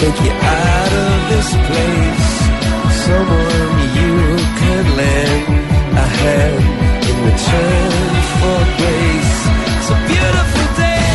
take 0.00 0.20
you 0.24 0.30
out 0.30 0.92
of 1.04 1.16
this 1.30 1.48
place. 1.66 2.30
Someone 3.06 3.78
you 3.98 4.14
can 4.60 4.84
lend 5.00 5.46
a 6.04 6.06
hand 6.20 6.64
in 7.10 7.16
return 7.28 7.92
for 8.40 8.58
grace. 8.78 9.36
It's 9.74 9.90
a 9.90 9.98
beautiful 10.10 10.66
day. 10.78 11.06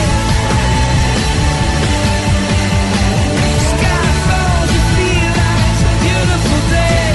Sky 3.72 4.06
falls, 4.28 4.70
you 4.76 4.84
feel 4.98 5.32
like 5.40 5.64
it's 5.72 5.84
a 5.88 5.94
beautiful 6.04 6.62
day. 6.76 7.08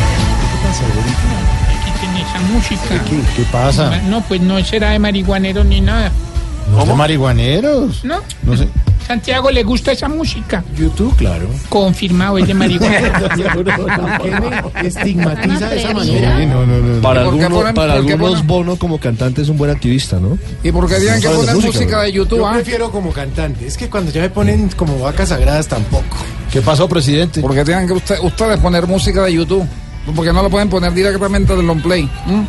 Aquí 1.68 1.90
tiene 2.00 2.20
esa 2.22 2.40
música. 2.52 3.04
¿Qué, 3.04 3.18
qué 3.36 3.42
pasa? 3.52 3.84
No, 4.08 4.20
pues 4.22 4.40
no 4.40 4.62
será 4.64 4.90
de 4.90 4.98
marihuanero 4.98 5.64
ni 5.64 5.80
nada. 5.80 6.10
¿No 6.70 6.84
de 6.86 6.94
marihuaneros? 6.94 8.04
¿No? 8.04 8.20
No 8.44 8.56
sé. 8.56 8.68
Santiago 9.08 9.50
le 9.50 9.62
gusta 9.64 9.90
esa 9.92 10.06
música. 10.06 10.62
YouTube, 10.76 11.16
claro. 11.16 11.48
Confirmado, 11.70 12.36
es 12.36 12.46
de 12.46 12.52
marihuanero. 12.52 13.10
¿Qué 14.22 14.30
me 14.82 14.88
estigmatiza 14.88 15.68
de 15.70 15.78
esa 15.80 15.94
manera? 15.94 16.38
Sí, 16.38 16.46
no, 16.46 16.66
no, 16.66 16.78
no. 16.78 17.00
Para, 17.00 17.22
¿Y 17.22 17.24
por 17.24 17.38
qué 17.38 17.44
algunos, 17.44 17.64
ponen- 17.64 17.74
para 17.74 17.94
por 17.96 18.06
qué 18.06 18.12
algunos 18.12 18.34
ponen- 18.40 18.46
Bono 18.46 18.76
como 18.76 19.00
cantante 19.00 19.40
es 19.42 19.48
un 19.48 19.56
buen 19.56 19.70
activista, 19.70 20.20
¿no? 20.20 20.38
¿Y 20.62 20.70
por 20.72 20.86
qué 20.88 20.96
tienen 20.96 21.20
que 21.20 21.26
saben 21.26 21.40
de 21.40 21.46
poner 21.46 21.54
música, 21.56 21.72
música 21.78 21.96
¿no? 21.96 22.02
de 22.02 22.12
YouTube? 22.12 22.38
Yo 22.38 22.46
ah? 22.46 22.52
prefiero 22.54 22.90
como 22.92 23.10
cantante. 23.12 23.66
Es 23.66 23.78
que 23.78 23.88
cuando 23.88 24.12
ya 24.12 24.20
me 24.20 24.28
ponen 24.30 24.68
como 24.76 24.98
vacas 24.98 25.30
sagradas 25.30 25.66
tampoco. 25.68 26.16
¿Qué 26.52 26.60
pasó, 26.60 26.86
presidente? 26.86 27.40
¿Por 27.40 27.54
qué 27.54 27.64
tienen 27.64 27.86
que 27.86 27.94
usted- 27.94 28.18
ustedes 28.22 28.60
poner 28.60 28.86
música 28.86 29.22
de 29.24 29.32
YouTube? 29.32 29.66
Porque 30.14 30.32
no 30.32 30.42
lo 30.42 30.50
pueden 30.50 30.68
poner 30.68 30.92
directamente 30.92 31.56
del 31.56 31.66
long 31.66 31.80
play. 31.82 32.08
¿m? 32.26 32.46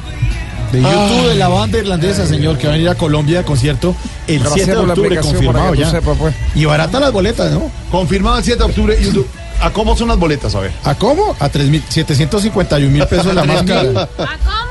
De 0.71 0.81
YouTube 0.81 1.27
de 1.29 1.35
la 1.35 1.47
banda 1.47 1.77
irlandesa, 1.79 2.25
señor, 2.27 2.57
que 2.57 2.67
va 2.67 2.73
a 2.73 2.75
venir 2.75 2.89
a 2.89 2.95
Colombia 2.95 3.39
a 3.39 3.43
concierto 3.43 3.95
el 4.27 4.39
Gracias 4.39 4.65
7 4.65 4.71
de 4.71 4.77
octubre, 4.77 5.17
confirmado 5.17 5.73
ya. 5.73 5.89
sepas, 5.89 6.17
pues. 6.17 6.35
Y 6.55 6.65
barata 6.65 6.99
las 6.99 7.11
boletas, 7.11 7.51
¿no? 7.51 7.71
Confirmado 7.89 8.37
el 8.37 8.43
7 8.43 8.59
de 8.59 8.65
octubre. 8.65 8.97
YouTube. 9.01 9.27
¿A 9.61 9.71
cómo 9.71 9.97
son 9.97 10.07
las 10.09 10.17
boletas? 10.17 10.53
A 10.55 10.59
ver. 10.61 10.71
¿A 10.83 10.95
cómo? 10.95 11.35
A 11.39 11.49
751 11.49 12.91
mil 12.91 13.05
pesos 13.07 13.33
la 13.33 13.43
más 13.45 13.63
cara. 13.63 13.89
¿A 14.03 14.07
cómo? 14.07 14.69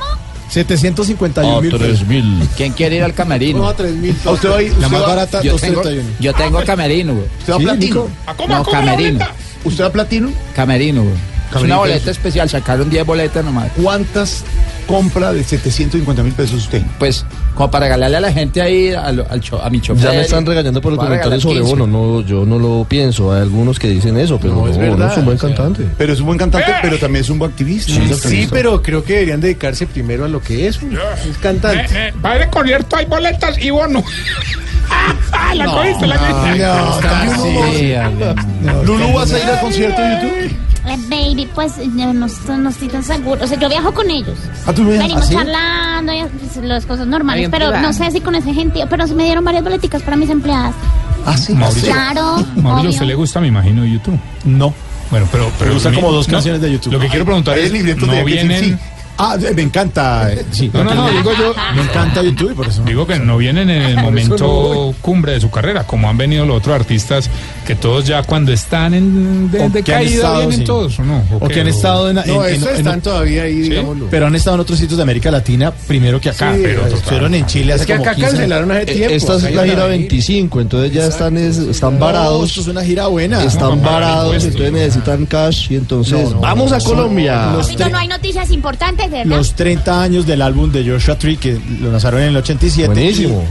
751 0.51 1.61
mil 1.61 1.71
pesos. 1.77 2.07
mil. 2.07 2.49
¿Quién 2.57 2.73
quiere 2.73 2.97
ir 2.97 3.03
al 3.03 3.13
camerino? 3.13 3.59
No, 3.61 3.69
a 3.69 3.75
3 3.75 3.93
mil 3.97 4.17
¿A 4.25 4.31
usted 4.31 4.51
va 4.51 4.57
a 4.57 4.63
ir? 4.63 4.71
La 4.79 4.87
usted 4.87 4.91
más 4.93 5.03
va- 5.03 5.07
barata, 5.09 5.43
Yo 5.43 5.57
tengo, 5.57 5.83
231. 5.83 6.17
yo 6.21 6.33
tengo 6.35 6.65
camerino, 6.65 7.15
güey. 7.15 7.27
¿Usted 7.41 7.53
va 7.53 7.57
a 7.57 7.59
Sí, 7.59 7.65
platino? 7.67 8.09
¿A 8.27 8.35
cómo? 8.35 8.55
¿A 8.55 8.59
No, 8.59 8.65
cómo 8.65 8.77
camerino. 8.79 9.25
¿Usted 9.65 9.85
va 9.85 9.89
a 9.89 9.93
platino? 9.93 10.31
Camerino, 10.55 11.03
güey. 11.03 11.15
Es 11.57 11.63
una 11.63 11.75
¿qué 11.75 11.79
boleta 11.81 11.97
es? 12.11 12.17
especial, 12.17 12.49
sacaron 12.51 12.91
10 12.91 13.07
boletas 13.07 13.45
nomás. 13.45 13.71
¿Cuántas 13.83 14.45
compra 14.87 15.33
de 15.33 15.43
750 15.45 16.23
mil 16.23 16.33
pesos 16.33 16.63
usted? 16.65 16.83
Pues, 16.99 17.25
como 17.55 17.71
para 17.71 17.87
regalarle 17.87 18.17
a 18.17 18.21
la 18.21 18.33
gente 18.33 18.61
ahí 18.63 18.93
al, 18.93 19.27
al 19.29 19.41
cho- 19.41 19.63
a 19.63 19.69
mi 19.71 19.81
chofer. 19.81 20.05
Ya 20.05 20.11
me 20.13 20.21
están 20.23 20.45
regañando 20.47 20.81
por 20.81 20.95
comentarios 20.97 21.25
regalar 21.25 21.41
sobre 21.41 21.61
15. 21.61 21.71
Bono. 21.71 21.87
No, 21.87 22.21
yo 22.23 22.45
no 22.47 22.59
lo 22.59 22.87
pienso. 22.89 23.33
Hay 23.33 23.43
algunos 23.43 23.79
que 23.79 23.89
dicen 23.89 24.17
eso, 24.19 24.39
pero 24.41 24.55
No, 24.55 24.61
no, 24.63 24.69
es 24.69 24.77
Bono 24.77 24.91
verdad, 24.91 25.13
es 25.13 25.19
un 25.19 25.25
buen 25.25 25.39
cantante. 25.39 25.87
Pero 25.99 26.13
es 26.13 26.21
un 26.21 26.27
buen 26.27 26.39
cantante, 26.39 26.73
pero 26.83 26.99
también 26.99 27.23
es 27.25 27.31
un 27.31 27.39
buen 27.39 27.51
activista. 27.51 27.93
Sí, 28.17 28.49
pero 28.51 28.83
creo 28.83 29.03
que 29.03 29.15
deberían 29.15 29.41
dedicarse 29.41 29.87
primero 29.87 30.25
a 30.25 30.29
lo 30.29 30.41
que 30.41 30.67
es. 30.69 30.81
un- 30.83 30.93
Es 31.29 31.39
cantante. 31.39 31.85
Eh, 31.95 32.09
eh, 32.09 32.13
para 32.23 32.45
el 32.45 32.51
concierto 32.51 32.97
hay 32.97 33.07
boletas 33.07 33.59
y 33.59 33.71
bono. 33.71 34.03
Ah, 35.31 35.55
la 35.55 35.67
cogiste, 35.67 36.07
la 36.07 36.17
cogiste. 36.17 36.59
No, 36.65 37.01
casi. 37.01 38.87
Lulu, 38.87 39.13
¿vas 39.13 39.33
a 39.33 39.39
ir 39.39 39.45
al 39.45 39.61
concierto 39.61 40.01
de 40.01 40.15
YouTube? 40.15 40.57
Eh, 40.91 40.99
baby, 41.09 41.49
pues 41.55 41.79
no, 41.79 42.27
estoy- 42.27 42.59
no 42.59 42.71
estoy 42.71 42.89
tan 42.89 43.03
seguro. 43.05 43.45
O 43.45 43.47
sea, 43.47 43.59
yo 43.59 43.69
viajo 43.69 43.93
con 43.93 44.11
ellos. 44.11 44.39
¿A 44.67 44.73
tu 44.73 44.85
vida? 44.85 44.99
Venimos 45.01 45.23
¿Ah, 45.23 45.27
sí? 45.27 45.35
charlando 45.35 46.13
y 46.13 46.23
pues, 46.23 46.65
las 46.65 46.87
cosas 46.87 47.07
normales, 47.07 47.49
pero 47.51 47.67
privada. 47.67 47.83
no 47.87 47.93
sé 47.93 48.11
si 48.11 48.21
con 48.21 48.35
ese 48.35 48.53
gentío. 48.55 48.87
Pero 48.89 49.07
me 49.09 49.25
dieron 49.25 49.45
varias 49.45 49.65
boleticas 49.65 50.03
para 50.03 50.17
mis 50.17 50.31
empleadas. 50.31 50.75
Ah, 51.27 51.37
sí. 51.37 51.53
Mauricio, 51.55 51.93
Claro. 51.93 52.37
Mauricio, 52.57 52.63
obvio. 52.73 52.87
¿a 52.89 52.91
usted 52.91 53.07
le 53.07 53.15
gusta, 53.15 53.41
me 53.41 53.49
imagino, 53.49 53.85
YouTube? 53.85 54.19
No. 54.45 54.73
Bueno, 55.11 55.27
pero... 55.33 55.51
pero 55.59 55.73
gustan 55.75 55.93
mi- 55.93 56.01
como 56.01 56.13
dos 56.13 56.27
canciones 56.27 56.61
de 56.61 56.71
YouTube. 56.73 56.93
Lo 56.93 57.01
que 57.01 57.09
quiero 57.09 57.25
preguntar 57.25 57.59
es, 57.59 57.73
¿no 57.73 58.25
vienen... 58.25 58.79
Ah, 59.21 59.37
me 59.55 59.63
encanta. 59.63 60.33
eh, 60.33 60.45
Sí, 60.53 60.71
No, 60.73 60.85
no, 60.85 60.95
no, 60.95 61.09
digo 61.11 61.33
yo... 61.37 61.53
Me 61.75 61.83
encanta 61.83 62.23
YouTube, 62.23 62.55
por 62.55 62.69
eso. 62.69 62.83
Digo 62.85 63.07
que 63.07 63.19
no 63.19 63.37
vienen 63.37 63.69
en 63.69 63.83
el 63.83 63.97
momento 64.03 64.95
cumbre 65.01 65.33
de 65.33 65.41
su 65.41 65.51
carrera, 65.51 65.85
como 65.85 66.09
han 66.09 66.17
venido 66.17 66.47
los 66.47 66.59
otros 66.59 66.77
artistas, 66.77 67.29
que 67.67 67.75
todos 67.75 68.07
ya 68.07 68.23
cuando 68.23 68.53
están 68.53 68.95
en 68.95 69.51
de, 69.51 69.69
de 69.71 69.83
que 69.83 69.93
han 69.95 70.03
caída 70.05 70.15
estado, 70.15 70.39
vienen 70.39 70.59
sí. 70.61 70.65
todos, 70.65 70.99
¿o 71.01 71.05
no? 71.05 71.23
O 71.41 71.49
que 71.49 71.61
han 71.61 71.67
estado 71.69 72.11
en, 72.11 72.17
No, 72.17 72.23
en- 72.23 72.31
en- 72.31 72.45
estos 72.55 72.71
en- 72.71 72.77
están 72.77 73.01
todavía 73.01 73.43
ahí, 73.43 73.65
¿Sí? 73.65 73.71
digámoslo. 73.71 74.07
pero 74.11 74.27
han 74.27 74.35
estado 74.37 74.55
en 74.55 74.61
otros 74.61 74.79
sitios 74.79 74.97
de 74.97 75.03
América 75.03 75.31
Latina 75.31 75.73
primero 75.73 76.21
que 76.21 76.31
acá. 76.31 76.55
Sí, 76.55 76.61
pero 76.63 76.87
estuvieron 76.87 77.35
en 77.35 77.47
Chile 77.47 77.73
hace 77.73 77.83
Es 77.83 77.87
que 77.89 77.93
como 77.95 78.05
acá 78.05 78.15
15 78.15 78.27
años. 78.27 78.39
cancelaron 78.39 78.71
hace 78.71 78.83
Eh, 78.83 78.87
tiempo. 78.95 79.15
Esta 79.17 79.35
es 79.37 79.43
la 79.43 79.65
gira 79.65 79.83
a 79.83 79.87
ir. 79.87 79.91
25, 79.91 80.61
entonces 80.61 80.93
ya 80.93 81.07
están, 81.07 81.37
es- 81.37 81.59
están 81.59 81.95
No, 81.99 82.05
varados. 82.07 82.49
esto 82.51 82.61
es 82.61 82.67
una 82.69 82.85
gira 82.85 83.09
buena. 83.09 83.43
Están 83.43 83.83
varados, 83.83 84.45
entonces 84.45 84.73
necesitan 84.73 85.27
cash 85.27 85.73
y 85.73 85.77
entonces 85.77 86.13
No, 86.25 86.31
no, 86.31 86.41
vamos 86.41 86.71
a 86.73 86.79
Colombia. 86.79 87.53
no 87.91 87.99
hay 87.99 88.09
noticias 88.09 88.51
importantes, 88.51 89.08
¿verdad? 89.11 89.25
Los 89.27 89.55
30 89.55 90.03
años 90.03 90.27
del 90.27 90.43
álbum 90.43 90.71
de 90.71 90.89
Joshua 90.89 91.17
Tree 91.19 91.37
que 91.37 91.59
lo 91.81 91.91
lanzaron 91.93 92.21
en 92.23 92.29
el 92.29 92.37
87. 92.37 92.89
Buenísimo. 92.93 93.45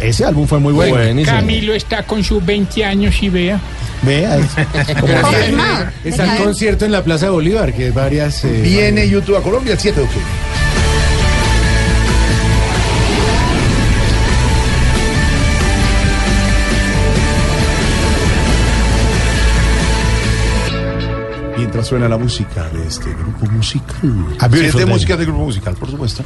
Ese 0.00 0.24
álbum 0.24 0.46
fue 0.46 0.60
muy 0.60 0.72
bueno. 0.72 0.94
Buenísimo. 0.94 1.36
Camilo 1.36 1.74
está 1.74 2.04
con 2.04 2.22
sus 2.22 2.44
20 2.44 2.84
años 2.84 3.14
y 3.22 3.28
vea. 3.28 3.60
Vea, 4.02 4.36
es- 4.38 4.46
Confirmado. 5.00 5.86
está 6.04 6.36
el 6.36 6.44
concierto 6.44 6.84
en 6.84 6.92
la 6.92 7.02
Plaza 7.02 7.26
de 7.26 7.32
Bolívar, 7.32 7.72
que 7.72 7.88
es 7.88 7.94
varias. 7.94 8.44
eh, 8.44 8.60
Viene 8.62 9.08
YouTube 9.08 9.36
a 9.36 9.42
Colombia 9.42 9.72
el 9.72 9.78
7 9.78 9.98
de 10.00 10.06
octubre. 10.06 10.24
Mientras 21.64 21.86
suena 21.86 22.10
la 22.10 22.18
música 22.18 22.68
de 22.68 22.86
este 22.86 23.08
grupo 23.14 23.46
musical. 23.50 23.96
A 24.38 24.50
Siete 24.50 24.70
Day. 24.76 24.84
músicas 24.84 25.18
de 25.18 25.24
grupo 25.24 25.44
musical, 25.46 25.74
por 25.76 25.90
supuesto. 25.90 26.22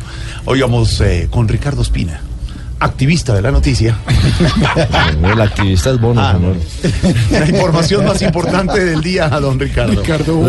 Hoy 0.47 0.61
vamos 0.63 1.01
eh, 1.01 1.29
con 1.31 1.47
Ricardo 1.47 1.81
Espina, 1.81 2.21
activista 2.81 3.35
de 3.35 3.43
la 3.43 3.53
noticia. 3.53 3.97
El 5.23 5.41
activista 5.41 5.91
es 5.91 6.01
Bono, 6.01 6.21
Ah, 6.21 6.33
señor. 6.35 6.57
La 7.31 7.49
información 7.49 8.05
más 8.05 8.21
importante 8.21 8.85
del 8.85 9.01
día, 9.01 9.29
don 9.29 9.61
Ricardo. 9.61 10.03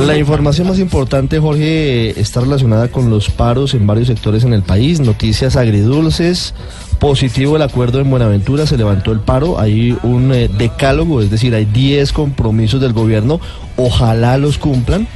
La 0.07 0.18
información 0.18 0.68
más 0.68 0.80
importante, 0.80 1.38
Jorge, 1.38 2.19
está 2.19 2.42
relacionada 2.42 2.88
con 2.88 3.12
los 3.12 3.30
paros 3.30 3.75
en 3.75 3.85
varios 3.85 4.07
sectores 4.07 4.44
en 4.44 4.53
el 4.53 4.63
país, 4.63 5.00
noticias 5.00 5.56
agridulces, 5.56 6.56
Positivo 6.99 7.55
el 7.55 7.61
acuerdo 7.61 8.01
en 8.01 8.09
Buenaventura, 8.09 8.67
se 8.67 8.77
levantó 8.77 9.13
el 9.13 9.21
paro, 9.21 9.57
hay 9.57 9.97
un 10.03 10.33
eh, 10.33 10.49
decálogo, 10.49 11.21
es 11.21 11.31
decir, 11.31 11.55
hay 11.55 11.63
10 11.63 12.11
compromisos 12.11 12.81
del 12.81 12.91
gobierno, 12.91 13.39
ojalá 13.77 14.37
los 14.37 14.57
cumplan. 14.57 15.07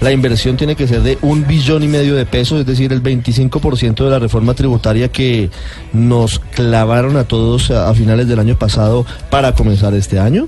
La 0.00 0.12
inversión 0.12 0.56
tiene 0.56 0.76
que 0.76 0.86
ser 0.86 1.02
de 1.02 1.18
un 1.20 1.44
billón 1.44 1.82
y 1.82 1.88
medio 1.88 2.14
de 2.14 2.26
pesos, 2.26 2.60
es 2.60 2.66
decir, 2.66 2.92
el 2.92 3.02
25% 3.02 4.04
de 4.04 4.10
la 4.10 4.20
reforma 4.20 4.54
tributaria 4.54 5.08
que 5.08 5.50
nos 5.92 6.38
clavaron 6.38 7.16
a 7.16 7.24
todos 7.24 7.72
a, 7.72 7.88
a 7.88 7.94
finales 7.94 8.28
del 8.28 8.38
año 8.38 8.56
pasado 8.56 9.04
para 9.28 9.52
comenzar 9.52 9.94
este 9.94 10.20
año. 10.20 10.46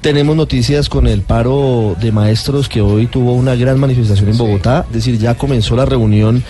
Tenemos 0.00 0.34
noticias 0.36 0.88
con 0.88 1.08
el 1.08 1.22
paro 1.22 1.94
de 2.00 2.12
maestros 2.12 2.70
que 2.70 2.80
hoy 2.80 3.06
tuvo 3.06 3.34
una 3.34 3.54
gran 3.54 3.78
manifestación 3.78 4.30
en 4.30 4.38
Bogotá, 4.38 4.86
es 4.88 4.94
decir, 4.94 5.18
ya 5.18 5.34
comenzó 5.34 5.76
la 5.76 5.84
reunión 5.84 6.42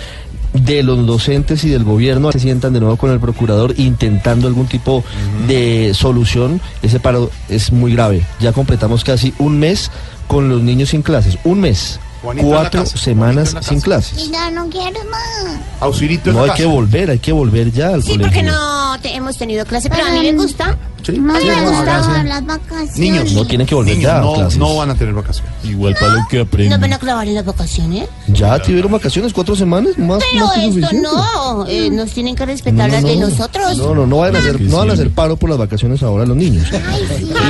de 0.53 0.83
los 0.83 1.07
docentes 1.07 1.65
y 1.65 1.69
del 1.69 1.85
gobierno 1.85 2.33
se 2.33 2.41
sientan 2.41 2.73
de 2.73 2.81
nuevo 2.81 2.97
con 2.97 3.11
el 3.11 3.21
procurador 3.21 3.75
intentando 3.77 4.49
algún 4.49 4.67
tipo 4.67 5.05
de 5.47 5.93
solución. 5.95 6.61
Ese 6.83 7.01
paro 7.01 7.31
es 7.49 7.73
muy 7.73 7.93
grave. 7.93 8.23
Ya 8.41 8.53
completamos 8.53 9.05
casi 9.05 9.35
un 9.39 9.59
mes 9.59 9.91
con 10.27 10.49
los 10.49 10.63
niños 10.63 10.91
sin 10.91 11.03
clases. 11.03 11.39
Un 11.45 11.61
mes. 11.61 12.01
Juanito 12.27 12.49
Cuatro 12.49 12.81
casa, 12.85 12.99
semanas 12.99 13.51
Juanito 13.53 13.71
sin 13.71 13.81
clases. 13.81 14.19
Y 14.27 14.31
ya 14.31 14.51
no 14.51 14.69
quiero 14.69 14.99
más. 15.11 15.61
Auxilito 15.81 16.33
No 16.33 16.43
hay 16.45 16.51
que 16.51 16.65
volver, 16.67 17.11
hay 17.11 17.19
que 17.19 17.33
volver 17.33 17.71
ya 17.73 17.89
al 17.89 18.03
Sí, 18.03 18.11
colegio. 18.11 18.27
porque 18.27 18.43
no 18.43 18.99
te- 19.01 19.15
hemos 19.15 19.37
tenido 19.39 19.65
clase, 19.65 19.89
pero 19.91 20.05
a 20.07 20.11
mí 20.11 20.21
me 20.21 20.33
gusta. 20.33 20.77
Sí. 21.05 21.13
No 21.19 21.39
Sí, 21.39 21.47
me 21.47 21.55
no, 21.57 21.71
gustaban 21.71 22.29
las 22.29 22.45
vacaciones. 22.45 22.99
Niños, 22.99 23.33
No 23.33 23.47
tienen 23.47 23.65
que 23.65 23.77
volver 23.77 23.95
niños 23.97 24.11
ya 24.11 24.19
a 24.19 24.23
no, 24.23 24.35
clases. 24.35 24.59
no 24.59 24.75
van 24.75 24.91
a 24.91 24.95
tener 24.97 25.15
vacaciones. 25.15 25.53
Igual 25.63 25.95
para 25.95 26.15
lo 26.15 26.27
que 26.29 26.39
¿Nos 26.39 26.47
aprende. 26.49 26.77
van 26.79 26.93
a 26.95 26.99
clavar 26.99 27.29
en 27.29 27.35
las 27.35 27.45
vacaciones? 27.45 28.09
Ya 28.27 28.59
tuvieron 28.61 28.91
vacaciones, 28.91 29.33
cuatro 29.33 29.55
semanas, 29.55 29.97
más, 29.99 30.19
Pero 30.33 30.47
más 30.47 30.55
que 30.55 30.61
esto 30.67 30.73
suficiente. 30.73 31.09
no, 31.09 31.67
eh, 31.69 31.91
nos 31.91 32.11
tienen 32.11 32.35
que 32.35 32.45
respetar 32.45 32.89
No, 32.89 32.95
las 32.95 33.05
de 33.05 33.15
no. 33.17 33.29
nosotros. 33.29 33.77
No, 33.79 33.95
no, 33.95 34.05
no 34.07 34.17
van 34.17 34.35
a 34.35 34.41
hacer, 34.41 34.61
no 34.61 34.79
van 34.79 34.91
a 34.91 34.95
hacer 34.95 35.11
paro 35.13 35.37
por 35.37 35.49
las 35.51 35.59
vacaciones 35.61 36.03
ahora 36.03 36.27
los 36.27 36.37
niños. 36.37 36.67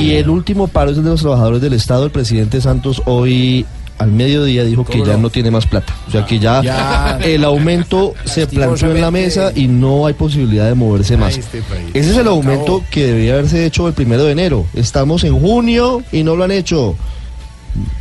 Y 0.02 0.12
el 0.16 0.28
último 0.28 0.68
paro 0.68 0.90
es 0.90 0.98
el 0.98 1.04
de 1.04 1.10
los 1.10 1.20
trabajadores 1.22 1.62
del 1.62 1.72
Estado. 1.72 2.04
El 2.04 2.10
presidente 2.10 2.60
Santos 2.60 3.00
hoy 3.06 3.64
al 3.98 4.12
mediodía 4.12 4.64
dijo 4.64 4.84
que 4.84 5.04
ya 5.04 5.16
no 5.16 5.30
tiene 5.30 5.50
más 5.50 5.66
plata. 5.66 5.94
O 6.08 6.10
sea 6.10 6.26
que 6.26 6.38
ya, 6.38 6.62
Ya. 6.62 7.18
el 7.22 7.44
aumento 7.44 8.14
se 8.24 8.46
planteó 8.46 8.90
en 8.90 9.00
la 9.00 9.10
mesa 9.10 9.52
y 9.54 9.68
no 9.68 10.06
hay 10.06 10.14
posibilidad 10.14 10.66
de 10.68 10.74
moverse 10.74 11.16
más. 11.16 11.36
este. 11.36 11.62
Ese 11.94 12.10
es 12.10 12.16
el 12.16 12.28
aumento 12.28 12.82
que 12.90 13.06
debía 13.06 13.32
haberse 13.34 13.64
hecho 13.64 13.88
el 13.88 13.94
primero 13.94 14.24
de 14.24 14.32
enero. 14.32 14.66
Estamos 14.74 15.24
en 15.24 15.38
junio 15.40 16.02
y 16.12 16.22
no 16.24 16.36
lo 16.36 16.44
han 16.44 16.50
hecho. 16.52 16.94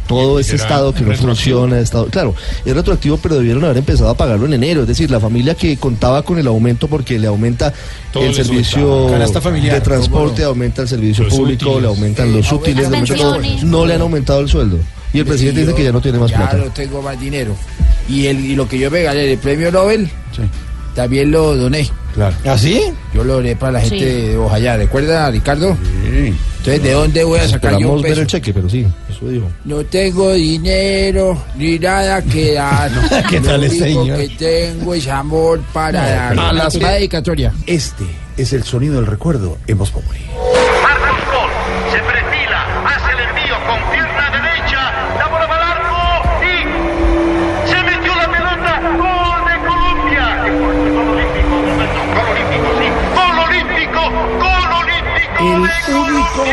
Todo 0.08 0.38
¿Y 0.40 0.42
ese 0.42 0.56
estado 0.56 0.94
que 0.94 1.02
no 1.02 1.14
funciona, 1.16 1.80
estado, 1.80 2.06
claro, 2.06 2.34
es 2.64 2.74
retroactivo, 2.74 3.18
pero 3.18 3.36
debieron 3.36 3.64
haber 3.66 3.78
empezado 3.78 4.10
a 4.10 4.16
pagarlo 4.16 4.46
en 4.46 4.54
enero. 4.54 4.84
Es 4.84 4.88
decir, 4.88 5.12
la 5.12 5.20
familia 5.20 5.56
que 5.56 5.76
contaba 5.78 6.22
con 6.22 6.38
el 6.38 6.48
aumento 6.48 6.88
porque 6.88 7.20
le 7.20 7.28
aumenta 7.28 7.74
Todo 8.14 8.24
el 8.24 8.34
servicio 8.34 9.10
familiar, 9.42 9.76
de 9.76 9.82
transporte, 9.82 10.44
aumenta 10.44 10.84
el 10.84 10.88
servicio 10.88 11.26
Los 11.26 11.34
público, 11.34 11.66
útiles. 11.72 11.82
le 11.82 11.88
aumentan 11.90 12.32
los 12.32 12.50
útiles, 12.54 12.84
Las 12.84 12.92
le 12.92 12.98
aumenta 13.00 13.16
todo. 13.16 13.34
pensiones. 13.34 13.64
no 13.66 13.86
le 13.86 13.94
han 13.96 14.02
aumentado 14.02 14.40
el 14.40 14.48
sueldo. 14.48 14.78
Y 15.16 15.20
el 15.20 15.26
presidente 15.26 15.62
dice 15.62 15.74
que 15.74 15.84
ya 15.84 15.92
no 15.92 16.02
tiene 16.02 16.20
más 16.20 16.30
ya 16.32 16.38
plata. 16.38 16.58
no 16.58 16.72
tengo 16.72 17.02
más 17.02 17.20
dinero. 17.20 17.56
Y, 18.10 18.28
el, 18.28 18.40
y 18.40 18.56
lo 18.56 18.68
que 18.68 18.78
yo 18.78 18.92
me 18.92 19.02
gané 19.04 19.32
el 19.32 19.38
premio 19.40 19.72
Nobel, 19.72 20.06
Sí, 20.36 20.42
también 20.94 21.32
lo 21.32 21.56
doné. 21.56 21.90
claro. 22.14 22.36
¿Así? 22.46 22.82
Yo 23.14 23.24
lo 23.24 23.36
doné 23.36 23.56
para 23.56 23.74
la 23.74 23.82
gente 23.82 23.98
Sí. 24.00 24.28
de 24.28 24.38
Bojayá. 24.38 24.78
¿Recuerda, 24.78 25.32
Ricardo? 25.32 25.76
Sí. 26.04 26.34
Entonces, 26.58 26.84
¿de 26.84 26.92
dónde 26.94 27.24
voy 27.24 27.40
a 27.40 27.48
sacar 27.48 27.78
yo 27.80 27.92
un 27.92 28.02
ver 28.02 28.12
peso? 28.12 28.22
el 28.22 28.28
cheque, 28.28 28.54
pero 28.54 28.68
sí, 28.70 28.86
eso 29.10 29.28
dijo. 29.30 29.48
No 29.66 29.86
tengo 29.86 30.34
dinero 30.34 31.38
ni 31.58 31.78
nada 31.80 32.22
que 32.24 32.54
dar. 32.54 32.92
¿Qué 33.30 33.40
tal 33.40 33.62
Lo 33.62 33.68
este 33.68 33.84
único 33.84 34.02
señor? 34.04 34.18
que 34.20 34.28
tengo 34.30 34.94
es 34.96 35.08
amor 35.08 35.62
para 35.74 36.10
dar. 36.10 36.40
A 36.40 36.54
la 36.54 36.70
dedicatoria. 36.70 37.54
Este 37.68 38.04
es 38.38 38.52
el 38.54 38.64
sonido 38.64 38.96
del 38.96 39.06
recuerdo 39.06 39.58
en 39.68 39.78
Voz 39.78 39.92
Populi. 39.92 40.20
El 55.46 55.96
único 55.96 56.44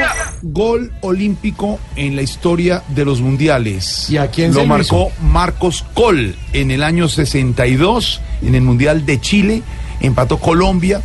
gol 0.43 0.93
olímpico 1.01 1.79
en 1.97 2.17
la 2.17 2.23
historia 2.23 2.83
de 2.89 3.05
los 3.05 3.21
mundiales. 3.21 4.11
¿Y 4.11 4.19
a 4.19 4.29
quién 4.31 4.53
lo 4.53 4.67
marcó 4.67 5.11
Marcos 5.23 5.85
Col 5.95 6.37
en 6.53 6.71
el 6.71 6.83
año 6.83 7.09
62 7.09 8.21
en 8.43 8.55
el 8.55 8.63
Mundial 8.63 9.07
de 9.07 9.21
Chile. 9.21 9.63
Empató 10.01 10.39
Colombia 10.39 11.01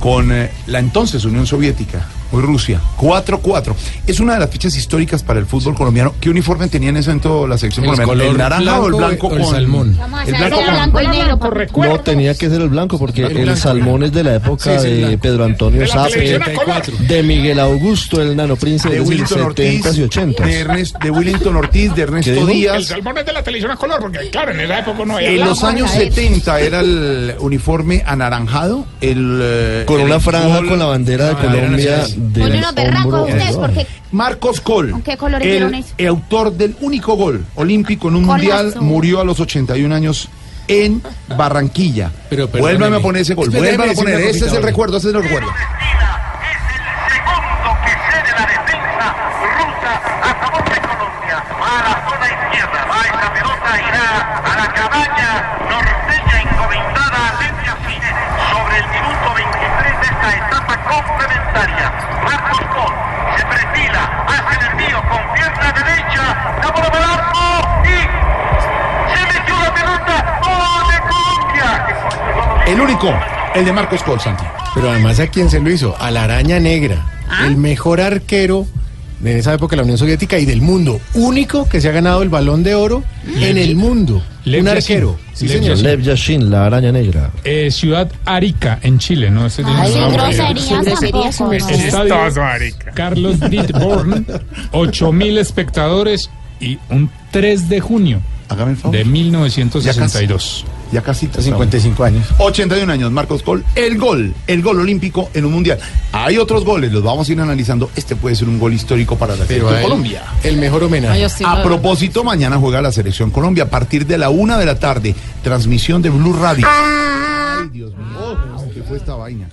con 0.00 0.30
eh, 0.32 0.50
la 0.66 0.78
entonces 0.78 1.24
Unión 1.24 1.46
Soviética, 1.46 2.06
hoy 2.32 2.42
Rusia. 2.42 2.80
4-4. 2.98 3.74
Es 4.06 4.20
una 4.20 4.34
de 4.34 4.40
las 4.40 4.50
fichas 4.50 4.76
históricas 4.76 5.22
para 5.22 5.38
el 5.38 5.46
fútbol 5.46 5.74
colombiano. 5.74 6.14
¿Qué 6.20 6.30
uniforme 6.30 6.68
tenía 6.68 6.90
en 6.90 6.96
ese 6.98 7.10
momento 7.10 7.46
la 7.46 7.58
selección 7.58 7.84
El 7.86 7.90
colombiana? 7.92 8.12
¿El 8.12 8.28
color 8.28 8.38
naranja 8.38 8.80
o 8.80 8.86
el 8.88 8.94
blanco 8.94 9.26
o 9.28 9.34
el 9.36 9.42
con 9.42 9.50
salmón? 9.50 9.88
El 10.26 10.32
blanco 10.34 10.46
el 10.46 10.64
con- 10.64 10.74
blanco 10.74 11.00
y 11.02 11.06
negro. 11.08 11.38
papá. 11.38 11.86
No, 11.86 12.00
tenía 12.00 12.34
que 12.34 12.48
ser 12.50 12.60
el 12.60 12.68
blanco, 12.68 12.98
porque 12.98 13.22
el, 13.26 13.56
salmón 13.56 14.02
es 14.02 14.12
de 14.12 14.24
la 14.24 14.34
época 14.36 14.64
Sí, 14.64 14.70
sí, 14.80 14.86
el 14.88 14.94
de 15.00 15.06
blanco. 15.06 15.22
Pedro 15.22 15.44
Antonio 15.44 15.80
De 15.80 15.88
color. 15.88 16.82
de 17.08 17.22
Miguel 17.22 17.60
Augusto, 17.60 18.20
el 18.20 18.36
nano 18.36 18.56
príncipe, 18.56 18.94
de 18.94 19.00
decir, 19.00 19.12
Willington 19.14 19.40
Ortiz, 19.42 19.84
70s 19.84 19.98
y 19.98 20.02
80s. 20.02 20.44
de, 20.44 20.60
Ernest- 20.64 20.98
de 21.02 21.10
Willington 21.10 21.56
Ortiz, 21.56 21.88
de 21.90 21.94
¿Qué 21.94 22.02
Ernesto 22.02 22.30
dijo? 22.32 22.48
El 22.48 22.54
Díaz. 22.54 22.86
salmón 22.86 23.18
es 23.18 23.26
de 23.26 23.32
la 23.32 23.42
televisión 23.42 23.70
a 23.72 23.76
color, 23.76 24.00
porque 24.00 24.30
claro, 24.30 24.52
en 24.52 24.60
esa 24.60 24.78
época 24.80 25.04
no 25.04 25.16
había 25.16 25.30
En 25.30 25.40
los 25.40 25.62
años 25.64 25.90
70 25.90 26.60
era 26.60 26.80
el 26.80 27.34
uniforme 27.38 28.02
anaranjado, 28.06 28.86
el 29.00 29.38
eh, 29.42 29.84
Con 29.86 30.00
el 30.00 30.06
una 30.06 30.20
franja 30.20 30.62
con 30.66 30.78
la 30.78 30.86
bandera 30.86 31.28
de 31.28 31.34
Colombia 31.34 32.04
berracos 32.16 33.04
hombro 33.04 33.24
ustedes 33.24 33.56
porque. 33.56 33.86
Marcos 34.12 34.60
Col, 34.60 34.90
¿Con 34.92 35.02
qué 35.02 35.16
colores 35.16 35.46
el, 35.46 35.74
eso? 35.74 35.94
el 35.98 36.06
autor 36.08 36.52
del 36.52 36.76
único 36.80 37.14
gol 37.16 37.44
olímpico 37.54 38.08
en 38.08 38.16
un 38.16 38.24
Con 38.26 38.36
mundial, 38.36 38.74
murió 38.80 39.20
a 39.20 39.24
los 39.24 39.40
81 39.40 39.94
años 39.94 40.28
en 40.68 41.02
Barranquilla. 41.36 42.10
Pero. 42.30 42.48
Vuélvame 42.48 42.96
a 42.96 43.00
poner 43.00 43.22
ese 43.22 43.34
gol, 43.34 43.50
vuélvame 43.50 43.92
a 43.92 43.94
poner, 43.94 44.20
ese 44.20 44.46
es 44.46 44.52
el 44.52 44.62
recuerdo, 44.62 44.96
ese 44.98 45.08
es 45.08 45.14
el 45.14 45.22
recuerdo. 45.22 45.48
segundo 47.08 47.70
que 47.84 47.90
cede 47.90 48.32
la 48.38 48.46
defensa 48.46 49.06
rusa 49.58 49.92
a 50.22 50.34
favor 50.40 50.64
de 50.64 50.80
Colombia. 50.80 51.36
Va 51.60 51.78
a 51.78 51.82
la 51.82 51.94
zona 52.08 52.26
izquierda, 52.26 52.80
va 52.90 53.00
esa 53.02 53.28
pelota, 53.34 53.70
irá 53.88 54.06
a 54.42 54.56
la 54.56 54.68
cabaña 54.74 55.30
norteña 55.70 56.36
encomendada 56.42 57.18
a 57.28 57.32
Leña 57.42 57.74
Fine 57.86 58.10
sobre 58.50 58.74
el 58.78 58.86
minuto 58.90 59.28
23 59.34 60.00
de 60.00 60.06
esta 60.06 60.28
etapa 60.46 60.75
complementaria. 60.86 61.92
Marcos 62.24 62.58
Gol 62.74 62.94
se 63.36 63.44
perfila, 63.46 64.24
hace 64.26 64.58
el 64.58 64.66
envío 64.70 65.02
con 65.08 65.34
pierna 65.34 65.72
derecha, 65.72 66.24
la 66.62 66.70
bola 66.70 66.96
al 66.96 67.10
arco 67.18 67.46
y 67.84 67.98
se 69.12 69.38
metió 69.38 69.54
la 69.62 69.74
pelota. 69.74 70.40
¡Gol 70.42 70.84
de 70.90 70.98
Colombia! 71.08 72.64
El 72.66 72.80
único, 72.80 73.14
el 73.54 73.64
de 73.64 73.72
Marcos 73.72 74.02
Col, 74.02 74.20
Santi. 74.20 74.44
Pero 74.74 74.90
además, 74.90 75.20
¿a 75.20 75.26
quién 75.28 75.48
se 75.48 75.60
lo 75.60 75.70
hizo? 75.70 75.96
A 75.98 76.10
la 76.10 76.24
araña 76.24 76.60
negra. 76.60 77.06
El 77.44 77.56
mejor 77.56 78.00
arquero 78.00 78.66
de 79.20 79.38
esa 79.38 79.54
época 79.54 79.72
de 79.72 79.78
la 79.78 79.82
Unión 79.84 79.98
Soviética 79.98 80.38
y 80.38 80.44
del 80.44 80.60
mundo. 80.60 81.00
Único 81.14 81.68
que 81.68 81.80
se 81.80 81.88
ha 81.88 81.92
ganado 81.92 82.22
el 82.22 82.28
balón 82.28 82.62
de 82.62 82.74
oro 82.74 83.02
en 83.40 83.56
el 83.58 83.76
mundo. 83.76 84.22
Lev 84.44 84.60
Un 84.60 84.66
Yashin. 84.66 84.78
arquero. 84.78 85.18
Sí, 85.32 85.48
Lev 85.48 85.58
señor. 85.58 85.78
Lev 85.78 86.00
Yashin, 86.02 86.50
la 86.50 86.66
araña 86.66 86.92
negra. 86.92 87.30
Eh, 87.44 87.70
ciudad 87.70 88.10
Arica, 88.24 88.78
en 88.82 88.98
Chile, 88.98 89.30
¿no? 89.30 89.46
Ese 89.46 89.64
tiene 89.64 89.80
Ay, 89.80 89.92
groserías 90.12 91.40
no. 91.40 91.52
Estadio 91.52 92.14
Carlos 92.94 93.40
Ditborn, 93.50 94.26
8 94.72 95.12
mil 95.12 95.38
espectadores 95.38 96.30
y 96.60 96.78
un 96.90 97.10
3 97.32 97.68
de 97.68 97.80
junio 97.80 98.22
Hágame 98.48 98.72
el 98.72 98.76
favor. 98.76 98.96
de 98.96 99.04
1962. 99.04 100.64
Ya 100.92 101.02
casi 101.02 101.26
55 101.26 102.04
años. 102.04 102.24
81 102.38 102.92
años, 102.92 103.10
Marcos 103.10 103.42
Col, 103.42 103.64
el 103.74 103.98
gol, 103.98 104.32
el 104.46 104.62
gol 104.62 104.78
olímpico 104.78 105.30
en 105.34 105.44
un 105.44 105.52
mundial. 105.52 105.80
Hay 106.12 106.38
otros 106.38 106.64
goles, 106.64 106.92
los 106.92 107.02
vamos 107.02 107.28
a 107.28 107.32
ir 107.32 107.40
analizando. 107.40 107.90
Este 107.96 108.14
puede 108.14 108.36
ser 108.36 108.48
un 108.48 108.60
gol 108.60 108.72
histórico 108.72 109.16
para 109.18 109.34
la 109.34 109.44
Pero 109.46 109.66
selección 109.66 109.90
Colombia. 109.90 110.22
el 110.44 110.58
mejor 110.58 110.84
homenaje. 110.84 111.26
A 111.44 111.62
propósito, 111.64 112.22
mañana 112.22 112.56
juega 112.58 112.80
la 112.80 112.92
selección 112.92 113.32
Colombia 113.32 113.64
a 113.64 113.68
partir 113.68 114.06
de 114.06 114.16
la 114.16 114.30
una 114.30 114.56
de 114.58 114.66
la 114.66 114.78
tarde. 114.78 115.12
Transmisión 115.42 116.02
de 116.02 116.10
Blue 116.10 116.34
Radio. 116.34 116.68
Ay, 116.70 117.68
Dios 117.72 117.90
mío. 117.96 118.38
¿Qué 118.72 118.82
fue 118.84 118.98
esta 118.98 119.16
vaina? 119.16 119.48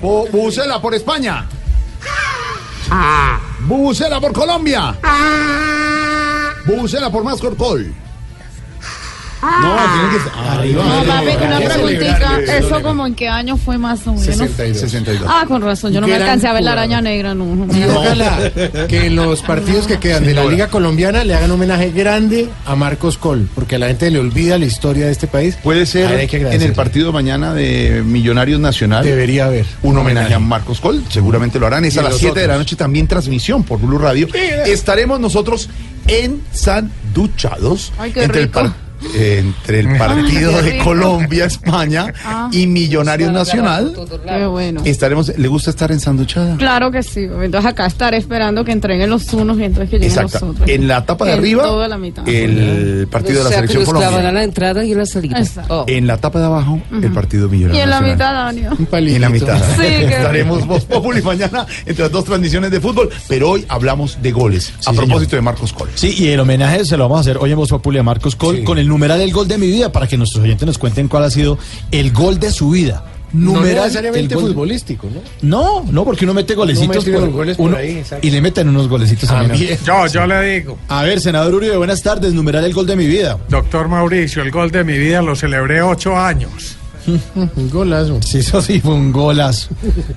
Bu- 0.00 0.30
Bubucela 0.30 0.80
por 0.80 0.94
España. 0.94 1.46
Bubucela 3.66 4.20
por 4.20 4.32
Colombia. 4.32 4.94
Bubucela 6.66 7.10
por 7.10 7.24
Mascor 7.24 7.56
Col. 7.56 7.92
No, 9.44 9.76
tiene 9.76 10.10
que 10.10 10.16
estar 10.28 10.46
arriba. 10.58 10.84
No, 10.84 11.04
papi, 11.04 11.44
una 11.46 11.60
preguntita. 11.60 12.56
¿Eso 12.58 12.82
como 12.82 13.06
en 13.06 13.14
qué 13.14 13.28
año 13.28 13.56
fue 13.56 13.78
más 13.78 14.00
o 14.06 14.10
menos? 14.12 14.24
62. 14.24 14.78
62. 14.80 15.28
Ah, 15.30 15.44
con 15.46 15.60
razón, 15.62 15.92
yo 15.92 16.00
no 16.00 16.06
me 16.06 16.14
alcancé 16.14 16.46
a 16.48 16.52
ver 16.52 16.62
la 16.62 16.72
araña 16.72 17.00
negra, 17.00 17.34
no. 17.34 17.44
Y 17.76 17.82
ojalá 17.84 18.50
que 18.88 19.06
en 19.06 19.16
los 19.16 19.42
partidos 19.42 19.86
que 19.86 19.98
quedan 19.98 20.24
de 20.24 20.34
la 20.34 20.44
Liga 20.44 20.68
Colombiana 20.68 21.24
le 21.24 21.34
hagan 21.34 21.50
homenaje 21.50 21.90
grande 21.90 22.48
a 22.66 22.74
Marcos 22.76 23.18
Col, 23.18 23.48
porque 23.54 23.76
a 23.76 23.78
la 23.78 23.88
gente 23.88 24.10
le 24.10 24.18
olvida 24.18 24.58
la 24.58 24.64
historia 24.66 25.06
de 25.06 25.12
este 25.12 25.26
país. 25.26 25.56
Puede 25.62 25.86
ser 25.86 26.10
en 26.30 26.62
el 26.62 26.72
partido 26.72 27.12
mañana 27.12 27.54
de 27.54 28.02
Millonarios 28.04 28.60
Nacional. 28.60 29.04
Debería 29.04 29.46
haber 29.46 29.66
un 29.82 29.96
homenaje 29.98 30.34
a 30.34 30.38
Marcos 30.38 30.80
Col, 30.80 31.02
seguramente 31.08 31.58
lo 31.58 31.66
harán. 31.66 31.84
Es 31.84 31.98
a 31.98 32.02
las 32.02 32.12
los 32.12 32.20
7 32.20 32.40
de 32.40 32.46
la 32.48 32.56
noche 32.56 32.76
también 32.76 33.06
transmisión 33.06 33.62
por 33.64 33.78
Blue 33.80 33.98
Radio. 33.98 34.28
Estaremos 34.66 35.20
nosotros 35.20 35.68
en 36.06 36.42
Sanduchados 36.52 37.92
Ay, 37.98 38.12
qué 38.12 38.24
entre 38.24 38.40
el 38.42 38.46
rico. 38.48 38.60
par- 38.60 38.83
entre 39.14 39.80
el 39.80 39.96
partido 39.98 40.62
de. 40.62 40.78
Colombia, 40.78 41.44
España 41.46 42.12
Ah. 42.24 42.48
y 42.52 42.66
Millonarios 42.66 43.32
Nacional. 43.32 43.94
Qué 44.26 44.46
bueno. 44.46 44.82
Estaremos, 44.84 45.32
¿le 45.36 45.48
gusta 45.48 45.70
estar 45.70 45.90
en 45.92 46.00
Sanduchada? 46.00 46.56
Claro 46.56 46.90
que 46.90 47.02
sí. 47.02 47.20
Entonces 47.24 47.70
acá 47.70 47.86
estaré 47.86 48.16
esperando 48.18 48.64
que 48.64 48.72
entreguen 48.72 49.10
los 49.10 49.32
unos 49.32 49.58
y 49.58 49.64
entonces 49.64 49.90
que 49.90 49.98
lleguen 49.98 50.22
los 50.22 50.34
otros. 50.34 50.68
En 50.68 50.88
la 50.88 51.04
tapa 51.04 51.24
de 51.26 51.32
En 51.32 51.38
arriba, 51.38 51.62
toda 51.64 51.88
la 51.88 51.98
mitad. 51.98 52.28
el 52.28 53.06
partido 53.10 53.38
de 53.38 53.44
la 53.50 53.56
selección 53.56 53.84
Colombia. 53.84 54.32
la 54.32 54.44
entrada 54.44 54.84
y 54.84 54.94
la 54.94 55.06
salida. 55.06 55.38
Exacto. 55.38 55.84
En 55.88 56.06
la 56.06 56.16
tapa 56.18 56.38
de 56.40 56.46
abajo, 56.46 56.80
el 56.92 57.12
partido 57.12 57.48
Millonarios 57.48 57.78
Y 57.78 57.82
en 57.82 57.90
la 57.90 58.00
Nacional. 58.00 58.16
mitad, 58.16 58.66
Daniel. 58.68 58.86
Palito. 58.90 59.14
En 59.16 59.20
la 59.22 59.28
mitad. 59.28 59.62
Sí, 59.76 59.86
Estaremos 59.86 60.66
Voz 60.66 60.84
Populi 60.84 61.20
mañana 61.22 61.66
entre 61.86 62.04
las 62.04 62.12
dos 62.12 62.24
transmisiones 62.24 62.70
de 62.70 62.80
fútbol, 62.80 63.08
pero 63.28 63.50
hoy 63.50 63.64
hablamos 63.68 64.18
de 64.22 64.32
goles. 64.32 64.72
a 64.80 64.82
señor. 64.90 65.04
propósito 65.06 65.36
de 65.36 65.42
Marcos 65.42 65.72
Col. 65.72 65.88
Sí, 65.94 66.14
y 66.18 66.28
el 66.28 66.40
homenaje 66.40 66.84
se 66.84 66.96
lo 66.96 67.04
vamos 67.04 67.18
a 67.18 67.20
hacer 67.22 67.38
hoy 67.38 67.50
en 67.52 67.56
Voz 67.56 67.70
Populi 67.70 67.98
a 67.98 68.02
Marcos 68.02 68.36
Col 68.36 68.62
con 68.64 68.78
el 68.78 68.88
numeral 68.94 69.18
del 69.18 69.32
gol 69.32 69.48
de 69.48 69.58
mi 69.58 69.66
vida 69.66 69.90
para 69.92 70.06
que 70.06 70.16
nuestros 70.16 70.42
oyentes 70.44 70.66
nos 70.66 70.78
cuenten 70.78 71.08
cuál 71.08 71.24
ha 71.24 71.30
sido 71.30 71.58
el 71.90 72.12
gol 72.12 72.38
de 72.38 72.50
su 72.52 72.70
vida. 72.70 73.04
No 73.32 73.54
Numeral 73.54 73.86
necesariamente 73.86 74.32
el 74.34 74.40
gol- 74.40 74.50
futbolístico, 74.52 75.08
¿no? 75.12 75.20
No, 75.82 75.84
no, 75.92 76.04
porque 76.04 76.24
uno 76.24 76.34
mete 76.34 76.54
golecitos 76.54 77.04
goles 77.32 77.56
por 77.56 77.66
uno- 77.66 77.76
ahí, 77.76 78.00
y 78.22 78.30
le 78.30 78.40
meten 78.40 78.68
unos 78.68 78.86
golecitos 78.86 79.28
también. 79.28 79.50
También. 79.50 79.78
Yo, 79.84 80.06
yo 80.06 80.24
le 80.28 80.40
digo, 80.42 80.78
A 80.88 81.02
ver, 81.02 81.20
senador 81.20 81.52
Uribe, 81.52 81.76
buenas 81.76 82.00
tardes. 82.00 82.32
Numeral 82.32 82.64
el 82.64 82.72
gol 82.72 82.86
de 82.86 82.94
mi 82.94 83.08
vida. 83.08 83.36
doctor 83.48 83.88
Mauricio, 83.88 84.40
el 84.40 84.52
gol 84.52 84.70
de 84.70 84.84
mi 84.84 84.96
vida 84.96 85.20
lo 85.20 85.34
celebré 85.34 85.82
ocho 85.82 86.16
años. 86.16 86.76
Un 87.06 87.70
golazo. 87.70 88.20
Sí, 88.22 88.38
eso 88.38 88.60
sí 88.62 88.80
fue 88.80 88.94
un 88.94 89.12
golazo. 89.12 89.68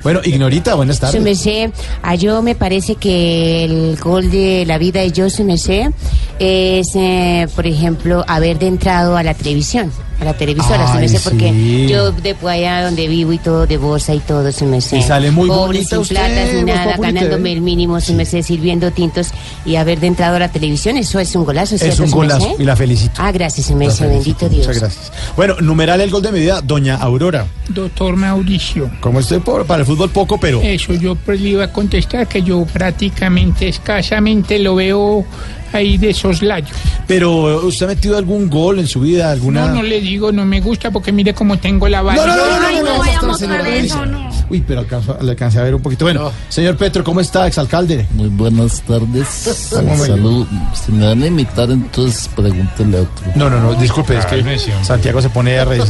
Bueno, 0.04 0.22
Ignorita, 0.24 0.76
buenas 0.76 1.00
tardes. 1.00 1.22
merced, 1.22 1.72
a 2.02 2.16
yo 2.16 2.42
me 2.42 2.56
parece 2.56 2.96
que 2.96 3.66
el 3.66 3.98
gol 3.98 4.30
de 4.32 4.66
la 4.66 4.78
vida 4.78 5.02
de 5.02 5.12
yo, 5.12 5.30
su 5.30 5.44
merced, 5.44 5.92
es, 6.40 6.88
eh, 6.96 7.48
por 7.56 7.68
ejemplo, 7.68 8.24
haber 8.28 8.60
de 8.60 8.68
entrado 8.68 9.18
a 9.18 9.24
la 9.24 9.34
televisión, 9.34 9.92
a 10.20 10.26
la 10.26 10.34
televisora, 10.36 10.92
Ay, 10.94 11.02
merced, 11.02 11.20
porque 11.24 11.52
sí. 11.52 11.88
yo 11.88 12.12
de 12.12 12.34
por 12.36 12.50
allá 12.52 12.84
donde 12.84 13.08
vivo 13.08 13.34
y 13.34 13.38
todo, 13.38 13.68
de 13.68 13.78
bolsa 13.78 14.14
y 14.16 14.20
todo, 14.20 14.52
su 14.52 14.66
merced. 14.66 14.98
Y 14.98 15.04
sale 15.04 15.30
muy 15.32 15.48
Pobre, 15.48 15.84
sin 15.84 16.00
usted, 16.00 16.16
plata, 16.16 16.48
sin 16.52 16.66
nada, 16.66 16.98
ganándome 16.98 17.54
el 17.54 17.62
mínimo, 17.62 18.02
su 18.02 18.14
merced, 18.14 18.42
sirviendo 18.42 18.90
tintos 18.92 19.30
y 19.66 19.76
haber 19.76 20.00
de 20.00 20.08
entrado 20.08 20.38
a 20.38 20.40
la 20.40 20.50
televisión, 20.50 20.98
eso 20.98 21.20
es 21.20 21.36
un 21.36 21.46
golazo, 21.46 21.78
¿cierto, 21.78 21.94
Es 22.04 22.12
un 22.12 22.12
golazo 22.18 22.56
y 22.58 22.64
la 22.64 22.76
felicito. 22.76 23.14
Ah, 23.18 23.32
gracias, 23.32 23.70
La 23.70 23.76
merced, 23.76 24.08
felicito. 24.08 24.48
bendito 24.48 24.50
Dios. 24.50 24.68
Muchas 24.68 24.82
gracias. 24.82 25.12
Bueno, 25.36 25.56
numeral 25.62 26.02
el 26.02 26.10
gol 26.10 26.22
de 26.24 26.32
mi 26.32 26.40
vida, 26.40 26.62
doña 26.62 26.96
Aurora. 26.96 27.46
Doctor 27.70 28.16
Mauricio, 28.16 28.90
Como 29.02 29.20
estoy 29.20 29.40
por- 29.40 29.66
para 29.66 29.82
el 29.82 29.86
fútbol 29.86 30.10
poco, 30.10 30.40
pero 30.40 30.62
eso 30.62 30.94
yo 30.94 31.16
pues 31.16 31.40
le 31.42 31.50
iba 31.50 31.66
a 31.66 31.72
contestar 31.72 32.28
que 32.28 32.42
yo 32.42 32.66
prácticamente, 32.66 33.68
escasamente 33.68 34.58
lo 34.60 34.76
veo 34.76 35.26
ahí 35.74 35.98
de 35.98 36.14
soslayo. 36.14 36.68
pero 37.08 37.66
usted 37.68 37.86
ha 37.86 37.90
metido 37.90 38.18
algún 38.18 38.50
gol 38.50 38.80
en 38.80 38.88
su 38.88 39.00
vida, 39.02 39.32
alguna 39.32 39.68
No, 39.68 39.76
no 39.76 39.84
le 39.84 40.00
digo, 40.02 40.32
no 40.32 40.46
me 40.46 40.60
gusta 40.62 40.92
porque 40.92 41.12
mire 41.12 41.34
cómo 41.34 41.58
tengo 41.58 41.88
la 41.88 42.00
No, 42.00 42.06
barriga. 42.06 42.26
no, 42.28 42.36
no, 42.36 42.46
no, 42.46 42.60
no, 42.60 42.68
Ay, 42.68 42.76
no, 42.78 42.84
no 42.84 42.94
no, 42.94 43.00
vayamos 43.00 43.24
no, 43.28 43.32
a 43.34 43.38
señora, 43.38 43.64
ver 43.64 43.74
eso, 43.86 44.00
Alicia. 44.02 44.06
no. 44.20 44.37
Uy, 44.50 44.64
pero 44.66 44.82
alcanzó- 44.82 45.18
le 45.22 45.32
alcancé 45.32 45.60
a 45.60 45.64
ver 45.64 45.76
un 45.76 45.82
poquito. 45.82 46.06
Bueno, 46.06 46.32
señor 46.50 46.78
Petro, 46.78 47.04
¿cómo 47.04 47.20
está, 47.20 47.48
exalcalde? 47.48 48.08
Muy 48.14 48.30
buenas 48.30 48.82
tardes. 48.82 49.68
¿Cómo 49.72 49.96
me- 49.96 50.06
Salud. 50.06 50.48
Si 50.86 50.92
me 50.92 51.06
van 51.06 51.22
a 51.24 51.28
imitar, 51.28 51.70
entonces 51.70 52.30
pregúntele 52.36 52.98
a 52.98 53.02
otro. 53.02 53.26
No, 53.36 53.50
no, 53.50 53.60
no, 53.60 53.74
disculpe, 53.76 54.18
es 54.18 54.26
que 54.26 54.60
Santiago 54.84 55.22
se 55.22 55.30
pone 55.30 55.58
a 55.60 55.66
reír. 55.66 55.84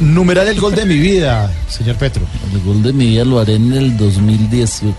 Numeral 0.00 0.48
el 0.48 0.60
gol 0.60 0.74
de 0.74 0.84
mi 0.86 0.96
vida, 0.98 1.50
señor 1.68 1.96
Petro. 1.96 2.22
El 2.52 2.60
gol 2.62 2.82
de 2.82 2.92
mi 2.92 3.06
vida 3.06 3.24
lo 3.24 3.38
haré 3.40 3.56
en 3.56 3.72
el 3.72 3.96
2018. 3.96 4.94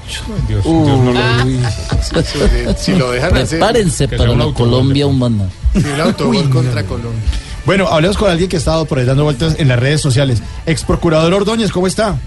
Dios, 0.48 0.64
Dios 0.64 0.64
no 0.64 1.12
lo 1.14 2.74
Si 2.78 2.94
lo 2.96 3.12
dejan 3.12 3.36
hacer. 3.38 3.60
Prepárense 3.60 4.08
Que 4.08 4.18
para 4.18 4.34
la. 4.36 4.54
Colombia 4.54 5.08
humana. 5.08 5.46
Sí, 5.74 5.84
el 5.94 6.02
autogol 6.02 6.50
contra 6.50 6.84
Colombia. 6.84 7.22
Bueno, 7.66 7.88
hablemos 7.88 8.18
con 8.18 8.30
alguien 8.30 8.50
que 8.50 8.58
ha 8.58 8.60
estado 8.60 8.86
por 8.86 9.00
ahí 9.00 9.06
dando 9.06 9.24
vueltas 9.24 9.56
en 9.58 9.68
las 9.70 9.80
redes 9.80 10.02
sociales. 10.02 10.42
Ex 10.66 10.84
procurador 10.84 11.34
Ordóñez, 11.34 11.72
¿cómo 11.72 11.88
está? 11.88 12.18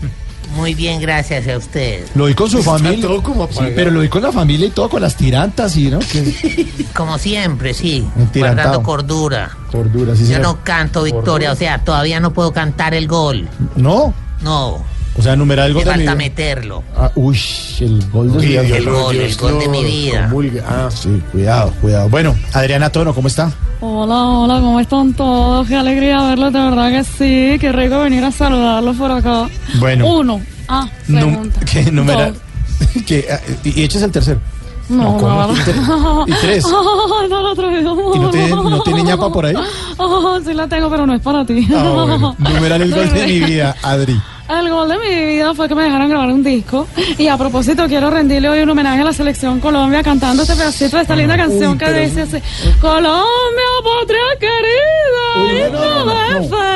Muy 0.54 0.74
bien, 0.74 1.00
gracias 1.00 1.46
a 1.48 1.56
usted. 1.58 2.06
Lo 2.14 2.26
vi 2.26 2.34
con 2.34 2.48
su 2.48 2.58
Está 2.58 2.72
familia. 2.72 3.06
todo 3.06 3.22
como 3.22 3.46
Sí, 3.46 3.52
apagado. 3.54 3.72
pero 3.76 3.90
lo 3.90 4.00
vi 4.00 4.08
con 4.08 4.22
la 4.22 4.32
familia 4.32 4.66
y 4.66 4.70
todo, 4.70 4.88
con 4.88 5.02
las 5.02 5.16
tirantas 5.16 5.76
y, 5.76 5.90
¿no? 5.90 5.98
Que, 5.98 6.66
Como 6.94 7.18
siempre, 7.18 7.74
sí. 7.74 8.06
Guardando 8.34 8.82
cordura. 8.82 9.50
cordura, 9.70 10.14
sí, 10.14 10.20
Yo 10.22 10.26
señor. 10.28 10.42
no 10.42 10.58
canto 10.64 11.02
victoria, 11.02 11.52
o 11.52 11.56
sea, 11.56 11.78
todavía 11.84 12.20
no 12.20 12.32
puedo 12.32 12.52
cantar 12.52 12.94
el 12.94 13.06
gol. 13.08 13.48
No, 13.76 14.14
No, 14.42 14.84
o 15.18 15.22
sea, 15.22 15.34
numeral 15.36 15.72
gol 15.72 15.84
de 15.84 15.90
mi 15.90 15.96
falta 15.96 16.02
vida. 16.02 16.14
meterlo. 16.14 16.82
Ah, 16.96 17.10
uy, 17.14 17.38
el 17.80 18.10
gol 18.10 18.32
de 18.32 18.38
Uy, 18.38 18.46
vida. 18.46 18.60
el 18.62 18.84
gol, 18.84 19.16
el 19.16 19.36
gol 19.36 19.58
de 19.58 19.68
mi 19.68 19.84
vida. 19.84 20.30
Ah, 20.68 20.88
Sí, 20.90 21.22
cuidado, 21.32 21.72
cuidado. 21.80 22.08
Bueno, 22.08 22.34
Adriana 22.52 22.90
Tono, 22.90 23.14
¿cómo 23.14 23.28
está? 23.28 23.50
Hola, 23.80 24.14
hola, 24.24 24.54
¿cómo 24.60 24.80
están 24.80 25.12
todos? 25.14 25.66
Qué 25.68 25.76
alegría 25.76 26.22
verlos, 26.22 26.52
de 26.52 26.58
verdad 26.60 26.90
que 26.90 27.04
sí. 27.04 27.58
Qué 27.60 27.72
rico 27.72 28.00
venir 28.00 28.24
a 28.24 28.30
saludarlos 28.32 28.96
por 28.96 29.10
acá. 29.10 29.48
Bueno. 29.78 30.06
Uno. 30.06 30.40
Ah, 30.68 30.88
Num- 31.08 31.30
pregunta. 31.32 31.60
¿Qué 31.72 31.90
numeral? 31.92 32.34
que, 33.06 33.26
ah, 33.30 33.40
y, 33.64 33.80
y 33.80 33.84
eches 33.84 34.02
el 34.02 34.10
tercero. 34.10 34.40
No, 34.88 35.18
No, 35.18 35.48
verdad. 35.48 36.24
Y 36.26 36.32
tres. 36.40 36.64
Ay, 37.22 37.28
no 37.28 37.42
lo 37.42 37.54
traigo. 37.56 38.14
¿Y 38.14 38.18
no 38.20 38.30
tiene, 38.30 38.48
no 38.50 38.82
tiene 38.82 39.02
ñapa 39.02 39.32
por 39.32 39.44
ahí? 39.46 39.54
Ah, 39.98 40.38
sí 40.44 40.54
la 40.54 40.68
tengo, 40.68 40.88
pero 40.88 41.06
no 41.06 41.14
es 41.14 41.20
para 41.20 41.44
ti. 41.44 41.66
Ah, 41.74 42.04
bueno. 42.06 42.36
Numeral 42.38 42.82
el 42.82 42.94
gol 42.94 43.12
de 43.12 43.26
mi 43.26 43.40
vida, 43.40 43.74
Adri. 43.82 44.20
El 44.48 44.70
gol 44.70 44.88
de 44.88 44.98
mi 44.98 45.24
vida 45.34 45.54
fue 45.54 45.66
que 45.68 45.74
me 45.74 45.82
dejaron 45.84 46.08
grabar 46.08 46.28
un 46.30 46.42
disco. 46.44 46.86
Y 47.18 47.26
a 47.26 47.36
propósito, 47.36 47.86
quiero 47.88 48.10
rendirle 48.10 48.48
hoy 48.48 48.60
un 48.60 48.70
homenaje 48.70 49.00
a 49.00 49.04
la 49.04 49.12
selección 49.12 49.58
Colombia 49.60 50.02
cantando 50.04 50.42
este 50.44 50.54
pedacito 50.54 50.96
de 50.96 51.02
esta 51.02 51.16
linda 51.16 51.36
canción 51.36 51.72
Uy, 51.72 51.78
que 51.78 51.84
pero- 51.86 51.98
dice 51.98 52.22
así: 52.22 52.38
Colombia, 52.80 53.64
patria 53.82 54.20
querida, 54.38 55.70
no, 55.70 55.78
no, 55.78 56.04
no, 56.04 56.40
no. 56.40 56.48
fe 56.48 56.66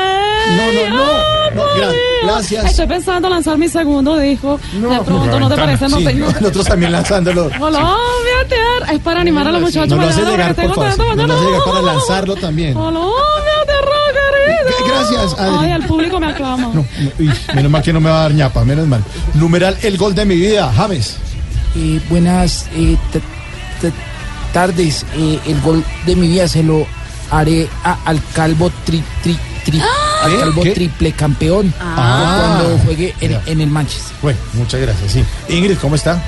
No, 0.57 0.71
no, 0.73 0.89
no, 0.89 1.05
no, 1.55 1.61
gra- 1.61 1.85
armonía". 1.85 1.91
gracias. 2.23 2.65
Estoy 2.65 2.87
pensando 2.87 3.29
lanzar 3.29 3.57
mi 3.57 3.69
segundo 3.69 4.17
disco. 4.17 4.59
de 4.73 4.99
pronto, 4.99 5.39
¿no 5.39 5.49
te 5.49 5.55
parece? 5.55 5.87
No 5.87 5.99
nosotros 6.41 6.65
también 6.67 6.91
lanzándolo. 6.91 7.49
Colombia, 7.57 8.47
tierra. 8.49 8.91
Es 8.93 8.99
para 8.99 9.21
animar 9.21 9.47
a 9.47 9.51
los 9.53 9.61
muchachos. 9.61 9.87
No 9.89 9.95
lo 9.95 10.09
hace 10.09 10.21
llegar, 10.25 10.53
porque 10.55 10.67
por 10.67 10.75
tengo 10.75 10.91
favor. 10.97 11.15
No 11.15 11.27
lo 11.27 11.33
hace 11.33 11.45
llegar 11.45 11.61
para 11.65 11.81
lanzarlo 11.81 12.35
también. 12.35 12.73
Colombia, 12.73 13.11
tierra. 13.65 14.10
Gracias, 14.87 15.39
Adri. 15.39 15.65
Ay, 15.65 15.71
el 15.71 15.83
público 15.85 16.19
me 16.19 16.27
aclama. 16.27 16.67
No, 16.73 16.73
no, 16.73 16.85
uy, 17.19 17.31
menos 17.53 17.71
mal 17.71 17.81
que 17.81 17.93
no 17.93 17.99
me 18.01 18.09
va 18.09 18.19
a 18.19 18.21
dar 18.23 18.33
ñapa, 18.33 18.63
menos 18.65 18.87
mal. 18.87 19.03
Numeral 19.35 19.77
el 19.81 19.97
gol 19.97 20.13
de 20.15 20.25
mi 20.25 20.35
vida, 20.35 20.71
James. 20.75 21.17
Eh, 21.75 21.99
buenas 22.09 22.67
eh, 22.75 22.97
tardes. 24.53 25.05
Eh, 25.15 25.39
el 25.47 25.61
gol 25.61 25.83
de 26.05 26.15
mi 26.15 26.27
vida 26.27 26.47
se 26.47 26.63
lo 26.63 26.85
haré 27.29 27.67
a- 27.83 27.97
al 28.05 28.21
calvo 28.33 28.71
tri, 28.85 29.01
tri, 29.23 29.37
tri- 29.65 29.81
al 30.23 30.37
calvo 30.39 30.61
¿Qué? 30.63 30.71
triple 30.71 31.11
campeón 31.13 31.73
Ah. 31.79 32.57
cuando 32.59 32.77
juegue 32.79 33.15
en, 33.21 33.31
Ya. 33.31 33.41
en 33.45 33.61
el 33.61 33.69
Manchester. 33.69 34.15
Bueno, 34.21 34.39
muchas 34.53 34.81
gracias, 34.81 35.11
sí. 35.13 35.23
Ingrid, 35.49 35.77
¿cómo 35.77 35.95
está? 35.95 36.21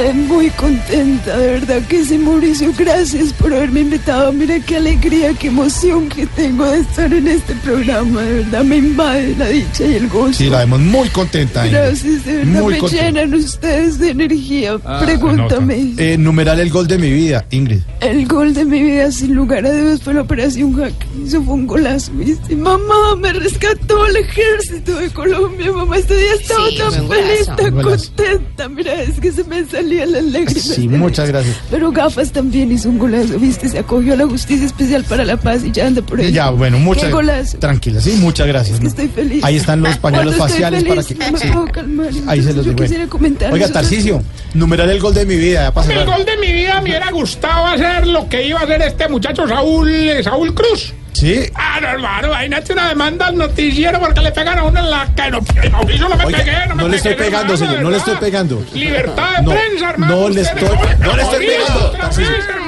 Eh, 0.00 0.12
muy 0.12 0.48
contenta, 0.50 1.36
de 1.36 1.46
verdad 1.54 1.82
que 1.88 2.04
sí, 2.04 2.18
Mauricio. 2.18 2.72
Gracias 2.78 3.32
por 3.32 3.52
haberme 3.52 3.80
invitado. 3.80 4.32
Mira 4.32 4.60
qué 4.60 4.76
alegría, 4.76 5.34
qué 5.34 5.48
emoción 5.48 6.08
que 6.08 6.24
tengo 6.26 6.64
de 6.66 6.78
estar 6.80 7.12
en 7.12 7.26
este 7.26 7.52
programa. 7.56 8.22
De 8.22 8.34
verdad 8.44 8.62
me 8.62 8.76
invade 8.76 9.34
la 9.36 9.48
dicha 9.48 9.84
y 9.86 9.94
el 9.96 10.08
gozo. 10.08 10.34
Sí, 10.34 10.48
la 10.50 10.58
vemos 10.60 10.78
muy 10.78 11.08
contenta. 11.08 11.66
Ingrid. 11.66 11.80
Gracias, 11.80 12.24
de 12.24 12.32
verdad 12.36 12.60
Muy 12.62 12.74
me 12.74 12.78
contenta. 12.78 13.04
llenan 13.06 13.34
ustedes 13.34 13.98
de 13.98 14.10
energía. 14.10 14.78
Ah, 14.84 15.00
Pregúntame. 15.04 15.94
Eh, 15.96 16.16
numeral 16.16 16.60
el 16.60 16.70
gol 16.70 16.86
de 16.86 16.96
mi 16.96 17.10
vida, 17.10 17.44
Ingrid. 17.50 17.80
El 18.00 18.24
gol 18.28 18.54
de 18.54 18.64
mi 18.64 18.80
vida, 18.80 19.10
sin 19.10 19.34
lugar 19.34 19.66
a 19.66 19.72
dudas, 19.72 20.00
fue 20.00 20.14
la 20.14 20.20
operación 20.22 20.74
Jaque. 20.76 21.06
Eso 21.26 21.42
fue 21.42 21.54
un 21.54 21.66
golazo. 21.66 22.12
¿viste? 22.12 22.54
Mamá, 22.54 23.16
me 23.18 23.32
rescató 23.32 24.06
el 24.06 24.16
ejército 24.18 24.94
de 24.96 25.10
Colombia. 25.10 25.72
Mamá, 25.72 25.96
este 25.98 26.14
día 26.16 26.34
estaba 26.40 26.68
Sí, 26.68 26.78
tan 26.78 26.92
feliz, 27.08 27.46
tan 27.56 27.82
contenta. 27.82 28.68
Mira, 28.68 29.02
es 29.02 29.18
que 29.18 29.32
se 29.32 29.42
me 29.42 29.64
salían 29.88 30.12
las 30.12 30.24
lágrimas. 30.24 30.62
Sí, 30.62 30.88
muchas 30.88 31.28
gracias. 31.28 31.56
Pero 31.70 31.90
Gafas 31.90 32.30
también 32.32 32.70
hizo 32.72 32.88
un 32.88 32.98
golazo, 32.98 33.38
¿viste? 33.38 33.68
Se 33.68 33.78
acogió 33.78 34.12
a 34.14 34.16
la 34.16 34.26
Justicia 34.26 34.66
Especial 34.66 35.04
para 35.04 35.24
la 35.24 35.36
Paz 35.36 35.62
y 35.64 35.70
ya 35.72 35.86
anda 35.86 36.02
por 36.02 36.20
ahí. 36.20 36.32
Ya, 36.32 36.50
bueno, 36.50 36.78
muchas 36.78 37.10
golazo. 37.10 37.58
Tranquila, 37.58 38.00
sí, 38.00 38.12
muchas 38.20 38.46
gracias. 38.46 38.80
¿no? 38.80 38.88
Estoy 38.88 39.08
feliz. 39.08 39.42
Ahí 39.44 39.56
están 39.56 39.80
los 39.82 39.96
pañuelos 39.98 40.36
Cuando 40.36 40.54
faciales 40.54 40.84
para 40.84 41.02
que. 41.02 41.14
sí. 41.14 41.48
puedo 41.52 41.66
calmar. 41.66 42.08
Ahí 42.26 42.42
se 42.42 42.52
los 42.52 42.64
Yo 42.64 42.72
digo. 42.72 42.82
quisiera 42.84 43.06
comentar. 43.06 43.52
Oiga. 43.52 43.68
Tarcicio, 43.68 44.22
numeral 44.54 44.90
el 44.90 44.98
gol 45.00 45.14
de 45.14 45.24
mi 45.26 45.36
vida, 45.36 45.72
ya 45.74 45.80
El 45.80 45.86
cerrar. 45.86 46.06
gol 46.06 46.24
de 46.24 46.36
mi 46.38 46.52
vida 46.52 46.74
me 46.80 46.88
hubiera 46.90 47.10
gustado 47.10 47.66
hacer 47.66 48.06
lo 48.06 48.28
que 48.28 48.46
iba 48.48 48.58
a 48.60 48.64
hacer 48.64 48.82
este 48.82 49.08
muchacho 49.08 49.46
Saúl, 49.46 49.88
eh, 49.90 50.22
Saúl 50.22 50.54
Cruz. 50.54 50.94
Sí. 51.12 51.50
Ah, 51.54 51.78
no, 51.80 51.88
hermano, 51.88 52.28
imagínate 52.28 52.72
una 52.72 52.88
demanda 52.90 53.26
al 53.26 53.36
noticiero 53.36 53.98
porque 53.98 54.20
le 54.20 54.30
pegan 54.30 54.58
a 54.58 54.64
uno 54.64 54.78
en 54.78 54.88
la 54.90 55.06
cara. 55.16 55.30
No, 55.30 55.40
Mauricio, 55.72 56.08
no 56.08 56.16
me 56.16 56.24
Oiga, 56.26 56.38
pegué, 56.38 56.66
no 56.68 56.74
me 56.76 56.82
no 56.84 56.88
le 56.88 56.96
estoy 56.96 57.14
pegué, 57.14 57.24
pegando, 57.24 57.54
hermano, 57.54 57.70
señor, 57.70 57.82
no 57.82 57.90
le 57.90 57.96
estoy 57.96 58.16
pegando. 58.16 58.64
Libertad 58.72 59.36
de 59.38 59.42
No, 59.42 59.50
prensa, 59.50 59.90
hermano. 59.90 60.16
no 60.16 60.28
le 60.28 60.40
estoy, 60.42 60.68
no 61.00 61.16
le 61.16 61.22
estoy 61.22 61.46
pegando. 61.46 61.92
vez, 62.16 62.18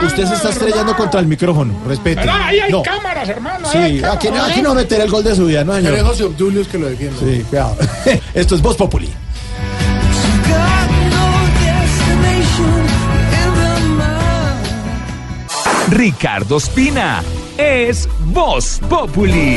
Usted 0.02 0.26
se 0.26 0.34
está 0.34 0.48
estrellando 0.50 0.96
contra 0.96 1.20
el 1.20 1.26
micrófono. 1.26 1.74
Respete. 1.86 2.28
Ahí 2.28 2.58
hay 2.58 2.72
No. 2.72 2.82
cámaras, 2.82 3.28
hermano. 3.28 3.68
ahí 3.68 3.78
hay 3.78 3.98
Sí, 3.98 4.04
aquí, 4.04 4.26
cámaras. 4.28 4.50
aquí 4.50 4.62
no 4.62 4.74
meter 4.74 5.00
el 5.00 5.10
gol 5.10 5.22
de 5.22 5.36
su 5.36 5.46
vida, 5.46 5.62
no, 5.62 5.74
señor. 5.76 5.92
Pero 5.92 6.06
José 6.06 6.24
Obdulios 6.24 6.66
que 6.68 6.78
lo 6.78 6.86
defiende. 6.88 7.18
Sí, 7.20 7.44
cuidado. 7.48 7.76
Esto 8.34 8.54
es 8.56 8.62
Voz 8.62 8.76
Populi. 8.76 9.08
Ricardo 15.88 16.56
Espina 16.58 17.22
es 17.60 18.08
Voz 18.26 18.80
Populi. 18.88 19.56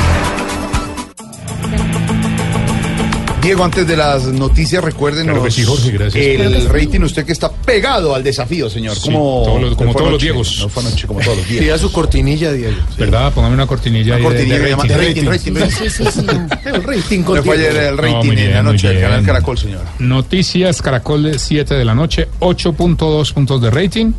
Diego, 3.42 3.62
antes 3.62 3.86
de 3.86 3.94
las 3.94 4.24
noticias, 4.24 4.82
recuérdenos 4.82 5.34
Claro 5.36 5.50
sí, 5.50 5.64
Jorge, 5.64 5.90
gracias. 5.90 6.24
el 6.24 6.66
rating. 6.66 7.00
Usted 7.00 7.26
que 7.26 7.32
está 7.32 7.52
pegado 7.52 8.14
al 8.14 8.22
desafío, 8.24 8.70
señor. 8.70 8.94
Sí, 8.96 9.02
como 9.02 9.42
todos 9.44 9.60
los- 9.60 9.74
como 9.76 9.92
fue 9.92 9.98
todos 10.00 10.12
los 10.12 10.22
anoche? 10.22 10.24
Diegos. 10.24 10.58
No 10.60 10.68
fue 10.70 10.82
anoche, 10.82 11.06
como 11.06 11.20
todos 11.20 11.36
los 11.36 11.48
días. 11.48 11.62
Pida 11.62 11.78
su 11.78 11.92
cortinilla, 11.92 12.52
Diego. 12.52 12.76
¿Verdad? 12.98 13.34
Póngame 13.34 13.52
una 13.54 13.66
cortinilla 13.66 14.14
Una 14.16 14.24
cortinilla 14.24 14.58
de 14.60 14.74
rating. 14.74 14.88
rating, 14.88 15.26
rating, 15.26 15.54
rating. 15.56 15.76
Sí, 15.76 15.90
sí, 15.90 16.04
sí. 16.10 16.26
El 16.64 16.82
rating 16.84 17.18
No 17.20 17.24
contigo. 17.26 17.44
fue 17.44 17.56
ayer 17.56 17.76
el 17.76 17.96
No, 17.96 18.02
rating 18.02 18.30
bien, 18.30 18.38
en 18.38 18.54
la 18.54 18.62
noche 18.62 18.88
del 18.88 19.00
canal 19.02 19.22
Caracol, 19.26 19.58
señor. 19.58 19.80
Noticias 19.98 20.80
Caracol 20.80 21.22
de 21.24 21.38
7 21.38 21.74
de 21.74 21.84
la 21.84 21.94
noche, 21.94 22.28
8.2 22.40 23.32
puntos 23.34 23.60
de 23.60 23.70
rating. 23.70 24.12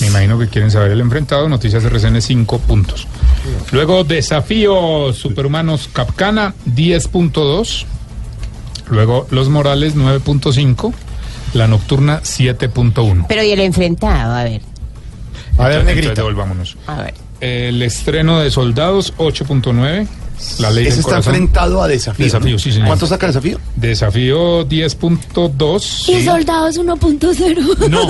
Me 0.00 0.08
imagino 0.08 0.38
que 0.38 0.48
quieren 0.48 0.70
saber 0.70 0.90
el 0.92 1.00
enfrentado. 1.00 1.48
Noticias 1.48 1.84
RCN 1.84 2.20
5 2.20 2.58
puntos. 2.60 3.06
Luego 3.72 4.04
Desafío 4.04 5.12
Superhumanos 5.12 5.88
Capcana 5.92 6.54
10.2. 6.66 7.84
Luego 8.88 9.26
Los 9.30 9.48
Morales 9.48 9.96
9.5. 9.96 10.92
La 11.54 11.66
Nocturna 11.68 12.20
7.1. 12.22 13.26
Pero 13.28 13.42
y 13.42 13.50
el 13.52 13.60
enfrentado, 13.60 14.34
a 14.34 14.44
ver. 14.44 14.60
A 15.58 15.64
ver, 15.68 15.72
Entonces, 15.78 15.84
negrita. 15.96 16.14
devolvámonos. 16.14 16.76
A 16.86 16.96
ver. 17.02 17.14
El 17.40 17.82
estreno 17.82 18.40
de 18.40 18.50
Soldados 18.50 19.14
8.9. 19.16 20.06
La 20.58 20.70
ley 20.70 20.86
Ese 20.86 21.00
está 21.00 21.10
corazón. 21.12 21.34
enfrentado 21.34 21.82
a 21.82 21.88
desafío. 21.88 22.24
Desafío, 22.26 22.52
¿no? 22.52 22.58
sí, 22.58 22.72
señor. 22.72 22.86
¿Cuánto 22.88 23.06
saca 23.06 23.26
desafío? 23.26 23.58
Desafío 23.76 24.68
10.2. 24.68 26.08
Y 26.08 26.24
soldados 26.24 26.78
1.0. 26.78 27.88
No, 27.88 28.06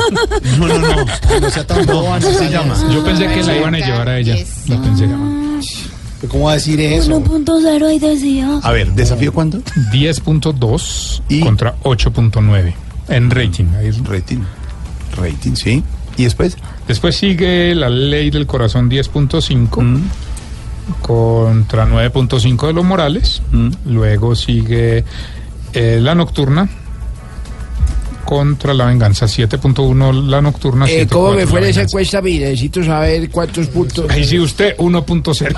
no, 0.67 0.79
no, 0.79 0.79
no. 0.79 1.05
No 1.41 1.51
sea 1.51 1.67
tan 1.67 1.87
bobo, 1.87 2.13
así 2.15 2.33
se 2.35 2.51
llama. 2.51 2.75
Yo 2.93 3.05
pensé 3.05 3.27
que 3.29 3.43
la 3.43 3.57
iban 3.57 3.75
a 3.75 3.79
llevar 3.79 4.09
a 4.09 4.19
ella. 4.19 4.37
La 4.69 4.81
pensé. 4.83 5.09
¿Cómo 6.29 6.45
va 6.47 6.53
a 6.53 6.55
decir 6.55 6.81
eso? 6.81 7.13
1.0 7.21 7.87
ahí 7.87 7.99
decía. 7.99 8.59
A 8.63 8.73
ver, 8.73 8.93
¿desafío 8.93 9.33
cuánto? 9.33 9.59
10.2 9.93 11.23
Y- 11.29 11.41
contra 11.41 11.75
8.9 11.83 12.75
en 13.09 13.31
rating. 13.31 13.67
Ahí 13.79 13.89
es- 13.89 14.03
Rating. 14.05 14.41
Rating, 15.17 15.55
sí. 15.55 15.83
¿Y 16.17 16.25
después? 16.25 16.57
Después 16.89 17.17
sigue 17.17 17.75
la 17.75 17.89
ley 17.91 18.31
del 18.31 18.47
corazón 18.47 18.89
10.5 18.89 19.83
Mm. 19.83 20.03
Contra 21.03 21.87
9.5 21.87 22.67
de 22.67 22.73
los 22.73 22.85
Morales. 22.85 23.43
Mm. 23.51 23.71
Luego 23.87 24.35
sigue 24.35 25.05
eh, 25.73 25.99
la 26.01 26.15
nocturna 26.15 26.69
contra 28.25 28.75
la 28.75 28.87
venganza 28.87 29.27
7.1 29.27 30.27
la 30.27 30.43
nocturna. 30.43 30.87
Eh, 30.87 31.07
7.4 31.07 31.09
¿Cómo 31.11 31.31
me 31.33 31.43
la 31.43 31.47
fue 31.47 31.69
esa 31.69 31.83
encuesta? 31.83 32.21
Mire, 32.21 32.47
necesito 32.47 32.83
saber 32.85 33.31
cuántos 33.31 33.69
puntos. 33.69 34.11
Ahí 34.11 34.25
sí 34.25 34.39
usted 34.39 34.77
1.0. 34.77 35.57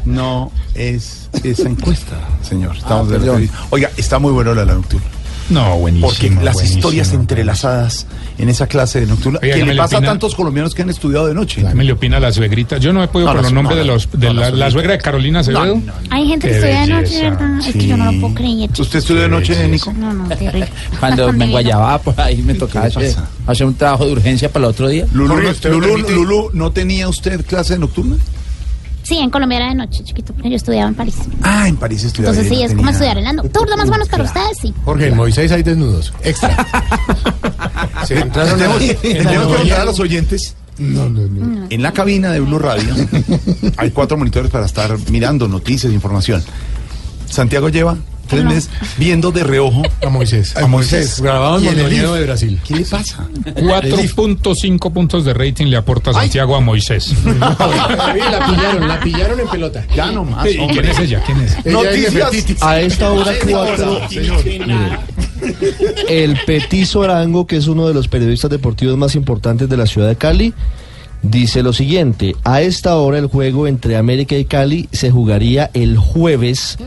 No 0.04 0.50
es 0.74 1.28
esa 1.44 1.68
encuesta, 1.68 2.16
señor. 2.42 2.76
Estamos 2.76 3.12
Ah, 3.12 3.18
de. 3.18 3.48
Oiga, 3.70 3.90
está 3.96 4.18
muy 4.18 4.32
bueno 4.32 4.54
la 4.54 4.64
nocturna. 4.64 5.06
No, 5.50 5.76
buenísimo. 5.78 6.08
Porque 6.08 6.30
las 6.30 6.54
buenísimo, 6.54 6.78
historias 6.78 7.12
entrelazadas 7.12 8.06
en 8.38 8.48
esa 8.48 8.66
clase 8.66 9.00
de 9.00 9.06
nocturna 9.06 9.38
Oiga, 9.42 9.54
que 9.56 9.60
¿qué 9.60 9.66
le 9.66 9.76
pasa 9.76 9.98
a 9.98 10.00
tantos 10.00 10.34
colombianos 10.34 10.74
que 10.74 10.82
han 10.82 10.90
estudiado 10.90 11.26
de 11.26 11.34
noche. 11.34 11.62
¿Qué 11.66 11.74
me 11.74 11.84
le 11.84 11.92
opina 11.92 12.18
la 12.20 12.32
suegrita? 12.32 12.78
Yo 12.78 12.92
no 12.92 13.02
he 13.02 13.08
podido 13.08 13.28
No, 13.30 13.34
por 13.34 13.42
los 13.42 13.52
nombres 13.52 13.76
no, 13.76 13.82
de 13.82 13.86
los 13.86 14.08
de 14.12 14.28
no, 14.28 14.32
la, 14.34 14.40
la 14.40 14.40
la 14.40 14.50
suegrita. 14.50 14.70
suegra 14.70 14.92
de 14.92 14.98
Carolina 14.98 15.40
Acevedo. 15.40 15.80
Hay 16.10 16.26
gente 16.28 16.48
que 16.48 16.54
estudia 16.54 16.80
de 16.80 16.86
noche. 16.86 17.22
¿verdad? 17.30 17.58
Es 17.66 17.72
que 17.74 17.86
yo 17.86 17.96
no 17.96 18.12
lo 18.12 18.20
puedo 18.20 18.34
creer. 18.34 18.70
¿Usted 18.78 18.98
estudió 18.98 19.22
de 19.22 19.28
noche, 19.28 19.68
Nico? 19.68 19.92
No, 19.92 20.12
no, 20.14 20.28
terrible. 20.28 20.68
Cuando 20.98 21.32
me 21.32 21.48
guayaba, 21.48 21.98
por 22.00 22.20
ahí 22.20 22.42
me 22.42 22.54
tocaba 22.54 22.88
¿Qué 22.88 23.00
le 23.00 23.14
hacer, 23.46 23.66
un 23.66 23.74
trabajo 23.74 24.06
de 24.06 24.12
urgencia 24.12 24.48
para 24.52 24.66
el 24.66 24.70
otro 24.70 24.88
día. 24.88 25.06
Lulú, 25.12 25.28
Jorge, 25.34 25.44
no- 25.44 25.50
¿usted 25.50 25.70
me 25.70 25.76
Lulú-? 25.86 26.10
Lulú, 26.10 26.50
¿no 26.54 26.70
tenía 26.72 27.08
usted 27.08 27.44
clase 27.44 27.74
de 27.74 27.80
nocturna? 27.80 28.16
Sí, 29.10 29.18
en 29.18 29.28
Colombia 29.28 29.56
era 29.56 29.68
de 29.70 29.74
noche, 29.74 30.04
chiquito, 30.04 30.32
pero 30.36 30.50
yo 30.50 30.54
estudiaba 30.54 30.88
en 30.88 30.94
París. 30.94 31.16
Ah, 31.42 31.66
en 31.66 31.76
París 31.76 32.04
estudiaba. 32.04 32.32
Entonces 32.32 32.56
sí, 32.56 32.62
no 32.62 32.68
es 32.68 32.76
como 32.76 32.90
estudiar 32.90 33.18
en 33.18 33.24
la 33.24 33.32
nocturna, 33.32 33.74
más 33.74 33.88
o 33.88 33.90
menos 33.90 34.08
para 34.08 34.22
ustedes, 34.22 34.58
sí. 34.62 34.72
Jorge, 34.84 35.08
en 35.08 35.16
Moisés 35.16 35.50
hay 35.50 35.64
desnudos. 35.64 36.12
Extra. 36.22 36.54
Se 38.06 38.20
entraron 38.20 38.52
a 38.52 38.78
Tenemos, 38.78 38.78
que 38.78 39.56
contar 39.56 39.84
los 39.84 39.98
oyentes. 39.98 40.54
No, 40.78 41.08
no, 41.08 41.22
no. 41.26 41.66
En 41.68 41.82
la 41.82 41.90
cabina 41.90 42.30
de 42.30 42.38
Blue 42.38 42.60
Radio 42.60 42.94
hay 43.78 43.90
cuatro 43.90 44.16
monitores 44.16 44.48
para 44.48 44.66
estar 44.66 44.96
mirando 45.10 45.48
noticias, 45.48 45.92
información. 45.92 46.44
Santiago 47.28 47.68
lleva 47.68 47.96
tres 48.30 48.44
No. 48.44 48.50
meses 48.50 48.70
viendo 48.96 49.30
de 49.32 49.44
reojo 49.44 49.82
A 50.04 50.08
Moisés. 50.08 50.56
a 50.56 50.66
Moisés. 50.66 51.20
Grabado 51.20 51.58
en 51.58 51.66
el 51.66 51.78
Elif. 51.80 52.02
de 52.10 52.22
Brasil. 52.24 52.58
¿Qué 52.66 52.76
le 52.76 52.84
pasa? 52.86 53.28
4.5 53.56 54.92
puntos 54.92 55.24
de 55.24 55.34
rating 55.34 55.66
le 55.66 55.76
aporta 55.76 56.12
Santiago 56.12 56.56
a 56.56 56.60
Moisés. 56.60 57.12
la 57.24 57.56
pillaron, 58.54 58.88
la 58.88 59.00
pillaron 59.00 59.40
en 59.40 59.48
pelota. 59.48 59.84
Ya 59.94 60.10
no 60.10 60.24
más. 60.24 60.46
¿Y 60.48 60.56
quién 60.56 60.84
es 60.86 60.98
ella? 60.98 61.22
¿Quién 61.26 61.40
es? 61.40 61.52
Ella 61.52 61.60
es 61.66 61.72
Noticias. 61.72 62.14
Nefertiti. 62.14 62.56
A 62.62 62.80
esta 62.80 63.12
hora 63.12 63.32
cuatro, 63.50 64.00
el 66.08 66.38
Petiso 66.46 67.02
Arango, 67.02 67.46
que 67.46 67.56
es 67.56 67.66
uno 67.66 67.86
de 67.88 67.94
los 67.94 68.08
periodistas 68.08 68.50
deportivos 68.50 68.96
más 68.96 69.14
importantes 69.14 69.68
de 69.68 69.76
la 69.76 69.86
ciudad 69.86 70.08
de 70.08 70.16
Cali, 70.16 70.54
dice 71.22 71.62
lo 71.62 71.72
siguiente, 71.72 72.34
a 72.44 72.62
esta 72.62 72.96
hora 72.96 73.18
el 73.18 73.26
juego 73.26 73.66
entre 73.66 73.96
América 73.96 74.36
y 74.36 74.44
Cali 74.44 74.88
se 74.92 75.10
jugaría 75.10 75.70
el 75.74 75.96
jueves 75.98 76.78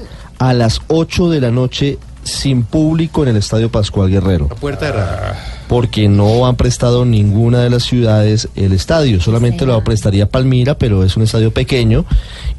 a 0.50 0.54
las 0.54 0.82
8 0.90 1.30
de 1.30 1.40
la 1.40 1.52
noche 1.52 1.98
sin 2.24 2.64
público 2.64 3.24
en 3.24 3.30
el 3.30 3.38
Estadio 3.38 3.70
Pascual 3.70 4.10
Guerrero, 4.10 4.48
La 4.50 4.56
puerta 4.56 4.86
de 4.88 4.92
rara. 4.92 5.40
porque 5.70 6.10
no 6.10 6.46
han 6.46 6.58
prestado 6.58 7.06
ninguna 7.06 7.60
de 7.62 7.70
las 7.70 7.84
ciudades 7.84 8.50
el 8.56 8.74
estadio, 8.74 9.22
solamente 9.22 9.66
lo 9.66 9.82
prestaría 9.84 10.28
Palmira, 10.28 10.78
pero 10.78 11.04
es 11.06 11.16
un 11.16 11.24
estadio 11.24 11.52
pequeño 11.52 12.06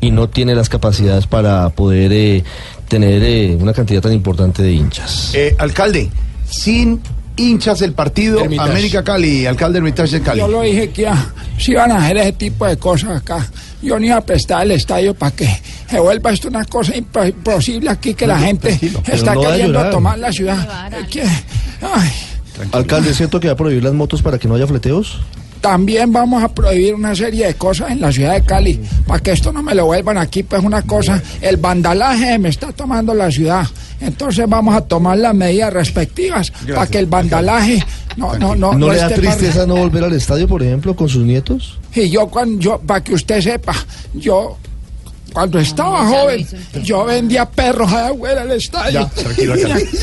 y 0.00 0.10
no 0.12 0.28
tiene 0.28 0.54
las 0.54 0.68
capacidades 0.70 1.26
para 1.26 1.68
poder 1.70 2.12
eh, 2.12 2.42
tener 2.88 3.22
eh, 3.22 3.56
una 3.60 3.74
cantidad 3.74 4.00
tan 4.00 4.12
importante 4.14 4.62
de 4.62 4.72
hinchas. 4.72 5.32
Eh, 5.34 5.54
alcalde, 5.58 6.10
sin 6.48 7.00
hinchas 7.36 7.82
el 7.82 7.92
partido 7.92 8.40
Hermitage. 8.40 8.70
América 8.70 9.04
Cali, 9.04 9.44
alcalde 9.44 9.78
Hermitage 9.78 10.18
de 10.18 10.22
Cali. 10.22 10.40
Yo 10.40 10.48
lo 10.48 10.62
dije 10.62 10.90
que 10.90 11.06
ah, 11.06 11.34
si 11.58 11.72
iban 11.72 11.92
a 11.92 11.98
hacer 11.98 12.16
ese 12.16 12.32
tipo 12.32 12.66
de 12.66 12.76
cosas 12.78 13.20
acá. 13.20 13.46
Yo 13.82 13.98
ni 13.98 14.06
iba 14.06 14.16
a 14.16 14.24
prestar 14.24 14.62
el 14.62 14.70
estadio 14.70 15.12
para 15.14 15.36
que 15.36 15.46
se 15.94 16.00
vuelva 16.00 16.32
esto 16.32 16.48
una 16.48 16.64
cosa 16.64 16.92
impo- 16.94 17.28
imposible 17.28 17.90
aquí 17.90 18.14
que 18.14 18.26
la 18.26 18.38
gente 18.38 18.78
está 19.06 19.34
no 19.34 19.42
va 19.42 19.48
a 19.48 19.52
queriendo 19.52 19.90
tomar 19.90 20.18
la 20.18 20.32
ciudad. 20.32 20.90
Ay, 21.82 22.10
Alcalde, 22.72 23.10
¿es 23.10 23.16
cierto 23.16 23.40
que 23.40 23.48
va 23.48 23.52
a 23.54 23.56
prohibir 23.56 23.82
las 23.84 23.92
motos 23.94 24.22
para 24.22 24.38
que 24.38 24.48
no 24.48 24.54
haya 24.54 24.66
fleteos? 24.66 25.20
también 25.60 26.12
vamos 26.12 26.44
a 26.44 26.48
prohibir 26.52 26.94
una 26.94 27.14
serie 27.16 27.46
de 27.46 27.54
cosas 27.54 27.90
en 27.90 27.98
la 27.98 28.12
ciudad 28.12 28.34
de 28.34 28.42
Cali. 28.42 28.78
Para 29.06 29.20
que 29.20 29.32
esto 29.32 29.50
no 29.50 29.62
me 29.62 29.74
lo 29.74 29.86
vuelvan 29.86 30.18
aquí 30.18 30.42
pues 30.42 30.62
una 30.62 30.82
cosa 30.82 31.22
el 31.40 31.56
vandalaje 31.56 32.38
me 32.38 32.50
está 32.50 32.70
tomando 32.72 33.14
la 33.14 33.30
ciudad. 33.30 33.66
Entonces 33.98 34.44
vamos 34.46 34.74
a 34.74 34.82
tomar 34.82 35.16
las 35.16 35.34
medidas 35.34 35.72
respectivas 35.72 36.52
para 36.74 36.86
que 36.86 36.98
el 36.98 37.06
vandalaje 37.06 37.82
no 38.18 38.38
no 38.38 38.54
no 38.54 38.74
¿No, 38.74 38.92
le 38.92 38.98
da 38.98 39.08
tristeza 39.08 39.64
no 39.66 39.76
volver 39.76 40.04
al 40.04 40.12
estadio, 40.12 40.46
por 40.46 40.62
ejemplo, 40.62 40.94
con 40.94 41.08
sus 41.08 41.24
nietos? 41.24 41.78
Y 41.94 42.10
yo 42.10 42.26
cuando 42.26 42.60
yo 42.60 42.78
para 42.78 43.02
que 43.02 43.14
usted 43.14 43.40
sepa, 43.40 43.72
yo 44.12 44.58
cuando 45.34 45.58
estaba 45.58 46.06
joven, 46.06 46.46
yo 46.84 47.04
vendía 47.04 47.44
perros 47.44 47.92
allá 47.92 48.08
afuera 48.10 48.46
del 48.46 48.56
estadio. 48.58 49.00
Ya, 49.00 49.08
tranquilo. 49.22 49.54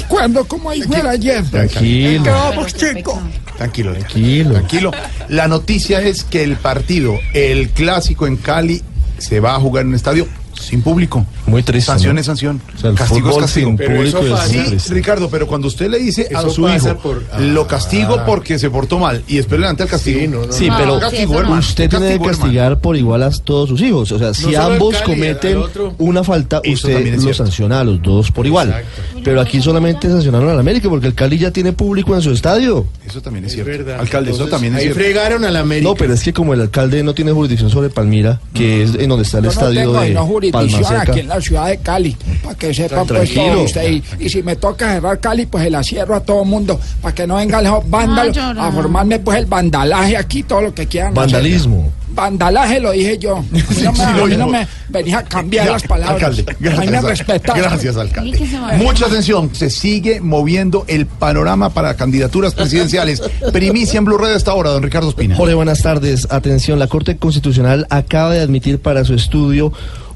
Cuando 0.09 0.45
como 0.45 0.69
ahí 0.69 0.81
fuera 0.81 1.11
ayer. 1.11 1.43
Tranquilo. 1.49 2.23
¿Qué 2.23 2.29
vamos, 2.29 2.75
chico? 2.75 3.21
Tranquilo, 3.57 3.93
Tranquilo. 3.93 4.51
tranquilo. 4.51 4.91
La 5.29 5.47
noticia 5.47 6.01
es 6.01 6.25
que 6.25 6.43
el 6.43 6.57
partido, 6.57 7.17
el 7.33 7.69
clásico 7.69 8.27
en 8.27 8.35
Cali, 8.35 8.83
se 9.19 9.39
va 9.39 9.55
a 9.55 9.59
jugar 9.59 9.83
en 9.83 9.89
un 9.89 9.95
estadio 9.95 10.27
sin 10.61 10.81
público. 10.81 11.25
Muy 11.45 11.63
triste. 11.63 11.87
Sanción 11.91 12.15
¿no? 12.15 12.19
es 12.21 12.25
sanción. 12.27 12.61
O 12.75 12.79
sea, 12.79 12.89
el 12.91 12.95
castigo 12.95 13.29
es 13.31 13.37
castigo. 13.37 13.67
sin 13.69 13.77
Pero 13.77 13.95
público 13.95 14.19
eso 14.19 14.43
es 14.43 14.81
sí. 14.83 14.93
Ricardo, 14.93 15.29
pero 15.29 15.47
cuando 15.47 15.67
usted 15.67 15.89
le 15.89 15.99
dice 15.99 16.29
a 16.33 16.41
su 16.49 16.67
hijo, 16.69 16.95
por- 16.97 17.23
lo 17.39 17.61
Ah. 17.63 17.67
castigo 17.67 18.21
porque 18.25 18.59
se 18.59 18.69
portó 18.69 18.99
mal 18.99 19.23
y 19.27 19.37
después 19.37 19.59
le 19.59 19.65
levanta 19.65 19.83
el 19.83 19.89
castigo. 19.89 20.43
Sí, 20.51 20.69
pero 20.77 20.99
castigo, 20.99 21.39
hermano. 21.39 21.59
usted 21.59 21.89
tiene 21.89 22.07
que 22.07 22.13
hermano. 22.13 22.31
castigar 22.37 22.79
por 22.79 22.95
igual 22.95 23.23
a 23.23 23.31
todos 23.31 23.69
sus 23.69 23.81
hijos. 23.81 24.11
O 24.11 24.19
sea, 24.19 24.33
si 24.33 24.55
ambos 24.55 24.95
Cali, 24.95 25.05
cometen 25.05 25.57
otro. 25.57 25.95
una 25.97 26.23
falta, 26.23 26.61
usted 26.69 26.93
lo 27.15 27.21
cierto. 27.21 27.33
sanciona 27.43 27.79
a 27.79 27.83
los 27.83 28.01
dos 28.01 28.31
por 28.31 28.45
igual. 28.45 28.83
Pero 29.23 29.39
aquí 29.41 29.61
solamente 29.61 30.07
sancionaron 30.09 30.49
al 30.49 30.59
América 30.59 30.89
porque 30.89 31.07
el 31.07 31.13
Cali 31.13 31.37
ya 31.37 31.51
tiene 31.51 31.73
público 31.73 32.15
en 32.15 32.21
su 32.21 32.31
estadio. 32.31 32.85
Eso 33.05 33.21
también 33.21 33.45
es 33.45 33.53
cierto. 33.53 33.71
Alcalde, 33.99 34.31
eso 34.31 34.47
también 34.47 34.73
es 34.73 34.79
ahí 34.79 34.83
cierto. 34.85 34.99
fregaron 35.01 35.45
al 35.45 35.55
América. 35.55 35.87
No, 35.89 35.95
pero 35.95 36.13
es 36.13 36.23
que 36.23 36.33
como 36.33 36.53
el 36.53 36.61
alcalde 36.61 37.03
no 37.03 37.13
tiene 37.13 37.31
jurisdicción 37.31 37.69
sobre 37.69 37.89
Palmira, 37.89 38.39
que 38.53 38.83
es 38.83 38.95
en 38.95 39.09
donde 39.09 39.23
está 39.23 39.37
el 39.37 39.45
no 39.45 39.49
estadio 39.51 39.93
de 39.93 40.50
aquí 40.55 41.19
en 41.19 41.27
la 41.27 41.41
ciudad 41.41 41.67
de 41.67 41.77
Cali, 41.77 42.15
para 42.43 42.55
que 42.55 42.73
sepan 42.73 43.07
pues 43.07 43.33
todo 43.33 43.63
usted. 43.63 43.89
Y, 43.91 44.03
y 44.19 44.29
si 44.29 44.43
me 44.43 44.55
toca 44.55 44.93
cerrar 44.93 45.19
Cali, 45.19 45.45
pues 45.45 45.63
se 45.63 45.69
la 45.69 45.83
cierro 45.83 46.15
a 46.15 46.19
todo 46.21 46.43
mundo, 46.45 46.79
para 47.01 47.13
que 47.15 47.27
no 47.27 47.35
vengan 47.35 47.63
los 47.63 47.89
vándalos 47.89 48.37
a 48.37 48.71
formarme 48.71 49.19
pues 49.19 49.37
el 49.39 49.45
vandalaje 49.45 50.17
aquí, 50.17 50.43
todo 50.43 50.61
lo 50.61 50.73
que 50.73 50.87
quieran. 50.87 51.11
hacer. 51.11 51.33
Vandalismo. 51.33 51.91
Vandalaje 52.13 52.79
lo 52.79 52.91
dije 52.91 53.17
yo. 53.17 53.37
A 53.37 53.41
mí 53.41 53.63
no 53.83 53.93
me, 53.93 54.03
a 54.03 54.25
mí 54.25 54.35
no 54.35 54.47
me 54.47 54.67
venís 54.89 55.13
a 55.13 55.23
cambiar 55.23 55.65
Ya, 55.65 55.71
las 55.71 55.83
palabras. 55.83 56.15
Alcalde, 56.23 56.45
a 56.51 56.79
mí 56.81 56.87
me 56.87 57.01
gracias, 57.01 57.27
gracias, 57.43 57.97
alcalde. 57.97 58.39
Mucha 58.77 59.05
atención, 59.05 59.49
se 59.53 59.69
sigue 59.69 60.19
moviendo 60.19 60.83
el 60.87 61.05
panorama 61.05 61.69
para 61.69 61.95
candidaturas 61.95 62.53
presidenciales. 62.53 63.21
Primicia 63.53 63.97
en 63.97 64.05
Blue 64.05 64.17
Red 64.17 64.33
a 64.33 64.37
esta 64.37 64.53
hora, 64.53 64.71
don 64.71 64.83
Ricardo 64.83 65.09
Espina. 65.09 65.35
Jorge, 65.35 65.53
buenas 65.53 65.81
tardes. 65.81 66.27
Atención, 66.29 66.79
la 66.79 66.87
Corte 66.87 67.17
Constitucional 67.17 67.87
acaba 67.89 68.33
de 68.33 68.41
admitir 68.41 68.79
para 68.79 69.05
su 69.05 69.13
estudio 69.13 69.71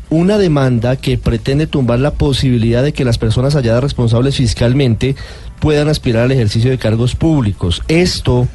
una 0.10 0.38
demanda 0.38 0.96
que 0.96 1.18
pretende 1.18 1.68
tumbar 1.68 2.00
la 2.00 2.14
posibilidad 2.14 2.84
de 2.84 2.94
que 2.94 3.06
las 3.06 3.18
personas 3.18 3.56
halladas 3.56 3.84
responsables 3.84 4.36
fiscalmente 4.36 5.16
puedan 5.60 5.88
aspirar 5.90 6.24
al 6.24 6.32
ejercicio 6.32 6.70
de 6.70 6.78
cargos 6.78 7.16
públicos. 7.16 7.82
Esto, 7.88 8.48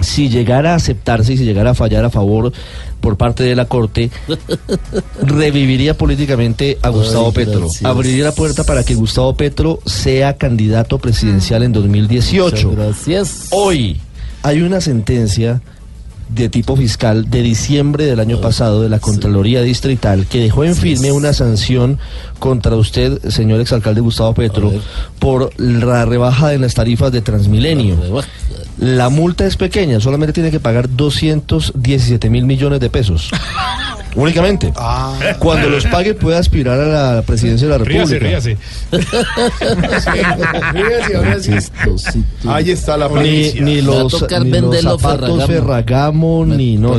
si 0.00 0.28
llegara 0.28 0.72
a 0.72 0.76
aceptarse 0.76 1.32
y 1.32 1.38
si 1.38 1.44
llegara 1.44 1.70
a 1.70 1.74
fallar 1.74 2.04
a 2.04 2.10
favor 2.10 2.52
por 3.00 3.16
parte 3.16 3.42
de 3.42 3.56
la 3.56 3.64
Corte, 3.66 4.10
reviviría 5.22 5.96
políticamente 5.96 6.78
a 6.82 6.90
Gustavo 6.90 7.28
Ay, 7.28 7.44
Petro. 7.44 7.68
Abriría 7.84 8.24
la 8.24 8.32
puerta 8.32 8.64
para 8.64 8.84
que 8.84 8.94
Gustavo 8.94 9.34
Petro 9.34 9.80
sea 9.86 10.36
candidato 10.36 10.98
presidencial 10.98 11.62
en 11.62 11.72
2018. 11.72 12.68
Muchas 12.68 12.76
gracias. 12.76 13.48
Hoy 13.50 13.98
hay 14.42 14.62
una 14.62 14.80
sentencia 14.80 15.62
de 16.28 16.48
tipo 16.48 16.76
fiscal 16.76 17.30
de 17.30 17.42
diciembre 17.42 18.06
del 18.06 18.20
año 18.20 18.40
pasado 18.40 18.82
de 18.82 18.88
la 18.88 18.98
Contraloría 18.98 19.62
Distrital 19.62 20.26
que 20.26 20.40
dejó 20.40 20.64
en 20.64 20.74
firme 20.74 21.12
una 21.12 21.32
sanción 21.32 21.98
contra 22.38 22.76
usted, 22.76 23.20
señor 23.28 23.60
exalcalde 23.60 24.00
Gustavo 24.00 24.34
Petro, 24.34 24.72
por 25.18 25.50
la 25.60 26.04
rebaja 26.04 26.48
de 26.48 26.58
las 26.58 26.74
tarifas 26.74 27.12
de 27.12 27.22
Transmilenio. 27.22 27.96
La 28.78 29.10
multa 29.10 29.46
es 29.46 29.56
pequeña, 29.56 30.00
solamente 30.00 30.32
tiene 30.32 30.50
que 30.50 30.60
pagar 30.60 30.88
217 30.94 32.30
mil 32.30 32.46
millones 32.46 32.80
de 32.80 32.90
pesos. 32.90 33.30
Únicamente. 34.14 34.72
Cuando 35.38 35.68
los 35.68 35.86
pague 35.86 36.14
puede 36.14 36.36
aspirar 36.36 36.80
a 36.80 37.14
la 37.14 37.22
presidencia 37.22 37.68
de 37.68 37.78
la 37.78 37.84
República. 37.84 38.18
ríase. 38.18 38.56
Sí. 41.96 42.24
Ahí 42.46 42.70
está 42.70 42.96
la 42.96 43.08
Ni, 43.08 43.52
ni 43.52 43.80
los, 43.80 44.18
tocar 44.18 44.44
ni 44.44 44.60
los 44.60 44.82
zapatos 44.82 45.46
Ferragamo. 45.46 45.46
Ferragamo, 45.46 46.46
ni 46.46 46.76
no. 46.76 46.94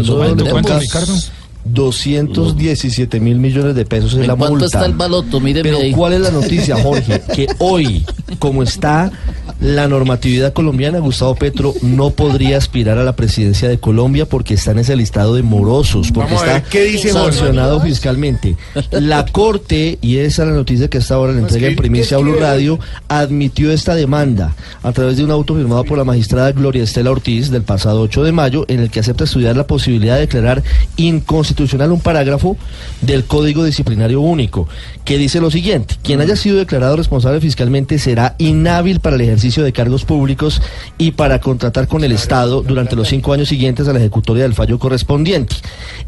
217 1.65 3.19
mil 3.19 3.37
millones 3.37 3.75
de 3.75 3.85
pesos 3.85 4.13
es 4.13 4.19
¿En 4.21 4.27
la 4.27 4.35
cuánto 4.35 4.51
multa. 4.59 4.65
está 4.65 4.85
el 4.85 4.93
baloto? 4.93 5.39
Míreme 5.39 5.63
Pero 5.69 5.77
ahí. 5.81 5.91
¿cuál 5.91 6.13
es 6.13 6.21
la 6.21 6.31
noticia, 6.31 6.75
Jorge? 6.81 7.21
Que 7.33 7.47
hoy, 7.59 8.05
como 8.39 8.63
está 8.63 9.11
la 9.59 9.87
normatividad 9.87 10.51
colombiana, 10.51 10.99
Gustavo 10.99 11.35
Petro 11.35 11.73
no 11.81 12.09
podría 12.09 12.57
aspirar 12.57 12.97
a 12.97 13.03
la 13.03 13.15
presidencia 13.15 13.69
de 13.69 13.77
Colombia 13.79 14.25
porque 14.27 14.55
está 14.55 14.71
en 14.71 14.79
ese 14.79 14.95
listado 14.95 15.35
de 15.35 15.41
morosos, 15.43 16.11
porque 16.11 16.33
Vamos 16.33 16.43
a 16.43 16.53
ver, 16.53 16.55
está 16.57 16.69
¿qué 16.69 16.83
dice 16.83 17.11
Jorge? 17.11 17.37
sancionado 17.37 17.79
fiscalmente. 17.81 18.57
La 18.91 19.25
Corte, 19.25 19.97
y 20.01 20.17
esa 20.17 20.43
es 20.43 20.49
la 20.49 20.55
noticia 20.55 20.89
que 20.89 20.97
hasta 20.97 21.15
ahora 21.15 21.31
le 21.33 21.39
entrega 21.39 21.67
en 21.67 21.73
¿qué- 21.75 21.81
primicia 21.81 22.17
a 22.17 22.19
Blue? 22.19 22.35
Radio, 22.37 22.77
admitió 23.07 23.71
esta 23.71 23.95
demanda 23.95 24.53
a 24.83 24.91
través 24.91 25.15
de 25.17 25.23
un 25.23 25.31
auto 25.31 25.55
firmado 25.55 25.83
por 25.85 25.97
la 25.97 26.03
magistrada 26.03 26.51
Gloria 26.51 26.83
Estela 26.83 27.11
Ortiz 27.11 27.49
del 27.49 27.63
pasado 27.63 28.01
8 28.01 28.23
de 28.23 28.31
mayo, 28.33 28.65
en 28.67 28.79
el 28.81 28.89
que 28.89 28.99
acepta 28.99 29.23
estudiar 29.23 29.55
la 29.55 29.65
posibilidad 29.65 30.15
de 30.15 30.21
declarar 30.21 30.61
inconstitucional 30.97 31.52
un 31.91 31.99
parágrafo 31.99 32.57
del 33.01 33.25
Código 33.25 33.63
Disciplinario 33.63 34.21
Único, 34.21 34.67
que 35.05 35.17
dice 35.17 35.39
lo 35.39 35.51
siguiente, 35.51 35.95
quien 36.03 36.21
haya 36.21 36.35
sido 36.35 36.57
declarado 36.57 36.95
responsable 36.95 37.41
fiscalmente 37.41 37.99
será 37.99 38.35
inhábil 38.37 38.99
para 38.99 39.15
el 39.15 39.21
ejercicio 39.21 39.63
de 39.63 39.73
cargos 39.73 40.05
públicos 40.05 40.61
y 40.97 41.11
para 41.11 41.39
contratar 41.39 41.87
con 41.87 42.03
el 42.03 42.11
Estado 42.11 42.61
durante 42.61 42.95
los 42.95 43.07
cinco 43.07 43.33
años 43.33 43.49
siguientes 43.49 43.87
a 43.87 43.93
la 43.93 43.99
ejecutoria 43.99 44.43
del 44.43 44.53
fallo 44.53 44.79
correspondiente. 44.79 45.55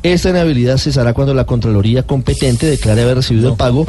Esta 0.04 0.30
inhabilidad 0.30 0.78
cesará 0.78 1.14
cuando 1.14 1.34
la 1.34 1.46
Contraloría 1.46 2.04
competente 2.04 2.66
declare 2.68 3.02
haber 3.02 3.18
recibido 3.18 3.50
el 3.50 3.56
pago 3.56 3.86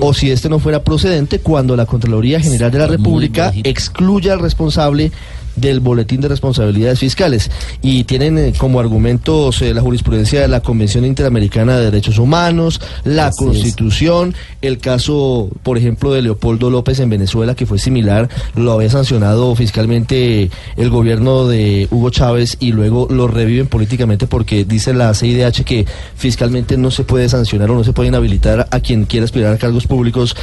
o 0.00 0.14
si 0.14 0.30
este 0.30 0.48
no 0.48 0.58
fuera 0.58 0.82
procedente 0.82 1.40
cuando 1.40 1.76
la 1.76 1.86
Contraloría 1.86 2.40
General 2.40 2.70
de 2.70 2.78
la 2.78 2.86
República 2.86 3.52
excluya 3.64 4.32
al 4.32 4.40
responsable 4.40 5.12
del 5.60 5.80
boletín 5.80 6.20
de 6.20 6.28
responsabilidades 6.28 6.98
fiscales 6.98 7.50
y 7.82 8.04
tienen 8.04 8.38
eh, 8.38 8.52
como 8.56 8.80
argumentos 8.80 9.62
eh, 9.62 9.74
la 9.74 9.80
jurisprudencia 9.80 10.40
de 10.40 10.48
la 10.48 10.60
Convención 10.60 11.04
Interamericana 11.04 11.76
de 11.78 11.86
Derechos 11.86 12.18
Humanos, 12.18 12.80
la 13.04 13.26
Así 13.26 13.44
es. 13.44 13.48
Constitución, 13.48 14.34
el 14.62 14.78
caso, 14.78 15.48
por 15.62 15.78
ejemplo, 15.78 16.12
de 16.12 16.22
Leopoldo 16.22 16.70
López 16.70 17.00
en 17.00 17.10
Venezuela 17.10 17.54
que 17.54 17.66
fue 17.66 17.78
similar, 17.78 18.28
lo 18.54 18.72
había 18.72 18.90
sancionado 18.90 19.54
fiscalmente 19.54 20.50
el 20.76 20.90
gobierno 20.90 21.46
de 21.46 21.88
Hugo 21.90 22.10
Chávez 22.10 22.56
y 22.60 22.72
luego 22.72 23.08
lo 23.10 23.28
reviven 23.28 23.66
políticamente 23.66 24.26
porque 24.26 24.64
dice 24.64 24.94
la 24.94 25.14
CIDH 25.14 25.64
que 25.64 25.86
fiscalmente 26.16 26.76
no 26.76 26.90
se 26.90 27.04
puede 27.04 27.28
sancionar 27.28 27.70
o 27.70 27.74
no 27.74 27.84
se 27.84 27.92
puede 27.92 28.08
inhabilitar 28.08 28.68
a 28.70 28.80
quien 28.80 29.04
quiera 29.04 29.24
aspirar 29.24 29.54
a 29.54 29.58
cargos 29.58 29.86
públicos 29.86 30.36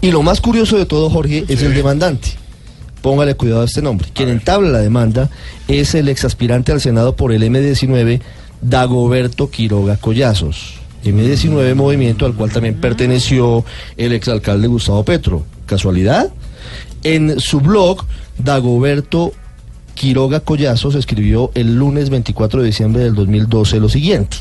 y 0.00 0.10
lo 0.10 0.22
más 0.22 0.40
curioso 0.40 0.76
de 0.76 0.86
todo, 0.86 1.10
Jorge, 1.10 1.44
es 1.48 1.62
el 1.62 1.74
demandante. 1.74 2.41
Póngale 3.02 3.34
cuidado 3.34 3.62
a 3.62 3.64
este 3.66 3.82
nombre. 3.82 4.08
Quien 4.14 4.28
entabla 4.28 4.70
la 4.70 4.78
demanda 4.78 5.28
es 5.68 5.94
el 5.94 6.08
exaspirante 6.08 6.72
al 6.72 6.80
Senado 6.80 7.16
por 7.16 7.32
el 7.32 7.42
M19, 7.42 8.20
Dagoberto 8.62 9.50
Quiroga 9.50 9.96
Collazos. 9.96 10.74
M19 11.04 11.74
movimiento 11.74 12.26
al 12.26 12.34
cual 12.34 12.52
también 12.52 12.76
perteneció 12.76 13.64
el 13.96 14.12
exalcalde 14.12 14.68
Gustavo 14.68 15.04
Petro. 15.04 15.44
¿Casualidad? 15.66 16.32
En 17.02 17.40
su 17.40 17.60
blog, 17.60 18.04
Dagoberto 18.38 19.32
Quiroga 19.94 20.40
Collazos 20.40 20.94
escribió 20.94 21.50
el 21.54 21.74
lunes 21.74 22.08
24 22.08 22.60
de 22.60 22.66
diciembre 22.66 23.02
del 23.02 23.14
2012 23.14 23.80
lo 23.80 23.88
siguiente. 23.88 24.36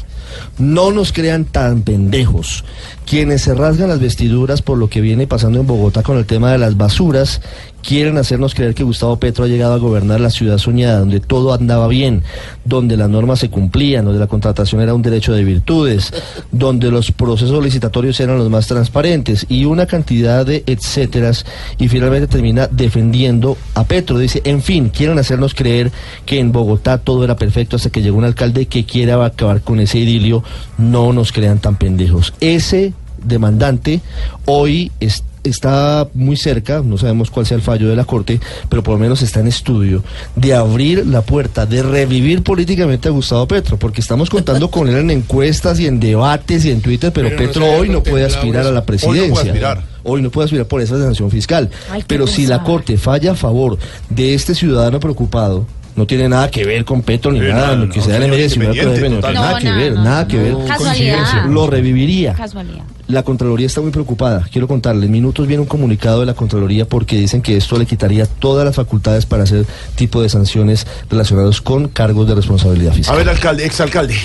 No 0.58 0.92
nos 0.92 1.12
crean 1.12 1.46
tan 1.46 1.82
pendejos. 1.82 2.64
Quienes 3.06 3.42
se 3.42 3.54
rasgan 3.54 3.90
las 3.90 4.00
vestiduras 4.00 4.62
por 4.62 4.78
lo 4.78 4.90
que 4.90 5.02
viene 5.02 5.28
pasando 5.28 5.60
en 5.60 5.68
Bogotá 5.68 6.04
con 6.04 6.18
el 6.18 6.26
tema 6.26 6.52
de 6.52 6.58
las 6.58 6.78
basuras, 6.78 7.42
quieren 7.84 8.18
hacernos 8.18 8.54
creer 8.56 8.74
que 8.74 8.84
Gustavo 8.84 9.18
Petro 9.18 9.46
ha 9.46 9.48
llegado 9.48 9.74
a 9.74 9.78
gobernar 9.78 10.20
la 10.20 10.30
ciudad 10.30 10.58
soñada, 10.58 11.00
donde 11.00 11.20
todo 11.20 11.54
andaba 11.54 11.88
bien, 11.88 12.24
donde 12.66 12.98
las 12.98 13.10
normas 13.10 13.40
se 13.40 13.50
cumplían, 13.50 14.06
donde 14.06 14.20
la 14.20 14.28
contratación 14.28 14.82
era 14.82 14.94
un 14.94 15.02
derecho 15.02 15.34
de 15.34 15.44
virtudes, 15.44 16.14
donde 16.52 16.92
los 16.92 17.12
procesos 17.12 17.64
licitatorios 17.64 18.20
eran 18.20 18.38
los 18.38 18.50
más 18.50 18.68
transparentes 18.68 19.46
y 19.50 19.66
una 19.66 19.86
cantidad 19.86 20.46
de 20.46 20.64
etcéteras 20.68 21.46
y 21.78 21.88
finalmente 21.88 22.28
termina 22.28 22.68
defendiendo 22.68 23.58
a 23.76 23.84
Petro. 23.84 24.18
Dice, 24.18 24.42
en 24.46 24.62
fin, 24.62 24.90
quieren 24.90 25.18
hacernos 25.20 25.54
creer 25.54 25.92
que 26.26 26.40
en 26.40 26.52
Bogotá 26.52 26.98
todo 27.00 27.24
era 27.24 27.36
perfecto 27.36 27.76
hasta 27.76 27.90
que 27.90 28.02
llegó 28.02 28.18
un 28.18 28.26
alcalde 28.26 28.68
que 28.68 28.86
quiera 28.86 29.24
acabar 29.26 29.62
con 29.62 29.80
ese 29.80 30.00
idilio, 30.00 30.44
no 30.78 31.14
nos 31.14 31.32
crean 31.32 31.60
tan 31.60 31.76
pendejos. 31.76 32.34
Ese 32.40 32.94
demandante 33.24 34.02
hoy 34.46 34.92
es- 35.00 35.24
está 35.44 36.08
muy 36.14 36.38
cerca, 36.38 36.82
no 36.84 36.98
sabemos 36.98 37.30
cuál 37.32 37.46
sea 37.46 37.58
el 37.58 37.64
fallo 37.64 37.90
de 37.90 37.96
la 37.96 38.06
Corte, 38.06 38.40
pero 38.70 38.84
por 38.84 38.96
lo 38.96 39.00
menos 39.00 39.22
está 39.22 39.40
en 39.40 39.48
estudio 39.48 40.04
de 40.36 40.54
abrir 40.54 41.06
la 41.08 41.22
puerta, 41.22 41.66
de 41.66 41.84
revivir 41.84 42.44
políticamente 42.44 43.08
a 43.08 43.12
Gustavo 43.12 43.48
Petro, 43.48 43.78
porque 43.78 44.02
estamos 44.02 44.30
contando 44.30 44.70
con 44.70 44.88
él 44.90 44.96
en 44.98 45.12
encuestas 45.12 45.80
y 45.80 45.88
en 45.88 46.00
debates 46.00 46.66
y 46.66 46.72
en 46.72 46.82
Twitter, 46.82 47.12
pero, 47.14 47.30
Pero 47.30 47.42
no 47.42 47.48
Petro 47.48 47.66
hoy 47.72 47.90
no 47.90 48.04
puede 48.04 48.26
aspirar 48.26 48.66
a 48.66 48.72
la 48.72 48.80
Hoy 48.82 48.86
no 48.86 48.86
puede 48.86 48.86
presidencia. 48.86 49.52
aspirar. 49.52 49.84
Hoy 50.04 50.22
no 50.22 50.32
puede 50.32 50.46
aspirar 50.46 50.66
por 50.68 50.82
esa 50.82 50.98
sanción 50.98 51.30
fiscal. 51.30 51.70
Ay, 51.92 52.04
pero 52.08 52.26
si 52.28 52.48
la. 52.48 52.64
Corte 52.64 52.98
falla 52.98 53.32
a 53.32 53.36
favor 53.36 53.78
de 54.10 54.34
este 54.34 54.54
ciudadano 54.56 55.00
preocupado, 55.00 55.66
no 55.96 56.08
tiene 56.08 56.30
nada 56.30 56.50
que 56.50 56.66
ver 56.66 56.86
con 56.86 57.02
Petro 57.02 57.32
ni 57.32 57.40
Sí, 57.40 57.48
nada, 57.48 57.62
nada, 57.62 57.76
lo 57.76 57.90
que 57.90 58.00
no, 58.00 58.06
sea 58.06 58.18
el 58.18 58.24
señor, 58.24 58.38
M19, 58.38 58.54
independiente, 58.76 59.10
no, 59.10 59.32
nada 59.34 59.52
No, 59.52 59.58
que 59.60 59.72
ver, 59.72 59.94
no, 59.94 60.04
nada 60.04 60.28
que 60.28 60.38
ver. 60.38 60.56
Casualidad. 60.68 61.46
Lo 61.48 61.68
reviviría. 61.68 62.34
Casualidad. 62.34 62.84
La 63.08 63.24
Contraloría 63.24 63.68
está 63.68 63.82
muy 63.82 63.92
preocupada. 63.92 64.48
Quiero 64.52 64.68
contarle, 64.70 65.06
en 65.08 65.12
minutos 65.12 65.46
viene 65.46 65.62
un 65.62 65.68
comunicado 65.68 66.22
de 66.22 66.26
la 66.28 66.34
Contraloría 66.34 66.86
porque 66.88 67.18
dicen 67.18 67.42
que 67.42 67.58
esto 67.58 67.78
le 67.78 67.86
quitaría 67.86 68.26
todas 68.26 68.64
las 68.66 68.76
facultades 68.76 69.26
para 69.26 69.44
hacer 69.44 69.66
tipo 69.96 70.22
de 70.22 70.30
sanciones 70.30 70.88
relacionados 71.10 71.62
con 71.62 71.90
cargos 71.90 72.28
de 72.28 72.36
responsabilidad 72.36 72.94
A 72.94 72.96
fiscal. 72.96 73.18
ver, 73.18 73.30
alcalde, 73.30 73.66
exalcalde. 73.66 74.16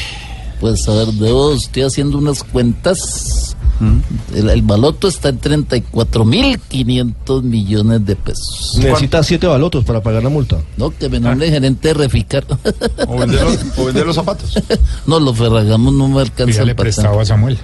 Pues 0.61 0.89
a 0.89 0.93
ver, 0.95 1.07
debo, 1.09 1.53
estoy 1.55 1.83
haciendo 1.83 2.17
unas 2.17 2.43
cuentas 2.45 3.56
El, 4.35 4.49
el 4.51 4.63
baloto 4.63 5.07
está 5.09 5.29
en 5.29 5.41
34.500 5.41 7.43
millones 7.43 8.07
de 8.07 8.17
pesos. 8.17 8.77
Necesita 8.79 9.23
siete 9.23 9.47
balotos 9.47 9.85
para 9.85 10.03
pagar 10.03 10.23
la 10.23 10.29
multa. 10.31 10.59
No, 10.77 10.91
que 10.91 11.09
me 11.09 11.21
nombre 11.21 11.49
gerente 11.51 11.89
de 11.89 11.95
Reficar. 11.95 12.45
O 13.07 13.19
vender 13.19 13.43
los, 13.43 13.59
o 13.77 13.85
vender 13.85 14.07
los 14.07 14.17
zapatos. 14.17 14.55
no, 15.07 15.21
los 15.21 15.37
ferragamos 15.37 15.93
no 15.93 16.09
me 16.09 16.23
alcanzan 16.23 16.65
para 16.65 16.75
prestado 16.77 17.09
tanto. 17.09 17.21
a 17.21 17.27
Samuel. 17.27 17.59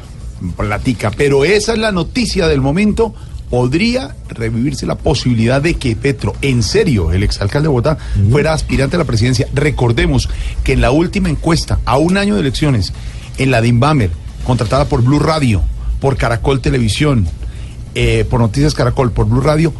Platica. 0.56 1.10
Pero 1.16 1.44
esa 1.44 1.72
es 1.72 1.78
la 1.78 1.92
noticia 1.92 2.48
del 2.48 2.60
momento. 2.60 3.14
Podría 3.48 4.16
revivirse 4.30 4.86
la 4.86 4.96
posibilidad 4.96 5.60
de 5.60 5.74
que 5.74 5.94
Petro, 5.94 6.34
en 6.40 6.62
serio, 6.62 7.12
el 7.12 7.22
exalcalde 7.22 7.64
de 7.64 7.68
Bogotá, 7.68 7.98
fuera 8.30 8.54
aspirante 8.54 8.96
a 8.96 8.98
la 8.98 9.04
presidencia. 9.04 9.46
Recordemos 9.52 10.30
que 10.64 10.72
en 10.72 10.80
la 10.80 10.90
última 10.90 11.28
encuesta, 11.28 11.78
a 11.84 11.98
un 11.98 12.16
año 12.16 12.34
de 12.34 12.40
elecciones, 12.40 12.94
en 13.36 13.50
la 13.50 13.60
de 13.60 13.68
Inbamer, 13.68 14.10
contratada 14.44 14.86
por 14.86 15.02
Blue 15.02 15.18
Radio, 15.18 15.60
por 16.02 16.16
Caracol 16.16 16.60
Televisión, 16.60 17.28
eh, 17.94 18.26
por 18.28 18.40
Noticias 18.40 18.74
Caracol, 18.74 19.12
por 19.12 19.26
Blue 19.26 19.40
Radio, 19.40 19.72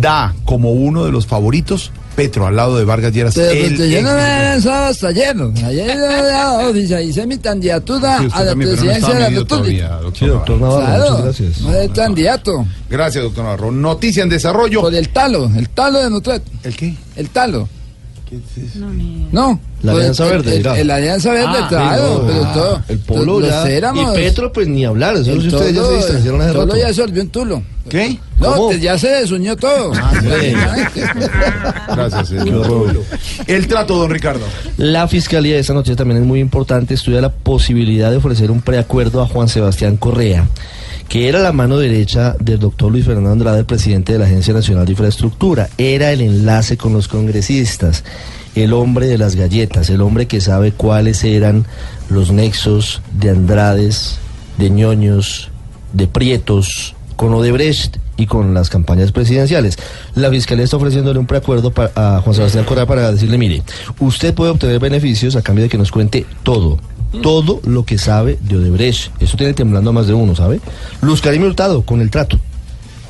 da 0.00 0.34
como 0.44 0.72
uno 0.72 1.04
de 1.04 1.12
los 1.12 1.26
favoritos 1.26 1.92
Petro 2.16 2.48
al 2.48 2.56
lado 2.56 2.76
de 2.76 2.84
Vargas 2.84 3.12
Lleras. 3.12 3.32
Pero, 3.36 3.52
el 3.52 3.76
pues, 3.76 3.90
yo 3.90 4.02
no 4.02 4.12
me 4.12 4.22
he 4.22 4.42
lanzado 4.42 4.86
hasta 4.86 5.06
ayer. 5.06 5.36
Ayer 5.64 5.96
yo 5.96 6.74
ya 6.74 7.00
hice 7.00 7.28
mi 7.28 7.38
candidatura 7.38 8.18
Sí, 8.18 8.28
a 8.32 8.42
la 8.42 8.50
también, 8.50 8.70
no 8.70 8.74
presidencia 8.74 8.96
estaba 8.96 9.14
de 9.14 9.20
la 9.20 9.38
República. 9.38 9.88
doctor 10.00 10.14
Sí, 10.18 10.26
doctor 10.26 10.60
Navarro. 10.60 10.84
Claro, 10.84 11.10
muchas 11.10 11.24
gracias. 11.24 11.60
no 11.60 11.74
es 11.74 11.90
candidato. 11.90 12.66
Gracias, 12.90 13.22
doctor 13.22 13.44
Navarro. 13.44 13.70
Noticia 13.70 14.24
en 14.24 14.28
desarrollo. 14.30 14.80
Por 14.80 14.94
el 14.96 15.08
talo, 15.10 15.48
el 15.56 15.68
talo 15.68 16.00
de 16.00 16.10
Nutret. 16.10 16.42
¿El 16.64 16.74
qué? 16.74 16.96
El 17.14 17.30
talo. 17.30 17.68
No. 19.32 19.60
La 19.82 19.92
Pues, 19.92 20.00
Alianza 20.02 20.24
el- 20.24 20.30
Verde, 20.30 20.50
el- 20.50 20.56
dirá. 20.58 20.78
el 20.78 20.90
Alianza 20.90 21.32
Verde, 21.32 21.46
Ah, 21.60 21.66
claro. 21.68 22.02
sí, 22.08 22.14
no, 22.20 22.26
pero 22.26 22.44
ah, 22.44 22.52
todo. 22.54 22.82
El 22.88 22.98
polo 22.98 23.40
ya. 23.40 23.70
éramos- 23.70 24.12
Y 24.12 24.16
Petro, 24.20 24.52
pues 24.52 24.66
ni 24.68 24.84
hablar. 24.84 25.14
Eso 25.16 25.32
el 25.32 25.42
si 25.42 25.48
ustedes 25.48 25.74
ya 25.74 25.84
se 25.84 25.96
distanciaron 25.96 26.40
hace 26.40 26.50
el 26.50 26.56
rato. 26.56 26.76
ya 26.76 26.92
se 26.92 27.00
volvió 27.02 27.22
un 27.22 27.28
tulo. 27.30 27.62
¿Qué? 27.88 28.18
No, 28.38 28.54
¿Cómo? 28.54 28.68
te- 28.70 28.80
ya 28.80 28.98
se 28.98 29.08
desunió 29.08 29.56
todo. 29.56 29.92
Gracias, 31.88 32.28
señor. 32.28 33.00
El 33.46 33.66
trato, 33.66 33.96
don 33.96 34.10
Ricardo. 34.10 34.44
La 34.76 35.08
fiscalía 35.08 35.54
de 35.54 35.60
esta 35.60 35.74
noticia 35.74 35.96
también 35.96 36.20
es 36.20 36.26
muy 36.26 36.40
importante. 36.40 36.94
Estudia 36.94 37.20
la 37.20 37.30
posibilidad 37.32 38.10
de 38.10 38.16
ofrecer 38.18 38.50
un 38.50 38.60
preacuerdo 38.60 39.22
a 39.22 39.26
Juan 39.26 39.48
Sebastián 39.48 39.96
Correa, 39.96 40.46
que 41.08 41.28
era 41.28 41.40
la 41.40 41.52
mano 41.52 41.78
derecha 41.78 42.36
del 42.38 42.58
doctor 42.58 42.92
Luis 42.92 43.06
Fernando 43.06 43.30
Andrade, 43.30 43.60
el 43.60 43.64
presidente 43.64 44.12
de 44.12 44.18
la 44.18 44.26
Agencia 44.26 44.52
Nacional 44.52 44.84
de 44.84 44.92
Infraestructura. 44.92 45.70
Era 45.78 46.12
el 46.12 46.20
enlace 46.20 46.76
con 46.76 46.92
los 46.92 47.08
congresistas, 47.08 48.04
el 48.54 48.74
hombre 48.74 49.06
de 49.06 49.16
las 49.16 49.34
galletas, 49.34 49.88
el 49.88 50.02
hombre 50.02 50.26
que 50.26 50.40
sabe 50.40 50.72
cuáles 50.72 51.24
eran 51.24 51.64
los 52.10 52.30
nexos 52.30 53.00
de 53.12 53.30
Andrades, 53.30 54.18
de 54.58 54.68
ñoños, 54.68 55.50
de 55.94 56.08
prietos, 56.08 56.94
con 57.16 57.32
Odebrecht 57.32 57.96
y 58.18 58.26
con 58.26 58.52
las 58.52 58.68
campañas 58.68 59.10
presidenciales. 59.10 59.78
La 60.14 60.28
Fiscalía 60.28 60.64
está 60.64 60.76
ofreciéndole 60.76 61.18
un 61.18 61.26
preacuerdo 61.26 61.72
a 61.94 62.20
Juan 62.22 62.34
Sebastián 62.34 62.64
Correa 62.64 62.86
para 62.86 63.10
decirle, 63.10 63.38
mire, 63.38 63.62
usted 63.98 64.34
puede 64.34 64.50
obtener 64.50 64.78
beneficios 64.78 65.36
a 65.36 65.42
cambio 65.42 65.64
de 65.64 65.70
que 65.70 65.78
nos 65.78 65.90
cuente 65.90 66.26
todo, 66.42 66.78
todo 67.22 67.60
lo 67.64 67.84
que 67.84 67.98
sabe 67.98 68.38
de 68.40 68.56
Odebrecht. 68.56 69.10
Eso 69.20 69.36
tiene 69.36 69.54
temblando 69.54 69.90
a 69.90 69.92
más 69.92 70.06
de 70.06 70.14
uno, 70.14 70.34
¿sabe? 70.34 70.60
Luz 71.00 71.20
Karim 71.20 71.44
Hurtado, 71.44 71.82
con 71.82 72.00
el 72.00 72.10
trato. 72.10 72.38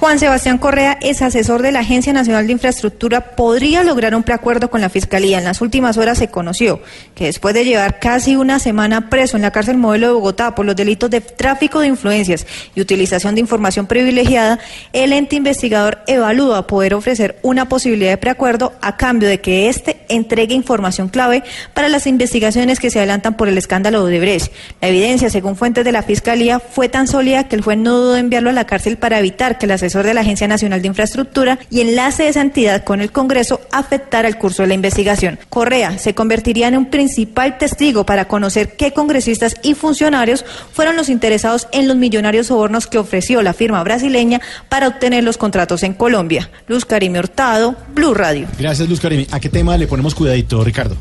Juan 0.00 0.20
Sebastián 0.20 0.58
Correa 0.58 0.96
es 1.00 1.22
asesor 1.22 1.60
de 1.60 1.72
la 1.72 1.80
Agencia 1.80 2.12
Nacional 2.12 2.46
de 2.46 2.52
Infraestructura. 2.52 3.34
Podría 3.34 3.82
lograr 3.82 4.14
un 4.14 4.22
preacuerdo 4.22 4.70
con 4.70 4.80
la 4.80 4.90
Fiscalía. 4.90 5.38
En 5.38 5.44
las 5.44 5.60
últimas 5.60 5.96
horas 5.96 6.18
se 6.18 6.28
conoció 6.28 6.80
que 7.16 7.24
después 7.24 7.52
de 7.52 7.64
llevar 7.64 7.98
casi 7.98 8.36
una 8.36 8.60
semana 8.60 9.10
preso 9.10 9.34
en 9.34 9.42
la 9.42 9.50
cárcel 9.50 9.76
modelo 9.76 10.06
de 10.06 10.12
Bogotá 10.12 10.54
por 10.54 10.66
los 10.66 10.76
delitos 10.76 11.10
de 11.10 11.20
tráfico 11.20 11.80
de 11.80 11.88
influencias 11.88 12.46
y 12.76 12.80
utilización 12.80 13.34
de 13.34 13.40
información 13.40 13.88
privilegiada, 13.88 14.60
el 14.92 15.12
ente 15.12 15.34
investigador 15.34 15.98
evalúa 16.06 16.68
poder 16.68 16.94
ofrecer 16.94 17.40
una 17.42 17.68
posibilidad 17.68 18.10
de 18.10 18.18
preacuerdo 18.18 18.74
a 18.80 18.96
cambio 18.96 19.28
de 19.28 19.40
que 19.40 19.68
éste 19.68 20.06
entregue 20.08 20.54
información 20.54 21.08
clave 21.08 21.42
para 21.74 21.88
las 21.88 22.06
investigaciones 22.06 22.78
que 22.78 22.90
se 22.90 23.00
adelantan 23.00 23.36
por 23.36 23.48
el 23.48 23.58
escándalo 23.58 24.06
de 24.06 24.12
Odebrecht. 24.12 24.52
La 24.80 24.86
evidencia, 24.86 25.28
según 25.28 25.56
fuentes 25.56 25.84
de 25.84 25.90
la 25.90 26.04
Fiscalía, 26.04 26.60
fue 26.60 26.88
tan 26.88 27.08
sólida 27.08 27.48
que 27.48 27.56
el 27.56 27.62
juez 27.62 27.78
no 27.78 27.98
dudó 27.98 28.14
en 28.14 28.26
enviarlo 28.26 28.50
a 28.50 28.52
la 28.52 28.64
cárcel 28.64 28.96
para 28.96 29.18
evitar 29.18 29.58
que 29.58 29.66
el 29.66 29.72
asesor 29.88 30.04
de 30.04 30.14
la 30.14 30.20
Agencia 30.20 30.46
Nacional 30.46 30.82
de 30.82 30.88
Infraestructura 30.88 31.58
y 31.70 31.80
enlace 31.80 32.24
de 32.24 32.28
esa 32.28 32.42
entidad 32.42 32.84
con 32.84 33.00
el 33.00 33.10
Congreso 33.10 33.60
afectara 33.72 34.28
el 34.28 34.36
curso 34.36 34.62
de 34.62 34.68
la 34.68 34.74
investigación. 34.74 35.38
Correa 35.48 35.98
se 35.98 36.14
convertiría 36.14 36.68
en 36.68 36.76
un 36.76 36.90
principal 36.90 37.56
testigo 37.56 38.04
para 38.04 38.28
conocer 38.28 38.76
qué 38.76 38.92
congresistas 38.92 39.56
y 39.62 39.74
funcionarios 39.74 40.44
fueron 40.72 40.96
los 40.96 41.08
interesados 41.08 41.68
en 41.72 41.88
los 41.88 41.96
millonarios 41.96 42.48
sobornos 42.48 42.86
que 42.86 42.98
ofreció 42.98 43.40
la 43.40 43.54
firma 43.54 43.82
brasileña 43.82 44.42
para 44.68 44.88
obtener 44.88 45.24
los 45.24 45.38
contratos 45.38 45.82
en 45.82 45.94
Colombia. 45.94 46.50
Luz 46.66 46.84
Karime 46.84 47.18
Hurtado, 47.18 47.74
Blue 47.94 48.12
Radio. 48.12 48.46
Gracias, 48.58 48.88
Luz 48.88 49.00
Karimi. 49.00 49.26
¿A 49.30 49.40
qué 49.40 49.48
tema 49.48 49.76
le 49.78 49.86
ponemos 49.86 50.14
cuidadito, 50.14 50.62
Ricardo? 50.62 50.96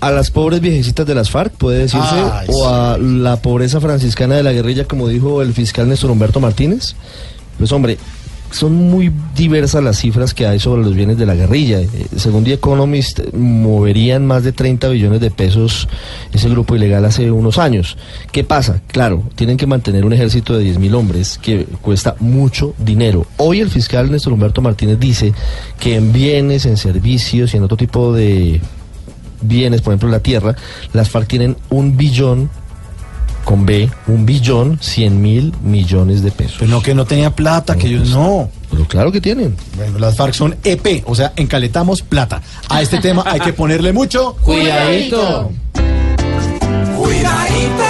A 0.00 0.12
las 0.12 0.30
pobres 0.30 0.60
viejecitas 0.60 1.04
de 1.06 1.14
las 1.16 1.28
FARC, 1.28 1.52
puede 1.54 1.78
decirse, 1.80 2.14
Ay, 2.32 2.46
o 2.50 2.68
a 2.68 2.96
la 2.98 3.42
pobreza 3.42 3.80
franciscana 3.80 4.36
de 4.36 4.44
la 4.44 4.52
guerrilla, 4.52 4.84
como 4.84 5.08
dijo 5.08 5.42
el 5.42 5.52
fiscal 5.52 5.88
Néstor 5.88 6.12
Humberto 6.12 6.38
Martínez. 6.38 6.94
Pues 7.58 7.72
hombre, 7.72 7.98
son 8.50 8.74
muy 8.74 9.12
diversas 9.36 9.82
las 9.82 9.98
cifras 9.98 10.34
que 10.34 10.46
hay 10.46 10.58
sobre 10.58 10.82
los 10.82 10.94
bienes 10.94 11.18
de 11.18 11.26
la 11.26 11.34
guerrilla. 11.34 11.80
Eh, 11.80 11.88
según 12.16 12.44
The 12.44 12.54
Economist, 12.54 13.20
moverían 13.34 14.26
más 14.26 14.44
de 14.44 14.52
30 14.52 14.88
billones 14.88 15.20
de 15.20 15.30
pesos 15.30 15.88
ese 16.32 16.48
grupo 16.48 16.76
ilegal 16.76 17.04
hace 17.04 17.30
unos 17.30 17.58
años. 17.58 17.96
¿Qué 18.32 18.44
pasa? 18.44 18.80
Claro, 18.86 19.22
tienen 19.34 19.56
que 19.56 19.66
mantener 19.66 20.04
un 20.04 20.12
ejército 20.12 20.56
de 20.56 20.64
10.000 20.64 20.94
hombres 20.94 21.38
que 21.40 21.64
cuesta 21.82 22.16
mucho 22.20 22.74
dinero. 22.78 23.26
Hoy 23.36 23.60
el 23.60 23.70
fiscal 23.70 24.10
Néstor 24.10 24.32
Humberto 24.32 24.62
Martínez 24.62 24.98
dice 24.98 25.32
que 25.78 25.96
en 25.96 26.12
bienes, 26.12 26.66
en 26.66 26.76
servicios 26.76 27.54
y 27.54 27.56
en 27.58 27.64
otro 27.64 27.76
tipo 27.76 28.12
de 28.12 28.60
bienes, 29.40 29.82
por 29.82 29.92
ejemplo 29.92 30.08
la 30.08 30.20
tierra, 30.20 30.56
las 30.92 31.10
FARC 31.10 31.28
tienen 31.28 31.56
un 31.70 31.96
billón 31.96 32.50
con 33.48 33.64
B, 33.64 33.88
un 34.08 34.26
billón 34.26 34.78
cien 34.78 35.22
mil 35.22 35.54
millones 35.62 36.22
de 36.22 36.30
pesos. 36.30 36.56
Pero 36.58 36.70
no, 36.70 36.82
que 36.82 36.94
no 36.94 37.06
tenía 37.06 37.34
plata, 37.34 37.76
que 37.76 37.86
ellos 37.86 38.10
no. 38.10 38.50
Pero 38.70 38.84
claro 38.84 39.10
que 39.10 39.22
tienen. 39.22 39.56
Bueno, 39.74 39.98
las 39.98 40.16
FARC 40.16 40.34
son 40.34 40.54
EP, 40.62 41.02
o 41.06 41.14
sea, 41.14 41.32
encaletamos 41.34 42.02
plata. 42.02 42.42
A 42.68 42.82
este 42.82 42.98
tema 42.98 43.24
hay 43.26 43.40
que 43.40 43.54
ponerle 43.54 43.94
mucho 43.94 44.36
Cuidadito. 44.42 45.50
Cuidadito. 46.94 47.88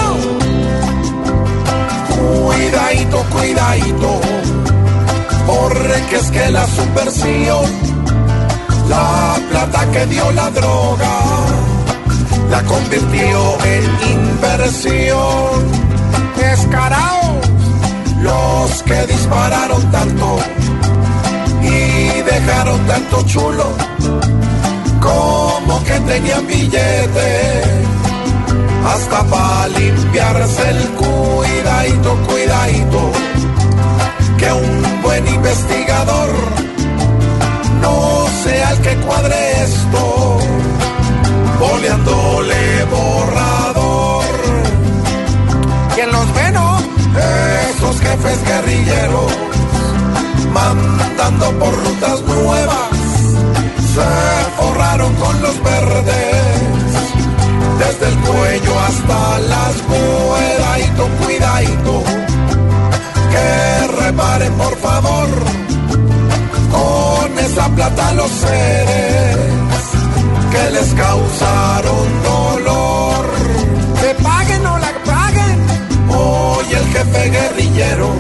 Cuidadito, 2.47 3.25
cuidadito. 3.33 4.21
Porque 5.44 6.16
es 6.21 6.31
que 6.31 6.51
la 6.53 6.66
subversión, 6.68 7.64
la 8.88 9.37
plata 9.51 9.90
que 9.90 10.07
dio 10.07 10.31
la 10.31 10.51
droga, 10.53 11.58
la 12.51 12.63
convirtió 12.65 13.59
en 13.65 13.85
inversión. 14.11 15.89
Descarados, 16.37 17.49
los 18.23 18.83
que 18.83 19.07
dispararon 19.07 19.91
tanto 19.91 20.39
y 21.63 22.23
dejaron 22.23 22.87
tanto 22.87 23.23
chulo 23.27 23.67
como 25.01 25.83
que 25.85 26.01
tenían 26.01 26.47
billete 26.47 27.63
hasta 28.87 29.23
para 29.25 29.69
limpiarse 29.69 30.71
el 30.71 30.89
cuidadito, 30.91 32.17
cuidadito, 32.27 33.13
que 34.39 34.53
un 34.53 35.03
buen 35.03 35.27
investigador 35.29 36.31
no 37.83 38.27
sea 38.45 38.73
el 38.73 38.79
que 38.81 38.97
cuadre 38.97 39.63
esto, 39.63 40.39
boleándole 41.79 42.85
borrador. 42.91 44.25
¿Quién 45.95 46.11
los 46.11 46.35
ve, 46.35 46.51
no? 46.51 46.79
Esos 47.71 48.01
jefes 48.01 48.45
guerrilleros, 48.45 49.33
mandando 50.53 51.47
por 51.61 51.73
rutas 51.85 52.21
nuevas, 52.23 52.91
se 53.95 54.61
forraron 54.61 55.14
con 55.14 55.41
los 55.41 55.62
verdes 55.62 56.59
desde 57.79 58.09
el 58.09 58.17
cuello 58.27 58.81
hasta 58.81 59.38
las 59.38 59.75
cuidadito, 59.88 61.09
cuidadito, 61.25 62.03
que 63.31 64.03
reparen 64.03 64.53
por 64.55 64.77
favor 64.79 65.29
con 66.73 67.38
esa 67.38 67.69
plata 67.69 68.12
los 68.14 68.31
seres 68.31 69.78
que 70.51 70.71
les 70.71 70.95
causaron 70.95 72.07
dolor. 72.23 73.25
Que 74.01 74.15
paguen 74.23 74.67
o 74.67 74.79
la 74.79 74.93
paguen. 75.05 75.59
Hoy 76.11 76.67
el 76.73 76.87
jefe 76.95 77.31
guerrillero 77.31 78.11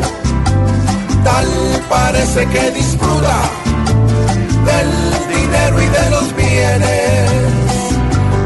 tal 1.24 1.48
parece 1.88 2.46
que 2.46 2.70
disfruta 2.70 3.36
del 4.70 4.90
dinero 5.36 5.82
y 5.82 5.88
de 5.98 6.10
los 6.10 6.36
bienes 6.36 7.30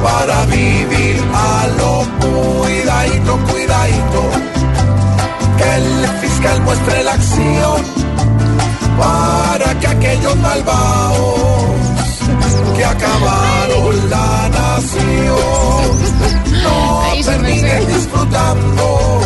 para 0.03 0.45
vivir 0.47 1.17
a 1.35 1.67
lo 1.79 1.93
cuidadito, 2.21 3.39
cuidadito. 3.51 4.23
Que 5.59 5.75
el 5.77 6.09
fiscal 6.21 6.63
muestre 6.63 7.05
la 7.05 7.13
acción 7.13 7.83
para 8.99 9.79
que 9.81 9.87
aquellos 9.87 10.37
malvados 10.37 11.82
que 12.83 12.87
acabaron 12.87 14.11
la 14.11 14.49
nación. 14.49 16.03
No 16.63 17.25
terminen 17.25 17.87
disfrutando 17.87 19.21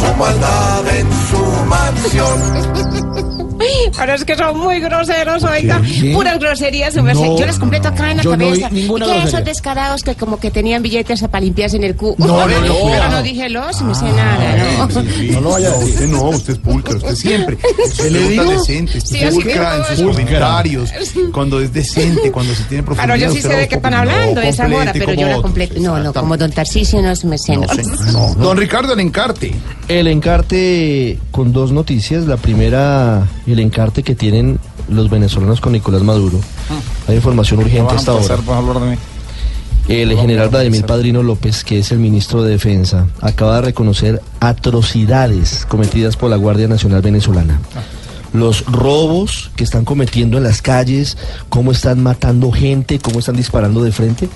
su 0.00 0.16
maldad 0.16 0.96
en 0.96 1.06
su 1.28 1.64
mansión. 1.66 3.38
Pero 3.96 4.14
es 4.14 4.24
que 4.24 4.36
son 4.36 4.58
muy 4.58 4.80
groseros, 4.80 5.42
oiga. 5.44 5.80
¿Qué? 5.82 6.12
Puras 6.12 6.38
groserías. 6.38 6.94
No, 6.94 7.38
yo 7.38 7.46
les 7.46 7.58
completo 7.58 7.88
acá 7.88 8.10
en 8.10 8.18
la 8.18 8.22
no 8.22 8.30
cabeza. 8.30 8.68
¿Y 8.72 8.82
qué 8.82 8.86
grosería. 8.86 9.24
esos 9.24 9.44
descarados 9.44 10.02
que 10.02 10.14
como 10.14 10.38
que 10.38 10.50
tenían 10.50 10.82
billetes 10.82 11.20
para 11.22 11.40
limpiarse 11.40 11.76
en 11.76 11.84
el 11.84 11.96
cu? 11.96 12.14
No, 12.18 12.26
no, 12.26 12.46
no, 12.46 12.74
Pero 12.86 13.10
no 13.10 13.22
dije 13.22 13.48
los, 13.48 13.82
me 13.82 13.94
sé 13.94 14.04
nada, 14.12 14.56
¿no? 14.78 15.02
No 15.32 15.40
lo 15.40 15.50
vaya 15.50 15.68
a 15.68 15.78
decir. 15.78 15.94
Usted 15.94 16.08
no, 16.08 16.22
usted 16.28 16.52
es 16.54 16.58
pulcra, 16.58 16.96
usted 16.96 17.14
siempre. 17.14 17.58
Usted 17.84 18.10
le 18.10 18.28
digo? 18.28 18.44
decente, 18.44 18.98
usted 18.98 19.16
Sí, 19.16 19.24
es 19.24 19.34
pulcra 19.34 19.76
en 19.76 19.96
sus 19.96 20.06
comentarios, 20.06 20.90
cuando 21.32 21.60
es 21.60 21.72
decente, 21.72 22.30
cuando 22.30 22.54
se 22.54 22.62
tiene 22.64 22.82
profundidad. 22.82 23.16
Claro, 23.16 23.32
yo 23.32 23.32
sí 23.32 23.42
sé 23.42 23.56
de 23.56 23.68
qué 23.68 23.76
están 23.76 23.94
hablando, 23.94 24.40
no 24.40 24.46
esa 24.46 24.66
hora, 24.66 24.92
pero 24.92 25.14
yo 25.14 25.28
la 25.28 25.42
completo. 25.42 25.74
No, 25.80 25.98
no, 25.98 26.12
como 26.12 26.36
don 26.36 26.52
Tarcisio 26.52 27.00
no, 27.02 27.12
me 27.24 27.38
sé. 27.38 27.56
No, 27.56 27.66
no. 27.66 28.12
no. 28.12 28.34
Don 28.34 28.56
Ricardo, 28.56 28.92
el 28.92 29.00
encarte. 29.00 29.54
El 29.88 30.06
encarte 30.06 31.18
con 31.30 31.52
dos 31.54 31.72
noticias. 31.72 32.26
La 32.26 32.36
primera, 32.36 33.26
el 33.46 33.58
encarte 33.58 34.02
que 34.02 34.14
tienen 34.14 34.58
los 34.88 35.08
venezolanos 35.08 35.60
con 35.62 35.72
Nicolás 35.72 36.02
Maduro. 36.02 36.38
Hay 37.06 37.16
información 37.16 37.60
urgente 37.60 37.94
hasta 37.94 38.12
ahora. 38.12 38.36
El 39.88 40.14
general 40.18 40.50
Vladimir 40.50 40.84
Padrino 40.84 41.22
López, 41.22 41.64
que 41.64 41.78
es 41.78 41.90
el 41.92 41.98
ministro 41.98 42.42
de 42.42 42.50
Defensa, 42.50 43.06
acaba 43.22 43.56
de 43.56 43.62
reconocer 43.62 44.20
atrocidades 44.38 45.64
cometidas 45.66 46.16
por 46.16 46.28
la 46.28 46.36
Guardia 46.36 46.68
Nacional 46.68 47.00
Venezolana. 47.00 47.58
Los 48.34 48.66
robos 48.66 49.50
que 49.56 49.64
están 49.64 49.86
cometiendo 49.86 50.36
en 50.36 50.44
las 50.44 50.60
calles, 50.60 51.16
cómo 51.48 51.72
están 51.72 52.02
matando 52.02 52.52
gente, 52.52 52.98
cómo 52.98 53.20
están 53.20 53.36
disparando 53.36 53.82
de 53.82 53.92
frente, 53.92 54.28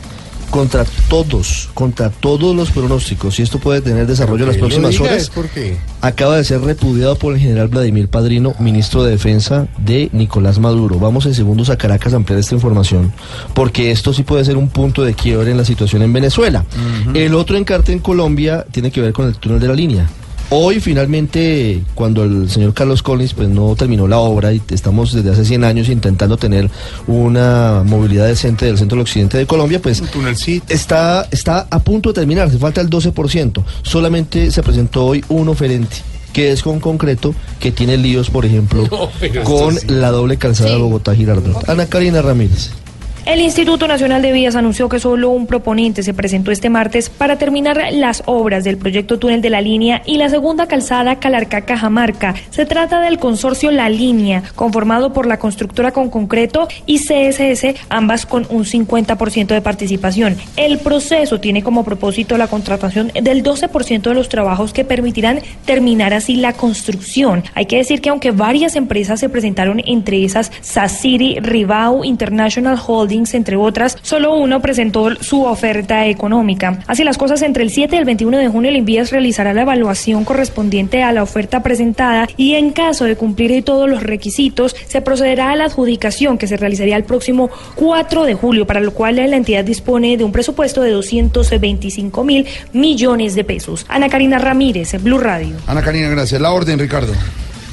contra 0.52 0.84
todos, 1.08 1.70
contra 1.72 2.10
todos 2.10 2.54
los 2.54 2.70
pronósticos. 2.70 3.40
Y 3.40 3.42
esto 3.42 3.58
puede 3.58 3.80
tener 3.80 4.06
desarrollo 4.06 4.44
en 4.44 4.50
las 4.50 4.58
próximas 4.58 5.00
horas 5.00 5.30
porque 5.34 5.78
acaba 6.02 6.36
de 6.36 6.44
ser 6.44 6.60
repudiado 6.60 7.16
por 7.16 7.32
el 7.32 7.40
general 7.40 7.68
Vladimir 7.68 8.08
Padrino, 8.08 8.54
ministro 8.58 9.02
de 9.02 9.12
Defensa 9.12 9.66
de 9.78 10.10
Nicolás 10.12 10.58
Maduro. 10.58 10.98
Vamos 10.98 11.24
en 11.24 11.34
segundos 11.34 11.70
a 11.70 11.78
Caracas 11.78 12.12
a 12.12 12.16
ampliar 12.16 12.38
esta 12.38 12.54
información, 12.54 13.14
porque 13.54 13.90
esto 13.90 14.12
sí 14.12 14.24
puede 14.24 14.44
ser 14.44 14.58
un 14.58 14.68
punto 14.68 15.02
de 15.02 15.14
quiebre 15.14 15.50
en 15.50 15.56
la 15.56 15.64
situación 15.64 16.02
en 16.02 16.12
Venezuela. 16.12 16.66
El 17.14 17.34
otro 17.34 17.56
encarte 17.56 17.92
en 17.92 18.00
Colombia 18.00 18.66
tiene 18.70 18.90
que 18.90 19.00
ver 19.00 19.14
con 19.14 19.28
el 19.28 19.36
túnel 19.36 19.58
de 19.58 19.68
la 19.68 19.74
línea. 19.74 20.06
Hoy 20.54 20.80
finalmente, 20.80 21.80
cuando 21.94 22.24
el 22.24 22.50
señor 22.50 22.74
Carlos 22.74 23.02
Collins 23.02 23.32
pues 23.32 23.48
no 23.48 23.74
terminó 23.74 24.06
la 24.06 24.18
obra 24.18 24.52
y 24.52 24.60
estamos 24.68 25.14
desde 25.14 25.30
hace 25.30 25.46
100 25.46 25.64
años 25.64 25.88
intentando 25.88 26.36
tener 26.36 26.68
una 27.06 27.82
movilidad 27.86 28.26
decente 28.26 28.66
del 28.66 28.76
centro 28.76 28.96
del 28.96 29.02
occidente 29.04 29.38
de 29.38 29.46
Colombia, 29.46 29.80
pues 29.80 30.02
está, 30.68 31.26
está 31.30 31.66
a 31.70 31.78
punto 31.78 32.10
de 32.10 32.16
terminar, 32.16 32.50
se 32.50 32.58
falta 32.58 32.82
el 32.82 32.90
12%. 32.90 33.64
Solamente 33.82 34.50
se 34.50 34.62
presentó 34.62 35.06
hoy 35.06 35.24
un 35.30 35.48
oferente 35.48 35.96
que 36.34 36.52
es 36.52 36.62
con 36.62 36.80
concreto 36.80 37.34
que 37.58 37.72
tiene 37.72 37.96
líos, 37.96 38.28
por 38.28 38.44
ejemplo, 38.44 38.86
No, 38.90 39.44
con 39.44 39.78
sí. 39.78 39.86
la 39.88 40.10
doble 40.10 40.36
calzada 40.36 40.70
de 40.72 40.76
Bogotá-Girardot. 40.76 41.66
Ana 41.66 41.86
Karina 41.86 42.20
Ramírez. 42.20 42.72
El 43.24 43.40
Instituto 43.40 43.86
Nacional 43.86 44.20
de 44.20 44.32
Vías 44.32 44.56
anunció 44.56 44.88
que 44.88 44.98
solo 44.98 45.30
un 45.30 45.46
proponente 45.46 46.02
se 46.02 46.12
presentó 46.12 46.50
este 46.50 46.70
martes 46.70 47.08
para 47.08 47.38
terminar 47.38 47.80
las 47.92 48.24
obras 48.26 48.64
del 48.64 48.78
proyecto 48.78 49.20
túnel 49.20 49.40
de 49.40 49.48
la 49.48 49.60
línea 49.60 50.02
y 50.04 50.16
la 50.16 50.28
segunda 50.28 50.66
calzada 50.66 51.20
Calarcá-Cajamarca. 51.20 52.34
Se 52.50 52.66
trata 52.66 53.00
del 53.00 53.20
consorcio 53.20 53.70
La 53.70 53.88
Línea, 53.88 54.42
conformado 54.56 55.12
por 55.12 55.26
la 55.26 55.38
constructora 55.38 55.92
con 55.92 56.10
concreto 56.10 56.66
y 56.84 56.98
CSS, 56.98 57.76
ambas 57.88 58.26
con 58.26 58.44
un 58.50 58.64
50% 58.64 59.46
de 59.46 59.62
participación. 59.62 60.36
El 60.56 60.80
proceso 60.80 61.38
tiene 61.38 61.62
como 61.62 61.84
propósito 61.84 62.36
la 62.36 62.48
contratación 62.48 63.12
del 63.14 63.44
12% 63.44 64.02
de 64.02 64.14
los 64.14 64.28
trabajos 64.28 64.72
que 64.72 64.84
permitirán 64.84 65.38
terminar 65.64 66.12
así 66.12 66.34
la 66.34 66.54
construcción. 66.54 67.44
Hay 67.54 67.66
que 67.66 67.76
decir 67.76 68.00
que 68.00 68.08
aunque 68.08 68.32
varias 68.32 68.74
empresas 68.74 69.20
se 69.20 69.28
presentaron, 69.28 69.80
entre 69.86 70.24
esas 70.24 70.50
Saciri, 70.60 71.38
Ribau, 71.38 72.02
International 72.02 72.76
Entre 73.12 73.56
otras, 73.56 73.98
solo 74.02 74.34
uno 74.34 74.60
presentó 74.60 75.14
su 75.20 75.44
oferta 75.44 76.06
económica. 76.06 76.80
Así 76.86 77.04
las 77.04 77.18
cosas, 77.18 77.42
entre 77.42 77.62
el 77.62 77.70
7 77.70 77.94
y 77.94 77.98
el 77.98 78.04
21 78.04 78.38
de 78.38 78.48
junio, 78.48 78.70
el 78.70 78.76
Invías 78.76 79.10
realizará 79.10 79.52
la 79.52 79.62
evaluación 79.62 80.24
correspondiente 80.24 81.02
a 81.02 81.12
la 81.12 81.22
oferta 81.22 81.62
presentada 81.62 82.26
y 82.36 82.54
en 82.54 82.70
caso 82.70 83.04
de 83.04 83.16
cumplir 83.16 83.52
todos 83.62 83.90
los 83.90 84.02
requisitos, 84.02 84.74
se 84.86 85.02
procederá 85.02 85.50
a 85.50 85.56
la 85.56 85.64
adjudicación 85.64 86.38
que 86.38 86.46
se 86.46 86.56
realizaría 86.56 86.96
el 86.96 87.04
próximo 87.04 87.50
4 87.74 88.24
de 88.24 88.34
julio, 88.34 88.66
para 88.66 88.80
lo 88.80 88.94
cual 88.94 89.16
la 89.16 89.36
entidad 89.36 89.64
dispone 89.64 90.16
de 90.16 90.24
un 90.24 90.32
presupuesto 90.32 90.80
de 90.80 90.90
225 90.90 92.24
mil 92.24 92.46
millones 92.72 93.34
de 93.34 93.44
pesos. 93.44 93.84
Ana 93.88 94.08
Karina 94.08 94.38
Ramírez, 94.38 95.02
Blue 95.02 95.18
Radio. 95.18 95.56
Ana 95.66 95.82
Karina, 95.82 96.08
gracias. 96.08 96.40
La 96.40 96.52
orden, 96.52 96.78
Ricardo. 96.78 97.12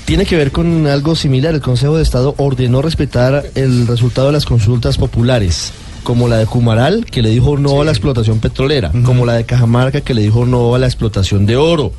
Tiene 0.09 0.25
que 0.25 0.37
ver 0.37 0.51
con 0.51 0.87
algo 0.87 1.15
similar. 1.15 1.53
El 1.53 1.61
Consejo 1.61 1.95
de 1.95 2.01
Estado 2.01 2.33
ordenó 2.37 2.81
respetar 2.81 3.45
el 3.53 3.85
resultado 3.85 4.25
de 4.25 4.33
las 4.33 4.43
consultas 4.43 4.97
populares, 4.97 5.71
como 6.01 6.27
la 6.27 6.37
de 6.37 6.47
Cumaral, 6.47 7.05
que 7.05 7.21
le 7.21 7.29
dijo 7.29 7.59
no 7.59 7.79
a 7.79 7.85
la 7.85 7.91
explotación 7.91 8.39
petrolera, 8.39 8.91
como 9.05 9.23
la 9.23 9.33
de 9.33 9.43
Cajamarca, 9.43 10.01
que 10.01 10.15
le 10.15 10.23
dijo 10.23 10.47
no 10.47 10.73
a 10.73 10.79
la 10.79 10.87
explotación 10.87 11.45
de 11.45 11.57
oro. 11.57 11.91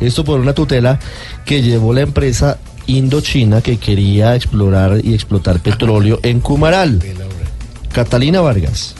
Esto 0.00 0.24
por 0.24 0.40
una 0.40 0.54
tutela 0.54 0.98
que 1.44 1.60
llevó 1.60 1.92
la 1.92 2.00
empresa 2.00 2.56
Indochina 2.86 3.60
que 3.60 3.76
quería 3.76 4.34
explorar 4.34 5.02
y 5.04 5.12
explotar 5.12 5.60
petróleo 5.60 6.20
en 6.22 6.40
Cumaral. 6.40 7.02
Catalina 7.92 8.40
Vargas. 8.40 8.94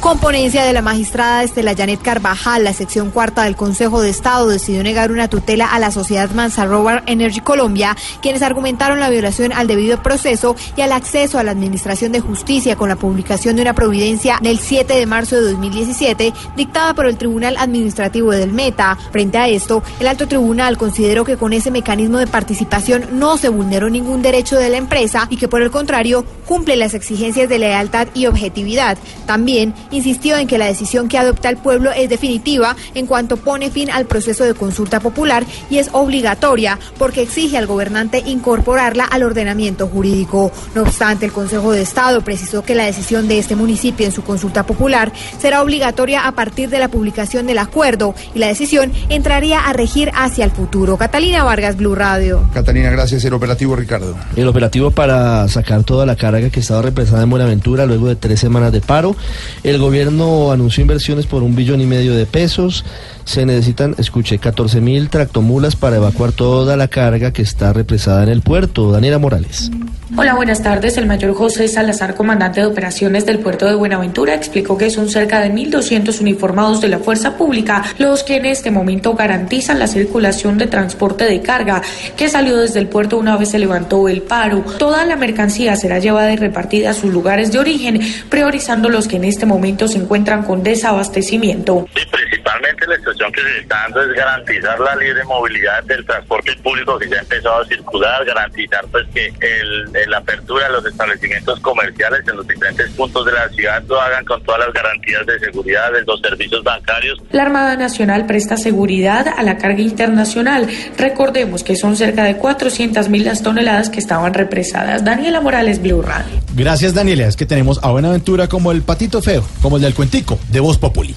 Con 0.00 0.20
ponencia 0.20 0.64
de 0.64 0.72
la 0.72 0.80
magistrada 0.80 1.42
Estela 1.42 1.74
Janet 1.76 2.00
Carvajal, 2.00 2.62
la 2.62 2.72
sección 2.72 3.10
cuarta 3.10 3.42
del 3.42 3.56
Consejo 3.56 4.00
de 4.00 4.10
Estado 4.10 4.46
decidió 4.46 4.84
negar 4.84 5.10
una 5.10 5.26
tutela 5.26 5.66
a 5.66 5.80
la 5.80 5.90
sociedad 5.90 6.30
Mansa 6.30 6.66
Rover 6.66 7.02
Energy 7.06 7.40
Colombia, 7.40 7.96
quienes 8.22 8.42
argumentaron 8.42 9.00
la 9.00 9.10
violación 9.10 9.52
al 9.52 9.66
debido 9.66 10.00
proceso 10.00 10.54
y 10.76 10.82
al 10.82 10.92
acceso 10.92 11.36
a 11.36 11.42
la 11.42 11.50
Administración 11.50 12.12
de 12.12 12.20
Justicia 12.20 12.76
con 12.76 12.88
la 12.88 12.94
publicación 12.94 13.56
de 13.56 13.62
una 13.62 13.74
providencia 13.74 14.38
del 14.40 14.60
7 14.60 14.94
de 14.94 15.04
marzo 15.04 15.34
de 15.34 15.50
2017 15.50 16.32
dictada 16.56 16.94
por 16.94 17.06
el 17.06 17.18
Tribunal 17.18 17.56
Administrativo 17.58 18.30
del 18.30 18.52
Meta. 18.52 18.96
Frente 19.10 19.36
a 19.36 19.48
esto, 19.48 19.82
el 19.98 20.06
alto 20.06 20.28
tribunal 20.28 20.78
consideró 20.78 21.24
que 21.24 21.36
con 21.36 21.52
ese 21.52 21.72
mecanismo 21.72 22.18
de 22.18 22.28
participación 22.28 23.18
no 23.18 23.36
se 23.36 23.48
vulneró 23.48 23.90
ningún 23.90 24.22
derecho 24.22 24.56
de 24.56 24.68
la 24.68 24.76
empresa 24.76 25.26
y 25.28 25.38
que 25.38 25.48
por 25.48 25.60
el 25.60 25.72
contrario 25.72 26.24
cumple 26.46 26.76
las 26.76 26.94
exigencias 26.94 27.48
de 27.48 27.58
lealtad 27.58 28.06
y 28.14 28.26
objetividad. 28.26 28.96
También 29.26 29.74
insistió 29.90 30.36
en 30.36 30.46
que 30.46 30.58
la 30.58 30.66
decisión 30.66 31.08
que 31.08 31.18
adopta 31.18 31.48
el 31.48 31.56
pueblo 31.56 31.90
es 31.92 32.08
definitiva 32.08 32.76
en 32.94 33.06
cuanto 33.06 33.36
pone 33.36 33.70
fin 33.70 33.90
al 33.90 34.06
proceso 34.06 34.44
de 34.44 34.54
consulta 34.54 35.00
popular 35.00 35.44
y 35.70 35.78
es 35.78 35.90
obligatoria 35.92 36.78
porque 36.98 37.22
exige 37.22 37.58
al 37.58 37.66
gobernante 37.66 38.22
incorporarla 38.26 39.04
al 39.04 39.22
ordenamiento 39.22 39.86
jurídico. 39.86 40.52
No 40.74 40.82
obstante, 40.82 41.26
el 41.26 41.32
Consejo 41.32 41.72
de 41.72 41.82
Estado 41.82 42.20
precisó 42.22 42.62
que 42.62 42.74
la 42.74 42.84
decisión 42.84 43.28
de 43.28 43.38
este 43.38 43.56
municipio 43.56 44.06
en 44.06 44.12
su 44.12 44.22
consulta 44.22 44.64
popular 44.64 45.12
será 45.40 45.62
obligatoria 45.62 46.26
a 46.26 46.32
partir 46.32 46.68
de 46.68 46.78
la 46.78 46.88
publicación 46.88 47.46
del 47.46 47.58
acuerdo 47.58 48.14
y 48.34 48.38
la 48.38 48.48
decisión 48.48 48.92
entraría 49.08 49.60
a 49.60 49.72
regir 49.72 50.10
hacia 50.14 50.44
el 50.44 50.50
futuro. 50.50 50.96
Catalina 50.96 51.44
Vargas, 51.44 51.76
Blue 51.76 51.94
Radio. 51.94 52.48
Catalina, 52.52 52.90
gracias. 52.90 53.24
El 53.24 53.34
operativo, 53.34 53.76
Ricardo. 53.76 54.16
El 54.36 54.48
operativo 54.48 54.90
para 54.90 55.48
sacar 55.48 55.84
toda 55.84 56.06
la 56.06 56.16
carga 56.16 56.50
que 56.50 56.60
estaba 56.60 56.82
represada 56.82 57.22
en 57.22 57.30
Buenaventura 57.30 57.86
luego 57.86 58.08
de 58.08 58.16
tres 58.16 58.40
semanas 58.40 58.72
de 58.72 58.80
paro. 58.80 59.16
El 59.62 59.77
gobierno 59.80 60.52
anunció 60.52 60.82
inversiones 60.82 61.26
por 61.26 61.42
un 61.42 61.54
billón 61.54 61.80
y 61.80 61.86
medio 61.86 62.14
de 62.14 62.26
pesos. 62.26 62.84
Se 63.28 63.44
necesitan, 63.44 63.94
escuche, 63.98 64.38
14 64.38 64.80
mil 64.80 65.10
tractomulas 65.10 65.76
para 65.76 65.96
evacuar 65.96 66.32
toda 66.32 66.78
la 66.78 66.88
carga 66.88 67.30
que 67.30 67.42
está 67.42 67.74
represada 67.74 68.22
en 68.22 68.30
el 68.30 68.40
puerto. 68.40 68.90
Daniela 68.90 69.18
Morales. 69.18 69.70
Hola, 70.16 70.34
buenas 70.34 70.62
tardes. 70.62 70.96
El 70.96 71.04
mayor 71.04 71.34
José 71.34 71.68
Salazar, 71.68 72.14
comandante 72.14 72.60
de 72.62 72.66
operaciones 72.66 73.26
del 73.26 73.40
puerto 73.40 73.66
de 73.66 73.74
Buenaventura, 73.74 74.34
explicó 74.34 74.78
que 74.78 74.88
son 74.88 75.10
cerca 75.10 75.40
de 75.40 75.52
1.200 75.52 76.22
uniformados 76.22 76.80
de 76.80 76.88
la 76.88 76.98
fuerza 76.98 77.36
pública 77.36 77.84
los 77.98 78.22
que 78.22 78.36
en 78.36 78.46
este 78.46 78.70
momento 78.70 79.12
garantizan 79.12 79.78
la 79.78 79.86
circulación 79.86 80.56
de 80.56 80.66
transporte 80.66 81.24
de 81.26 81.42
carga 81.42 81.82
que 82.16 82.30
salió 82.30 82.56
desde 82.56 82.80
el 82.80 82.88
puerto 82.88 83.18
una 83.18 83.36
vez 83.36 83.50
se 83.50 83.58
levantó 83.58 84.08
el 84.08 84.22
paro. 84.22 84.64
Toda 84.78 85.04
la 85.04 85.16
mercancía 85.16 85.76
será 85.76 85.98
llevada 85.98 86.32
y 86.32 86.36
repartida 86.36 86.90
a 86.90 86.94
sus 86.94 87.12
lugares 87.12 87.52
de 87.52 87.58
origen, 87.58 88.00
priorizando 88.30 88.88
los 88.88 89.06
que 89.06 89.16
en 89.16 89.24
este 89.24 89.44
momento 89.44 89.86
se 89.86 89.98
encuentran 89.98 90.44
con 90.44 90.62
desabastecimiento. 90.62 91.86
principalmente 91.92 92.38
básicamente 92.48 92.86
la 92.86 92.94
que 93.32 93.40
se 93.42 93.58
está 93.60 93.76
dando 93.82 94.02
es 94.02 94.08
garantizar 94.16 94.78
la 94.80 94.94
libre 94.96 95.24
movilidad 95.24 95.82
del 95.84 96.04
transporte 96.06 96.54
público 96.62 96.98
que 96.98 97.08
ya 97.08 97.16
ha 97.16 97.20
empezado 97.20 97.60
a 97.60 97.66
circular, 97.66 98.24
garantizar 98.24 98.84
pues 98.90 99.06
que 99.12 99.26
el, 99.26 99.96
el- 99.96 100.10
la 100.10 100.18
apertura 100.18 100.66
de 100.66 100.72
los 100.72 100.86
establecimientos 100.86 101.60
comerciales 101.60 102.20
en 102.28 102.36
los 102.36 102.46
diferentes 102.46 102.88
puntos 102.90 103.26
de 103.26 103.32
la 103.32 103.48
ciudad 103.50 103.82
lo 103.88 104.00
hagan 104.00 104.24
con 104.24 104.42
todas 104.44 104.60
las 104.60 104.72
garantías 104.72 105.26
de 105.26 105.38
seguridad 105.40 105.92
de 105.92 106.02
los 106.04 106.20
servicios 106.20 106.62
bancarios. 106.64 107.18
La 107.30 107.42
Armada 107.42 107.76
Nacional 107.76 108.24
presta 108.26 108.56
seguridad 108.56 109.26
a 109.36 109.42
la 109.42 109.58
carga 109.58 109.80
internacional. 109.82 110.66
Recordemos 110.96 111.62
que 111.64 111.76
son 111.76 111.96
cerca 111.96 112.24
de 112.24 112.38
400.000 112.38 113.22
las 113.24 113.42
toneladas 113.42 113.90
que 113.90 113.98
estaban 113.98 114.32
represadas. 114.34 115.04
Daniela 115.04 115.40
Morales, 115.40 115.82
Blue 115.82 116.02
Radio. 116.02 116.40
Gracias, 116.54 116.94
Daniela. 116.94 117.26
Es 117.26 117.36
que 117.36 117.46
tenemos 117.46 117.78
a 117.82 117.90
Buenaventura 117.90 118.48
como 118.48 118.72
el 118.72 118.82
patito 118.82 119.20
feo, 119.22 119.44
como 119.62 119.76
el 119.76 119.82
del 119.82 119.94
cuentico, 119.94 120.38
de 120.50 120.60
Voz 120.60 120.78
Populi. 120.78 121.14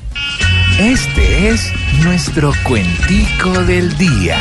Este 0.82 1.50
es 1.50 1.72
nuestro 2.04 2.52
cuentico 2.64 3.52
del 3.66 3.96
día. 4.00 4.36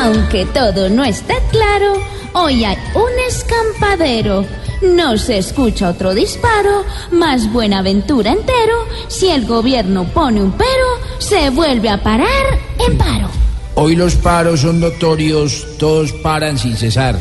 Aunque 0.00 0.46
todo 0.46 0.88
no 0.88 1.04
está 1.04 1.34
claro, 1.50 2.02
hoy 2.32 2.64
hay 2.64 2.78
un 2.94 3.20
escampadero. 3.28 4.46
No 4.80 5.18
se 5.18 5.36
escucha 5.36 5.90
otro 5.90 6.14
disparo, 6.14 6.86
más 7.10 7.52
Buenaventura 7.52 8.32
entero. 8.32 8.86
Si 9.08 9.28
el 9.28 9.44
gobierno 9.44 10.04
pone 10.04 10.42
un 10.42 10.52
pero, 10.52 11.18
se 11.18 11.50
vuelve 11.50 11.90
a 11.90 12.02
parar 12.02 12.58
en 12.78 12.96
paro. 12.96 13.37
Hoy 13.80 13.94
los 13.94 14.16
paros 14.16 14.62
son 14.62 14.80
notorios, 14.80 15.64
todos 15.78 16.12
paran 16.14 16.58
sin 16.58 16.76
cesar. 16.76 17.14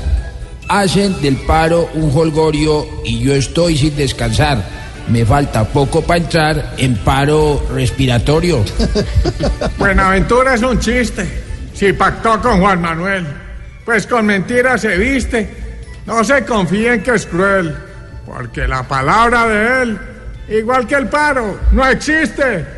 Hacen 0.67 1.21
del 1.21 1.35
paro 1.35 1.87
un 1.93 2.11
holgorio 2.11 2.83
y 3.05 3.19
yo 3.19 3.35
estoy 3.35 3.77
sin 3.77 3.95
descansar. 3.95 4.63
Me 5.07 5.23
falta 5.23 5.65
poco 5.65 6.01
para 6.01 6.19
entrar 6.19 6.73
en 6.79 6.95
paro 6.95 7.63
respiratorio. 7.71 8.65
Buenaventura 9.77 10.55
es 10.55 10.63
un 10.63 10.79
chiste. 10.79 11.27
Si 11.75 11.93
pactó 11.93 12.41
con 12.41 12.59
Juan 12.59 12.81
Manuel, 12.81 13.27
pues 13.85 14.07
con 14.07 14.25
mentiras 14.25 14.81
se 14.81 14.97
viste. 14.97 15.47
No 16.07 16.23
se 16.23 16.43
confíen 16.43 17.03
que 17.03 17.11
es 17.11 17.27
cruel, 17.27 17.77
porque 18.25 18.67
la 18.67 18.81
palabra 18.81 19.45
de 19.45 19.83
él, 19.83 19.99
igual 20.49 20.87
que 20.87 20.95
el 20.95 21.07
paro, 21.07 21.59
no 21.71 21.85
existe. 21.85 22.76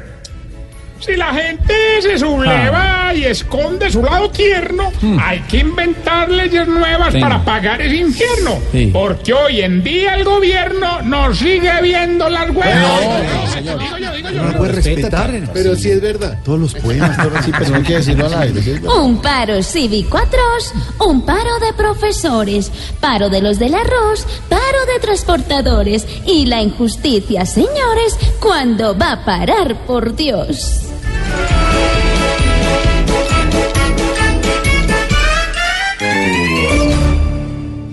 Si 1.00 1.16
la 1.16 1.34
gente 1.34 1.74
se 2.02 2.20
subleva 2.20 3.14
y 3.16 3.24
esconde 3.24 3.90
su 3.90 4.04
lado 4.04 4.30
tierno, 4.30 4.92
hay 5.24 5.40
que 5.42 5.58
inventar 5.60 6.30
leyes 6.30 6.68
nuevas 6.68 7.14
Sí. 7.14 7.20
para 7.22 7.44
pagar 7.44 7.82
ese 7.82 7.96
infierno. 7.96 8.60
Sí. 8.72 8.90
Porque 8.94 9.34
hoy 9.34 9.62
en 9.62 9.82
día 9.84 10.16
el 10.16 10.24
gobierno 10.26 11.02
nos 11.04 11.38
sigue 11.38 11.72
viendo 11.82 12.30
las 12.30 12.50
huevas. 12.50 13.24
No 14.34 14.44
lo 14.52 14.58
puede 14.58 14.72
respetar, 14.74 15.32
pero 15.54 15.76
sí 15.76 15.90
es 15.92 16.02
verdad. 16.02 16.38
Todos 16.44 16.60
los 16.60 16.74
poemas, 16.76 17.16
todo 17.18 17.30
Sí, 17.44 17.52
pero 17.58 17.70
no 17.72 17.76
hay 17.78 17.84
que 17.84 17.94
decirlo 17.96 18.26
al 18.26 18.34
aire. 18.42 18.62
¿sí? 18.62 18.72
Un 18.86 19.22
paro 19.22 19.64
cívico 19.64 20.18
atroz, 20.18 20.74
un 21.08 21.26
paro 21.26 21.60
de 21.60 21.74
profesores, 21.74 22.72
paro 23.00 23.30
de 23.30 23.42
los 23.42 23.58
del 23.60 23.74
arroz, 23.76 24.28
paro 24.50 24.86
de 24.94 25.00
transportadores 25.00 26.06
y 26.26 26.46
la 26.46 26.62
injusticia, 26.62 27.46
señores, 27.46 28.18
¿cuándo 28.42 28.98
va 28.98 29.14
a 29.14 29.26
parar, 29.26 29.76
por 29.88 30.16
Dios? 30.16 30.89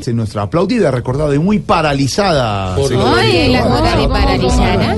Sí, 0.06 0.14
nuestra 0.14 0.42
aplaudida, 0.42 0.92
recordada 0.92 1.34
y 1.34 1.38
muy 1.40 1.58
paralizada. 1.58 2.76
Por 2.76 2.88
señora. 2.90 3.20
Ay, 3.20 3.48
la 3.50 3.62
joda 3.62 3.96
de 3.96 4.08
paralizada. 4.08 4.94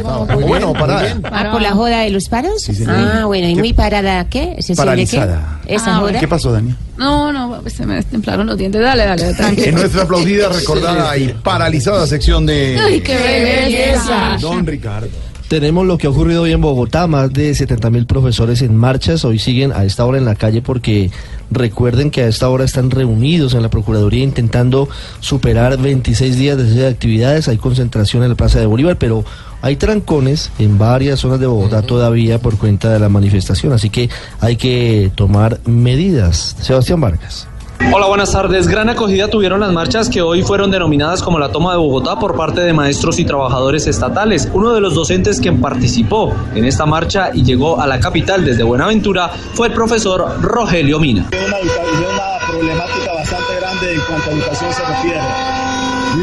Bueno, 0.47 0.73
parada. 0.75 1.17
Ah, 1.25 1.49
¿por 1.51 1.63
la 1.63 1.71
joda 1.73 2.01
de 2.01 2.11
los 2.11 2.29
paros? 2.29 2.61
señor. 2.61 2.91
ah, 2.95 3.25
bueno, 3.25 3.49
¿y 3.49 3.55
muy 3.55 3.73
parada 3.73 4.29
qué? 4.29 4.57
¿Se 4.61 4.75
Paralizada. 4.75 5.61
qué? 5.67 5.77
¿Esa 5.77 5.97
Ah, 5.97 6.01
joda? 6.01 6.21
¿Qué 6.21 6.29
pasó, 6.29 6.53
Dani? 6.53 6.75
No, 6.99 7.33
no, 7.33 7.63
se 7.71 7.87
me 7.87 8.03
templaron 8.03 8.47
los 8.49 8.59
dientes. 8.59 8.83
Dale, 8.83 9.07
dale, 9.07 9.29
En 9.31 9.37
tranquilo. 9.37 9.79
nuestra 9.79 10.03
aplaudida, 10.03 10.51
recordada 10.51 11.17
y 11.17 11.29
paralizada 11.43 12.07
sección 12.07 12.45
de... 12.45 12.79
Ay, 12.79 13.01
qué 13.01 13.15
belleza. 13.17 14.37
Don 14.43 14.67
Ricardo. 14.67 15.09
Tenemos 15.49 15.87
lo 15.87 15.97
que 15.97 16.07
ha 16.07 16.11
ocurrido 16.11 16.43
hoy 16.43 16.53
en 16.53 16.61
Bogotá, 16.61 17.07
más 17.07 17.33
de 17.33 17.55
70 17.55 17.89
mil 17.89 18.05
profesores 18.05 18.61
en 18.61 18.77
marchas, 18.77 19.25
hoy 19.25 19.39
siguen 19.39 19.73
a 19.73 19.87
esta 19.87 20.05
hora 20.05 20.19
en 20.19 20.27
la 20.27 20.35
calle 20.35 20.61
porque 20.61 21.11
recuerden 21.51 22.11
que 22.11 22.21
a 22.21 22.27
esta 22.27 22.51
hora 22.51 22.67
están 22.67 22.91
reunidos 22.91 23.55
en 23.55 23.63
la 23.63 23.71
Procuraduría 23.71 24.23
intentando 24.23 24.91
superar 25.21 25.79
26 25.79 26.37
días 26.37 26.59
de 26.59 26.87
actividades, 26.87 27.49
hay 27.49 27.57
concentración 27.57 28.25
en 28.25 28.29
la 28.29 28.35
Plaza 28.35 28.61
de 28.61 28.67
Bolívar, 28.67 28.99
pero 28.99 29.25
hay 29.63 29.77
trancones 29.77 30.51
en 30.59 30.77
varias 30.77 31.21
zonas 31.21 31.41
de 31.41 31.47
Bogotá 31.47 31.81
todavía 31.81 32.39
por 32.41 32.59
cuenta 32.59 32.93
de 32.93 32.99
la 32.99 33.09
manifestación, 33.09 33.73
así 33.73 33.89
que 33.89 34.11
hay 34.41 34.57
que 34.57 35.11
tomar 35.15 35.61
medidas. 35.65 36.57
Sebastián 36.61 37.01
Vargas. 37.01 37.49
Hola, 37.81 38.07
buenas 38.07 38.33
tardes. 38.33 38.69
Gran 38.69 38.89
acogida 38.91 39.29
tuvieron 39.29 39.61
las 39.61 39.73
marchas 39.73 40.11
que 40.11 40.21
hoy 40.21 40.43
fueron 40.43 40.71
denominadas 40.71 41.23
como 41.23 41.39
la 41.39 41.51
toma 41.51 41.73
de 41.73 41.79
Bogotá 41.79 42.19
por 42.19 42.37
parte 42.37 42.61
de 42.61 42.73
maestros 42.73 43.19
y 43.19 43.25
trabajadores 43.25 43.87
estatales. 43.87 44.49
Uno 44.53 44.75
de 44.75 44.81
los 44.81 44.95
docentes 44.95 45.41
que 45.41 45.53
participó 45.53 46.35
en 46.55 46.65
esta 46.65 46.85
marcha 46.85 47.31
y 47.33 47.45
llegó 47.45 47.81
a 47.81 47.87
la 47.87 47.99
capital 47.99 48.45
desde 48.45 48.63
Buenaventura 48.63 49.31
fue 49.55 49.69
el 49.69 49.73
profesor 49.73 50.41
Rogelio 50.43 50.99
Mina. 51.01 51.29
Una, 51.33 51.57
una 51.57 52.47
problemática 52.47 53.15
bastante 53.15 53.57
grande 53.59 53.95
en 53.95 54.01
cuanto 54.01 54.31
a 54.31 54.33
educación 54.35 54.73
se 54.73 54.83
refiere. 54.85 55.21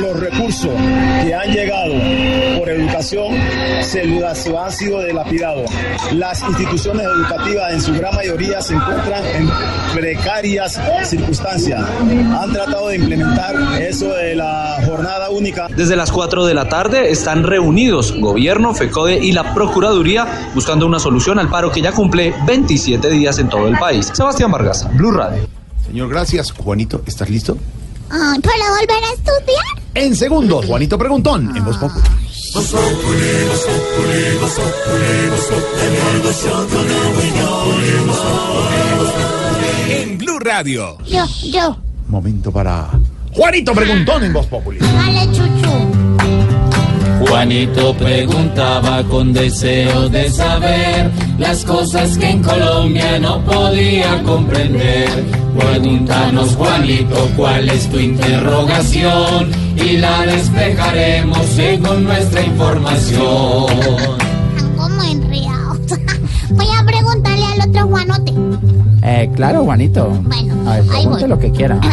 Los 0.02 0.20
recursos 0.20 0.72
que 1.24 1.34
han 1.34 1.52
llegado 1.52 1.94
por 2.66 2.74
educación 2.74 3.36
se, 3.82 4.36
se 4.36 4.58
han 4.58 4.72
sido 4.72 5.04
dilapidados. 5.04 5.70
Las 6.14 6.42
instituciones 6.42 7.06
educativas 7.06 7.74
en 7.74 7.82
su 7.82 7.94
gran 7.94 8.16
mayoría 8.16 8.62
se 8.62 8.74
encuentran 8.74 9.24
en 9.24 9.50
precarias 9.94 10.80
circunstancias. 11.04 11.86
Han 12.00 12.52
tratado 12.54 12.88
de 12.88 12.96
implementar 12.96 13.56
eso 13.80 14.08
de 14.14 14.36
la 14.36 14.78
jornada 14.86 15.30
única. 15.30 15.68
Desde 15.76 15.96
las 15.96 16.12
4 16.12 16.46
de 16.46 16.54
la 16.56 16.68
tarde 16.68 17.12
están 17.12 17.44
reunidos 17.44 18.16
gobierno, 18.20 18.74
FECODE 18.74 19.24
y 19.24 19.32
la 19.32 19.54
Procuraduría 19.54 20.50
buscando 20.56 20.88
una 20.88 21.00
solución 21.00 21.38
al 21.38 21.50
paro 21.50 21.72
que 21.72 21.82
ya 21.82 21.92
cumple 21.92 22.34
27 22.48 23.10
días 23.12 23.38
en 23.38 23.50
todo 23.50 23.68
el 23.68 23.78
país. 23.78 24.10
Sebastián 24.12 24.52
Vargas, 24.52 24.88
Blue 24.96 25.12
Radio. 25.12 25.48
Señor, 25.86 26.10
gracias. 26.10 26.52
Juanito, 26.52 27.04
¿estás 27.06 27.30
listo? 27.30 27.58
Ay, 28.10 28.40
¿Para 28.40 28.70
volver 28.80 29.04
a 29.04 29.14
estudiar? 29.14 29.86
En 29.94 30.16
segundos, 30.16 30.66
Juanito 30.66 30.98
Preguntón, 30.98 31.56
en 31.56 31.64
Voz 31.64 31.78
Populi. 32.56 33.26
En 39.90 40.18
Blue 40.18 40.40
Radio. 40.40 40.98
Yo, 41.06 41.26
yo. 41.44 41.78
Momento 42.08 42.52
para 42.52 42.92
Juanito 43.34 43.74
Preguntón 43.74 44.24
en 44.24 44.32
Voz 44.32 44.48
Populi. 44.48 44.80
Dale, 44.80 45.26
chuchu. 45.34 45.95
Juanito 47.28 47.94
preguntaba 47.96 49.04
con 49.04 49.34
deseo 49.34 50.10
de 50.10 50.30
saber 50.30 51.12
las 51.38 51.64
cosas 51.66 52.18
que 52.18 52.30
en 52.30 52.42
Colombia 52.44 53.20
no 53.20 53.40
podía 53.42 54.22
comprender. 54.24 55.10
Pregúntanos, 55.58 56.56
Juanito, 56.56 57.30
cuál 57.36 57.70
es 57.70 57.90
tu 57.90 57.98
interrogación 58.00 59.52
y 59.78 59.98
la 59.98 60.22
despejaremos 60.26 61.46
según 61.56 62.04
nuestra 62.06 62.42
información. 62.42 63.66
Como 64.78 65.04
enredado. 65.04 65.80
Voy 66.52 66.68
a 66.78 66.86
preguntarle 66.86 67.46
al 67.46 67.70
otro 67.70 67.88
Juanote. 67.88 68.34
Eh, 69.04 69.30
claro, 69.36 69.64
Juanito. 69.64 70.10
Bueno, 70.24 70.70
A 70.70 70.76
ver, 70.78 70.86
ahí 70.94 71.06
voy. 71.06 71.28
lo 71.28 71.40
que 71.40 71.52
quiera. 71.52 71.80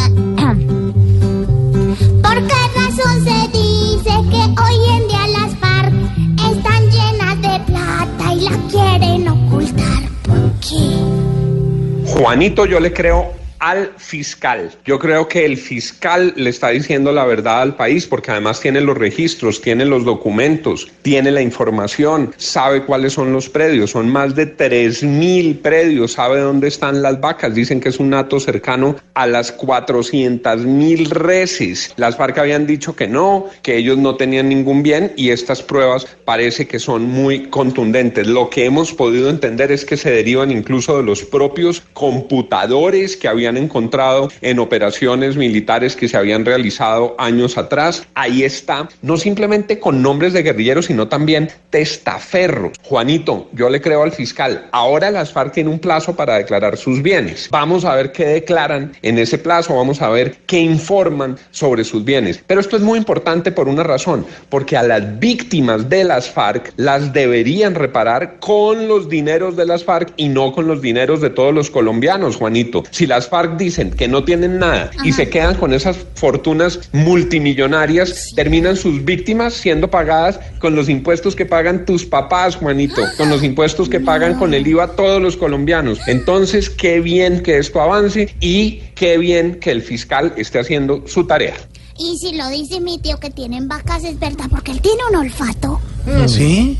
Juanito, 12.12 12.66
yo 12.66 12.78
le 12.78 12.92
creo 12.92 13.41
al 13.62 13.92
fiscal. 13.96 14.72
Yo 14.84 14.98
creo 14.98 15.28
que 15.28 15.44
el 15.44 15.56
fiscal 15.56 16.34
le 16.36 16.50
está 16.50 16.70
diciendo 16.70 17.12
la 17.12 17.24
verdad 17.24 17.62
al 17.62 17.76
país 17.76 18.08
porque 18.08 18.32
además 18.32 18.60
tiene 18.60 18.80
los 18.80 18.98
registros, 18.98 19.62
tiene 19.62 19.84
los 19.84 20.04
documentos, 20.04 20.90
tiene 21.02 21.30
la 21.30 21.42
información, 21.42 22.34
sabe 22.38 22.82
cuáles 22.82 23.12
son 23.12 23.32
los 23.32 23.48
predios. 23.48 23.92
Son 23.92 24.08
más 24.08 24.34
de 24.34 24.46
3 24.46 25.04
mil 25.04 25.58
predios, 25.58 26.12
sabe 26.12 26.40
dónde 26.40 26.66
están 26.66 27.02
las 27.02 27.20
vacas. 27.20 27.54
Dicen 27.54 27.80
que 27.80 27.90
es 27.90 28.00
un 28.00 28.10
dato 28.10 28.40
cercano 28.40 28.96
a 29.14 29.28
las 29.28 29.52
400 29.52 30.64
mil 30.64 31.08
reses. 31.10 31.94
Las 31.96 32.16
FARC 32.16 32.38
habían 32.38 32.66
dicho 32.66 32.96
que 32.96 33.06
no, 33.06 33.46
que 33.62 33.76
ellos 33.76 33.96
no 33.96 34.16
tenían 34.16 34.48
ningún 34.48 34.82
bien 34.82 35.12
y 35.16 35.30
estas 35.30 35.62
pruebas 35.62 36.08
parece 36.24 36.66
que 36.66 36.80
son 36.80 37.04
muy 37.04 37.46
contundentes. 37.46 38.26
Lo 38.26 38.50
que 38.50 38.64
hemos 38.64 38.92
podido 38.92 39.30
entender 39.30 39.70
es 39.70 39.84
que 39.84 39.96
se 39.96 40.10
derivan 40.10 40.50
incluso 40.50 40.96
de 40.96 41.04
los 41.04 41.22
propios 41.22 41.80
computadores 41.92 43.16
que 43.16 43.28
habían 43.28 43.51
habían 43.53 43.64
encontrado 43.64 44.28
en 44.40 44.59
operaciones 44.59 45.36
militares 45.36 45.94
que 45.94 46.09
se 46.09 46.16
habían 46.16 46.44
realizado 46.44 47.14
años 47.18 47.59
atrás. 47.59 48.07
Ahí 48.14 48.44
está, 48.44 48.88
no 49.03 49.16
simplemente 49.16 49.78
con 49.78 50.03
nombres 50.03 50.32
de 50.32 50.42
guerrilleros, 50.42 50.86
sino 50.86 51.09
también 51.09 51.50
testaferros. 51.70 52.72
Juanito, 52.82 53.48
yo 53.53 53.68
le 53.68 53.80
creo 53.80 54.03
al 54.03 54.12
fiscal. 54.12 54.68
Ahora 54.72 55.11
las 55.11 55.32
FARC 55.32 55.53
tienen 55.53 55.72
un 55.72 55.78
plazo 55.78 56.16
para 56.16 56.38
declarar 56.38 56.76
sus 56.76 57.03
bienes. 57.03 57.48
Vamos 57.50 57.84
a 57.84 57.94
ver 57.94 58.12
qué 58.12 58.26
declaran 58.26 58.92
en 59.03 59.18
ese 59.18 59.38
plazo, 59.38 59.76
vamos 59.76 60.00
a 60.00 60.09
ver 60.09 60.36
qué 60.46 60.59
informan 60.59 61.36
sobre 61.50 61.84
sus 61.84 62.05
bienes. 62.05 62.42
Pero 62.46 62.61
esto 62.61 62.76
es 62.76 62.82
muy 62.82 62.98
importante 62.98 63.53
por 63.53 63.68
una 63.68 63.82
razón, 63.82 64.24
porque 64.48 64.76
a 64.76 64.82
las 64.82 65.18
víctimas 65.18 65.88
de 65.88 66.05
las 66.05 66.30
FARC 66.30 66.72
las 66.76 67.12
deberían 67.12 67.74
reparar 67.74 68.38
con 68.38 68.88
los 68.88 69.09
dineros 69.09 69.57
de 69.57 69.66
las 69.66 69.84
FARC 69.84 70.12
y 70.16 70.28
no 70.28 70.53
con 70.53 70.66
los 70.66 70.80
dineros 70.80 71.20
de 71.20 71.30
todos 71.30 71.53
los 71.53 71.70
colombianos, 71.70 72.36
Juanito. 72.36 72.84
Si 72.90 73.07
las 73.07 73.28
FARC 73.28 73.41
dicen 73.57 73.90
que 73.90 74.09
no 74.09 74.24
tienen 74.24 74.59
nada 74.59 74.90
y 75.05 75.12
se 75.12 75.28
quedan 75.28 75.57
con 75.57 75.72
esas 75.72 75.97
fortunas 76.14 76.80
multimillonarias, 76.93 78.30
terminan 78.34 78.76
sus 78.76 79.05
víctimas 79.05 79.55
siendo 79.55 79.90
pagadas 79.90 80.40
con 80.59 80.74
los 80.74 80.88
impuestos 80.88 81.36
que 81.36 81.47
pagan 81.47 81.84
tus 81.84 82.05
papás, 82.05 82.57
Juanito, 82.57 83.03
con 83.16 83.28
los 83.28 83.43
impuestos 83.43 83.88
que 83.88 84.01
pagan 84.01 84.38
con 84.38 84.55
el 84.55 84.66
IVA 84.66 84.97
todos 84.97 85.20
los 85.20 85.36
colombianos. 85.36 85.99
Entonces, 86.07 86.70
qué 86.70 87.01
bien 87.01 87.43
que 87.43 87.59
esto 87.59 87.80
avance 87.80 88.34
y 88.40 88.82
qué 88.95 89.18
bien 89.18 89.57
que 89.61 89.70
el 89.70 89.82
fiscal 89.82 90.32
esté 90.36 90.59
haciendo 90.59 91.07
su 91.07 91.26
tarea. 91.26 91.55
Y 91.99 92.18
si 92.18 92.34
lo 92.34 92.49
dice 92.49 92.80
mi 92.80 92.99
tío 92.99 93.18
que 93.18 93.30
tienen 93.30 93.68
vacas, 93.68 94.05
es 94.05 94.18
verdad, 94.18 94.47
porque 94.51 94.72
él 94.72 94.80
tiene 94.80 95.03
un 95.11 95.16
olfato. 95.16 95.80
¿Sí? 96.26 96.78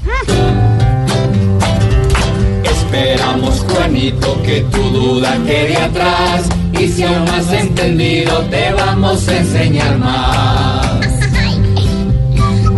Esperamos, 2.65 3.65
Juanito, 3.69 4.41
que 4.43 4.61
tu 4.63 4.83
duda 4.83 5.37
quede 5.47 5.77
atrás. 5.77 6.49
Y 6.79 6.89
si 6.89 7.03
aún 7.03 7.25
no 7.25 7.33
has 7.33 7.53
entendido, 7.53 8.39
te 8.51 8.73
vamos 8.73 9.29
a 9.29 9.39
enseñar 9.39 9.99
más. 9.99 11.01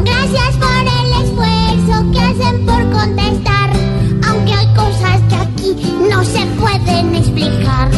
Gracias 0.05 0.57
por 0.57 0.85
el 0.99 1.13
esfuerzo 1.25 2.11
que 2.13 2.21
hacen 2.21 2.67
por 2.67 2.91
contestar. 2.91 3.71
Aunque 4.29 4.53
hay 4.53 4.67
cosas 4.75 5.21
que 5.29 5.37
aquí 5.37 5.77
no 6.11 6.25
se 6.25 6.45
pueden 6.61 7.15
explicar. 7.15 7.91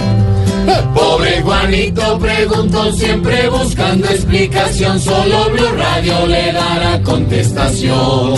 Pobre 0.95 1.43
Juanito 1.43 2.19
preguntó 2.19 2.93
siempre 2.93 3.49
buscando 3.49 4.07
explicación. 4.09 4.99
Solo 5.01 5.51
Blue 5.51 5.77
Radio 5.77 6.27
le 6.27 6.53
dará 6.53 7.03
contestación. 7.03 8.35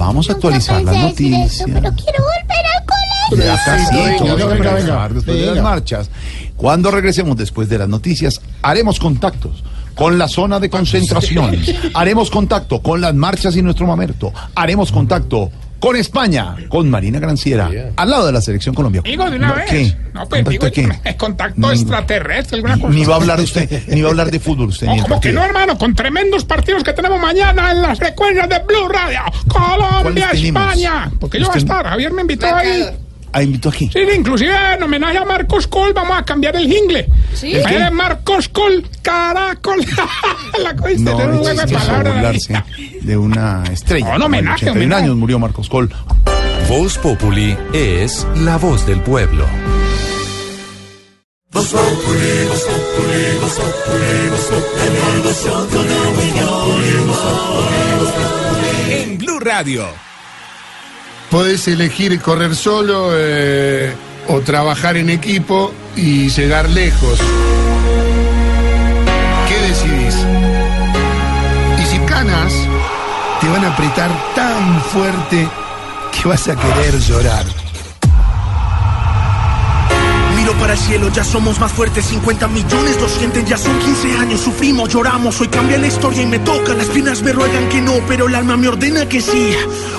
Vamos 0.00 0.30
a 0.30 0.32
actualizar 0.32 0.82
las 0.82 0.96
noticias. 0.96 1.62
Pero 1.66 1.92
quiero 1.92 2.24
volver 2.24 2.66
al 2.74 2.84
colegio. 2.86 3.46
Ya 3.46 3.64
casi, 3.64 3.94
venga, 3.94 4.24
vamos 4.24 4.40
a 4.40 4.46
venga, 4.46 4.72
venga, 4.72 5.08
después 5.10 5.36
de 5.36 5.44
las 5.44 5.54
venga. 5.56 5.62
marchas. 5.62 6.10
Cuando 6.56 6.90
regresemos 6.90 7.36
después 7.36 7.68
de 7.68 7.76
las 7.76 7.86
noticias, 7.86 8.40
haremos 8.62 8.98
contactos 8.98 9.62
con 9.94 10.16
la 10.16 10.26
zona 10.26 10.58
de 10.58 10.70
concentración. 10.70 11.54
haremos 11.94 12.30
contacto 12.30 12.80
con 12.80 13.02
las 13.02 13.14
marchas 13.14 13.54
y 13.56 13.62
nuestro 13.62 13.86
mamerto. 13.86 14.32
Haremos 14.54 14.90
contacto 14.90 15.50
con 15.80 15.96
España, 15.96 16.54
con 16.68 16.88
Marina 16.90 17.18
Granciera, 17.18 17.70
al 17.96 18.10
lado 18.10 18.26
de 18.26 18.32
la 18.32 18.40
selección 18.40 18.74
Colombia. 18.74 19.02
Digo 19.04 19.28
de 19.30 19.36
una 19.36 19.48
No, 19.48 19.54
vez. 19.56 19.64
¿Qué? 19.70 19.96
No, 20.12 20.28
pues 20.28 20.44
¿Contacto 20.44 20.70
digo, 20.70 20.92
qué? 21.02 21.08
es 21.10 21.16
contacto 21.16 21.60
Ni- 21.60 21.72
extraterrestre, 21.72 22.56
alguna 22.56 22.78
cosa. 22.78 22.88
Ni 22.94 23.04
va 23.04 23.14
a 23.14 23.16
hablar 23.16 23.40
usted, 23.40 23.88
ni 23.88 24.02
va 24.02 24.08
a 24.08 24.10
hablar 24.10 24.30
de 24.30 24.38
fútbol 24.40 24.68
usted. 24.68 24.86
No, 24.86 25.02
como 25.02 25.20
que 25.20 25.32
no, 25.32 25.42
hermano, 25.44 25.76
con 25.78 25.94
tremendos 25.94 26.44
partidos 26.44 26.84
que 26.84 26.92
tenemos 26.92 27.18
mañana 27.20 27.72
en 27.72 27.82
las 27.82 27.98
frecuencias 27.98 28.48
de 28.48 28.58
Blue 28.60 28.88
Radio. 28.88 29.20
Colombia, 29.48 30.02
¿Cuáles 30.02 30.30
tenemos? 30.32 30.62
España. 30.62 31.10
Porque 31.18 31.40
yo 31.40 31.46
voy 31.46 31.54
a 31.54 31.58
estar, 31.58 31.86
Javier 31.86 32.12
me 32.12 32.20
invitó 32.22 32.46
ahí. 32.54 32.84
Ah, 33.32 33.42
invito 33.42 33.68
aquí. 33.68 33.88
Sí, 33.92 34.00
sí, 34.08 34.16
inclusive 34.16 34.52
en 34.74 34.82
homenaje 34.82 35.18
a 35.18 35.24
Marcos 35.24 35.66
Col 35.68 35.92
vamos 35.92 36.18
a 36.18 36.24
cambiar 36.24 36.56
el 36.56 36.66
jingle. 36.68 37.08
¿Sí? 37.34 37.54
Marcos 37.92 38.48
Col, 38.48 38.84
caracol. 39.02 39.84
La 40.62 40.72
No, 40.72 40.86
es 40.88 40.98
un 40.98 41.08
es 41.08 41.14
juego 41.14 41.44
de 41.54 41.66
palabras. 41.68 42.48
de 43.02 43.16
una 43.16 43.62
estrella. 43.72 44.18
No, 44.18 44.26
homenaje, 44.26 44.64
81 44.66 44.72
homenaje. 44.72 45.02
años 45.04 45.16
murió 45.16 45.38
Marcos 45.38 45.68
Col. 45.68 45.90
Voz 46.68 46.98
Populi 46.98 47.56
es 47.72 48.26
la 48.36 48.56
voz 48.58 48.86
del 48.86 49.00
pueblo. 49.00 49.46
En 58.90 59.18
Blue 59.18 59.38
Radio. 59.40 59.86
Podés 61.30 61.68
elegir 61.68 62.20
correr 62.20 62.56
solo 62.56 63.10
eh, 63.12 63.92
o 64.26 64.40
trabajar 64.40 64.96
en 64.96 65.10
equipo 65.10 65.72
y 65.94 66.28
llegar 66.28 66.68
lejos. 66.70 67.20
¿Qué 69.48 69.56
decidís? 69.68 70.16
Y 71.80 71.86
si 71.86 71.98
canas, 72.00 72.52
te 73.40 73.48
van 73.48 73.64
a 73.64 73.72
apretar 73.72 74.10
tan 74.34 74.82
fuerte 74.82 75.48
que 76.12 76.28
vas 76.28 76.48
a 76.48 76.56
querer 76.56 76.98
llorar. 76.98 77.69
Para 80.58 80.72
el 80.74 80.78
cielo, 80.78 81.08
ya 81.08 81.24
somos 81.24 81.58
más 81.58 81.72
fuertes, 81.72 82.04
50 82.06 82.48
millones 82.48 83.00
lo 83.00 83.08
sienten, 83.08 83.46
ya 83.46 83.56
son 83.56 83.78
15 83.78 84.16
años, 84.18 84.40
sufrimos, 84.40 84.88
lloramos, 84.90 85.40
hoy 85.40 85.48
cambia 85.48 85.78
la 85.78 85.86
historia 85.86 86.22
y 86.22 86.26
me 86.26 86.38
toca, 86.40 86.74
las 86.74 86.88
piernas 86.88 87.22
me 87.22 87.32
ruegan 87.32 87.68
que 87.68 87.80
no, 87.80 87.94
pero 88.06 88.26
el 88.26 88.34
alma 88.34 88.56
me 88.56 88.68
ordena 88.68 89.08
que 89.08 89.22
sí, 89.22 89.54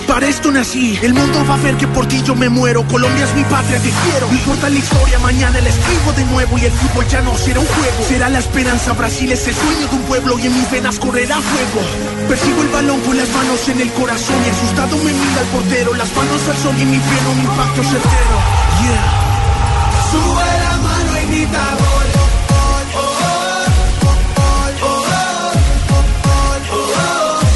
para 0.08 0.28
esto 0.28 0.52
nací, 0.52 0.99
el 1.02 1.14
mundo 1.14 1.43
va 1.49 1.56
a 1.56 1.58
ver 1.58 1.78
que 1.78 1.88
por 1.88 2.06
ti 2.06 2.22
yo 2.24 2.36
me 2.36 2.49
muero, 2.49 2.86
Colombia 2.88 3.24
es 3.24 3.34
mi 3.34 3.43
patria, 3.45 3.80
te 3.80 3.89
quiero, 3.89 4.28
no 4.28 4.34
importa 4.34 4.70
la 4.70 4.78
historia, 4.78 5.20
mañana 5.20 5.62
la 5.62 5.70
escribo 5.70 6.14
de 6.14 6.26
nuevo 6.26 6.58
y 6.58 6.66
el 6.66 6.72
fútbol 6.72 7.08
ya 7.08 7.22
no 7.22 7.36
será 7.38 7.60
un 7.60 7.68
juego, 7.68 8.04
será 8.08 8.30
la 8.30 8.39
esperanza, 8.39 8.93
Brasil 8.93 9.32
es 9.32 9.47
el 9.47 9.56
sueño 9.56 9.88
de 9.88 9.95
un 9.95 10.02
pueblo 10.04 10.38
y 10.38 10.47
en 10.47 10.54
mis 10.54 10.70
venas 10.70 10.99
correrá 10.99 11.38
fuego, 11.41 11.88
persigo 12.28 12.62
el 12.62 12.70
balón 12.70 12.99
con 13.02 13.18
las 13.18 13.30
manos 13.30 13.68
en 13.70 13.82
el 13.82 13.91
corazón 13.93 14.36
y 14.45 14.49
asustado 14.49 14.97
me 14.97 15.14
mira 15.14 15.41
el 15.41 15.47
portero, 15.47 15.93
las 15.95 16.16
manos 16.16 16.41
al 16.47 16.58
sol 16.58 16.76
y 16.78 16.86
mi 16.86 16.99
pelo 16.99 17.32
un 17.32 17.39
impacto 17.39 17.84
certero, 17.84 18.38
yeah. 18.84 19.21
Grita 21.42 21.66
gol. 21.82 22.08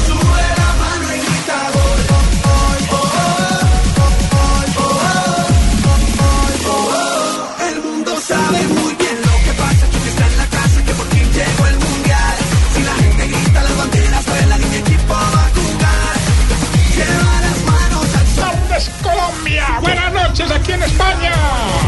Sube 0.06 0.44
la 0.58 0.70
mano 0.80 1.06
y 1.14 1.18
grita 1.24 1.58
gol. 1.74 2.00
El 7.68 7.76
mundo 7.82 8.12
sabe 8.20 8.60
muy 8.68 8.94
bien 8.94 9.16
lo 9.24 9.34
que 9.44 9.52
pasa, 9.56 9.86
tú 9.92 9.98
que 10.02 10.08
está 10.08 10.26
en 10.26 10.36
la 10.36 10.46
casa, 10.46 10.82
que 10.84 10.92
por 10.94 11.06
fin 11.08 11.32
llegó 11.32 11.66
el 11.66 11.78
mundial. 11.78 12.36
Si 12.74 12.82
la 12.82 12.94
gente 12.94 13.26
grita, 13.28 13.62
las 13.62 13.76
banderas 13.76 14.26
vuelan 14.26 14.62
y 14.62 14.66
mi 14.66 14.76
equipo 14.76 15.14
va 15.14 15.44
a 15.46 15.50
jugar. 15.56 16.16
Lleva 16.96 17.40
las 17.46 17.58
manos 17.70 18.06
al 18.18 18.26
sol. 18.34 18.54
Colombia. 19.02 19.66
Buenas 19.80 20.12
noches 20.12 20.50
aquí 20.50 20.72
en 20.72 20.82
España. 20.82 21.35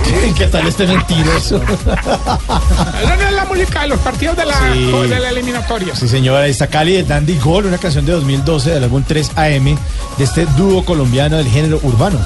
¿Qué 0.36 0.46
tal 0.46 0.66
este 0.66 0.86
mentiroso? 0.86 1.61
Esa 1.62 3.16
no 3.16 3.22
es 3.28 3.32
la 3.32 3.44
música 3.44 3.82
de 3.82 3.88
los 3.88 3.98
partidos 4.00 4.36
de 4.36 4.44
la, 4.46 4.54
Sí. 4.72 5.09
de 5.09 5.20
la 5.20 5.30
eliminatoria. 5.30 5.94
Sí, 5.94 6.09
señora, 6.09 6.46
está 6.46 6.66
Cali 6.66 6.92
de 6.92 7.04
Dandy 7.04 7.36
Gol, 7.38 7.66
una 7.66 7.78
canción 7.78 8.04
de 8.06 8.12
2012 8.12 8.70
del 8.70 8.84
álbum 8.84 9.02
3 9.06 9.32
AM 9.36 9.76
de 10.16 10.24
este 10.24 10.46
dúo 10.56 10.84
colombiano 10.84 11.36
del 11.36 11.48
género 11.48 11.80
urbano. 11.82 12.18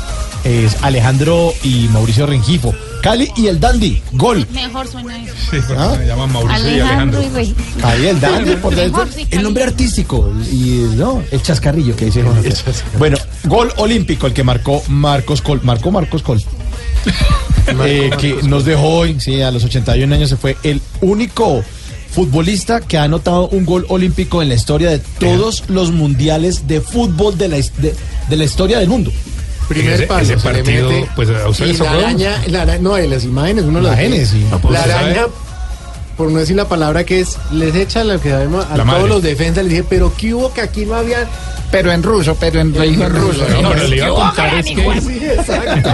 Es 0.45 0.77
Alejandro 0.83 1.53
y 1.63 1.89
Mauricio 1.93 2.27
Rengifo. 2.27 2.75
Cali 3.01 3.31
y 3.37 3.47
el 3.49 3.59
Dandy 3.61 4.03
Gol. 4.13 4.47
Mejor 4.53 4.87
suena 4.89 5.17
eso. 5.23 5.35
Sí, 5.51 5.61
se 5.61 6.07
llaman 6.07 6.31
Alejandro 6.51 7.23
y 7.23 7.29
Rey. 7.31 7.55
Ahí 7.83 8.07
el 8.07 8.21
Dandy, 8.21 8.57
por 8.57 8.75
dentro. 8.75 9.05
Mejor, 9.05 9.15
sí, 9.15 9.27
El 9.31 9.43
nombre 9.43 9.65
artístico 9.65 10.33
y 10.51 10.87
no, 10.97 11.23
el 11.31 11.43
chascarrillo 11.43 11.95
que 11.97 12.07
dice 12.07 12.23
Jorge. 12.23 12.53
Bueno, 12.99 13.19
gol 13.45 13.73
olímpico, 13.77 14.27
el 14.27 14.33
que 14.35 14.45
marcó 14.45 14.83
Marcos 14.89 15.43
Col. 15.43 15.61
Marcó 15.63 15.91
Marcos 15.91 16.23
Col. 16.23 16.43
Eh, 17.87 18.11
que 18.19 18.35
nos 18.43 18.65
dejó 18.65 18.89
hoy, 18.89 19.21
sí, 19.21 19.41
a 19.41 19.51
los 19.53 19.63
81 19.65 20.13
años 20.15 20.29
se 20.29 20.37
fue 20.37 20.57
el 20.65 20.81
único 21.01 21.63
futbolista 22.11 22.81
que 22.81 22.99
ha 22.99 23.05
anotado 23.05 23.49
un 23.49 23.65
gol 23.65 23.87
olímpico 23.89 24.43
en 24.43 24.49
la 24.49 24.57
historia 24.57 24.91
de 24.91 24.99
todos 24.99 25.65
los 25.69 25.93
mundiales 25.93 26.67
de 26.67 26.81
fútbol 26.81 27.39
de 27.39 27.49
la, 27.49 27.57
de, 27.57 27.95
de 28.29 28.37
la 28.37 28.45
historia 28.45 28.79
del 28.81 28.89
mundo. 28.89 29.13
Primer 29.69 29.95
Ese- 29.95 30.07
palo, 30.09 30.23
ese 30.23 30.37
partido, 30.39 30.91
pues, 31.15 31.29
¿a 31.31 31.49
usted 31.49 31.67
y 31.67 31.69
les 31.69 31.79
la 31.79 31.93
araña, 31.93 32.43
la 32.49 32.63
ara- 32.63 32.79
no, 32.79 32.95
de 32.95 33.07
las 33.09 33.25
imágenes, 33.25 33.65
uno 33.65 33.81
La 33.81 33.91
las 33.91 33.97
ve. 33.99 34.03
genes, 34.05 34.29
sí. 34.31 34.45
No, 34.51 34.59
pues, 34.59 34.75
La 34.75 34.81
¿sabe? 34.85 34.93
araña, 34.95 35.27
por 36.23 36.31
no 36.31 36.39
decir 36.39 36.55
la 36.55 36.69
palabra 36.69 37.03
que 37.05 37.19
es, 37.19 37.37
les 37.51 37.75
echa 37.75 38.05
lo 38.05 38.21
que 38.21 38.31
sabemos 38.31 38.65
a 38.67 38.69
La 38.71 38.75
todos 38.77 38.87
madre. 38.87 39.09
los 39.09 39.23
defensas, 39.25 39.65
les 39.65 39.71
dije, 39.71 39.85
pero 39.89 40.13
¿qué 40.17 40.33
hubo 40.35 40.53
que 40.55 40.61
aquí 40.61 40.85
no 40.87 40.95
había? 40.95 41.27
Pero 41.73 41.91
en 41.91 42.01
ruso, 42.03 42.37
pero 42.39 42.61
en, 42.61 42.73
en 42.81 43.11
ruso. 43.13 43.45
No, 43.61 43.71
pero 43.71 43.89
le 43.89 43.97
iba 43.97 44.07
a 44.07 44.11
contar 44.11 44.55
"Oh, 44.55 44.59
es 44.59 44.65
gran 44.65 44.65
que- 44.65 44.71
hijo 44.83 44.93
de-". 44.93 45.01
Sí, 45.01 45.25
exacto. 45.25 45.91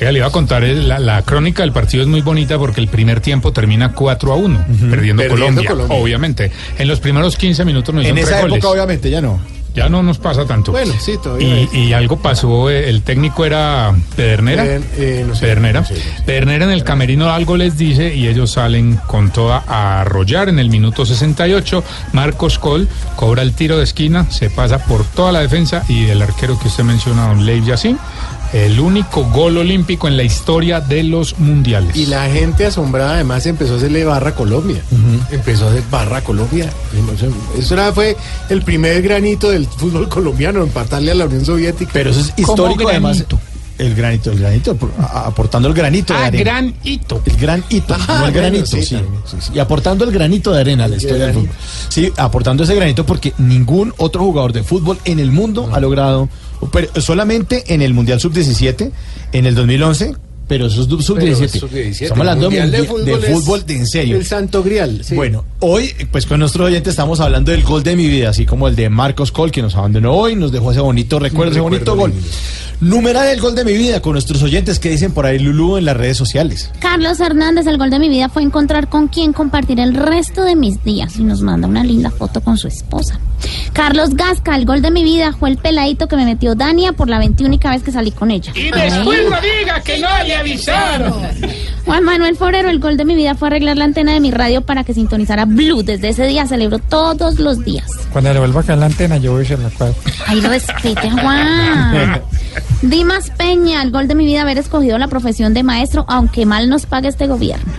Le 0.00 0.12
iba 0.18 0.26
a 0.26 0.30
contar, 0.30 0.62
la, 0.62 0.98
la 1.00 1.22
crónica 1.22 1.62
del 1.62 1.72
partido 1.72 2.02
es 2.02 2.08
muy 2.08 2.20
bonita 2.20 2.56
porque 2.58 2.80
el 2.80 2.88
primer 2.88 3.20
tiempo 3.20 3.52
termina 3.52 3.92
4 3.92 4.32
a 4.32 4.36
1, 4.36 4.64
perdiendo, 4.66 4.90
Perdiendo 4.90 5.28
Colombia, 5.34 5.68
Colombia. 5.70 5.96
obviamente. 5.98 6.52
En 6.78 6.86
los 6.88 7.00
primeros 7.00 7.36
15 7.36 7.64
minutos 7.64 7.94
no 7.94 8.00
En 8.02 8.16
esa 8.18 8.26
tres 8.28 8.38
época, 8.38 8.48
goles. 8.48 8.64
obviamente, 8.64 9.10
ya 9.10 9.20
no. 9.20 9.40
Ya 9.74 9.88
no 9.88 10.02
nos 10.04 10.18
pasa 10.18 10.46
tanto. 10.46 10.70
Bueno, 10.70 10.94
sí, 11.00 11.18
todavía. 11.20 11.62
Y, 11.72 11.86
y 11.86 11.92
algo 11.92 12.16
pasó, 12.16 12.70
eh, 12.70 12.88
el 12.88 13.02
técnico 13.02 13.44
era 13.44 13.92
Pedernera. 14.14 14.64
Eh, 14.64 14.80
eh, 14.96 15.24
no 15.26 15.34
sé, 15.34 15.40
Pedernera. 15.40 15.80
no 15.80 15.86
sé, 15.86 15.94
no 15.94 16.00
sé. 16.00 16.22
Pedernera 16.24 16.64
en 16.66 16.70
el 16.70 16.84
camerino 16.84 17.28
algo 17.30 17.56
les 17.56 17.76
dice 17.76 18.14
y 18.14 18.28
ellos 18.28 18.52
salen 18.52 19.00
con 19.08 19.30
toda 19.30 19.64
a 19.66 20.02
arrollar 20.02 20.48
en 20.48 20.60
el 20.60 20.70
minuto 20.70 21.04
68. 21.04 21.82
Marcos 22.12 22.60
Col 22.60 22.88
cobra 23.16 23.42
el 23.42 23.52
tiro 23.52 23.76
de 23.78 23.84
esquina, 23.84 24.30
se 24.30 24.48
pasa 24.48 24.78
por 24.78 25.04
toda 25.04 25.32
la 25.32 25.40
defensa 25.40 25.84
y 25.88 26.06
el 26.06 26.22
arquero 26.22 26.56
que 26.58 26.68
usted 26.68 26.84
menciona, 26.84 27.26
Don 27.28 27.44
Leif 27.44 27.66
Yassin, 27.66 27.98
el 28.54 28.78
único 28.78 29.24
gol 29.24 29.58
olímpico 29.58 30.06
en 30.06 30.16
la 30.16 30.22
historia 30.22 30.80
de 30.80 31.02
los 31.02 31.38
mundiales. 31.40 31.96
Y 31.96 32.06
la 32.06 32.26
gente 32.30 32.64
asombrada 32.66 33.14
además 33.14 33.44
empezó 33.46 33.74
a 33.74 33.76
hacerle 33.78 34.04
barra 34.04 34.30
a 34.30 34.34
Colombia. 34.34 34.80
Empezó 35.32 35.66
a 35.66 35.70
hacer 35.70 35.82
barra 35.90 36.18
a 36.18 36.24
Colombia. 36.24 36.70
Eso 37.58 37.74
era, 37.74 37.92
fue 37.92 38.16
el 38.48 38.62
primer 38.62 39.02
granito 39.02 39.50
del 39.50 39.66
fútbol 39.66 40.08
colombiano, 40.08 40.62
empatarle 40.62 41.10
a 41.10 41.14
la 41.16 41.24
Unión 41.26 41.44
Soviética. 41.44 41.90
Pero 41.92 42.10
eso 42.10 42.20
es 42.20 42.32
histórico 42.36 42.88
además. 42.88 43.24
El 43.76 43.92
granito, 43.96 44.30
el 44.30 44.38
granito, 44.38 44.78
aportando 45.12 45.66
el 45.66 45.74
granito 45.74 46.12
de 46.14 46.20
Ah, 46.20 46.26
arena. 46.26 46.44
gran 46.44 46.74
hito. 46.84 47.20
El 47.26 47.36
gran 47.36 47.64
hito, 47.68 47.92
Ah, 47.94 47.98
no 48.06 48.14
el 48.14 48.20
bueno, 48.20 48.36
granito, 48.36 48.66
sí, 48.66 48.84
sí, 48.84 48.94
también. 48.94 49.22
sí, 49.26 49.36
sí. 49.40 49.50
Y 49.52 49.58
aportando 49.58 50.04
el 50.04 50.12
granito 50.12 50.52
de 50.52 50.60
arena 50.60 50.84
a 50.84 50.88
la 50.88 50.94
historia 50.96 51.26
del 51.26 51.34
fútbol. 51.34 51.50
Sí, 51.88 52.12
aportando 52.16 52.62
ese 52.62 52.76
granito 52.76 53.04
porque 53.04 53.32
ningún 53.38 53.92
otro 53.96 54.20
jugador 54.22 54.52
de 54.52 54.62
fútbol 54.62 54.96
en 55.04 55.18
el 55.18 55.32
mundo 55.32 55.68
ha 55.72 55.80
logrado, 55.80 56.28
pero 56.72 56.88
solamente 57.00 57.64
en 57.74 57.82
el 57.82 57.94
Mundial 57.94 58.20
Sub-17, 58.20 58.90
en 59.32 59.46
el 59.46 59.54
2011, 59.54 60.14
pero 60.46 60.66
eso 60.66 60.82
es 60.82 60.88
Pero 60.88 61.00
Sub-17. 61.02 61.44
es 61.44 61.50
sub-17. 61.52 62.02
Estamos 62.02 62.18
hablando 62.20 62.46
Mundial 62.50 62.70
de, 62.70 62.82
de 62.82 62.88
mundi- 62.88 63.04
de 63.04 63.12
fútbol 63.16 63.40
fútbol, 63.40 63.66
de 63.66 63.76
en 63.78 63.86
serio. 63.86 64.16
el 64.18 64.26
Santo 64.26 64.62
Grial. 64.62 65.00
sí. 65.02 65.14
Bueno, 65.14 65.44
hoy, 65.60 65.90
pues 66.12 66.26
con 66.26 66.38
nuestro 66.40 66.66
oyente 66.66 66.90
estamos 66.90 67.20
hablando 67.20 67.50
del 67.50 67.62
gol 67.62 67.82
de 67.82 67.96
mi 67.96 68.08
vida, 68.08 68.28
así 68.28 68.44
como 68.44 68.68
el 68.68 68.76
de 68.76 68.90
Marcos 68.90 69.32
Col, 69.32 69.50
que 69.50 69.62
nos 69.62 69.74
abandonó 69.74 70.12
hoy, 70.12 70.36
nos 70.36 70.52
dejó 70.52 70.70
ese 70.72 70.80
bonito 70.80 71.18
recuerdo, 71.18 71.52
ese 71.52 71.60
bonito 71.60 71.96
gol. 71.96 72.12
Numeral 72.80 73.28
el 73.28 73.40
gol 73.40 73.54
de 73.54 73.64
mi 73.64 73.72
vida 73.72 74.02
con 74.02 74.12
nuestros 74.12 74.42
oyentes 74.42 74.78
que 74.78 74.90
dicen 74.90 75.12
por 75.12 75.24
ahí 75.24 75.38
Lulú 75.38 75.76
en 75.78 75.86
las 75.86 75.96
redes 75.96 76.16
sociales. 76.18 76.70
Carlos 76.80 77.20
Hernández, 77.20 77.66
el 77.66 77.78
gol 77.78 77.88
de 77.88 77.98
mi 77.98 78.08
vida 78.10 78.28
fue 78.28 78.42
encontrar 78.42 78.88
con 78.90 79.08
quien 79.08 79.32
compartir 79.32 79.80
el 79.80 79.94
resto 79.94 80.42
de 80.44 80.56
mis 80.56 80.82
días 80.84 81.16
y 81.18 81.22
nos 81.24 81.40
manda 81.40 81.66
una 81.68 81.84
linda 81.84 82.10
foto 82.10 82.42
con 82.42 82.58
su 82.58 82.68
esposa. 82.68 83.18
Carlos 83.72 84.10
Gasca, 84.14 84.54
el 84.56 84.66
gol 84.66 84.82
de 84.82 84.90
mi 84.90 85.02
vida 85.02 85.32
fue 85.32 85.50
el 85.50 85.56
peladito 85.56 86.08
que 86.08 86.16
me 86.16 86.24
metió 86.24 86.54
Dania 86.54 86.92
por 86.92 87.08
la 87.08 87.18
veintiúnica 87.18 87.70
vez 87.70 87.82
que 87.82 87.92
salí 87.92 88.10
con 88.10 88.30
ella. 88.30 88.52
Y 88.54 88.70
después 88.70 89.30
no 89.30 89.36
diga 89.40 89.80
que 89.82 89.98
no 89.98 90.08
le 90.24 90.36
avisaron. 90.36 91.14
Juan 91.84 92.04
Manuel 92.04 92.36
Forero, 92.36 92.70
el 92.70 92.78
gol 92.78 92.96
de 92.96 93.04
mi 93.04 93.14
vida 93.14 93.34
fue 93.34 93.48
arreglar 93.48 93.76
la 93.76 93.84
antena 93.84 94.12
de 94.12 94.20
mi 94.20 94.30
radio 94.30 94.62
para 94.62 94.84
que 94.84 94.94
sintonizara 94.94 95.44
Blue. 95.44 95.82
Desde 95.82 96.08
ese 96.08 96.26
día 96.26 96.46
celebro 96.46 96.78
todos 96.78 97.38
los 97.38 97.64
días. 97.64 97.90
Cuando 98.12 98.32
le 98.32 98.38
vuelva 98.38 98.60
a 98.60 98.64
caer 98.64 98.78
la 98.78 98.86
antena, 98.86 99.18
yo 99.18 99.32
voy 99.32 99.44
a 99.44 99.48
ser 99.48 99.58
la 99.58 99.70
cual. 99.70 99.94
Ay, 100.26 100.40
respete, 100.40 101.10
Juan. 101.10 102.22
Dimas 102.82 103.30
Peña, 103.30 103.82
el 103.82 103.90
gol 103.90 104.08
de 104.08 104.14
mi 104.14 104.24
vida 104.24 104.42
haber 104.42 104.58
escogido 104.58 104.98
la 104.98 105.08
profesión 105.08 105.52
de 105.54 105.62
maestro, 105.62 106.04
aunque 106.08 106.46
mal 106.46 106.68
nos 106.68 106.86
pague 106.86 107.08
este 107.08 107.26
gobierno. 107.26 107.72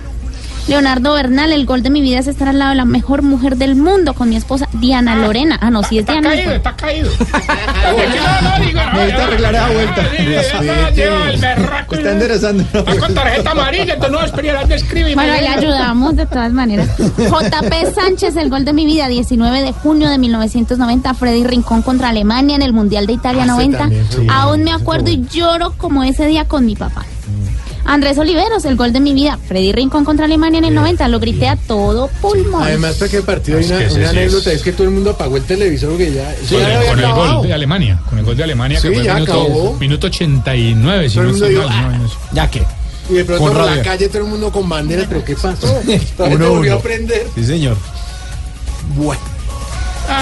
Leonardo 0.68 1.14
Bernal, 1.14 1.52
el 1.54 1.66
gol 1.68 1.84
de 1.84 1.92
mi 1.92 2.02
vida 2.02 2.18
es 2.18 2.26
estar 2.28 2.48
al 2.48 2.58
lado 2.58 2.72
de 2.72 2.78
la 2.78 2.86
mejor 2.86 3.22
mujer 3.22 3.56
del 3.56 3.76
mundo 3.76 4.16
con 4.16 4.30
mi 4.30 4.36
esposa 4.36 4.68
Diana 4.74 5.16
Lorena. 5.16 5.60
Ah, 5.62 5.70
no, 5.70 5.84
sí 5.84 5.98
es 6.00 6.02
Está 6.02 6.14
Diana. 6.14 6.30
caído, 6.30 6.52
está 6.54 6.76
caído. 6.76 7.10
No, 7.20 8.42
no, 8.50 8.66
digo, 8.66 8.80
no, 8.82 8.94
Necesita 8.94 9.18
no, 9.18 9.24
arreglar 9.26 9.56
esa 9.56 9.70
vuelta. 9.70 10.02
sí, 10.18 10.34
esa 10.34 10.90
lleva 10.92 11.30
el 11.30 11.40
berraco. 11.40 11.96
Está 11.96 12.12
enderezando. 12.12 12.64
Está 12.64 12.98
con 12.98 13.14
tarjeta 13.14 13.52
amarilla, 13.52 13.94
entonces 13.94 14.12
no 14.20 14.26
esperarás 14.26 14.68
de 14.70 14.76
escribir. 14.76 15.14
Bueno, 15.16 15.34
le 15.34 15.48
ayudamos 15.48 16.16
de 16.16 16.26
todas 16.26 16.52
maneras. 16.52 16.90
JP 16.98 17.94
Sánchez, 17.94 18.36
el 18.36 18.50
gol 18.50 18.66
de 18.66 18.74
mi 18.74 18.86
vida, 18.88 19.08
19 19.08 19.62
de 19.62 19.72
junio 19.72 20.10
de 20.10 20.18
1990, 20.18 21.14
Freddy 21.14 21.44
Rincón 21.44 21.84
contra 21.84 22.10
Alemania 22.10 22.56
en 22.56 22.64
el 22.64 22.74
Mundial 22.74 23.06
de 23.06 23.14
Italia 23.14 23.46
90. 23.46 23.78
también, 23.78 24.06
sí. 24.10 24.26
Aún 24.30 24.64
me 24.64 24.72
acuerdo 24.74 25.12
y 25.12 25.24
lloro 25.32 25.74
como 25.78 26.04
ese 26.04 26.26
día 26.26 26.46
con 26.46 26.66
mi 26.66 26.76
papá. 26.76 27.06
Andrés 27.86 28.18
Oliveros, 28.18 28.66
el 28.66 28.76
gol 28.76 28.92
de 28.94 29.00
mi 29.00 29.14
vida, 29.14 29.38
Freddy 29.48 29.72
Rincón 29.72 30.04
contra 30.06 30.26
Alemania 30.26 30.58
en 30.58 30.66
el 30.66 30.74
90, 30.76 31.08
lo 31.08 31.20
grité 31.20 31.48
a 31.48 31.56
todo 31.56 32.10
pulmón. 32.22 32.64
Además, 32.64 32.96
para 32.96 33.12
que 33.12 33.18
el 33.18 33.24
partido 33.24 33.58
hay 33.60 33.64
Es 33.64 33.70
una, 33.70 33.80
que 33.80 33.86
ese 33.86 33.96
una 34.00 34.10
sí 34.12 34.18
anécdota, 34.18 34.50
es- 34.52 34.58
es 34.58 34.64
que 34.64 34.72
todo 34.72 34.84
el 34.86 34.90
mundo 34.94 35.12
apagó 35.12 35.38
el 35.38 35.44
televisor 35.44 35.90
porque 35.92 36.12
ya, 36.12 36.34
Con, 36.36 36.48
ya 36.50 36.58
el, 36.58 36.76
había 36.78 36.90
con 36.90 37.00
el 37.00 37.06
acabado. 37.06 37.38
gol 37.40 37.48
de 37.48 37.54
Alemania, 37.54 38.00
con 38.10 38.20
el 38.20 38.26
gol 38.26 38.36
de 38.38 38.44
Alemania 38.44 38.80
Sí, 38.82 38.88
que 38.90 38.96
fue 38.96 39.04
ya 39.04 39.14
minuto, 39.14 39.32
acabó. 39.34 39.74
minuto 39.80 40.08
89, 40.08 41.10
si 41.10 41.20
no 41.20 41.32
dijo, 41.32 41.64
"Ah". 41.70 41.94
no. 41.98 42.10
Ya 42.34 42.50
que. 42.50 42.64
Y 43.08 43.14
de 43.14 43.26
pronto 43.26 43.44
Con 43.44 43.54
por 43.54 43.66
la 43.66 43.82
calle 43.84 44.08
todo 44.10 44.24
el 44.24 44.30
mundo 44.30 44.52
con 44.52 44.68
banderas, 44.68 45.06
pero 45.08 45.24
¿qué 45.24 45.36
pasó? 45.36 45.68
Uno, 46.18 46.50
volvió 46.50 46.76
a 46.76 46.80
prender. 46.82 47.28
Sí, 47.36 47.46
señor. 47.46 47.78
Bueno, 48.96 49.22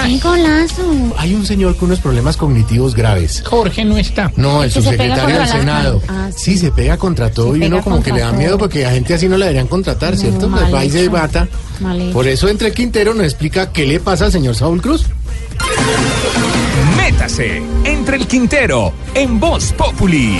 ¡Qué 0.06 0.18
golazo! 0.18 0.82
hay 1.16 1.34
un 1.34 1.46
señor 1.46 1.76
con 1.76 1.86
unos 1.86 2.00
problemas 2.00 2.36
cognitivos 2.36 2.94
graves. 2.94 3.42
Jorge 3.46 3.84
no 3.84 3.96
está. 3.96 4.32
No, 4.36 4.62
el 4.62 4.68
Que 4.68 4.74
se 4.74 4.82
subsecretario 4.82 5.38
del 5.38 5.48
Senado. 5.48 6.02
Ah, 6.08 6.30
sí. 6.34 6.58
se 6.58 6.70
pega 6.70 6.96
contra 6.96 7.30
todo 7.30 7.52
Se 7.52 7.58
y 7.60 7.64
uno 7.64 7.80
como 7.82 8.02
que 8.02 8.12
le 8.12 8.20
da 8.20 8.32
miedo 8.32 8.58
porque 8.58 8.84
a 8.86 8.90
gente 8.92 9.14
así 9.14 9.28
no 9.28 9.36
la 9.36 9.46
deberían 9.46 9.66
contratar, 9.66 10.16
¿cierto? 10.16 10.48
No, 10.48 10.58
se 10.58 11.02
hecho. 11.04 11.10
mata. 11.10 11.48
Mal 11.80 12.00
hecho. 12.00 12.12
Por 12.12 12.26
eso 12.28 12.48
entre 12.48 12.72
Quintero 12.72 13.14
nos 13.14 13.24
explica 13.24 13.72
qué 13.72 13.86
le 13.86 14.00
pasa 14.00 14.26
al 14.26 14.32
señor 14.32 14.54
Saúl 14.54 14.80
Cruz. 14.80 15.06
Métase 16.96 17.62
entre 17.84 18.16
el 18.16 18.26
Quintero 18.26 18.92
en 19.14 19.38
Voz 19.40 19.72
Populi. 19.72 20.38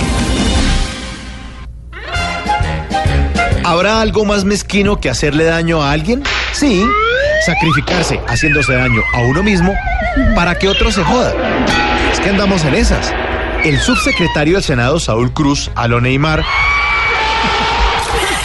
¿Habrá 3.63 4.01
algo 4.01 4.25
más 4.25 4.45
mezquino 4.45 4.99
que 4.99 5.09
hacerle 5.09 5.43
daño 5.43 5.81
a 5.81 5.91
alguien? 5.91 6.21
Sí, 6.53 6.83
sacrificarse 7.45 8.19
haciéndose 8.27 8.73
daño 8.73 9.01
a 9.13 9.19
uno 9.21 9.43
mismo 9.43 9.73
para 10.35 10.57
que 10.57 10.67
otro 10.67 10.91
se 10.91 11.03
joda. 11.03 11.33
Es 12.11 12.19
que 12.19 12.29
andamos 12.29 12.63
en 12.65 12.73
esas. 12.73 13.13
El 13.63 13.79
subsecretario 13.79 14.55
del 14.55 14.63
Senado, 14.63 14.99
Saúl 14.99 15.31
Cruz, 15.31 15.69
a 15.75 15.87
lo 15.87 16.01
Neymar, 16.01 16.43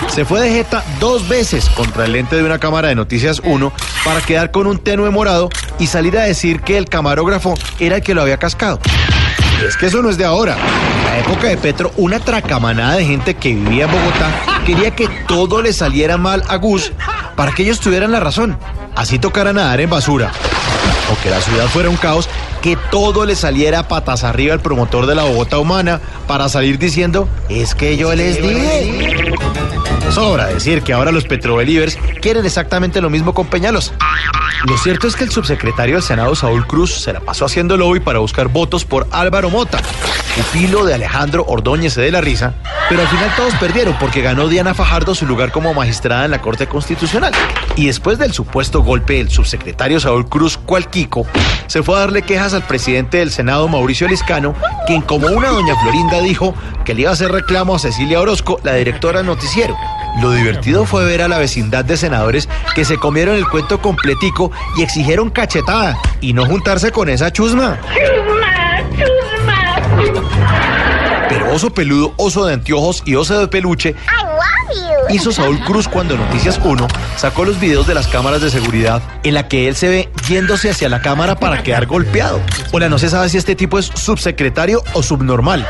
se 0.09 0.25
fue 0.25 0.41
de 0.41 0.51
jeta 0.51 0.85
dos 0.99 1.29
veces 1.29 1.69
contra 1.71 2.05
el 2.05 2.13
lente 2.13 2.37
de 2.37 2.43
una 2.43 2.59
cámara 2.59 2.89
de 2.89 2.95
Noticias 2.95 3.41
1 3.45 3.73
para 4.05 4.21
quedar 4.21 4.51
con 4.51 4.67
un 4.67 4.79
tenue 4.79 5.11
morado 5.11 5.49
y 5.79 5.87
salir 5.87 6.19
a 6.19 6.25
decir 6.25 6.61
que 6.61 6.77
el 6.77 6.87
camarógrafo 6.87 7.55
era 7.79 7.97
el 7.97 8.03
que 8.03 8.15
lo 8.15 8.23
había 8.23 8.37
cascado. 8.37 8.81
Es 9.67 9.77
que 9.77 9.87
eso 9.87 10.03
no 10.03 10.11
es 10.11 10.19
de 10.19 10.25
ahora. 10.25 10.57
En 10.99 11.05
la 11.05 11.19
época 11.19 11.49
de 11.49 11.57
Petro, 11.57 11.93
una 11.97 12.19
tracamanada 12.19 12.97
de 12.97 13.05
gente 13.05 13.35
que 13.35 13.55
vivía 13.55 13.85
en 13.85 13.91
Bogotá 13.91 14.31
quería 14.67 14.91
que 14.95 15.09
todo 15.29 15.63
le 15.63 15.73
saliera 15.73 16.17
mal 16.17 16.43
a 16.49 16.57
Gus 16.57 16.93
para 17.37 17.53
que 17.53 17.63
ellos 17.63 17.81
tuvieran 17.81 18.11
la 18.11 18.21
razón. 18.21 18.59
Así 18.95 19.19
tocara 19.19 19.53
nadar 19.53 19.81
en 19.81 19.91
basura. 19.91 20.33
O 21.13 21.23
que 21.23 21.31
la 21.31 21.41
ciudad 21.41 21.67
fuera 21.67 21.89
un 21.89 21.97
caos, 21.97 22.29
que 22.63 22.77
todo 22.91 23.25
le 23.27 23.35
saliera 23.35 23.89
patas 23.89 24.25
arriba 24.25 24.55
al 24.55 24.61
promotor 24.61 25.07
de 25.07 25.15
la 25.15 25.25
Bogotá 25.25 25.59
humana 25.59 26.01
para 26.27 26.49
salir 26.49 26.79
diciendo, 26.79 27.29
es 27.49 27.75
que 27.75 27.97
yo 27.97 28.15
les 28.15 28.41
dije. 28.41 29.20
Sobra 30.11 30.47
decir 30.47 30.83
que 30.83 30.93
ahora 30.93 31.13
los 31.13 31.25
petrobelivers 31.25 31.97
quieren 32.21 32.45
exactamente 32.45 33.01
lo 33.01 33.11
mismo 33.11 33.33
con 33.33 33.47
Peñalos. 33.47 33.93
Lo 34.67 34.77
cierto 34.77 35.07
es 35.07 35.15
que 35.15 35.25
el 35.25 35.31
subsecretario 35.31 35.95
del 35.95 36.03
Senado, 36.03 36.35
Saúl 36.35 36.67
Cruz, 36.67 36.93
se 36.93 37.13
la 37.13 37.21
pasó 37.21 37.45
haciendo 37.45 37.77
lobby 37.77 38.01
para 38.01 38.19
buscar 38.19 38.49
votos 38.49 38.85
por 38.85 39.07
Álvaro 39.11 39.51
Mota, 39.51 39.81
pupilo 40.37 40.85
de 40.85 40.95
Alejandro 40.95 41.45
Ordóñez 41.47 41.95
de 41.95 42.11
la 42.11 42.21
Risa, 42.21 42.55
pero 42.89 43.03
al 43.03 43.09
final 43.09 43.33
todos 43.37 43.55
perdieron 43.55 43.97
porque 43.99 44.21
ganó 44.21 44.49
Diana 44.49 44.75
Fajardo 44.75 45.15
su 45.15 45.27
lugar 45.27 45.53
como 45.53 45.73
magistrada 45.73 46.25
en 46.25 46.33
la 46.33 46.43
Corte 46.43 46.67
Constitucional. 46.67 47.33
Y 47.77 47.87
después 47.87 48.19
del 48.19 48.33
supuesto 48.33 48.83
golpe 48.83 49.15
del 49.15 49.31
subsecretario 49.31 50.01
Saúl 50.01 50.29
Cruz 50.29 50.59
Cualquico, 50.59 51.27
se 51.69 51.83
fue 51.83 51.97
a 51.97 52.01
darle 52.01 52.23
quejas 52.23 52.53
al 52.53 52.67
presidente 52.67 53.19
del 53.19 53.31
Senado, 53.31 53.69
Mauricio 53.69 54.09
Liscano, 54.09 54.55
quien 54.87 55.03
como 55.03 55.29
una 55.29 55.49
doña 55.49 55.77
Florinda 55.81 56.21
dijo 56.21 56.55
que 56.85 56.95
le 56.95 57.03
iba 57.03 57.11
a 57.11 57.15
hacer 57.15 57.31
reclamo 57.31 57.77
a 57.77 57.79
Cecilia 57.79 58.21
Orozco, 58.21 58.61
la 58.63 58.75
directora 58.75 59.19
del 59.19 59.27
noticiero. 59.27 59.77
Lo 60.21 60.33
divertido 60.33 60.85
fue 60.85 61.05
ver 61.05 61.23
a 61.23 61.29
la 61.29 61.39
vecindad 61.39 61.85
de 61.85 61.97
senadores 61.97 62.49
que 62.75 62.85
se 62.85 62.97
comieron 62.97 63.37
el 63.37 63.49
cuento 63.49 63.81
completico 63.81 64.51
y 64.77 64.83
exigieron 64.83 65.31
cachetada 65.31 65.97
y 66.21 66.33
no 66.33 66.47
juntarse 66.47 66.91
con 66.91 67.09
esa 67.09 67.33
chusma. 67.33 67.79
Pero 71.29 71.53
oso 71.53 71.71
peludo, 71.71 72.13
oso 72.17 72.45
de 72.47 72.55
anteojos 72.55 73.03
y 73.05 73.15
oso 73.15 73.39
de 73.39 73.49
peluche 73.49 73.95
hizo 75.13 75.33
Saúl 75.33 75.61
Cruz 75.61 75.89
cuando 75.89 76.17
Noticias 76.17 76.61
1 76.63 76.87
sacó 77.17 77.45
los 77.45 77.59
videos 77.59 77.87
de 77.87 77.95
las 77.95 78.07
cámaras 78.07 78.41
de 78.41 78.51
seguridad 78.51 79.03
en 79.23 79.35
la 79.35 79.49
que 79.49 79.69
él 79.69 79.77
se 79.77 79.89
ve 79.89 80.09
yéndose 80.29 80.71
hacia 80.71 80.89
la 80.89 81.01
cámara 81.01 81.37
para 81.37 81.63
quedar 81.63 81.87
golpeado. 81.87 82.41
Hola, 82.73 82.89
no 82.89 82.99
se 82.99 83.09
sabe 83.09 83.29
si 83.29 83.39
este 83.39 83.55
tipo 83.55 83.79
es 83.79 83.87
subsecretario 83.87 84.83
o 84.95 85.03
subnormal. 85.03 85.67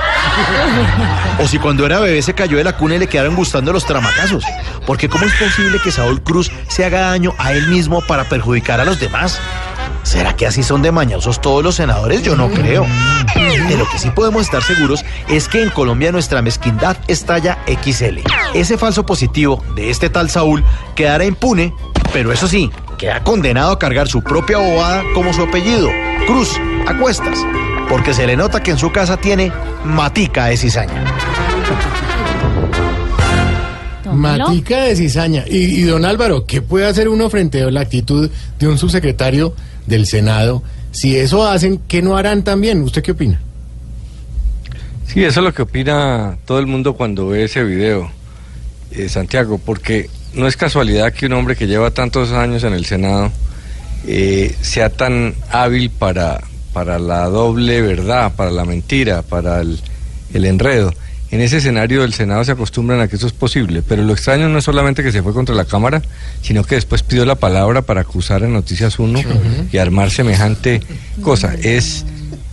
O 1.38 1.47
si 1.47 1.59
cuando 1.59 1.86
era 1.86 2.01
bebé 2.01 2.22
se 2.22 2.34
cayó 2.34 2.57
de 2.59 2.64
la 2.64 2.76
cuna 2.76 2.97
y 2.97 2.99
le 2.99 3.07
quedaron 3.07 3.34
gustando 3.34 3.72
los 3.72 3.84
tramacazos. 3.86 4.45
Porque 4.86 5.09
¿cómo 5.09 5.24
es 5.24 5.32
posible 5.34 5.78
que 5.82 5.91
Saúl 5.91 6.22
Cruz 6.22 6.51
se 6.68 6.84
haga 6.84 7.01
daño 7.01 7.34
a 7.38 7.53
él 7.53 7.68
mismo 7.68 8.01
para 8.07 8.24
perjudicar 8.24 8.80
a 8.80 8.84
los 8.84 9.01
demás? 9.01 9.41
¿Será 10.03 10.34
que 10.34 10.47
así 10.47 10.62
son 10.62 10.82
de 10.82 10.93
mañosos 10.93 11.41
todos 11.41 11.62
los 11.62 11.76
senadores? 11.76 12.22
Yo 12.22 12.34
no 12.34 12.51
creo. 12.51 12.86
De 13.70 13.76
lo 13.76 13.88
que 13.88 14.00
sí 14.00 14.10
podemos 14.10 14.42
estar 14.42 14.64
seguros 14.64 15.04
es 15.28 15.46
que 15.46 15.62
en 15.62 15.70
Colombia 15.70 16.10
nuestra 16.10 16.42
mezquindad 16.42 16.96
estalla 17.06 17.58
XL. 17.68 18.18
Ese 18.52 18.76
falso 18.76 19.06
positivo 19.06 19.62
de 19.76 19.90
este 19.90 20.10
tal 20.10 20.28
Saúl 20.28 20.64
quedará 20.96 21.24
impune, 21.24 21.72
pero 22.12 22.32
eso 22.32 22.48
sí, 22.48 22.68
queda 22.98 23.22
condenado 23.22 23.70
a 23.70 23.78
cargar 23.78 24.08
su 24.08 24.22
propia 24.24 24.58
bobada 24.58 25.04
como 25.14 25.32
su 25.32 25.42
apellido, 25.42 25.88
Cruz, 26.26 26.58
a 26.88 26.98
cuestas, 26.98 27.38
porque 27.88 28.12
se 28.12 28.26
le 28.26 28.36
nota 28.36 28.60
que 28.60 28.72
en 28.72 28.78
su 28.78 28.90
casa 28.90 29.18
tiene 29.18 29.52
matica 29.84 30.46
de 30.46 30.56
cizaña. 30.56 31.04
Matica 34.12 34.80
de 34.82 34.96
cizaña. 34.96 35.44
Y, 35.46 35.58
y 35.58 35.82
don 35.82 36.04
Álvaro, 36.04 36.44
¿qué 36.44 36.60
puede 36.60 36.86
hacer 36.86 37.08
uno 37.08 37.30
frente 37.30 37.62
a 37.62 37.70
la 37.70 37.82
actitud 37.82 38.28
de 38.58 38.66
un 38.66 38.78
subsecretario 38.78 39.54
del 39.86 40.06
Senado? 40.06 40.64
Si 40.90 41.16
eso 41.16 41.46
hacen, 41.46 41.80
¿qué 41.86 42.02
no 42.02 42.16
harán 42.16 42.42
también? 42.42 42.82
¿Usted 42.82 43.04
qué 43.04 43.12
opina? 43.12 43.40
Sí, 45.12 45.24
eso 45.24 45.40
es 45.40 45.44
lo 45.44 45.52
que 45.52 45.62
opina 45.62 46.36
todo 46.44 46.61
el 46.61 46.68
mundo 46.68 46.94
cuando 46.94 47.26
ve 47.26 47.42
ese 47.42 47.64
video, 47.64 48.08
eh, 48.92 49.08
Santiago, 49.08 49.58
porque 49.58 50.08
no 50.34 50.46
es 50.46 50.56
casualidad 50.56 51.12
que 51.12 51.26
un 51.26 51.32
hombre 51.32 51.56
que 51.56 51.66
lleva 51.66 51.90
tantos 51.90 52.30
años 52.30 52.62
en 52.62 52.74
el 52.74 52.84
Senado 52.84 53.32
eh, 54.06 54.54
sea 54.61 54.88
tan 54.88 55.34
hábil 55.50 55.90
para, 55.90 56.40
para 56.72 57.00
la 57.00 57.24
doble 57.24 57.82
verdad, 57.82 58.34
para 58.36 58.52
la 58.52 58.64
mentira, 58.64 59.22
para 59.22 59.61
el, 59.62 59.80
el 60.32 60.44
enredo. 60.44 60.94
En 61.32 61.40
ese 61.40 61.56
escenario 61.56 62.02
del 62.02 62.14
Senado 62.14 62.44
se 62.44 62.52
acostumbran 62.52 63.00
a 63.00 63.08
que 63.08 63.16
eso 63.16 63.26
es 63.26 63.32
posible, 63.32 63.82
pero 63.82 64.04
lo 64.04 64.12
extraño 64.12 64.48
no 64.48 64.58
es 64.58 64.64
solamente 64.64 65.02
que 65.02 65.11
se 65.11 65.22
fue 65.22 65.32
contra 65.32 65.56
la 65.56 65.64
Cámara, 65.64 66.02
sino 66.40 66.62
que 66.62 66.76
después 66.76 67.02
pidió 67.02 67.24
la 67.24 67.34
palabra 67.36 67.82
para 67.82 68.02
acusar 68.02 68.44
en 68.44 68.52
Noticias 68.52 69.00
1 69.00 69.22
y 69.72 69.78
armar 69.78 70.11
semejante 70.12 70.82
cosa. 71.22 71.54
Es, 71.54 72.04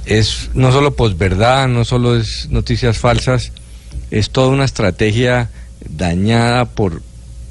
es 0.07 0.49
no 0.53 0.71
solo 0.71 0.95
posverdad, 0.95 1.67
no 1.67 1.85
solo 1.85 2.15
es 2.17 2.47
noticias 2.49 2.97
falsas, 2.97 3.51
es 4.11 4.29
toda 4.29 4.47
una 4.49 4.65
estrategia 4.65 5.49
dañada 5.89 6.65
por 6.65 7.01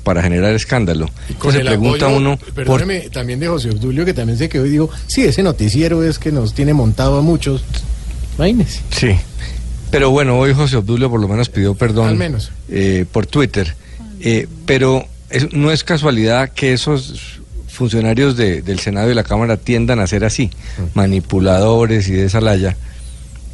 para 0.02 0.22
generar 0.22 0.54
escándalo. 0.54 1.10
Con 1.38 1.52
se 1.52 1.60
el 1.60 1.66
pregunta 1.66 2.06
apoyo, 2.06 2.18
uno 2.18 2.36
por 2.36 2.52
Perdóneme, 2.54 3.10
también 3.10 3.40
de 3.40 3.48
José 3.48 3.70
Obdulio, 3.70 4.04
que 4.04 4.14
también 4.14 4.38
se 4.38 4.48
quedó 4.48 4.64
y 4.64 4.70
dijo, 4.70 4.88
sí, 5.08 5.22
ese 5.22 5.42
noticiero 5.42 6.04
es 6.04 6.18
que 6.20 6.30
nos 6.30 6.54
tiene 6.54 6.72
montado 6.74 7.18
a 7.18 7.22
muchos. 7.22 7.64
Imagínese. 8.36 8.82
Sí, 8.90 9.16
pero 9.90 10.10
bueno, 10.10 10.38
hoy 10.38 10.54
José 10.54 10.76
Obdulio 10.76 11.10
por 11.10 11.20
lo 11.20 11.26
menos 11.26 11.48
pidió 11.48 11.74
perdón 11.74 12.08
Al 12.10 12.16
menos. 12.16 12.52
eh, 12.68 13.04
por 13.10 13.26
Twitter. 13.26 13.74
Eh, 14.20 14.46
pero 14.64 15.04
es- 15.28 15.52
no 15.52 15.72
es 15.72 15.82
casualidad 15.82 16.50
que 16.50 16.72
esos 16.72 17.40
funcionarios 17.76 18.36
de- 18.36 18.62
del 18.62 18.80
Senado 18.80 19.10
y 19.10 19.14
la 19.14 19.22
Cámara 19.22 19.56
tiendan 19.56 20.00
a 20.00 20.06
ser 20.06 20.24
así, 20.24 20.50
manipuladores 20.94 22.08
y 22.08 22.12
de 22.12 22.24
esa 22.26 22.40
laya, 22.40 22.76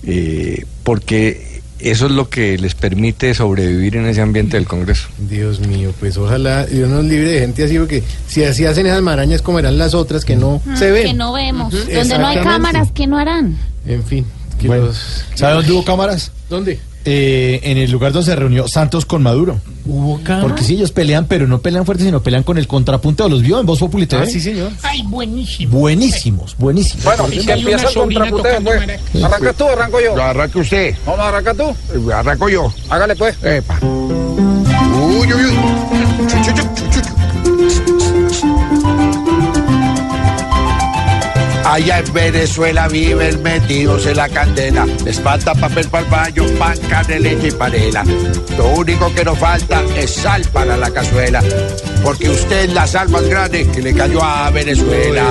eh, 0.06 0.64
porque 0.84 1.60
eso 1.78 2.06
es 2.06 2.12
lo 2.12 2.28
que 2.28 2.56
les 2.58 2.74
permite 2.74 3.34
sobrevivir 3.34 3.96
en 3.96 4.06
ese 4.06 4.20
ambiente 4.20 4.56
del 4.56 4.66
Congreso. 4.66 5.08
Dios 5.28 5.60
mío, 5.60 5.92
pues 5.98 6.16
ojalá 6.16 6.64
Dios 6.66 6.88
nos 6.88 7.04
libre 7.04 7.30
de 7.32 7.40
gente 7.40 7.64
así, 7.64 7.76
porque 7.78 8.02
si 8.28 8.44
así 8.44 8.64
hacen 8.64 8.86
esas 8.86 9.02
marañas 9.02 9.42
como 9.42 9.58
eran 9.58 9.76
las 9.78 9.92
otras 9.94 10.24
que 10.24 10.36
no 10.36 10.62
Ah, 10.68 10.76
se 10.76 10.90
ven. 10.92 11.06
Que 11.08 11.14
no 11.14 11.32
vemos. 11.32 11.72
Donde 11.72 12.18
no 12.18 12.26
hay 12.26 12.38
cámaras, 12.38 12.88
¿qué 12.94 13.06
no 13.06 13.18
harán? 13.18 13.56
En 13.86 14.04
fin. 14.04 14.24
que 14.60 14.68
Bueno, 14.68 14.86
los- 14.86 15.24
¿Sabe 15.34 15.54
dónde 15.54 15.72
hubo 15.72 15.84
cámaras? 15.84 16.30
¿Dónde? 16.48 16.78
Eh, 17.04 17.60
en 17.64 17.78
el 17.78 17.90
lugar 17.90 18.12
donde 18.12 18.26
se 18.26 18.36
reunió 18.36 18.68
Santos 18.68 19.04
con 19.04 19.22
Maduro. 19.22 19.58
Porque 20.40 20.62
sí, 20.62 20.74
ellos 20.74 20.92
pelean, 20.92 21.26
pero 21.26 21.48
no 21.48 21.60
pelean 21.60 21.84
fuerte, 21.84 22.04
sino 22.04 22.22
pelean 22.22 22.44
con 22.44 22.58
el 22.58 22.68
contrapunto. 22.68 23.28
¿Los 23.28 23.42
vio 23.42 23.58
en 23.58 23.66
Voz 23.66 23.80
Populi 23.80 24.06
TV? 24.06 24.22
Ah, 24.22 24.26
sí, 24.26 24.40
señor. 24.40 24.70
Ay, 24.82 25.02
buenísimo. 25.02 25.78
Buenísimos, 25.78 26.56
buenísimos. 26.56 27.04
Bueno, 27.04 27.26
y 27.32 27.44
que 27.44 27.52
empieza 27.52 27.88
el 27.88 27.94
contraputeo, 27.94 28.60
pues. 28.62 29.24
¿Arrancas 29.24 29.56
tú 29.56 29.64
o 29.64 29.68
arranco 29.68 30.00
yo? 30.00 30.16
Lo 30.16 30.22
arranque 30.22 30.58
usted. 30.60 30.94
Vamos 31.04 31.20
a 31.20 31.28
arrancar 31.28 31.56
tú. 31.56 32.12
Arranco 32.12 32.48
yo. 32.48 32.72
Hágale 32.88 33.16
pues. 33.16 33.36
Epa. 33.42 33.78
Uy, 33.82 35.32
uy, 35.32 35.44
uy. 35.44 35.56
Chu, 36.28 36.36
chu, 36.44 36.52
chu, 36.54 37.51
Allá 41.72 42.00
en 42.00 42.12
Venezuela 42.12 42.86
viven 42.86 43.42
metidos 43.42 44.04
en 44.04 44.18
la 44.18 44.28
candela. 44.28 44.84
Les 45.06 45.18
falta 45.18 45.54
papel 45.54 45.88
para 45.88 46.04
el 46.04 46.10
baño, 46.10 46.44
pan, 46.58 46.76
carne, 46.90 47.18
leche 47.18 47.48
y 47.48 47.50
panela. 47.50 48.04
Lo 48.58 48.66
único 48.74 49.10
que 49.14 49.24
nos 49.24 49.38
falta 49.38 49.82
es 49.96 50.10
sal 50.16 50.42
para 50.52 50.76
la 50.76 50.90
cazuela. 50.90 51.42
Porque 52.04 52.28
usted 52.28 52.64
es 52.66 52.74
la 52.74 52.86
sal 52.86 53.08
más 53.08 53.26
grande 53.26 53.66
que 53.68 53.80
le 53.80 53.94
cayó 53.94 54.22
a 54.22 54.50
Venezuela. 54.50 55.24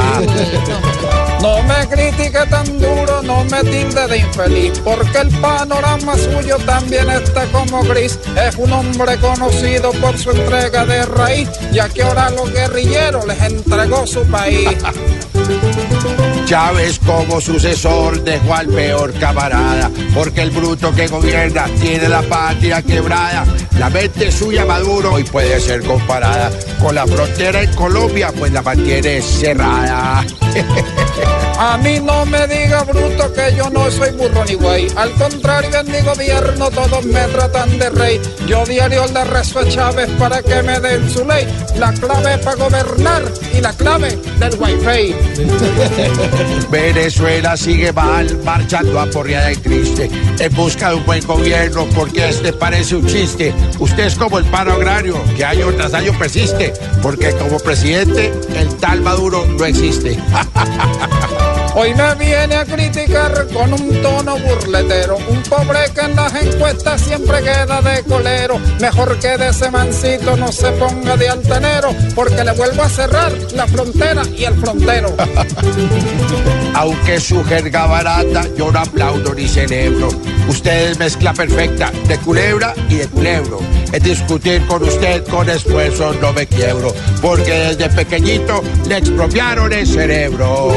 No 1.43 1.61
me 1.61 1.87
critique 1.87 2.39
tan 2.49 2.65
duro, 2.79 3.21
no 3.21 3.43
me 3.43 3.61
tilde 3.61 4.07
de 4.07 4.17
infeliz, 4.17 4.79
porque 4.83 5.19
el 5.19 5.29
panorama 5.41 6.15
suyo 6.17 6.57
también 6.65 7.07
está 7.11 7.45
como 7.51 7.83
gris. 7.83 8.17
Es 8.35 8.55
un 8.55 8.71
hombre 8.71 9.15
conocido 9.17 9.91
por 9.91 10.17
su 10.17 10.31
entrega 10.31 10.87
de 10.87 11.05
raíz, 11.05 11.49
ya 11.71 11.87
que 11.87 12.01
ahora 12.01 12.31
los 12.31 12.51
guerrilleros 12.51 13.27
les 13.27 13.39
entregó 13.43 14.07
su 14.07 14.23
país. 14.23 14.69
Chávez 16.45 16.99
como 17.05 17.39
sucesor 17.39 18.23
dejó 18.23 18.53
al 18.53 18.67
peor 18.67 19.13
camarada, 19.13 19.89
porque 20.13 20.41
el 20.41 20.51
bruto 20.51 20.93
que 20.93 21.07
gobierna 21.07 21.65
tiene 21.79 22.09
la 22.09 22.21
patria 22.21 22.81
quebrada. 22.81 23.45
La 23.77 23.89
mente 23.89 24.31
suya 24.31 24.65
Maduro 24.65 25.13
hoy 25.13 25.23
puede 25.23 25.59
ser 25.59 25.83
comparada 25.83 26.51
con 26.79 26.95
la 26.95 27.07
frontera 27.07 27.61
en 27.63 27.73
Colombia, 27.73 28.31
pues 28.37 28.51
la 28.51 28.61
mantiene 28.61 29.21
cerrada. 29.21 30.25
A 31.57 31.77
mí 31.77 31.99
no 31.99 32.25
me 32.25 32.47
diga 32.47 32.81
bruto 32.83 33.31
que 33.33 33.55
yo 33.55 33.69
no 33.69 33.91
soy 33.91 34.09
burro 34.13 34.43
ni 34.45 34.55
güey. 34.55 34.87
Al 34.95 35.11
contrario, 35.11 35.79
en 35.79 35.91
mi 35.91 36.01
gobierno 36.01 36.71
todos 36.71 37.05
me 37.05 37.21
tratan 37.27 37.77
de 37.77 37.89
rey. 37.91 38.19
Yo 38.47 38.65
diario 38.65 39.05
le 39.13 39.23
rezo 39.25 39.59
a 39.59 39.69
Chávez 39.69 40.09
para 40.17 40.41
que 40.41 40.63
me 40.63 40.79
den 40.79 41.07
su 41.07 41.23
ley. 41.23 41.47
La 41.77 41.93
clave 41.93 42.39
para 42.39 42.57
gobernar 42.57 43.23
y 43.53 43.61
la 43.61 43.73
clave 43.73 44.19
del 44.39 44.55
wifi. 44.59 45.15
Venezuela 46.69 47.57
sigue 47.57 47.91
mal, 47.91 48.37
marchando 48.43 48.99
aporreada 48.99 49.51
y 49.51 49.55
triste, 49.57 50.09
en 50.39 50.55
busca 50.55 50.89
de 50.89 50.95
un 50.95 51.05
buen 51.05 51.25
gobierno, 51.25 51.85
porque 51.93 52.29
este 52.29 52.53
parece 52.53 52.95
un 52.95 53.05
chiste. 53.05 53.53
Usted 53.79 54.05
es 54.05 54.15
como 54.15 54.39
el 54.39 54.45
paro 54.45 54.73
agrario, 54.73 55.21
que 55.35 55.43
año 55.43 55.67
tras 55.73 55.93
año 55.93 56.17
persiste, 56.17 56.73
porque 57.01 57.31
como 57.33 57.59
presidente, 57.59 58.33
el 58.55 58.75
tal 58.77 59.01
Maduro 59.01 59.45
no 59.45 59.65
existe. 59.65 60.17
Hoy 61.73 61.93
me 61.93 62.15
viene 62.15 62.55
a 62.55 62.65
criticar 62.65 63.47
con 63.53 63.73
un 63.73 64.01
tono 64.01 64.37
burletero. 64.39 65.17
Un 65.29 65.41
pobre 65.43 65.79
que 65.95 66.01
en 66.01 66.15
las 66.17 66.33
encuestas 66.35 66.99
siempre 66.99 67.39
queda 67.39 67.81
de 67.81 68.03
colero. 68.03 68.59
Mejor 68.81 69.17
que 69.19 69.37
de 69.37 69.49
ese 69.49 69.71
mancito 69.71 70.35
no 70.35 70.51
se 70.51 70.69
ponga 70.71 71.15
de 71.15 71.29
altanero, 71.29 71.95
porque 72.13 72.43
le 72.43 72.51
vuelvo 72.51 72.83
a 72.83 72.89
cerrar 72.89 73.31
la 73.55 73.67
frontera 73.67 74.23
y 74.35 74.43
el 74.43 74.55
frontero. 74.59 75.15
Aunque 76.73 77.19
su 77.21 77.43
jerga 77.45 77.85
barata, 77.85 78.43
yo 78.57 78.71
no 78.71 78.79
aplaudo 78.79 79.33
ni 79.33 79.47
celebro. 79.47 80.09
Usted 80.49 80.91
es 80.91 80.99
mezcla 80.99 81.33
perfecta 81.33 81.91
de 82.07 82.17
culebra 82.17 82.73
y 82.89 82.95
de 82.95 83.07
culebro. 83.07 83.59
Es 83.93 84.03
discutir 84.03 84.65
con 84.67 84.83
usted 84.83 85.25
con 85.27 85.49
esfuerzo, 85.49 86.13
no 86.21 86.33
me 86.33 86.47
quiebro. 86.47 86.93
Porque 87.21 87.51
desde 87.51 87.89
pequeñito 87.89 88.61
le 88.87 88.97
expropiaron 88.97 89.71
el 89.71 89.87
cerebro. 89.87 90.73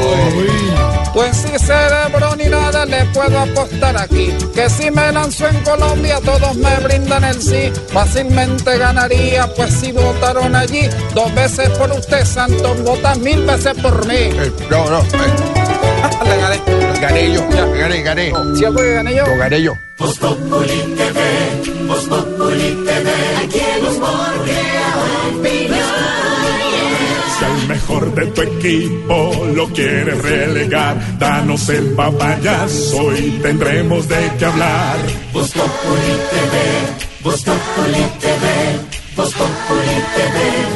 Pues 1.14 1.36
si 1.36 1.58
cerebro 1.64 2.34
ni 2.36 2.46
nada 2.46 2.84
le 2.84 3.04
puedo 3.06 3.38
apostar 3.38 3.96
aquí. 3.96 4.34
Que 4.52 4.68
si 4.68 4.90
me 4.90 5.12
lanzo 5.12 5.46
en 5.46 5.60
Colombia 5.60 6.20
todos 6.24 6.56
me 6.56 6.76
brindan 6.80 7.22
el 7.22 7.40
sí. 7.40 7.72
Fácilmente 7.92 8.76
ganaría, 8.76 9.46
pues 9.54 9.72
si 9.74 9.92
votaron 9.92 10.56
allí. 10.56 10.88
Dos 11.14 11.32
veces 11.34 11.68
por 11.70 11.92
usted, 11.92 12.24
Santos, 12.24 12.82
votas 12.82 13.16
mil 13.20 13.44
veces 13.44 13.74
por 13.80 14.06
mí. 14.08 14.30
No, 14.68 14.90
no. 14.90 15.02
Le 16.24 16.36
gané. 16.36 17.00
Gané 17.00 17.32
yo, 17.32 17.48
gané, 17.48 18.02
gané. 18.02 18.32
¿Cierto 18.56 18.78
que 18.78 18.94
gané 18.94 19.14
yo? 19.14 19.26
Lo 19.26 19.36
gané 19.36 19.62
yo. 19.62 19.72
Populi 19.96 20.94
TV, 20.96 21.20
TV, 22.84 23.10
aquí 23.42 23.60
el 23.60 23.84
humor 23.86 25.03
mejor 27.66 28.14
de 28.14 28.26
tu 28.26 28.42
equipo 28.42 29.46
lo 29.54 29.68
quieres 29.68 30.20
relegar, 30.22 31.18
danos 31.18 31.68
el 31.68 31.92
papayazo 31.92 33.16
y 33.16 33.30
tendremos 33.42 34.08
de 34.08 34.32
qué 34.38 34.44
hablar. 34.44 34.96
Voz 35.32 35.50
Populi 35.52 36.14
TV, 36.30 36.54
Populi 37.22 38.04
TV, 38.20 38.44
Populi 39.16 39.96
TV, 40.14 40.74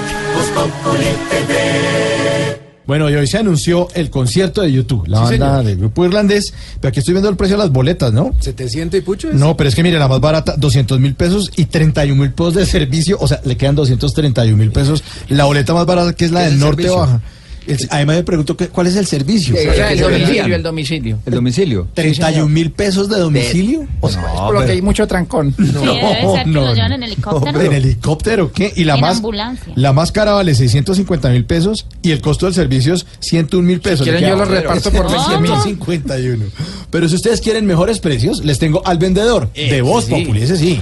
Populi 0.55 1.13
TV. 1.31 2.68
Bueno, 2.89 3.09
y 3.11 3.15
hoy 3.15 3.27
se 3.27 3.37
anunció 3.39 3.87
el 3.95 4.09
concierto 4.11 4.63
de 4.63 4.73
YouTube, 4.73 5.07
la 5.07 5.19
Sí, 5.19 5.23
banda 5.39 5.51
señor. 5.51 5.65
del 5.67 5.77
grupo 5.77 6.05
irlandés. 6.07 6.55
Pero 6.81 6.89
aquí 6.89 7.01
estoy 7.01 7.13
viendo 7.13 7.29
el 7.29 7.37
precio 7.37 7.57
de 7.59 7.63
las 7.63 7.71
boletas, 7.71 8.13
¿no? 8.15 8.35
700 8.41 8.99
y 8.99 9.03
pucho. 9.03 9.29
es? 9.29 9.35
No, 9.35 9.57
pero 9.59 9.69
es 9.69 9.75
que 9.75 9.83
mire, 9.83 9.99
la 9.99 10.09
más 10.09 10.21
barata, 10.21 10.55
200 10.57 10.99
mil 10.99 11.15
pesos 11.15 11.51
y 11.55 11.67
31 11.67 12.21
mil 12.21 12.33
pesos 12.33 12.55
de 12.55 12.65
servicio. 12.65 13.19
O 13.21 13.29
sea, 13.29 13.41
le 13.45 13.59
quedan 13.59 13.75
231 13.77 14.57
mil 14.57 14.73
pesos. 14.73 15.05
La 15.29 15.45
boleta 15.45 15.75
más 15.75 15.85
barata, 15.85 16.15
que 16.15 16.25
es 16.25 16.31
la 16.33 16.41
¿Qué 16.41 16.47
es 16.47 16.51
del 16.53 16.61
el 16.63 16.65
norte 16.67 16.83
servicio? 16.85 17.01
baja. 17.01 17.21
El- 17.69 17.89
además 17.91 18.17
me 18.17 18.23
pregunto 18.25 18.57
que- 18.57 18.69
cuál 18.69 18.87
es 18.87 18.97
el 18.97 19.07
servicio. 19.07 19.55
Sí, 19.57 19.69
O 19.69 19.75
sea, 19.75 19.91
el 19.93 19.99
¿qué 19.99 20.03
domicilio, 20.05 20.55
el 20.57 20.63
domicilio. 20.63 21.19
¿El 21.27 21.35
domicilio? 21.35 21.89
31 21.95 22.49
mil 22.49 22.71
pesos 22.73 23.09
de 23.09 23.19
domicilio. 23.19 23.87
O 24.01 24.09
sea, 24.09 24.23
Es 24.23 24.41
por 24.41 24.55
lo 24.55 24.65
que 24.67 24.73
hay 24.73 24.83
mucho 24.83 25.07
trancón. 25.07 25.55
Sí, 25.57 25.65
debe 25.65 26.33
ser 26.33 26.45
que 26.45 26.51
lo 26.51 26.75
llevan 26.75 26.93
en 26.93 27.03
helicóptero. 27.03 27.61
¿En 27.61 27.73
helicóptero 27.73 28.53
qué? 28.53 28.73
Y 28.77 28.85
la 28.85 28.95
En 28.95 29.01
más 29.01 29.17
ambulancia. 29.17 29.73
la 29.77 29.93
más 29.93 30.13
cara 30.13 30.33
vale 30.33 30.55
650 30.55 31.29
mil 31.31 31.45
pesos 31.45 31.87
y 32.03 32.11
el 32.13 32.21
costo 32.21 32.47
del 32.47 32.55
servicio 32.55 32.95
es 32.95 33.07
101 33.21 33.67
mil 33.67 33.81
pesos. 33.81 34.03
quieren, 34.05 34.23
Le 34.23 34.29
yo 34.29 34.37
los 34.37 34.49
reparto 34.49 34.91
por 34.91 35.07
20 35.11 35.39
mil. 35.39 35.53
51. 35.63 36.45
Pero 36.91 37.09
si 37.09 37.15
ustedes 37.17 37.41
quieren 37.41 37.67
mejores 37.67 37.99
precios, 38.01 38.45
les 38.45 38.59
tengo 38.59 38.87
al 38.87 38.99
vendedor 38.99 39.53
de 39.53 39.83
Voz 39.83 40.05
sí. 40.07 40.11
Populi, 40.13 40.43
ese 40.43 40.57
sí. 40.57 40.81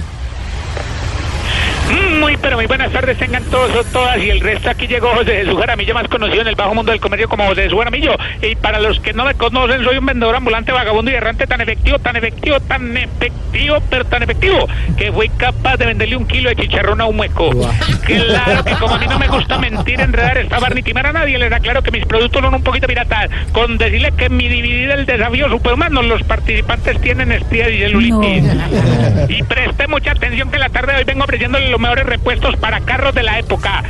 Muy, 2.27 2.35
pero 2.35 2.57
muy 2.57 2.65
buenas 2.65 2.91
tardes 2.91 3.17
tengan 3.17 3.41
todos 3.45 3.73
o 3.73 3.83
todas 3.85 4.17
y 4.17 4.29
el 4.29 4.41
resto 4.41 4.69
aquí 4.69 4.85
llegó 4.85 5.07
José 5.15 5.45
Jesús 5.45 5.57
Jaramillo, 5.57 5.93
más 5.93 6.09
conocido 6.09 6.41
en 6.41 6.49
el 6.49 6.55
bajo 6.55 6.75
mundo 6.75 6.91
del 6.91 6.99
comercio 6.99 7.29
como 7.29 7.45
José 7.45 7.63
Jesús 7.63 7.77
Jaramillo. 7.77 8.17
Y 8.41 8.53
para 8.57 8.81
los 8.81 8.99
que 8.99 9.13
no 9.13 9.23
me 9.23 9.33
conocen, 9.35 9.81
soy 9.85 9.97
un 9.97 10.05
vendedor 10.05 10.35
ambulante, 10.35 10.73
vagabundo 10.73 11.09
y 11.09 11.13
errante 11.13 11.47
tan 11.47 11.61
efectivo, 11.61 11.99
tan 11.99 12.17
efectivo, 12.17 12.59
tan 12.59 12.97
efectivo, 12.97 13.77
pero 13.89 14.03
tan 14.03 14.23
efectivo, 14.23 14.67
que 14.97 15.09
fui 15.09 15.29
capaz 15.29 15.77
de 15.77 15.85
venderle 15.85 16.17
un 16.17 16.27
kilo 16.27 16.49
de 16.49 16.57
chicharrón 16.57 16.99
a 16.99 17.05
un 17.05 17.15
mueco. 17.15 17.49
Claro 18.03 18.65
que 18.65 18.73
como 18.73 18.95
a 18.95 18.97
mí 18.97 19.07
no 19.07 19.19
me 19.19 19.29
gusta 19.29 19.57
mentir, 19.57 20.01
enredar, 20.01 20.37
estafar 20.37 20.75
ni 20.75 20.83
timar 20.83 21.07
a 21.07 21.13
nadie, 21.13 21.37
les 21.37 21.49
aclaro 21.49 21.81
que 21.81 21.91
mis 21.91 22.05
productos 22.05 22.41
son 22.41 22.53
un 22.53 22.61
poquito 22.61 22.87
piratas. 22.87 23.29
Con 23.53 23.77
decirle 23.77 24.11
que 24.17 24.27
mi 24.27 24.49
dividida 24.49 24.95
el 24.95 25.05
desafío 25.05 25.47
superhumano, 25.47 26.01
los 26.01 26.23
participantes 26.23 26.99
tienen 26.99 27.31
estrías 27.31 27.71
y 27.71 27.77
celulitis. 27.77 28.43
Y 29.29 29.43
preste 29.43 29.87
mucha 29.87 30.11
atención 30.11 30.49
que 30.51 30.57
la 30.57 30.69
tarde 30.69 30.93
de 30.93 30.99
hoy 30.99 31.03
vengo 31.03 31.23
ofreciéndole 31.23 31.69
los 31.69 31.79
mejores 31.79 32.05
repuestos 32.17 32.55
para 32.57 32.81
carros 32.81 33.13
de 33.13 33.23
la 33.23 33.39
época. 33.39 33.83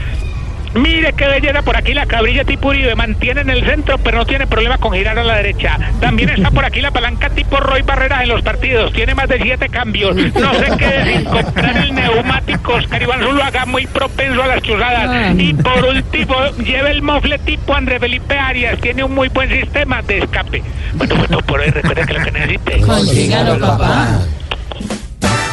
Mire 0.74 1.14
qué 1.14 1.28
belleza 1.28 1.62
por 1.62 1.78
aquí 1.78 1.94
la 1.94 2.06
cabrilla 2.06 2.44
tipo 2.44 2.68
Uribe, 2.68 2.94
mantiene 2.94 3.42
en 3.42 3.50
el 3.50 3.66
centro 3.66 3.98
pero 3.98 4.18
no 4.18 4.26
tiene 4.26 4.46
problema 4.46 4.78
con 4.78 4.92
girar 4.92 5.18
a 5.18 5.24
la 5.24 5.38
derecha. 5.38 5.80
También 6.00 6.30
está 6.30 6.52
por 6.52 6.66
aquí 6.66 6.82
la 6.82 6.92
palanca 6.92 7.30
tipo 7.30 7.58
Roy 7.58 7.82
Barreras 7.82 8.24
en 8.24 8.30
los 8.30 8.42
partidos, 8.42 8.92
tiene 8.94 9.16
más 9.16 9.28
de 9.30 9.42
siete 9.42 9.70
cambios. 9.70 10.16
No 10.16 10.54
se 10.54 10.78
quede 10.78 11.14
sin 11.14 11.26
comprar 11.26 11.78
el 11.78 11.96
neumático 11.96 12.74
Oscar 12.74 13.02
Iván 13.02 13.22
Zuluaga, 13.22 13.66
muy 13.66 13.88
propenso 13.88 14.44
a 14.44 14.48
las 14.48 14.62
chuzadas. 14.62 15.36
Y 15.38 15.54
por 15.54 15.84
último, 15.86 16.36
lleve 16.64 16.92
el 16.92 17.02
mofle 17.02 17.40
tipo 17.40 17.74
André 17.74 18.00
Felipe 18.00 18.38
Arias, 18.38 18.80
tiene 18.80 19.04
un 19.04 19.16
muy 19.16 19.30
buen 19.30 19.50
sistema 19.50 20.02
de 20.02 20.20
escape. 20.20 20.62
Bueno, 20.94 21.16
bueno, 21.16 21.40
por 21.40 21.62
hoy 21.62 21.70
recuerde 21.70 22.06
que 22.06 22.14
lo 22.14 22.24
que 22.24 22.32
necesite. 22.32 22.82
Consígalo, 22.82 23.58
papá. 23.58 24.20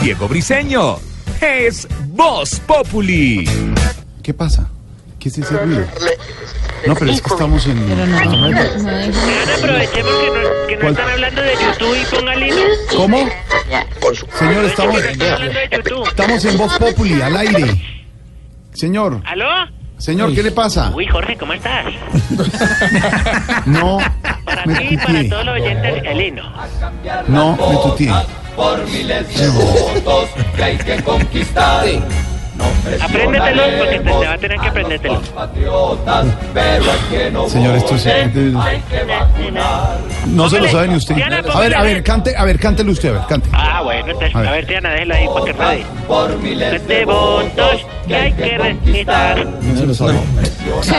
Diego 0.02 0.28
Briseño 0.28 0.96
es 1.40 1.88
Voz 2.14 2.60
Populi. 2.60 3.44
¿Qué 4.22 4.32
pasa? 4.32 4.68
¿Qué 5.18 5.28
es 5.30 5.38
ese 5.38 5.56
ruido? 5.58 5.84
No, 6.86 6.94
pero 6.94 7.10
es 7.10 7.20
que 7.20 7.28
estamos 7.28 7.66
en... 7.66 7.76
Aprovechemos 7.78 10.12
que 10.12 10.30
no, 10.30 10.66
que 10.68 10.74
no 10.76 10.80
¿Cuál? 10.80 10.92
están 10.92 11.10
hablando 11.10 11.42
de 11.42 11.52
YouTube 11.54 11.96
y 12.00 12.04
póngale 12.14 12.50
no. 12.50 12.56
¿Cómo? 12.96 13.28
Señor, 14.38 14.64
estamos, 14.64 15.02
Que 15.02 15.06
no 15.06 15.12
están 15.12 15.32
hablando 15.32 15.58
de 15.58 15.68
YouTube. 15.72 16.06
estamos 16.08 16.44
en 16.44 16.56
Voz 16.58 16.78
Populi, 16.78 17.20
al 17.20 17.36
aire. 17.36 17.82
Señor, 18.74 19.20
¿Aló? 19.26 19.48
señor, 19.98 20.32
¿qué 20.34 20.42
le 20.44 20.52
pasa? 20.52 20.92
Uy, 20.94 21.06
Jorge, 21.06 21.36
¿cómo 21.36 21.52
estás? 21.52 21.86
No, 23.66 23.98
Para 24.44 24.66
me 24.66 24.74
ti 24.76 24.86
y 24.90 24.96
para 24.96 25.28
todos 25.28 25.46
los 25.46 25.54
oyentes, 25.54 26.02
el 26.04 26.20
himno. 26.20 26.42
No, 27.28 27.56
me 27.56 27.76
tutié. 27.82 28.12
Por 28.56 28.86
miles 28.88 29.36
de 29.36 29.48
votos 29.48 30.28
que 30.54 30.62
hay 30.62 30.78
que 30.78 31.02
conquistar. 31.02 31.84
Apréndetelo 33.02 33.62
porque 33.78 33.98
te, 33.98 34.04
te 34.04 34.10
va 34.26 34.32
a 34.32 34.38
tener 34.38 34.58
que 34.60 34.68
aprendértelo. 34.68 35.20
Patriotas, 35.34 36.26
pero 36.52 36.84
hay 36.84 36.98
que 37.10 37.30
no 37.30 37.48
Señor, 37.48 37.76
esto 37.76 37.94
es... 37.96 38.06
Hay 38.06 38.30
que 38.30 39.04
vacunar. 39.04 39.98
No 40.26 40.48
se 40.48 40.60
lo 40.60 40.68
sabe 40.68 40.88
ni 40.88 40.96
usted. 40.96 41.14
Diana, 41.16 41.42
A 41.52 41.60
ver, 41.60 41.74
a 41.74 41.82
ver, 41.82 42.02
cante, 42.02 42.36
a 42.36 42.44
ver, 42.44 42.58
cántelo 42.58 42.92
usted, 42.92 43.10
a 43.10 43.12
ver, 43.12 43.22
cante. 43.28 43.48
Ah, 43.52 43.80
bueno, 43.82 44.06
entonces, 44.06 44.34
A 44.34 44.38
a 44.38 44.42
ver. 44.42 44.50
ver, 44.52 44.66
Diana, 44.66 44.90
déjelo 44.90 45.14
ahí 45.14 45.26
para 45.32 45.44
que. 45.76 45.84
Por 46.06 46.38
miles 46.38 46.86
De 46.86 47.04
votos 47.04 47.86
que 48.06 48.14
hay 48.14 48.32
que 48.32 48.58
requisar. 48.58 49.46
No 49.46 49.76
se 49.78 49.86
lo 49.86 49.94
sabe. 49.94 50.12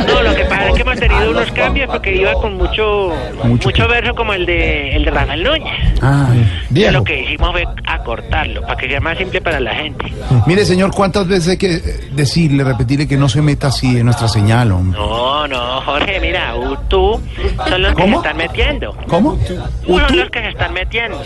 No, 0.07 0.21
lo 0.23 0.35
que 0.35 0.45
pasa 0.45 0.67
es 0.69 0.73
que 0.75 0.81
hemos 0.81 0.99
tenido 0.99 1.31
unos 1.31 1.51
cambios 1.51 1.89
porque 1.89 2.15
iba 2.15 2.33
con 2.33 2.55
mucho 2.55 3.13
Mucho 3.43 3.69
mucho 3.69 3.87
verso 3.87 4.15
como 4.15 4.33
el 4.33 4.45
de 4.45 4.95
el 4.95 5.05
de 5.05 5.11
Rafael 5.11 5.43
Núñez. 5.43 5.73
Ah, 6.01 6.27
viejo. 6.69 6.91
lo 6.93 7.03
que 7.03 7.21
hicimos 7.21 7.51
fue 7.51 7.65
acortarlo 7.85 8.61
para 8.61 8.75
que 8.75 8.87
sea 8.87 8.99
más 8.99 9.17
simple 9.17 9.41
para 9.41 9.59
la 9.59 9.73
gente. 9.75 10.05
Mire, 10.47 10.65
señor, 10.65 10.91
¿cuántas 10.93 11.27
veces 11.27 11.44
hay 11.51 11.57
que 11.57 11.75
eh, 11.75 12.09
decirle, 12.13 12.63
repetirle 12.63 13.07
que 13.07 13.17
no 13.17 13.29
se 13.29 13.41
meta 13.41 13.67
así 13.67 13.97
en 13.97 14.05
nuestra 14.05 14.27
señal, 14.27 14.71
hombre? 14.71 14.99
No, 14.99 15.47
no, 15.47 15.81
Jorge, 15.81 16.19
mira, 16.19 16.55
u- 16.55 16.75
tú 16.87 17.19
son 17.67 17.81
los 17.81 17.91
que 17.93 18.01
se 18.01 18.01
¿Cómo? 18.01 18.17
están 18.17 18.37
metiendo. 18.37 18.97
¿Cómo? 19.07 19.37
Tú 19.85 19.99
son 19.99 20.17
los 20.17 20.29
que 20.29 20.39
se 20.41 20.49
están 20.49 20.73
metiendo. 20.73 21.21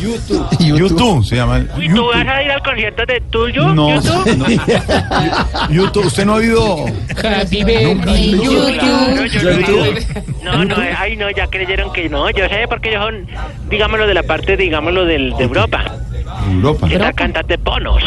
YouTube. 0.00 0.46
YouTube 0.58 1.24
se 1.24 1.36
llama. 1.36 1.64
Uy, 1.76 1.88
¿tú 1.88 2.06
vas 2.06 2.26
a 2.26 2.42
ir 2.42 2.50
al 2.50 2.62
concierto 2.62 3.02
de 3.06 3.20
tuyo? 3.30 3.68
No, 3.74 3.94
YouTube? 3.94 4.36
no. 4.36 5.68
YouTube, 5.70 6.06
¿usted 6.06 6.24
no 6.24 6.32
ha 6.32 6.36
oído? 6.36 6.86
Happy 7.22 7.64
birthday, 7.64 8.32
Claro, 8.78 9.24
yo 9.26 9.50
YouTube. 9.50 10.06
No, 10.42 10.64
no, 10.64 10.82
eh, 10.82 10.94
ay, 10.96 11.16
no, 11.16 11.30
ya 11.30 11.46
creyeron 11.48 11.92
que 11.92 12.08
no. 12.08 12.30
Yo 12.30 12.48
sé 12.48 12.66
porque 12.68 12.90
ellos 12.90 13.04
son, 13.04 13.26
digámoslo, 13.68 14.06
de 14.06 14.14
la 14.14 14.22
parte, 14.22 14.56
digámoslo, 14.56 15.04
del, 15.04 15.34
de 15.36 15.44
Europa. 15.44 15.84
Europa. 16.50 16.88
Que 16.88 16.94
está 16.94 17.12
cantante 17.12 17.56
Bonos. 17.56 18.02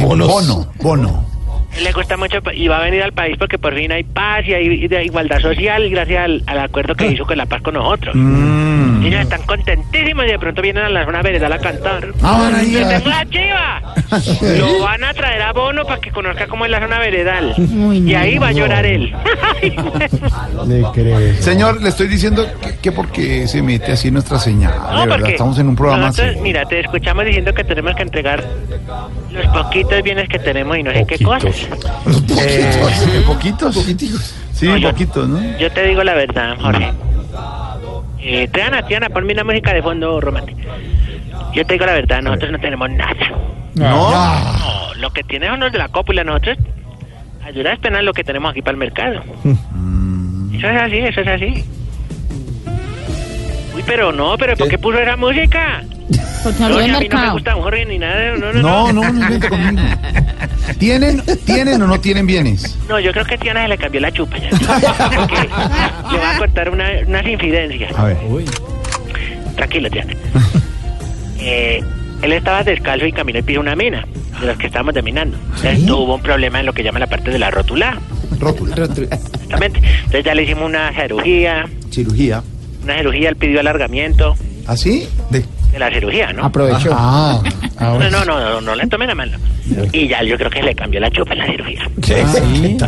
Bono, 0.00 0.66
Bono. 0.80 1.29
Le 1.82 1.92
gusta 1.92 2.16
mucho 2.16 2.38
y 2.52 2.68
va 2.68 2.78
a 2.78 2.82
venir 2.82 3.02
al 3.02 3.12
país 3.12 3.36
porque 3.38 3.56
por 3.58 3.74
fin 3.74 3.92
hay 3.92 4.02
paz 4.02 4.42
y 4.46 4.52
hay 4.54 4.88
igualdad 5.04 5.38
social 5.40 5.88
gracias 5.88 6.24
al, 6.24 6.42
al 6.46 6.58
acuerdo 6.60 6.94
que 6.94 7.06
hizo 7.06 7.24
con 7.24 7.38
la 7.38 7.46
paz 7.46 7.62
con 7.62 7.74
nosotros. 7.74 8.14
Mm. 8.16 9.04
Ellos 9.06 9.20
están 9.22 9.42
contentísimos 9.42 10.24
y 10.26 10.28
de 10.28 10.38
pronto 10.38 10.60
vienen 10.60 10.82
a 10.84 10.88
la 10.90 11.04
zona 11.06 11.22
veredal 11.22 11.52
a 11.52 11.58
cantar. 11.58 12.08
Ah, 12.22 12.38
van 12.38 12.54
a 12.54 12.62
ir 12.62 12.74
¡Les 12.78 12.86
a- 12.86 12.88
tengo 12.98 13.08
la 13.08 13.24
chiva! 13.26 13.82
Lo 14.58 14.80
van 14.80 15.04
a 15.04 15.14
traer 15.14 15.40
a 15.42 15.52
Bono 15.52 15.84
para 15.84 16.00
que 16.00 16.10
conozca 16.10 16.46
cómo 16.48 16.64
es 16.66 16.70
la 16.70 16.80
zona 16.80 16.98
veredal. 16.98 17.54
y 17.56 18.14
ahí 18.14 18.36
va 18.38 18.48
a 18.48 18.52
llorar 18.52 18.84
él. 18.84 19.14
Le 20.66 20.82
creo. 20.92 21.34
Señor, 21.40 21.80
le 21.80 21.88
estoy 21.88 22.08
diciendo 22.08 22.46
que, 22.60 22.76
que 22.78 22.92
porque 22.92 23.46
se 23.46 23.62
mete 23.62 23.92
así 23.92 24.10
nuestra 24.10 24.38
señal. 24.38 24.74
No, 24.76 24.90
de 24.90 25.06
verdad, 25.06 25.16
porque 25.18 25.30
estamos 25.32 25.58
en 25.58 25.68
un 25.68 25.76
programa 25.76 26.06
nosotros, 26.08 26.32
así. 26.32 26.40
Mira, 26.42 26.64
te 26.66 26.80
escuchamos 26.80 27.24
diciendo 27.24 27.54
que 27.54 27.64
tenemos 27.64 27.94
que 27.94 28.02
entregar 28.02 28.44
los 29.32 29.46
poquitos 29.46 30.02
bienes 30.02 30.28
que 30.28 30.38
tenemos 30.38 30.76
y 30.76 30.82
no 30.82 30.92
sé 30.92 31.06
qué 31.06 31.24
cosas. 31.24 31.59
Eh, 32.42 33.22
¿Poquitos? 33.26 33.74
Sí, 34.52 34.66
No, 34.68 34.90
poquitos, 34.90 35.28
¿no? 35.28 35.58
Yo 35.58 35.70
te 35.72 35.86
digo 35.86 36.02
la 36.04 36.14
verdad, 36.14 36.56
Jorge. 36.60 36.92
Eh, 38.18 38.48
Triana, 38.52 38.82
Triana, 38.82 39.08
ponme 39.08 39.32
una 39.32 39.44
música 39.44 39.72
de 39.72 39.82
fondo 39.82 40.20
romántica. 40.20 40.62
Yo 41.54 41.64
te 41.64 41.74
digo 41.74 41.86
la 41.86 41.94
verdad, 41.94 42.22
nosotros 42.22 42.52
no 42.52 42.58
tenemos 42.58 42.90
nada. 42.90 43.14
No. 43.74 44.10
No, 44.10 44.94
lo 44.96 45.10
que 45.10 45.22
tienen 45.22 45.50
son 45.50 45.60
los 45.60 45.72
de 45.72 45.78
la 45.78 45.88
cópula, 45.88 46.22
nosotros 46.24 46.58
a 47.44 47.52
duras 47.52 47.78
penas 47.78 48.02
lo 48.04 48.12
que 48.12 48.22
tenemos 48.24 48.50
aquí 48.50 48.60
para 48.60 48.72
el 48.72 48.76
mercado. 48.78 49.22
Eso 50.54 50.68
es 50.68 50.80
así, 50.82 50.98
eso 50.98 51.20
es 51.22 51.28
así. 51.28 51.64
Uy, 53.74 53.82
pero 53.86 54.12
no, 54.12 54.36
pero 54.36 54.56
¿por 54.56 54.68
qué 54.68 54.76
puso 54.78 54.98
esa 54.98 55.16
música? 55.16 55.82
Porque 56.42 56.58
No, 56.58 56.64
habló 56.66 56.78
del 56.78 56.92
no 56.92 56.98
me 57.00 57.08
mercado. 57.08 57.32
gusta 57.34 57.56
un 57.56 57.62
Jorge 57.62 57.86
ni 57.86 57.98
nada, 57.98 58.36
no, 58.36 58.52
no, 58.52 58.62
No, 58.62 58.92
no. 58.92 59.12
no, 59.12 59.12
no 59.28 59.48
conmigo. 59.48 59.82
¿Tienen, 60.78 61.22
¿Tienen 61.44 61.82
o 61.82 61.86
no 61.86 62.00
tienen 62.00 62.26
bienes? 62.26 62.78
No, 62.88 62.98
yo 63.00 63.12
creo 63.12 63.24
que 63.24 63.34
a 63.34 63.38
Tiana 63.38 63.62
se 63.62 63.68
le 63.68 63.78
cambió 63.78 64.00
la 64.00 64.10
chupa 64.12 64.36
ya. 64.38 64.50
Porque 65.16 65.34
le 65.36 66.18
voy 66.18 66.26
a 66.26 66.38
contar 66.38 66.70
una, 66.70 66.88
unas 67.06 67.26
infidencias. 67.26 67.92
A 67.98 68.04
ver. 68.04 68.16
Tranquilo, 69.56 69.90
Tiana. 69.90 70.12
Eh, 71.42 71.82
él 72.20 72.32
estaba 72.34 72.62
descalzo 72.62 73.06
y 73.06 73.12
caminó 73.12 73.38
y 73.38 73.42
pisó 73.42 73.60
una 73.60 73.74
mina, 73.74 74.06
de 74.40 74.46
las 74.46 74.58
que 74.58 74.66
estábamos 74.66 74.92
deminando. 74.92 75.38
Entonces 75.56 75.86
tuvo 75.86 76.16
un 76.16 76.20
problema 76.20 76.60
en 76.60 76.66
lo 76.66 76.74
que 76.74 76.82
llama 76.82 76.98
la 76.98 77.06
parte 77.06 77.30
de 77.30 77.38
la 77.38 77.50
rótula. 77.50 77.98
Rótula. 78.38 78.74
Exactamente. 78.84 79.78
Entonces 79.78 80.22
ya 80.26 80.34
le 80.34 80.42
hicimos 80.42 80.64
una 80.64 80.92
cirugía, 80.92 81.64
Cirugía. 81.90 82.42
una 82.84 82.98
cirugía, 82.98 83.30
él 83.30 83.36
pidió 83.36 83.60
alargamiento 83.60 84.34
¿Así? 84.66 85.08
De... 85.30 85.42
de 85.72 85.78
la 85.78 85.90
cirugía, 85.90 86.32
¿no? 86.32 86.44
Aprovechó. 86.44 86.90
Ah, 86.92 87.40
No, 87.80 87.98
no, 88.10 88.24
no, 88.24 88.40
no, 88.40 88.60
no 88.60 88.74
le 88.74 88.86
tomen 88.86 89.08
la 89.08 89.14
mano. 89.14 89.38
Y 89.92 90.08
ya 90.08 90.22
yo 90.22 90.36
creo 90.36 90.50
que 90.50 90.62
le 90.62 90.74
cambió 90.74 91.00
la 91.00 91.10
chupa 91.10 91.32
en 91.32 91.38
la 91.38 91.46
cirugía. 91.46 91.88
Sí. 92.02 92.14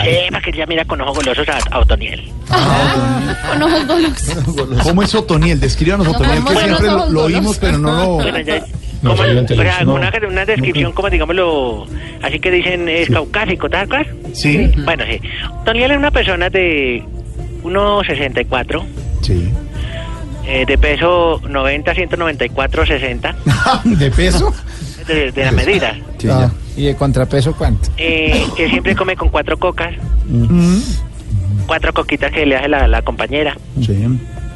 Eh, 0.05 0.28
para 0.30 0.43
que 0.45 0.53
ya 0.53 0.66
mira 0.66 0.85
con 0.85 1.01
ojos 1.01 1.16
golosos 1.18 1.49
a, 1.49 1.59
a 1.70 1.78
Otoniel. 1.80 2.22
Con 2.49 3.62
ojos 3.62 3.87
golosos. 3.87 4.83
¿Cómo 4.83 5.03
es 5.03 5.14
Otoniel? 5.14 5.61
Descríbanos 5.61 6.09
Otoniel, 6.09 6.45
que 6.45 6.57
siempre 6.57 6.87
lo, 6.89 7.09
lo 7.11 7.24
oímos, 7.24 7.59
pero 7.59 7.78
no 7.78 7.93
lo... 7.97 8.07
Bueno, 8.16 8.41
ya, 8.41 8.62
No, 9.03 9.11
como, 9.11 9.24
sí, 9.24 9.30
en 9.30 9.37
o 9.37 9.41
sea, 9.41 9.47
televisión, 9.47 9.87
no. 9.87 9.95
una, 9.95 10.12
una 10.28 10.45
descripción 10.45 10.93
como 10.93 11.11
digámoslo, 11.11 11.87
así 12.22 12.39
que 12.39 12.51
dicen 12.51 12.89
es 12.89 13.09
caucásico, 13.11 13.68
¿tal 13.68 13.89
cual? 13.89 14.07
Sí. 14.33 14.70
Bueno, 14.85 15.05
sí. 15.09 15.20
Toniel 15.64 15.91
es 15.93 15.99
una 15.99 16.11
persona 16.11 16.51
de 16.51 17.03
1,64, 17.64 18.83
Sí. 19.22 19.49
Eh, 20.47 20.64
de 20.66 20.78
peso 20.78 21.40
90, 21.49 21.95
194, 21.95 22.86
60, 22.86 23.34
¿De 23.84 24.11
peso? 24.11 24.53
de, 25.07 25.32
de 25.32 25.45
la 25.45 25.53
medida. 25.53 25.97
Ah, 26.30 26.51
¿Y 26.76 26.84
de 26.86 26.97
contrapeso 26.97 27.55
cuánto? 27.57 27.90
Eh, 27.97 28.47
que 28.57 28.68
siempre 28.68 28.95
come 28.97 29.16
con 29.16 29.28
cuatro 29.28 29.59
cocas. 29.59 29.95
cuatro 31.66 31.93
coquitas 31.93 32.32
que 32.32 32.47
le 32.47 32.57
hace 32.57 32.68
la, 32.68 32.86
la 32.88 33.03
compañera. 33.03 33.57
Sí. 33.80 34.07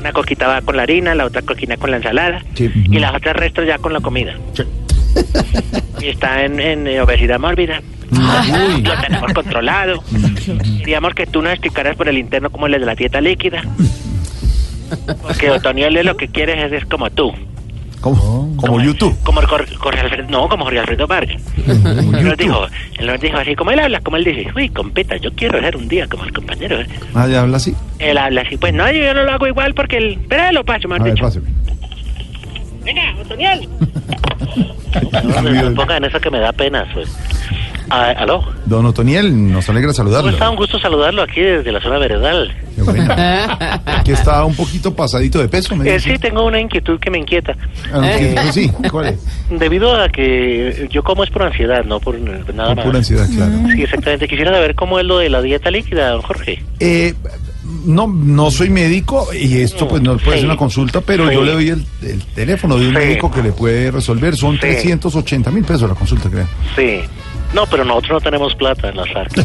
Una 0.00 0.12
coquita 0.12 0.46
va 0.46 0.60
con 0.60 0.76
la 0.76 0.82
harina, 0.82 1.14
la 1.14 1.24
otra 1.24 1.42
coquina 1.42 1.76
con 1.76 1.90
la 1.90 1.96
ensalada 1.96 2.42
Sí. 2.54 2.70
y 2.74 2.98
las 2.98 3.14
otras 3.14 3.34
restos 3.36 3.66
ya 3.66 3.78
con 3.78 3.92
la 3.92 4.00
comida. 4.00 4.34
Y 5.98 6.08
está 6.08 6.44
en, 6.44 6.60
en, 6.60 6.86
eh, 6.86 7.00
obesidad 7.00 7.40
mórbida. 7.40 7.80
Uy. 8.12 8.82
Lo 8.82 9.00
tenemos 9.00 9.32
controlado. 9.32 10.04
Queríamos 10.78 11.14
que 11.14 11.26
tú 11.26 11.40
nos 11.40 11.52
explicaras 11.52 11.96
por 11.96 12.06
el 12.08 12.18
interno 12.18 12.50
cómo 12.50 12.66
es 12.66 12.72
de 12.72 12.78
la 12.80 12.94
dieta 12.94 13.20
líquida. 13.22 13.62
Porque 15.22 15.50
Otoniel 15.50 15.94
lo 16.04 16.16
que 16.16 16.28
quiere 16.28 16.64
es, 16.66 16.72
es 16.72 16.84
como 16.86 17.10
tú. 17.10 17.32
¿Cómo? 18.00 18.54
Como 18.56 18.80
YouTube. 18.80 19.16
Como 19.24 19.40
Jor- 19.42 19.74
Jorge 19.76 20.00
Alfredo, 20.00 20.28
no, 20.30 20.48
como 20.48 20.64
Jorge 20.64 20.78
Alfredo 20.80 21.06
Vargas. 21.06 21.42
Él 21.66 22.24
nos 22.24 22.36
dijo, 22.36 22.66
él 22.98 23.06
nos 23.06 23.20
dijo 23.20 23.36
así, 23.38 23.56
como 23.56 23.70
él 23.72 23.80
habla, 23.80 24.00
como 24.00 24.16
él 24.18 24.24
dice, 24.24 24.46
uy, 24.54 24.68
competa, 24.68 25.16
yo 25.16 25.32
quiero 25.32 25.58
ser 25.60 25.76
un 25.76 25.88
día 25.88 26.06
como 26.06 26.24
el 26.24 26.32
compañero. 26.32 26.80
¿eh?". 26.80 26.86
Ah, 27.14 27.26
ya 27.26 27.40
habla 27.40 27.56
así. 27.56 27.74
Él 27.98 28.16
habla 28.18 28.42
así, 28.42 28.56
pues 28.58 28.74
no, 28.74 28.90
yo, 28.92 29.12
no 29.14 29.24
lo 29.24 29.32
hago 29.32 29.46
igual 29.48 29.74
porque 29.74 29.96
el... 29.96 30.18
Pero 30.28 30.52
lo 30.52 30.64
paso, 30.64 30.86
A 30.86 30.90
mejor 30.98 31.04
ver, 31.04 31.14
dicho. 31.14 31.40
Venga, 32.84 33.14
Otoniel. 33.20 33.68
No, 35.24 35.42
no 35.42 35.74
pongan 35.74 36.04
eso 36.04 36.18
que 36.20 36.30
me 36.30 36.38
da 36.38 36.52
pena. 36.52 36.86
Pues. 36.94 37.14
Ah, 37.90 38.12
¿Aló? 38.18 38.42
Don 38.64 38.84
Otoniel, 38.86 39.52
nos 39.52 39.68
alegra 39.68 39.88
¿Cómo 39.88 39.94
saludarlo. 39.94 40.30
está? 40.30 40.50
Un 40.50 40.56
gusto 40.56 40.78
saludarlo 40.78 41.22
aquí 41.22 41.40
desde 41.40 41.70
la 41.72 41.80
zona 41.80 41.98
veredal. 41.98 42.52
Qué 42.74 42.82
bueno. 42.82 43.14
Que 44.04 44.12
está 44.12 44.44
un 44.44 44.54
poquito 44.56 44.94
pasadito 44.94 45.38
de 45.40 45.48
peso, 45.48 45.74
me 45.76 45.88
Eh, 45.94 46.00
sí, 46.00 46.18
tengo 46.18 46.44
una 46.44 46.60
inquietud 46.60 46.98
que 46.98 47.10
me 47.10 47.18
inquieta. 47.18 47.54
Ah, 47.92 48.10
¿qué- 48.18 48.34
qué 48.34 48.52
sí? 48.52 48.70
¿Cuál 48.90 49.06
es? 49.06 49.20
Debido 49.50 49.94
a 50.00 50.08
que 50.08 50.88
yo 50.90 51.02
como 51.02 51.22
es 51.24 51.30
por 51.30 51.42
ansiedad, 51.44 51.84
no 51.84 52.00
por 52.00 52.18
nada 52.18 52.44
Por 52.44 52.76
más. 52.76 52.84
pura 52.84 52.98
ansiedad, 52.98 53.26
claro. 53.34 53.52
Sí, 53.74 53.82
exactamente. 53.82 54.26
Quisiera 54.28 54.52
saber 54.52 54.74
cómo 54.74 54.98
es 54.98 55.06
lo 55.06 55.18
de 55.18 55.30
la 55.30 55.40
dieta 55.40 55.70
líquida, 55.70 56.10
don 56.10 56.22
Jorge. 56.22 56.62
Eh, 56.80 57.14
no, 57.84 58.06
no 58.08 58.50
soy 58.50 58.68
médico 58.70 59.28
y 59.32 59.58
esto 59.60 59.86
pues 59.88 60.02
no 60.02 60.16
puede 60.18 60.32
Sí. 60.38 60.40
ser 60.42 60.44
una 60.46 60.56
consulta, 60.56 61.00
pero 61.00 61.28
Sí. 61.28 61.34
yo 61.34 61.44
le 61.44 61.52
doy 61.52 61.68
el, 61.70 61.84
el 62.02 62.22
teléfono 62.34 62.76
de 62.76 62.88
un 62.88 62.92
Sí. 62.94 62.98
médico 62.98 63.30
que 63.30 63.42
le 63.42 63.52
puede 63.52 63.90
resolver. 63.90 64.36
Son 64.36 64.54
Sí. 64.54 64.60
380 64.60 65.50
mil 65.50 65.64
pesos 65.64 65.88
la 65.88 65.94
consulta, 65.94 66.28
creo. 66.28 66.46
Sí. 66.76 67.00
No, 67.54 67.64
pero 67.66 67.84
nosotros 67.84 68.12
no 68.12 68.20
tenemos 68.20 68.54
plata 68.54 68.88
en 68.88 68.96
las 68.96 69.08
arcas. 69.16 69.44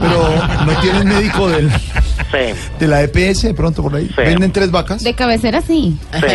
Pero 0.00 0.34
no 0.66 0.72
tienen 0.80 1.08
médico 1.08 1.48
del, 1.48 1.70
Sí, 1.70 2.54
de 2.78 2.86
la 2.88 3.02
EPS 3.02 3.42
de 3.42 3.54
pronto 3.54 3.82
por 3.82 3.94
ahí. 3.96 4.10
Venden 4.16 4.52
tres 4.52 4.70
vacas. 4.70 5.02
De 5.02 5.14
cabecera 5.14 5.60
sí. 5.62 5.96
sí. 6.12 6.26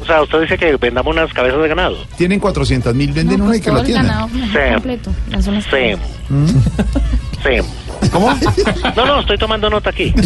O 0.00 0.04
sea, 0.06 0.22
usted 0.22 0.40
dice 0.42 0.56
que 0.56 0.76
vendamos 0.76 1.14
unas 1.14 1.32
cabezas 1.32 1.60
de 1.60 1.68
ganado. 1.68 1.96
Tienen 2.16 2.38
400 2.40 2.94
mil, 2.94 3.12
venden 3.12 3.42
una 3.42 3.56
y 3.56 3.60
que 3.60 3.66
Todo 3.70 3.78
la 3.80 3.84
tienen. 3.84 4.06
ganado 4.06 4.28
Sí. 4.28 4.72
completo. 4.74 5.10
Las 5.30 5.44
Sí. 5.44 5.50
Sí. 7.42 8.08
¿Cómo? 8.12 8.32
No, 8.96 9.06
no, 9.06 9.20
estoy 9.20 9.36
tomando 9.38 9.68
nota 9.68 9.90
aquí. 9.90 10.14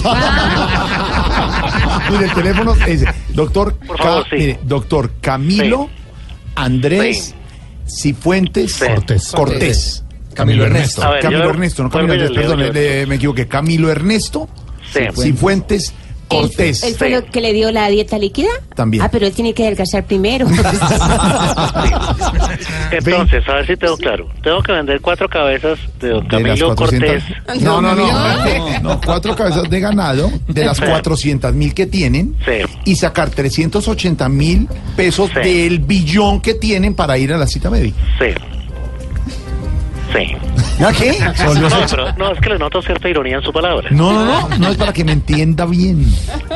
Mire, 2.11 2.25
el 2.27 2.33
teléfono 2.35 2.75
es 2.87 3.05
doctor, 3.31 3.75
Por 3.79 3.99
favor, 3.99 4.25
sí. 4.29 4.37
mire, 4.37 4.59
doctor 4.65 5.11
Camilo 5.21 5.89
Andrés 6.55 7.35
Cifuentes 7.95 8.79
Cortés. 8.79 9.29
Cortés. 9.35 10.05
Camilo 10.35 10.65
Ernesto. 10.65 11.09
Ver, 11.11 11.21
Camilo 11.21 11.45
yo- 11.45 11.51
Ernesto, 11.51 11.83
no 11.83 11.91
Camilo 11.91 12.13
Andrés, 12.15 12.31
perdón, 12.31 12.73
le- 12.73 13.07
me 13.07 13.17
equivoqué. 13.17 13.47
Camilo 13.49 13.91
Ernesto 13.91 14.49
Sí. 14.93 15.01
Cifuentes 15.23 15.93
Cortés. 16.29 16.83
¿Él 16.83 16.95
fue 16.95 17.11
lo 17.11 17.25
que 17.27 17.41
le 17.41 17.53
dio 17.53 17.71
la 17.73 17.89
dieta 17.89 18.19
líquida? 18.19 18.49
También. 18.75 19.03
Ah, 19.03 19.09
pero 19.11 19.27
él 19.27 19.33
tiene 19.33 19.53
que 19.53 19.65
adelgazar 19.65 20.05
primero. 20.07 20.47
Entonces, 22.91 23.49
a 23.49 23.55
ver 23.55 23.67
si 23.67 23.77
tengo 23.77 23.97
claro. 23.97 24.29
Tengo 24.43 24.63
que 24.63 24.73
vender 24.73 25.01
cuatro 25.01 25.29
cabezas 25.29 25.79
de 26.01 26.09
don 26.11 26.27
Camilo 26.27 26.75
400. 26.75 27.23
Cortés. 27.23 27.63
No, 27.63 27.81
no, 27.81 27.95
no, 27.95 28.07
no. 28.83 29.01
Cuatro 29.05 29.35
cabezas 29.37 29.69
de 29.69 29.81
ganado 29.81 30.31
de 30.49 30.65
las 30.65 30.77
Sí. 30.79 30.85
400 30.89 31.55
mil 31.55 31.75
que 31.75 31.87
tienen 31.87 32.35
Sí. 32.45 32.53
y 32.85 32.97
sacar 32.97 33.31
380 33.31 34.29
mil 34.29 34.69
pesos 34.97 35.31
Sí. 35.35 35.41
del 35.49 35.79
billón 35.81 36.41
que 36.41 36.55
tienen 36.55 36.95
para 36.95 37.17
ir 37.19 37.33
a 37.33 37.37
la 37.37 37.47
cita 37.47 37.71
médica. 37.71 37.99
Sí. 38.19 38.27
Sí. 40.13 40.37
¿Ya 40.79 40.93
qué? 40.93 41.19
No, 41.63 41.69
pero 41.91 42.13
no, 42.17 42.33
es 42.33 42.41
que 42.41 42.51
le 42.51 42.59
noto 42.59 42.83
cierta 42.83 43.09
ironía 43.09 43.37
en 43.37 43.43
su 43.43 43.53
palabra. 43.53 43.89
No, 43.91 44.13
no, 44.13 44.25
no, 44.25 44.59
no 44.59 44.69
es 44.69 44.77
para 44.77 44.93
que 44.93 45.05
me 45.05 45.13
entienda 45.13 45.67
bien. 45.67 46.07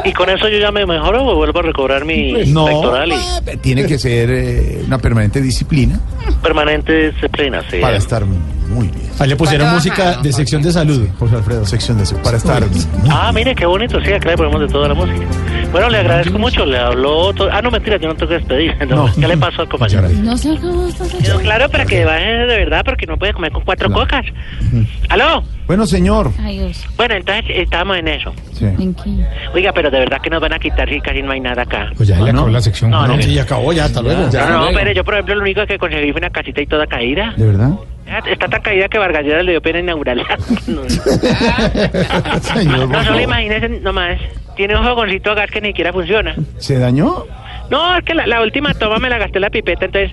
¿Y 0.04 0.12
con 0.12 0.28
eso 0.30 0.48
yo 0.48 0.58
ya 0.58 0.70
me 0.70 0.84
mejoro 0.86 1.24
o 1.24 1.36
vuelvo 1.36 1.60
a 1.60 1.62
recobrar 1.62 2.04
mi 2.04 2.44
No, 2.46 2.66
pectoral 2.66 3.12
y 3.12 3.56
tiene 3.58 3.86
que 3.86 3.98
ser 3.98 4.30
eh, 4.30 4.82
una 4.86 4.98
permanente 4.98 5.40
disciplina 5.40 6.00
permanente 6.42 7.10
disciplina? 7.10 7.62
Sí. 7.70 7.78
para 7.80 7.96
estar. 7.96 8.24
Ahí 9.18 9.28
le 9.28 9.36
pusieron 9.36 9.70
música 9.72 10.16
de 10.22 10.32
sección 10.32 10.62
de 10.62 10.72
salud, 10.72 11.08
Jorge 11.18 11.36
Alfredo. 11.36 11.64
Sección 11.64 11.98
de 11.98 12.04
para 12.22 12.36
estar 12.36 12.62
Ah, 13.10 13.30
mire, 13.34 13.54
qué 13.54 13.64
bonito, 13.66 14.00
sí, 14.02 14.12
acá 14.12 14.30
le 14.30 14.36
ponemos 14.36 14.60
de 14.60 14.68
toda 14.68 14.88
la 14.88 14.94
música. 14.94 15.24
Bueno, 15.72 15.88
le 15.90 15.98
agradezco 15.98 16.38
mucho, 16.38 16.64
le 16.64 16.78
habló... 16.78 17.32
to- 17.34 17.48
Ah, 17.50 17.60
no, 17.62 17.70
mentira, 17.70 17.96
yo 17.98 18.08
no 18.08 18.14
tengo 18.14 18.28
que 18.28 18.34
despedir. 18.38 18.74
No. 18.86 19.10
¿Qué 19.14 19.26
le 19.26 19.36
pasó 19.36 19.62
al 19.62 19.68
compañero? 19.68 20.08
No 20.22 20.36
se 20.36 20.54
Pero 21.22 21.38
claro, 21.40 21.68
para 21.68 21.84
que 21.84 22.04
baje 22.04 22.24
de 22.24 22.46
verdad, 22.46 22.82
porque 22.84 23.06
no 23.06 23.16
puede 23.16 23.32
comer 23.32 23.50
con 23.52 23.62
cuatro 23.64 23.90
cocas. 23.90 24.24
¿Aló? 25.08 25.42
Bueno, 25.66 25.84
señor. 25.86 26.30
Ay, 26.40 26.58
Dios. 26.60 26.86
Bueno, 26.96 27.14
entonces 27.14 27.44
estamos 27.48 27.96
en 27.96 28.08
eso. 28.08 28.32
¿En 28.60 28.94
qué? 28.94 29.10
Oiga, 29.54 29.72
pero 29.72 29.90
de 29.90 29.98
verdad 29.98 30.20
que 30.22 30.30
nos 30.30 30.40
van 30.40 30.52
a 30.52 30.58
quitar 30.58 30.88
si 30.88 31.00
casi 31.00 31.22
no 31.22 31.32
hay 31.32 31.40
nada 31.40 31.62
acá. 31.62 31.90
Pues 31.96 32.08
ya 32.08 32.20
le 32.20 32.30
acabó 32.30 32.48
la 32.48 32.60
sección. 32.60 32.90
No, 32.90 33.06
no, 33.06 33.20
Sí, 33.20 33.34
ya 33.34 33.42
acabó, 33.42 33.72
ya, 33.72 33.86
hasta 33.86 34.00
luego. 34.02 34.28
no, 34.32 34.58
no, 34.66 34.68
pero 34.72 34.92
yo, 34.92 35.04
por 35.04 35.14
ejemplo, 35.14 35.34
lo 35.34 35.42
único 35.42 35.66
que 35.66 35.78
conseguí 35.78 36.12
fue 36.12 36.20
una 36.20 36.30
casita 36.30 36.60
y 36.60 36.66
toda 36.66 36.86
caída. 36.86 37.34
¿De 37.36 37.46
verdad? 37.46 37.70
Ya, 38.06 38.18
Está 38.30 38.48
tan 38.48 38.62
caída 38.62 38.88
que 38.88 38.98
Vargas 38.98 39.24
Lleras 39.24 39.44
le 39.44 39.52
dio 39.52 39.60
pena 39.62 39.80
inaugurarla. 39.80 40.24
no, 40.68 40.82
Señor, 42.40 42.88
no 42.88 43.04
solo 43.04 43.20
imagínense 43.20 43.68
nomás. 43.80 44.18
Tiene 44.56 44.76
un 44.76 44.84
fogoncito 44.84 45.32
a 45.32 45.34
gas 45.34 45.50
que 45.50 45.60
ni 45.60 45.68
siquiera 45.68 45.92
funciona. 45.92 46.34
¿Se 46.58 46.78
dañó? 46.78 47.24
No, 47.70 47.96
es 47.96 48.04
que 48.04 48.14
la, 48.14 48.26
la 48.26 48.40
última 48.42 48.72
toma 48.74 48.98
me 48.98 49.08
la 49.10 49.18
gasté 49.18 49.40
la 49.40 49.50
pipeta, 49.50 49.86
entonces 49.86 50.12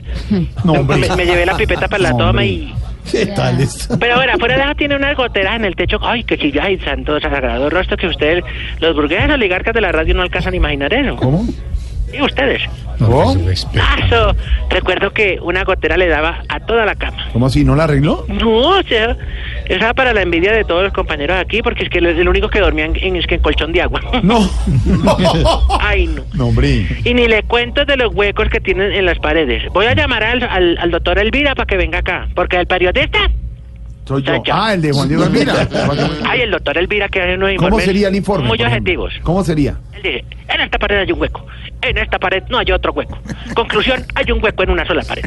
No, 0.63 0.73
hombre. 0.73 0.97
me, 0.97 1.15
me 1.15 1.25
llevé 1.25 1.45
la 1.45 1.55
pipeta 1.55 1.87
para 1.87 2.03
la 2.03 2.09
No, 2.11 2.17
toma 2.17 2.29
hombre. 2.29 2.45
y... 2.47 2.73
¿Qué 3.11 3.25
tal 3.27 3.59
esto? 3.59 3.99
Pero 3.99 4.15
bueno, 4.15 4.33
afuera 4.33 4.55
de 4.57 4.63
eso 4.63 4.75
tiene 4.75 4.95
unas 4.95 5.15
goteras 5.17 5.55
en 5.57 5.65
el 5.65 5.75
techo. 5.75 5.99
Ay, 6.01 6.23
que 6.23 6.37
chilla, 6.37 6.63
ay, 6.63 6.79
santo 6.79 7.19
sagrado 7.19 7.69
rostro 7.69 7.97
que 7.97 8.07
ustedes, 8.07 8.43
los 8.79 8.95
burgueses 8.95 9.29
oligarcas 9.29 9.73
de 9.73 9.81
la 9.81 9.91
radio, 9.91 10.15
no 10.15 10.21
alcanzan 10.23 10.53
a 10.53 10.55
imaginar 10.55 10.93
eso. 10.93 11.15
¿Cómo? 11.17 11.45
Y 12.14 12.22
ustedes. 12.22 12.61
¿Cómo? 12.99 13.36
Ah, 13.82 13.97
eso. 14.05 14.36
Recuerdo 14.70 15.11
que 15.11 15.39
una 15.41 15.64
gotera 15.64 15.97
le 15.97 16.07
daba 16.07 16.43
a 16.47 16.59
toda 16.59 16.86
la 16.86 16.95
cama. 16.95 17.28
¿Cómo 17.34 17.47
así? 17.47 17.64
¿No 17.64 17.76
la 17.76 17.86
arregló? 17.86 18.26
No, 18.28 18.49
o 18.51 18.84
sea, 18.84 19.18
esa 19.66 19.76
era 19.76 19.93
para 19.93 20.14
la 20.14 20.22
envidia 20.22 20.51
de 20.51 20.64
todos 20.64 20.84
los 20.84 20.93
compañeros 20.93 21.38
aquí, 21.39 21.61
porque 21.61 21.84
es 21.84 21.89
que 21.89 21.97
el, 21.97 22.05
el 22.05 22.30
único 22.30 22.49
que 22.49 22.59
dormían 22.59 22.93
en, 22.95 23.16
es 23.16 23.26
que 23.26 23.36
en 23.36 23.41
colchón 23.41 23.72
de 23.74 23.82
agua. 23.82 24.01
No. 24.24 24.39
Ay, 25.80 26.07
no. 26.07 26.24
No, 26.34 26.47
hombre. 26.47 26.86
Y 27.03 27.14
ni 27.14 27.28
le 27.28 27.43
cuento 27.43 27.84
de 27.84 27.97
los 27.97 28.14
huecos 28.14 28.47
que 28.49 28.59
tienen 28.61 28.91
en 28.93 29.05
las 29.05 29.20
paredes. 29.20 29.64
Voy 29.74 29.86
a 29.88 29.95
llamar 29.95 30.24
al, 30.24 30.43
al, 30.43 30.78
al 30.78 30.91
doctor 30.91 31.18
Elvira 31.20 31.55
para 31.55 31.66
que 31.66 31.78
venga 31.78 31.99
acá, 31.99 32.28
porque 32.36 32.57
el 32.57 32.68
periodista... 32.68 33.20
Soy 34.06 34.22
yo. 34.24 34.34
Ah, 34.51 34.74
el 34.74 34.82
de 34.82 34.91
Juan 34.93 35.08
Diego 35.08 35.24
Elvira. 35.26 35.68
Ay, 36.26 36.41
el 36.41 36.51
doctor 36.51 36.78
Elvira 36.78 37.08
que 37.10 37.22
hace 37.22 37.36
unos 37.36 37.51
¿Cómo 37.58 37.80
sería 37.80 38.08
el 38.10 38.16
informe? 38.16 38.47
Muy 38.47 38.62
objetivos. 38.62 39.14
¿Cómo 39.24 39.43
sería? 39.43 39.78
Él 39.93 40.01
dice, 40.04 40.26
en 40.49 40.62
esta 40.62 40.78
pared 40.78 40.97
hay 40.99 41.12
un 41.12 41.22
hueco, 41.22 41.45
en 41.82 41.97
esta 41.97 42.20
pared 42.20 42.43
no 42.49 42.58
hay 42.60 42.72
otro 42.72 42.91
hueco. 42.91 43.18
Conclusión, 43.56 44.04
hay 44.16 44.32
un 44.32 44.43
hueco 44.43 44.64
en 44.64 44.70
una 44.72 44.86
sola 44.86 45.04
pared. 45.04 45.24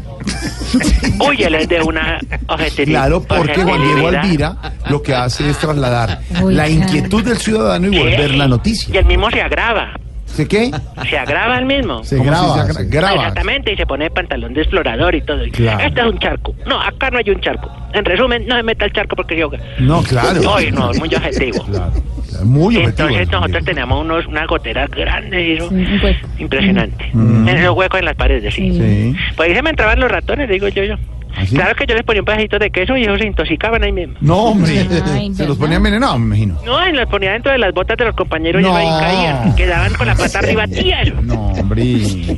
Uy, 1.26 1.42
él 1.42 1.54
es 1.54 1.68
de 1.68 1.80
una 1.80 2.18
objetividad. 2.48 3.00
Claro, 3.00 3.22
porque 3.22 3.62
Juan 3.62 3.82
Diego 3.82 4.08
Elvira 4.10 4.56
lo 4.90 5.02
que 5.02 5.14
hace 5.14 5.48
es 5.48 5.58
trasladar 5.58 6.20
la 6.44 6.68
inquietud 6.68 7.24
del 7.24 7.38
ciudadano 7.38 7.86
y 7.88 7.98
volver 7.98 8.34
la 8.34 8.48
noticia. 8.48 8.94
Y 8.94 8.98
el 8.98 9.06
mismo 9.06 9.30
se 9.30 9.40
agrava. 9.40 9.98
¿Se 10.26 10.46
qué? 10.46 10.70
Se 11.08 11.18
agrava 11.18 11.58
el 11.58 11.64
mismo. 11.64 12.04
Se 12.04 12.18
¿Cómo 12.18 12.30
graba, 12.30 12.54
se 12.66 12.72
agra- 12.72 12.84
graba? 12.90 13.14
Exactamente, 13.14 13.72
y 13.72 13.76
se 13.76 13.86
pone 13.86 14.10
pantalón 14.10 14.52
de 14.52 14.60
explorador 14.62 15.14
y 15.14 15.22
todo. 15.22 15.42
Claro. 15.52 15.84
Este 15.86 16.00
es 16.00 16.06
un 16.06 16.18
charco. 16.18 16.54
No, 16.66 16.80
acá 16.80 17.10
no 17.10 17.18
hay 17.18 17.30
un 17.30 17.40
charco. 17.40 17.70
En 17.94 18.04
resumen, 18.04 18.46
no 18.46 18.56
se 18.56 18.62
meta 18.62 18.84
el 18.84 18.92
charco 18.92 19.16
porque 19.16 19.36
yo... 19.38 19.50
No, 19.78 20.02
claro. 20.02 20.40
Ay, 20.54 20.70
no, 20.72 20.90
muy 20.94 21.14
objetivo. 21.14 21.64
Muy 22.44 22.76
objetivo. 22.76 23.08
Entonces 23.08 23.30
nosotros 23.32 23.64
teníamos 23.64 24.04
unos, 24.04 24.26
unas 24.26 24.46
goteras 24.46 24.90
grandes 24.90 25.40
y 25.46 25.52
eso, 25.52 25.70
pues. 26.02 26.16
impresionante. 26.38 27.08
Mm. 27.14 27.48
En 27.48 27.64
los 27.64 27.74
huecos 27.74 27.98
en 27.98 28.04
las 28.04 28.14
paredes, 28.16 28.52
sí. 28.52 28.72
Sí. 28.72 29.14
Pues 29.36 29.48
ahí 29.48 29.54
se 29.54 29.62
me 29.62 29.70
entraban 29.70 29.98
los 30.00 30.10
ratones, 30.10 30.46
digo 30.48 30.68
yo, 30.68 30.84
yo. 30.84 30.96
¿Ah, 31.36 31.44
sí? 31.46 31.54
Claro 31.54 31.74
que 31.74 31.86
yo 31.86 31.94
les 31.94 32.02
ponía 32.02 32.22
un 32.22 32.26
pedacito 32.26 32.58
de 32.58 32.70
queso 32.70 32.96
y 32.96 33.02
ellos 33.02 33.18
se 33.18 33.26
intoxicaban 33.26 33.82
ahí 33.84 33.92
mismo. 33.92 34.14
No, 34.20 34.36
hombre. 34.46 34.86
Ay, 35.12 35.34
Se 35.34 35.46
los 35.46 35.58
ponía 35.58 35.76
envenenados, 35.76 36.18
me 36.18 36.26
imagino. 36.38 36.58
No, 36.64 36.88
y 36.88 36.92
los 36.92 37.06
ponía 37.08 37.32
dentro 37.32 37.52
de 37.52 37.58
las 37.58 37.74
botas 37.74 37.96
de 37.98 38.06
los 38.06 38.14
compañeros 38.16 38.62
No. 38.62 38.70
y 38.70 38.74
ahí 38.86 39.00
caían. 39.00 39.54
Quedaban 39.54 39.92
con 39.94 40.06
la 40.06 40.14
pata 40.14 40.38
arriba, 40.38 40.66
tía. 40.68 41.04
No, 41.22 41.48
hombre. 41.48 41.82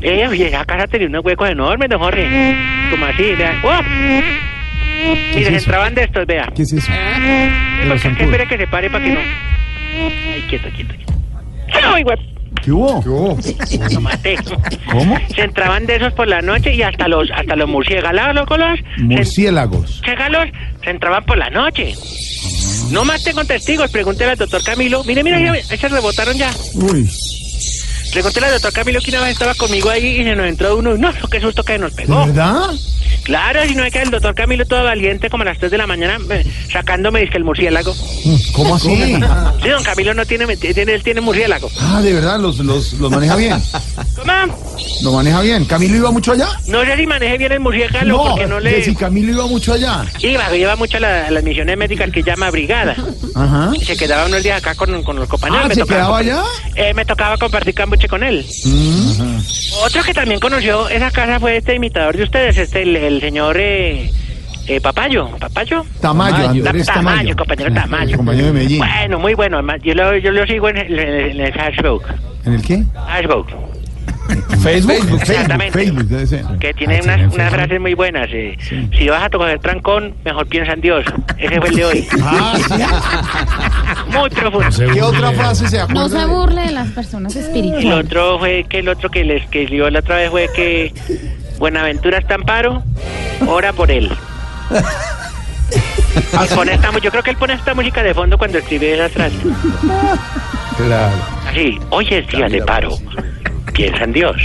Eh, 0.02 0.26
oye, 0.28 0.48
esa 0.48 0.64
casa 0.64 0.86
tenía 0.88 1.06
unos 1.06 1.24
huecos 1.24 1.48
enormes, 1.48 1.88
don 1.88 2.00
Jorge. 2.00 2.56
Como 2.90 3.06
así, 3.06 3.22
vean. 3.38 3.56
¡Oh! 3.62 3.80
Y 5.36 5.38
les 5.44 5.64
entraban 5.64 5.94
de 5.94 6.02
estos, 6.02 6.26
vea. 6.26 6.50
¿Qué 6.54 6.62
es 6.62 6.72
eso? 6.72 6.90
Porque 7.88 8.08
es 8.08 8.16
que 8.16 8.24
espere 8.24 8.46
que 8.48 8.56
se 8.58 8.66
pare 8.66 8.90
para 8.90 9.04
que 9.04 9.10
no. 9.10 9.20
Ay, 9.20 10.44
quieto, 10.48 10.68
quieto, 10.74 10.94
quieto. 10.96 11.12
¡Ay, 11.94 12.02
güey! 12.02 12.16
¿Qué 12.62 12.72
hubo? 12.72 13.02
¿Qué 13.02 13.08
hubo? 13.08 13.38
Lo 13.92 14.00
maté. 14.00 14.36
¿Cómo? 14.90 15.18
Se 15.34 15.42
entraban 15.42 15.86
de 15.86 15.96
esos 15.96 16.12
por 16.12 16.28
la 16.28 16.40
noche 16.42 16.74
y 16.74 16.82
hasta 16.82 17.08
los 17.08 17.30
hasta 17.30 17.56
los 17.56 17.68
murciélagos, 17.68 18.34
los 18.34 18.46
Murciélagos. 18.98 20.00
murciélagos 20.04 20.48
se 20.82 20.90
entraban 20.90 21.24
por 21.24 21.38
la 21.38 21.50
noche. 21.50 21.94
No 22.90 23.04
más 23.04 23.22
tengo 23.22 23.44
testigos, 23.44 23.90
pregúntele 23.90 24.30
al 24.32 24.38
doctor 24.38 24.62
Camilo. 24.62 25.04
Mire, 25.04 25.22
mire, 25.22 25.38
mire, 25.38 25.62
se 25.62 25.88
rebotaron 25.88 26.36
ya. 26.36 26.50
Uy. 26.74 27.08
Pregúntele 28.12 28.46
al 28.46 28.52
doctor 28.52 28.72
Camilo 28.72 29.00
que 29.00 29.10
una 29.10 29.20
vez 29.20 29.32
estaba 29.32 29.54
conmigo 29.54 29.90
ahí 29.90 30.20
y 30.20 30.24
se 30.24 30.34
nos 30.34 30.46
entró 30.46 30.76
uno. 30.76 30.96
No, 30.96 31.12
qué 31.30 31.40
susto 31.40 31.62
que 31.62 31.78
nos 31.78 31.92
pegó. 31.92 32.24
¿Verdad? 32.26 32.70
Claro, 33.24 33.60
si 33.66 33.74
no 33.74 33.84
es 33.84 33.92
que 33.92 34.00
el 34.02 34.10
doctor 34.10 34.34
Camilo 34.34 34.64
todo 34.66 34.84
valiente 34.84 35.28
como 35.28 35.42
a 35.42 35.46
las 35.46 35.58
3 35.58 35.70
de 35.70 35.78
la 35.78 35.86
mañana 35.86 36.18
eh, 36.30 36.44
sacándome 36.72 37.20
dice 37.20 37.36
el 37.36 37.44
murciélago. 37.44 37.94
¿Cómo 38.52 38.74
así? 38.76 38.88
Sí, 39.62 39.68
don 39.68 39.82
Camilo 39.84 40.14
no 40.14 40.24
tiene, 40.26 40.56
tiene 40.56 40.92
él 40.94 41.02
tiene 41.02 41.20
murciélago. 41.20 41.70
Ah, 41.80 42.00
de 42.00 42.12
verdad, 42.14 42.38
los, 42.40 42.58
los, 42.58 42.94
los 42.94 43.10
maneja 43.10 43.36
bien. 43.36 43.60
¿Cómo? 44.16 44.32
Lo 45.02 45.12
maneja 45.12 45.40
bien. 45.42 45.64
¿Camilo 45.66 45.96
iba 45.96 46.10
mucho 46.10 46.32
allá? 46.32 46.48
No 46.68 46.84
sé 46.84 46.96
si 46.96 47.06
maneje 47.06 47.38
bien 47.38 47.52
el 47.52 47.60
murciélago 47.60 48.28
porque 48.30 48.46
no 48.46 48.56
que 48.58 48.62
le... 48.62 48.82
si 48.84 48.94
Camilo 48.94 49.32
iba 49.32 49.46
mucho 49.46 49.72
allá. 49.74 50.04
Iba, 50.20 50.50
lleva 50.50 50.76
mucho 50.76 50.96
a, 50.96 51.00
la- 51.00 51.26
a 51.26 51.30
las 51.30 51.42
misiones 51.44 51.76
médicas 51.76 52.10
que 52.10 52.22
llama 52.22 52.50
brigada. 52.50 52.96
Ajá. 53.34 53.70
Y 53.74 53.84
se 53.84 53.96
quedaba 53.96 54.26
unos 54.26 54.42
días 54.42 54.58
acá 54.58 54.74
con, 54.74 55.02
con 55.02 55.16
los 55.16 55.28
compañeros. 55.28 55.64
Ah, 55.66 55.68
me 55.68 55.74
¿se 55.74 55.84
quedaba 55.84 56.18
allá? 56.18 56.42
Eh, 56.74 56.94
me 56.94 57.04
tocaba 57.04 57.36
compartir 57.36 57.74
cambuche 57.74 58.08
con 58.08 58.22
él. 58.22 58.46
Otro 59.84 60.02
que 60.02 60.12
también 60.14 60.40
conoció 60.40 60.88
esa 60.88 61.10
casa 61.10 61.38
fue 61.38 61.58
este 61.58 61.74
imitador 61.74 62.16
de 62.16 62.24
ustedes, 62.24 62.56
este 62.56 62.84
el, 62.98 63.14
el 63.14 63.20
señor 63.20 63.56
eh, 63.58 64.10
eh, 64.66 64.80
Papayo. 64.80 65.28
¿Papayo? 65.38 65.84
Tamayo, 66.00 66.48
Andrés 66.50 66.86
Ta- 66.86 66.94
Tamayo. 66.94 67.36
compañero 67.36 67.72
Tamayo. 67.74 68.16
Compañero 68.16 68.46
de 68.48 68.52
Medellín. 68.52 68.78
Bueno, 68.78 69.18
muy 69.18 69.34
bueno. 69.34 69.56
además, 69.58 69.80
Yo 69.82 69.94
lo, 69.94 70.16
yo 70.18 70.30
lo 70.30 70.46
sigo 70.46 70.68
en 70.68 70.76
el, 70.76 70.98
en 70.98 71.40
el 71.40 71.52
Facebook. 71.52 72.02
¿En 72.44 72.52
el 72.54 72.62
qué? 72.62 72.82
Facebook. 73.16 73.46
Facebook. 74.62 74.92
Facebook, 74.92 75.20
Exactamente. 75.22 75.72
Facebook, 75.72 76.04
debe 76.04 76.26
ser. 76.26 76.44
Que 76.60 76.74
tiene 76.74 77.00
unas, 77.02 77.32
unas 77.32 77.50
frases 77.50 77.80
muy 77.80 77.94
buenas. 77.94 78.28
eh. 78.30 78.58
Si 78.98 79.08
vas 79.08 79.22
a 79.22 79.30
tocar 79.30 79.58
trancón, 79.60 80.12
mejor 80.22 80.46
piensa 80.48 80.74
en 80.74 80.82
Dios. 80.82 81.04
Ese 81.38 81.58
fue 81.60 81.68
el 81.70 81.74
de 81.76 81.84
hoy. 81.86 82.06
Muy 84.12 84.30
profundo. 84.30 84.68
¿Qué 84.92 85.02
otra 85.02 85.32
frase 85.32 85.68
se 85.68 85.76
No 85.78 85.84
acuerda? 85.84 86.20
se 86.20 86.26
burle 86.26 86.60
de 86.62 86.72
las 86.72 86.88
personas 86.88 87.34
El 87.36 87.42
espirituales. 87.44 88.04
otro 88.06 88.38
fue 88.38 88.64
que 88.68 88.78
el 88.80 88.88
otro 88.88 89.10
que 89.10 89.24
les 89.24 89.46
que 89.48 89.62
escribió 89.62 89.88
la 89.90 90.00
otra 90.00 90.16
vez 90.16 90.30
fue 90.30 90.48
que 90.54 90.92
Buenaventura 91.58 92.18
está 92.18 92.34
amparo, 92.36 92.82
ora 93.46 93.72
por 93.72 93.90
él. 93.90 94.10
Y 96.32 96.54
pone 96.54 96.72
esta 96.72 96.90
yo 96.98 97.10
creo 97.10 97.22
que 97.22 97.30
él 97.30 97.36
pone 97.36 97.52
esta 97.54 97.74
música 97.74 98.02
de 98.02 98.14
fondo 98.14 98.38
cuando 98.38 98.58
escribe 98.58 98.94
esas 98.94 99.12
frases. 99.12 99.38
Claro. 100.76 101.16
Así, 101.46 101.78
hoy 101.90 102.06
es 102.10 102.26
día 102.28 102.48
de 102.48 102.62
paro. 102.62 102.96
Piensa 103.74 104.04
en 104.04 104.12
Dios. 104.12 104.36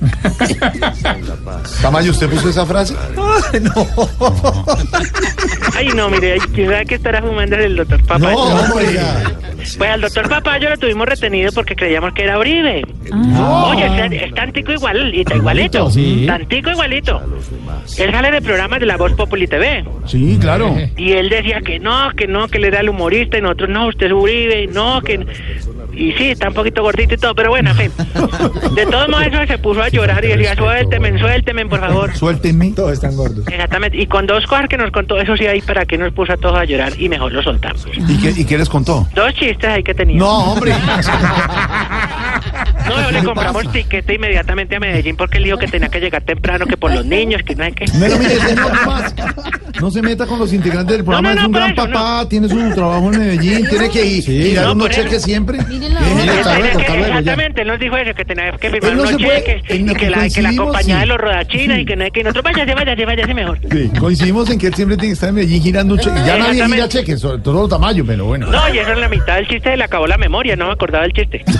Tamayo, 1.82 2.10
¿usted 2.12 2.28
puso 2.28 2.48
esa 2.48 2.64
frase? 2.66 2.94
Ay, 5.76 5.88
no, 5.94 6.08
mire, 6.10 6.32
ay, 6.34 6.38
¿quién 6.54 6.70
sabe 6.70 6.86
que 6.86 6.94
estará 6.96 7.22
fumando 7.22 7.56
el 7.56 7.76
doctor 7.76 8.02
Papayo? 8.04 8.36
No. 8.36 8.74
Pues 8.74 9.90
al 9.90 10.00
doctor 10.00 10.28
Papayo 10.28 10.70
lo 10.70 10.76
tuvimos 10.78 11.06
retenido 11.06 11.52
porque 11.52 11.74
creíamos 11.76 12.12
que 12.14 12.24
era 12.24 12.38
Uribe. 12.38 12.82
Ah. 13.12 13.70
Oye, 13.72 13.86
es, 14.16 14.22
es 14.28 14.34
tantico 14.34 14.72
igual, 14.72 15.14
y- 15.14 15.24
igualito. 15.34 15.90
sí. 15.90 16.24
Tantico 16.26 16.70
igualito. 16.70 17.20
Él 17.98 18.10
sale 18.10 18.30
de 18.30 18.42
programas 18.42 18.80
de 18.80 18.86
La 18.86 18.96
Voz 18.96 19.12
Populi 19.12 19.46
TV. 19.46 19.84
Sí, 20.06 20.38
claro. 20.40 20.74
Y 20.96 21.12
él 21.12 21.28
decía 21.28 21.60
que 21.60 21.78
no, 21.78 22.10
que 22.16 22.26
no, 22.26 22.48
que 22.48 22.58
él 22.58 22.64
era 22.64 22.80
el 22.80 22.88
humorista 22.90 23.38
y 23.38 23.42
nosotros 23.42 23.68
no, 23.70 23.88
usted 23.88 24.06
es 24.06 24.12
Uribe, 24.12 24.66
no, 24.68 25.00
que... 25.02 25.26
Y 25.92 26.12
sí, 26.12 26.30
está 26.30 26.48
un 26.48 26.54
poquito 26.54 26.82
gordito 26.82 27.14
y 27.14 27.18
todo, 27.18 27.34
pero 27.34 27.50
bueno, 27.50 27.70
en 27.70 27.76
fin. 27.76 27.92
De 28.76 28.86
todos 28.86 29.08
modos 29.08 29.26
eso 29.26 29.44
se 29.48 29.58
puso 29.58 29.82
a 29.82 29.87
llorar 29.90 30.24
y 30.24 30.28
decía, 30.28 30.54
suélteme, 30.54 31.18
suélteme, 31.18 31.66
por 31.66 31.80
favor. 31.80 32.16
Suéltenme. 32.16 32.72
Todos 32.72 32.92
están 32.92 33.16
gordos. 33.16 33.46
Exactamente. 33.46 33.98
Y 33.98 34.06
con 34.06 34.26
dos 34.26 34.46
cosas 34.46 34.68
que 34.68 34.76
nos 34.76 34.90
contó, 34.90 35.20
eso 35.20 35.36
sí, 35.36 35.46
ahí 35.46 35.60
para 35.60 35.86
que 35.86 35.98
nos 35.98 36.12
puso 36.12 36.32
a 36.32 36.36
todos 36.36 36.56
a 36.56 36.64
llorar 36.64 36.92
y 36.98 37.08
mejor 37.08 37.32
lo 37.32 37.42
soltamos. 37.42 37.86
¿Y 38.08 38.18
qué, 38.18 38.40
¿Y 38.40 38.44
qué 38.44 38.58
les 38.58 38.68
contó? 38.68 39.06
Dos 39.14 39.34
chistes 39.34 39.68
ahí 39.68 39.82
que 39.82 39.94
tenía. 39.94 40.18
No, 40.18 40.52
hombre. 40.52 40.72
No, 42.88 43.10
le 43.10 43.22
compramos 43.22 43.70
tiquete 43.70 44.14
inmediatamente 44.14 44.76
a 44.76 44.80
Medellín 44.80 45.16
porque 45.16 45.38
él 45.38 45.44
dijo 45.44 45.58
que 45.58 45.66
tenía 45.66 45.88
que 45.88 46.00
llegar 46.00 46.22
temprano, 46.22 46.66
que 46.66 46.76
por 46.76 46.92
los 46.92 47.04
niños, 47.04 47.42
que 47.42 47.54
no 47.54 47.64
hay 47.64 47.72
que... 47.72 47.84
Pero 47.84 48.18
mire, 48.18 48.40
señor, 48.40 48.72
no 48.72 48.86
más. 48.86 49.14
No 49.80 49.90
se 49.92 50.02
meta 50.02 50.26
con 50.26 50.40
los 50.40 50.52
integrantes 50.52 50.96
del 50.96 51.04
programa. 51.04 51.28
No, 51.28 51.34
no, 51.34 51.40
es 51.40 51.46
un 51.46 51.52
gran 51.52 51.70
eso, 51.70 51.86
papá, 51.86 52.28
tiene 52.28 52.48
su 52.48 52.74
trabajo 52.74 53.12
en 53.12 53.18
Medellín, 53.20 53.68
tiene 53.68 53.88
que 53.90 54.04
ir, 54.04 54.28
y 54.28 54.54
dar 54.54 54.66
no, 54.66 54.72
unos 54.72 54.90
cheques 54.90 55.22
siempre. 55.22 55.58
Miren 55.68 55.94
la 55.94 56.00
hora. 56.00 56.58
exactamente, 56.66 57.62
él 57.62 57.68
nos 57.68 57.78
dijo 57.78 57.96
eso, 57.96 58.12
que 58.12 58.24
tenía 58.24 58.50
que 58.52 58.70
firmar 58.70 58.92
unos 58.94 59.16
cheques 59.16 59.62
que 59.86 59.94
que 59.94 60.10
la, 60.10 60.28
que 60.28 60.42
la 60.42 60.54
compañía 60.56 60.94
sí. 60.94 61.00
de 61.00 61.06
los 61.06 61.18
rodachinas 61.18 61.78
y 61.78 61.84
que 61.84 61.96
no 61.96 62.10
que 62.10 62.24
nosotros 62.24 62.44
váyase, 62.44 62.74
váyase, 62.74 63.04
váyase 63.04 63.34
mejor. 63.34 63.58
Sí, 63.70 63.90
coincidimos 63.98 64.50
en 64.50 64.58
que 64.58 64.68
él 64.68 64.74
siempre 64.74 64.96
tiene 64.96 65.10
que 65.10 65.14
estar 65.14 65.28
en 65.28 65.34
Medellín 65.36 65.62
girando 65.62 65.94
un 65.94 66.00
cheque. 66.00 66.18
Ya 66.24 66.38
nadie 66.38 66.66
gira 66.66 66.88
cheques, 66.88 67.20
sobre 67.20 67.38
todo 67.42 67.68
Tamayo, 67.68 68.04
pero 68.06 68.24
bueno. 68.26 68.46
No, 68.46 68.74
y 68.74 68.78
eso 68.78 68.92
en 68.92 69.00
la 69.00 69.08
mitad 69.08 69.36
del 69.36 69.48
chiste 69.48 69.76
le 69.76 69.84
acabó 69.84 70.06
la 70.06 70.18
memoria, 70.18 70.56
no 70.56 70.66
me 70.66 70.72
acordaba 70.72 71.04
del 71.04 71.12
chiste. 71.12 71.44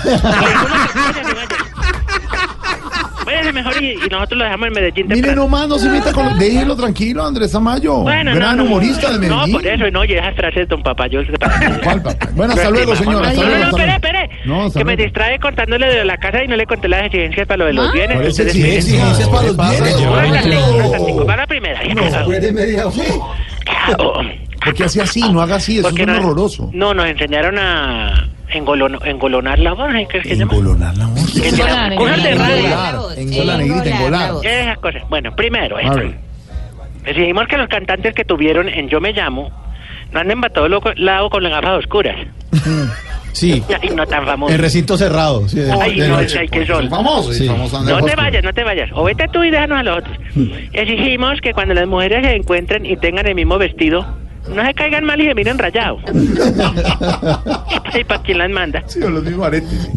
"No, 3.29 3.35
váyase, 3.35 3.51
váyase". 3.51 3.53
Váyase 3.53 3.53
mejor 3.53 3.83
y, 3.83 4.05
y 4.05 4.09
nosotros 4.09 4.37
lo 4.37 4.43
dejamos 4.43 4.67
en 4.67 4.73
Medellín 4.73 5.07
Mire 5.07 5.15
temprano. 5.21 5.41
nomás, 5.43 5.67
no 5.67 5.79
se 5.79 5.89
meta 5.89 6.11
con 6.13 6.25
los... 6.25 6.39
Déjelo 6.39 6.75
tranquilo, 6.75 7.25
Andrés 7.25 7.51
Tamayo. 7.51 7.97
Bueno, 7.99 8.35
gran 8.35 8.57
no, 8.57 8.63
no, 8.63 8.69
humorista 8.69 9.17
de 9.17 9.27
No, 9.27 9.37
Medellín. 9.37 9.53
por 9.55 9.67
eso, 9.67 9.91
no, 9.91 10.05
y 10.05 10.13
esas 10.13 10.35
frases, 10.35 10.67
don 10.67 10.83
Papayo. 10.83 11.21
¿Cuál, 11.83 12.01
papá? 12.01 12.27
Bueno, 12.33 12.53
hasta 12.53 12.69
luego, 12.69 12.95
señor. 12.95 13.23
Hasta 13.25 13.41
No, 13.41 13.47
luego, 13.47 13.59
no, 13.63 13.65
hasta 13.69 13.85
espere, 13.95 14.23
espere. 14.23 14.29
No, 14.45 14.65
hasta 14.65 14.79
que 14.79 14.85
me 14.85 14.95
distrae 14.97 15.39
contándole 15.39 15.87
de 15.87 16.05
la 16.05 16.17
casa 16.17 16.43
y 16.43 16.47
no 16.47 16.55
le 16.55 16.65
conté 16.65 16.87
las 16.87 17.05
exigencias 17.05 17.47
para 17.47 17.57
lo 17.57 17.65
de 17.65 17.73
los 17.73 17.89
¿Ah? 17.89 17.91
bienes. 17.93 18.15
¿Cuál 18.15 18.25
es 18.27 18.31
Ustedes 18.31 18.55
exigencia? 18.55 18.91
tienen- 18.93 19.09
Exigencias 19.09 19.29
para 19.29 19.47
los 19.47 19.57
bienes. 19.57 19.95
tantico, 19.95 20.75
una 20.75 20.91
tantico. 20.91 21.25
Va 21.25 21.35
la 21.37 21.47
primera. 21.47 21.79
Porque 24.63 24.83
hace 24.83 25.01
así, 25.01 25.21
no 25.31 25.41
haga 25.41 25.55
así, 25.55 25.79
eso 25.79 25.89
es 25.89 26.05
no- 26.07 26.17
horroroso. 26.17 26.69
No, 26.73 26.93
nos 26.93 27.07
enseñaron 27.07 27.57
a 27.57 28.27
engolon- 28.53 28.99
engolonar 29.05 29.59
la 29.59 29.73
voz. 29.73 29.93
¿eh? 29.95 30.07
¿Qué 30.09 30.17
es 30.17 30.23
que 30.23 30.29
se 30.29 30.35
llama? 30.37 30.53
Engolonar 30.53 30.97
la 30.97 31.07
voz. 31.07 31.33
Que? 31.33 31.49
Engolar, 31.49 31.95
Cosas 31.95 32.23
de 32.23 32.35
radio. 32.35 32.55
Engolar, 32.65 33.17
engolar, 33.17 33.57
negrita, 33.59 33.89
engolar. 33.97 34.31
Esas 34.43 34.77
cosas. 34.79 35.01
Bueno, 35.09 35.35
primero, 35.35 35.77
A 35.77 35.81
esto. 35.81 35.95
ver. 35.97 36.17
Decidimos 37.05 37.47
que 37.47 37.57
los 37.57 37.67
cantantes 37.69 38.13
que 38.13 38.25
tuvieron 38.25 38.67
en 38.69 38.89
Yo 38.89 38.99
Me 38.99 39.13
Llamo 39.13 39.49
no 40.11 40.19
anden 40.19 40.41
para 40.41 40.53
todo 40.53 40.67
loco- 40.67 40.91
lado 40.95 41.29
con 41.29 41.43
las 41.43 41.51
gafas 41.51 41.79
oscuras. 41.79 42.15
Sí, 43.31 43.63
Ay, 43.81 43.89
no 43.95 44.07
tan 44.07 44.25
famoso. 44.25 44.51
en 44.53 44.59
recinto 44.59 44.97
cerrado. 44.97 45.47
Sí, 45.47 45.59
de, 45.59 45.71
Ay, 45.71 45.99
de 45.99 46.07
no, 46.07 46.17
noche. 46.19 46.39
ay, 46.39 46.49
qué 46.49 46.65
sol. 46.65 46.89
Famoso, 46.89 47.31
Sí. 47.31 47.47
famoso 47.47 47.77
Andrés 47.77 47.97
No 47.99 48.03
te 48.05 48.15
vayas, 48.15 48.43
no 48.43 48.53
te 48.53 48.63
vayas. 48.63 48.89
O 48.93 49.03
vete 49.03 49.27
tú 49.31 49.43
y 49.43 49.51
déjanos 49.51 49.77
a 49.79 49.83
los 49.83 49.97
otros. 49.99 50.17
Exigimos 50.73 51.39
que 51.39 51.53
cuando 51.53 51.75
las 51.75 51.87
mujeres 51.87 52.25
se 52.25 52.35
encuentren 52.35 52.85
y 52.87 52.97
tengan 52.97 53.27
el 53.27 53.35
mismo 53.35 53.57
vestido, 53.59 54.05
no 54.53 54.65
se 54.65 54.73
caigan 54.73 55.05
mal 55.05 55.21
y 55.21 55.25
se 55.25 55.35
miren 55.35 55.57
rayados. 55.57 56.01
¿Y 57.93 58.03
para 58.03 58.21
quién 58.23 58.37
las 58.37 58.49
manda? 58.49 58.83
Sí, 58.87 59.01
o 59.01 59.09
los 59.09 59.23
mismos 59.23 59.47
aretes. 59.47 59.89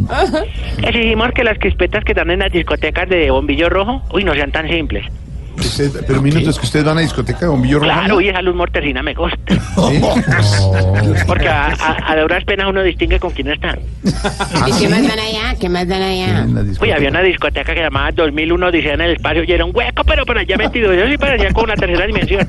Exigimos 0.83 1.33
que 1.33 1.45
las 1.45 1.59
crispetas 1.59 2.05
que 2.05 2.15
dan 2.15 2.31
en 2.31 2.41
las 2.41 2.53
discotecas 2.53 3.09
de 3.09 3.31
bombillo 3.31 3.69
rojo, 3.69 4.03
uy, 4.13 4.25
no 4.25 4.35
sean 4.35 4.53
tan 4.53 4.69
simples. 4.69 5.05
Usted- 5.67 6.05
pero 6.07 6.21
minutos 6.23 6.59
que 6.59 6.67
ustedes 6.67 6.85
van 6.85 6.99
a 6.99 7.01
discoteca 7.01 7.41
de 7.41 7.47
bombillo 7.49 7.79
rojo. 7.79 7.91
Claro, 7.93 8.21
y 8.21 8.29
esa 8.29 8.43
luz 8.43 8.55
mortecina 8.55 9.03
me 9.03 9.15
gusta. 9.15 9.37
¿Sí? 9.55 10.01
Porque 11.27 11.49
a, 11.49 11.67
a, 11.69 12.13
a 12.13 12.17
duras 12.21 12.45
penas 12.45 12.67
uno 12.69 12.83
distingue 12.83 13.19
con 13.19 13.31
quién 13.31 13.49
está. 13.49 13.79
¿Ah, 14.61 14.67
¿Y 14.69 14.73
sí? 14.73 14.85
qué 14.85 14.89
más 14.91 15.03
dan 15.09 15.19
allá? 15.19 15.55
¿Qué 15.61 15.69
más 15.69 15.89
dan 15.89 16.03
allá? 16.03 16.41
En 16.43 16.77
Uy, 16.81 16.91
había 16.91 17.09
una 17.11 17.23
discoteca 17.23 17.75
que 17.75 17.81
llamaba 17.81 18.11
2001 18.13 18.67
Odisea 18.67 18.95
en 18.95 19.01
el 19.03 19.13
espacio 19.13 19.45
y 19.45 19.53
era 19.53 19.65
un 19.65 19.73
hueco, 19.75 20.05
pero 20.05 20.25
por 20.27 20.37
allá 20.39 20.57
metido. 20.57 20.93
Yo 20.95 21.07
sí 21.09 21.17
parecía 21.19 21.51
como 21.53 21.65
una 21.65 21.75
tercera 21.77 22.07
dimensión. 22.07 22.47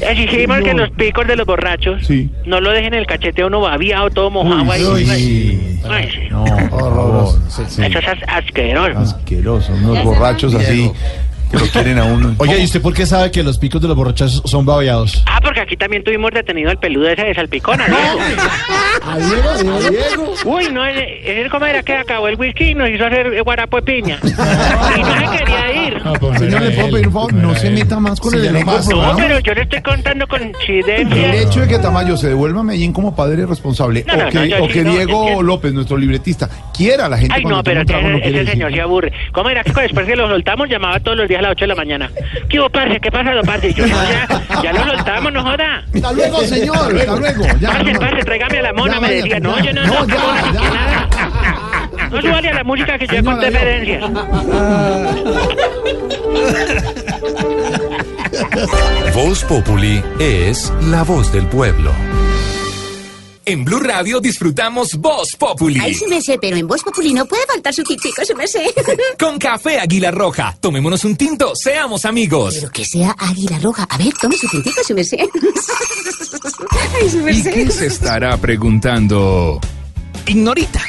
Exigimos 0.00 0.58
que 0.62 0.74
los 0.74 0.90
picos 0.90 1.26
de 1.26 1.36
los 1.36 1.46
borrachos 1.46 2.06
Sí. 2.06 2.30
no 2.44 2.60
lo 2.60 2.70
dejen 2.70 2.94
el 2.94 3.06
cachete 3.06 3.42
a 3.42 3.46
uno 3.46 3.60
babiado, 3.60 4.10
todo 4.10 4.30
mojado 4.30 4.70
ahí. 4.72 4.82
Uy, 4.84 5.08
Ay, 5.10 5.80
ay, 5.88 6.10
sí. 6.12 6.20
No, 6.30 6.44
horroroso. 6.44 7.40
Eso 7.48 7.62
es 7.98 8.08
as- 8.08 8.18
asqueroso. 8.28 8.98
Asqueroso, 8.98 9.72
unos 9.72 10.04
borrachos 10.16 10.54
así 10.54 10.90
que 11.50 11.58
lo 11.58 11.66
quieren 11.66 11.98
a 11.98 12.04
uno. 12.04 12.34
Oye, 12.38 12.58
¿y 12.60 12.64
usted 12.64 12.80
por 12.82 12.94
qué 12.94 13.06
sabe 13.06 13.30
que 13.30 13.42
los 13.42 13.58
picos 13.58 13.80
de 13.80 13.88
los 13.88 13.96
borrachos 13.96 14.42
son 14.44 14.64
babeados? 14.66 15.22
Ah, 15.26 15.40
porque 15.42 15.60
aquí 15.60 15.76
también 15.76 16.02
tuvimos 16.04 16.30
detenido 16.32 16.70
al 16.70 16.78
peludo 16.78 17.08
ese 17.08 17.22
de 17.24 17.34
Salpicón, 17.34 17.80
a 17.82 17.86
Diego. 17.86 18.18
A 19.06 19.18
Diego, 19.18 19.48
a 19.50 19.90
Diego. 19.90 20.34
Uy, 20.44 20.68
no, 20.72 20.84
él, 20.84 20.98
él 20.98 21.50
como 21.50 21.66
era 21.66 21.82
que 21.82 21.94
acabó 21.94 22.28
el 22.28 22.36
whisky 22.36 22.70
y 22.70 22.74
nos 22.74 22.88
hizo 22.90 23.04
hacer 23.06 23.42
guarapo 23.42 23.76
de 23.76 23.82
piña. 23.82 24.18
Y 24.96 25.00
no 25.00 25.14
se 25.20 25.36
quería 25.38 25.86
ir. 25.88 26.04
No, 26.04 26.12
pues, 26.14 26.38
Señor, 26.38 26.62
le 26.62 26.70
puedo 26.70 26.90
pedir 26.90 27.06
un 27.08 27.12
favor, 27.12 27.32
no 27.34 27.54
se 27.54 27.70
meta 27.70 27.98
más 28.00 28.18
con 28.20 28.30
Sí, 28.30 28.36
el 28.38 28.44
no 28.44 28.48
elenco. 28.50 28.78
No, 28.90 29.16
pero 29.16 29.38
yo 29.40 29.54
le 29.54 29.62
estoy 29.62 29.82
contando 29.82 30.26
con 30.26 30.42
El 30.42 30.52
chidencia. 30.64 31.34
hecho 31.34 31.60
de 31.60 31.68
que 31.68 31.78
Tamayo 31.78 32.16
se 32.16 32.28
devuelva 32.28 32.60
a 32.60 32.64
Medellín 32.64 32.92
como 32.92 33.14
padre 33.14 33.44
responsable 33.46 34.04
No, 34.06 34.16
no, 34.16 34.26
o 34.26 34.30
que, 34.30 34.38
no, 34.38 34.44
yo 34.46 34.64
o 34.64 34.66
sí, 34.66 34.72
que 34.72 34.84
no, 34.84 34.92
Diego. 34.92 35.42
López, 35.42 35.72
nuestro 35.72 35.96
libretista, 35.96 36.48
quiera 36.74 37.06
a 37.06 37.08
la 37.08 37.18
gente 37.18 37.34
Ay, 37.36 37.42
cuando 37.42 37.58
no, 37.58 37.64
pero 37.64 37.84
no 37.84 38.18
ese, 38.18 38.28
ese 38.42 38.50
señor 38.52 38.72
se 38.72 38.80
aburre. 38.80 39.12
¿Cómo 39.32 39.50
era 39.50 39.62
que 39.64 39.72
después 39.82 40.06
que 40.06 40.16
lo 40.16 40.28
soltamos 40.28 40.68
llamaba 40.68 41.00
todos 41.00 41.16
los 41.16 41.28
días 41.28 41.35
a 41.38 41.42
las 41.42 41.52
8 41.52 41.60
de 41.64 41.66
la 41.68 41.74
mañana? 41.74 42.10
¿Qué 42.48 42.58
hubo, 42.60 42.68
parce? 42.70 43.00
¿Qué 43.00 43.10
pasa, 43.10 43.32
don 43.32 43.44
parce? 43.46 43.68
Y 43.68 43.74
yo, 43.74 43.86
ya, 43.86 44.26
ya 44.62 44.72
lo 44.72 44.84
soltamos, 44.84 45.32
no 45.32 45.42
joda. 45.42 45.82
Hasta 45.94 46.12
luego, 46.12 46.40
señor, 46.42 46.96
hasta 46.96 47.16
luego. 47.16 47.44
Ya, 47.60 47.70
Parce, 47.70 47.92
no. 47.92 48.00
parce, 48.00 48.24
tráigame 48.24 48.58
a 48.58 48.62
la 48.62 48.72
mona, 48.72 48.94
Ya, 48.94 49.00
me 49.00 49.10
decía. 49.14 49.40
No, 49.40 49.56
ya. 49.58 49.64
yo 49.64 49.72
no, 49.72 49.86
No, 49.86 50.00
no, 50.00 50.06
ya, 50.06 50.52
ya. 50.52 50.60
nada. 50.70 51.08
No 52.10 52.20
súbale 52.22 52.48
a 52.50 52.54
la 52.54 52.64
música 52.64 52.98
que 52.98 53.06
yo 53.06 53.24
conté 53.24 53.50
referencias. 53.50 54.04
Voz 59.14 59.44
Populi 59.44 60.02
es 60.18 60.72
la 60.82 61.02
voz 61.04 61.32
del 61.32 61.46
pueblo. 61.46 61.90
En 63.48 63.64
Blue 63.64 63.78
Radio 63.78 64.18
disfrutamos 64.20 64.96
Voz 64.96 65.36
Populi. 65.38 65.78
Ay, 65.80 65.94
sí 65.94 66.04
me 66.08 66.20
sé, 66.20 66.36
pero 66.40 66.56
en 66.56 66.66
Voz 66.66 66.82
Populi 66.82 67.14
no 67.14 67.26
puede 67.26 67.46
faltar 67.46 67.72
su 67.72 67.84
tintico, 67.84 68.24
sí 68.24 68.34
me 68.34 68.48
sé. 68.48 68.74
Con 69.20 69.38
café 69.38 69.78
Águila 69.78 70.10
Roja. 70.10 70.56
Tomémonos 70.58 71.04
un 71.04 71.14
tinto, 71.14 71.52
seamos 71.54 72.04
amigos. 72.06 72.56
Pero 72.56 72.72
que 72.72 72.84
sea 72.84 73.14
águila 73.16 73.60
roja. 73.60 73.84
A 73.88 73.98
ver, 73.98 74.12
tome 74.20 74.36
su 74.36 74.48
tintico, 74.48 74.82
sí 74.84 74.94
me 74.94 75.04
sé. 75.04 75.18
Ay, 77.00 77.08
sí 77.08 77.18
me 77.18 77.30
¿Y 77.30 77.40
sé. 77.40 77.52
qué 77.52 77.70
se 77.70 77.86
estará 77.86 78.36
preguntando? 78.36 79.60
Ignorita. 80.26 80.82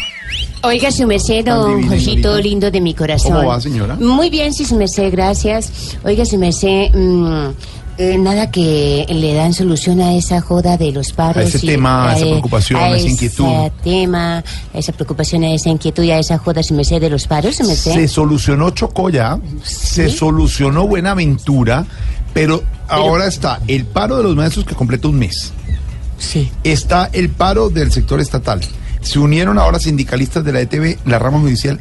Oiga, 0.63 0.91
su 0.91 1.05
merced, 1.05 1.45
don 1.45 1.88
Josito 1.88 2.39
lindo 2.39 2.71
de 2.71 2.81
mi 2.81 2.95
corazón. 2.95 3.34
¿Cómo 3.34 3.49
va, 3.49 3.61
señora? 3.61 3.95
Muy 3.97 4.31
bien, 4.31 4.51
sí, 4.51 4.65
su 4.65 4.75
merced, 4.75 5.11
gracias. 5.11 5.95
Oiga, 6.03 6.25
su 6.25 6.39
merced, 6.39 6.89
mm, 6.91 7.51
eh, 7.98 8.18
nada 8.18 8.52
que 8.52 9.06
le 9.10 9.34
dan 9.34 9.53
solución 9.53 10.02
a 10.02 10.14
esa 10.14 10.40
joda 10.41 10.78
de 10.78 10.91
los 10.91 11.14
paros. 11.14 11.38
A 11.38 11.48
ese 11.48 11.65
y 11.65 11.69
tema, 11.69 12.11
a 12.11 12.15
esa 12.15 12.26
preocupación, 12.26 12.80
a 12.80 12.88
esa 12.90 12.98
ese 12.98 13.10
inquietud. 13.10 13.45
tema, 13.84 14.38
a 14.74 14.78
esa 14.78 14.91
preocupación, 14.94 15.44
a 15.44 15.52
esa 15.52 15.69
inquietud 15.69 16.03
y 16.03 16.11
a 16.11 16.19
esa 16.19 16.38
joda, 16.38 16.61
su 16.61 16.76
merced, 16.76 17.02
de 17.02 17.10
los 17.10 17.28
paros, 17.28 17.56
su 17.56 17.64
merced. 17.64 17.94
Se 17.94 18.07
solucionó 18.07 18.69
Chocó 18.69 19.10
ya, 19.10 19.40
se 19.64 20.10
solucionó 20.10 20.88
Buenaventura, 20.88 21.86
pero, 22.34 22.64
ahora 22.88 23.26
está 23.26 23.61
el 23.68 23.86
paro 23.86 24.18
de 24.18 24.24
los 24.24 24.36
maestros 24.36 24.65
que 24.65 24.76
completa 24.76 25.07
un 25.07 25.18
mes. 25.18 25.52
Sí. 26.19 26.52
Está 26.64 27.10
el 27.14 27.30
paro 27.30 27.69
del 27.69 27.91
sector 27.91 28.19
estatal. 28.19 28.61
Se 29.02 29.19
unieron 29.19 29.57
ahora 29.57 29.80
sindicalistas 29.80 30.44
de 30.44 30.52
la 30.52 30.61
ETB, 30.61 30.98
la 31.06 31.18
rama 31.18 31.40
judicial 31.40 31.80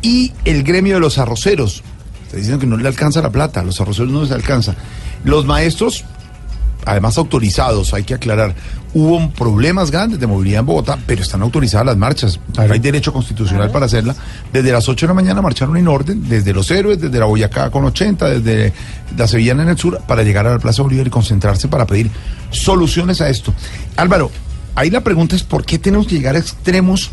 y 0.00 0.32
el 0.44 0.62
gremio 0.62 0.94
de 0.94 1.00
los 1.00 1.18
arroceros. 1.18 1.82
Está 2.24 2.36
diciendo 2.36 2.60
que 2.60 2.66
no 2.66 2.76
le 2.76 2.88
alcanza 2.88 3.22
la 3.22 3.30
plata, 3.30 3.60
a 3.60 3.64
los 3.64 3.80
arroceros 3.80 4.12
no 4.12 4.22
les 4.22 4.32
alcanza. 4.32 4.74
Los 5.24 5.46
maestros, 5.46 6.04
además 6.84 7.18
autorizados, 7.18 7.92
hay 7.94 8.04
que 8.04 8.14
aclarar, 8.14 8.54
hubo 8.94 9.30
problemas 9.30 9.90
grandes 9.90 10.18
de 10.18 10.26
movilidad 10.26 10.60
en 10.60 10.66
Bogotá, 10.66 10.98
pero 11.06 11.22
están 11.22 11.42
autorizadas 11.42 11.86
las 11.86 11.96
marchas. 11.96 12.40
Hay 12.56 12.78
derecho 12.78 13.12
constitucional 13.12 13.70
para 13.70 13.86
hacerla. 13.86 14.14
Desde 14.52 14.72
las 14.72 14.88
8 14.88 15.06
de 15.06 15.08
la 15.08 15.14
mañana 15.14 15.42
marcharon 15.42 15.76
en 15.76 15.88
orden, 15.88 16.28
desde 16.28 16.52
Los 16.52 16.70
Héroes, 16.70 17.00
desde 17.00 17.18
la 17.18 17.26
Boyacá 17.26 17.70
con 17.70 17.84
80, 17.84 18.40
desde 18.40 18.72
la 19.16 19.28
Sevillana 19.28 19.62
en 19.64 19.70
el 19.70 19.78
sur, 19.78 20.00
para 20.06 20.22
llegar 20.22 20.46
a 20.46 20.52
la 20.52 20.58
Plaza 20.58 20.82
Bolívar 20.82 21.06
y 21.06 21.10
concentrarse 21.10 21.68
para 21.68 21.86
pedir 21.86 22.10
soluciones 22.50 23.20
a 23.20 23.28
esto. 23.28 23.52
Álvaro, 23.96 24.30
ahí 24.74 24.90
la 24.90 25.02
pregunta 25.02 25.36
es 25.36 25.42
por 25.42 25.64
qué 25.64 25.78
tenemos 25.78 26.06
que 26.06 26.14
llegar 26.14 26.36
a 26.36 26.38
extremos 26.38 27.10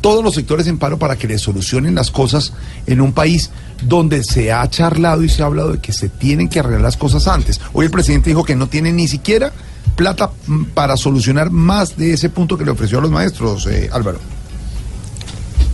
todos 0.00 0.22
los 0.22 0.34
sectores 0.34 0.66
en 0.66 0.78
paro 0.78 0.98
para 0.98 1.16
que 1.16 1.26
le 1.26 1.38
solucionen 1.38 1.94
las 1.94 2.10
cosas 2.10 2.52
en 2.86 3.00
un 3.00 3.12
país 3.12 3.50
donde 3.82 4.22
se 4.22 4.52
ha 4.52 4.68
charlado 4.68 5.22
y 5.22 5.28
se 5.28 5.42
ha 5.42 5.46
hablado 5.46 5.72
de 5.72 5.80
que 5.80 5.92
se 5.92 6.08
tienen 6.08 6.48
que 6.48 6.60
arreglar 6.60 6.82
las 6.82 6.96
cosas 6.96 7.26
antes. 7.28 7.60
Hoy 7.72 7.86
el 7.86 7.90
presidente 7.90 8.30
dijo 8.30 8.44
que 8.44 8.56
no 8.56 8.68
tiene 8.68 8.92
ni 8.92 9.08
siquiera 9.08 9.52
plata 9.96 10.30
mm, 10.46 10.64
para 10.74 10.96
solucionar 10.96 11.50
más 11.50 11.96
de 11.96 12.12
ese 12.12 12.28
punto 12.28 12.56
que 12.56 12.64
le 12.64 12.70
ofreció 12.70 12.98
a 12.98 13.02
los 13.02 13.10
maestros, 13.10 13.66
eh, 13.66 13.90
Álvaro. 13.92 14.18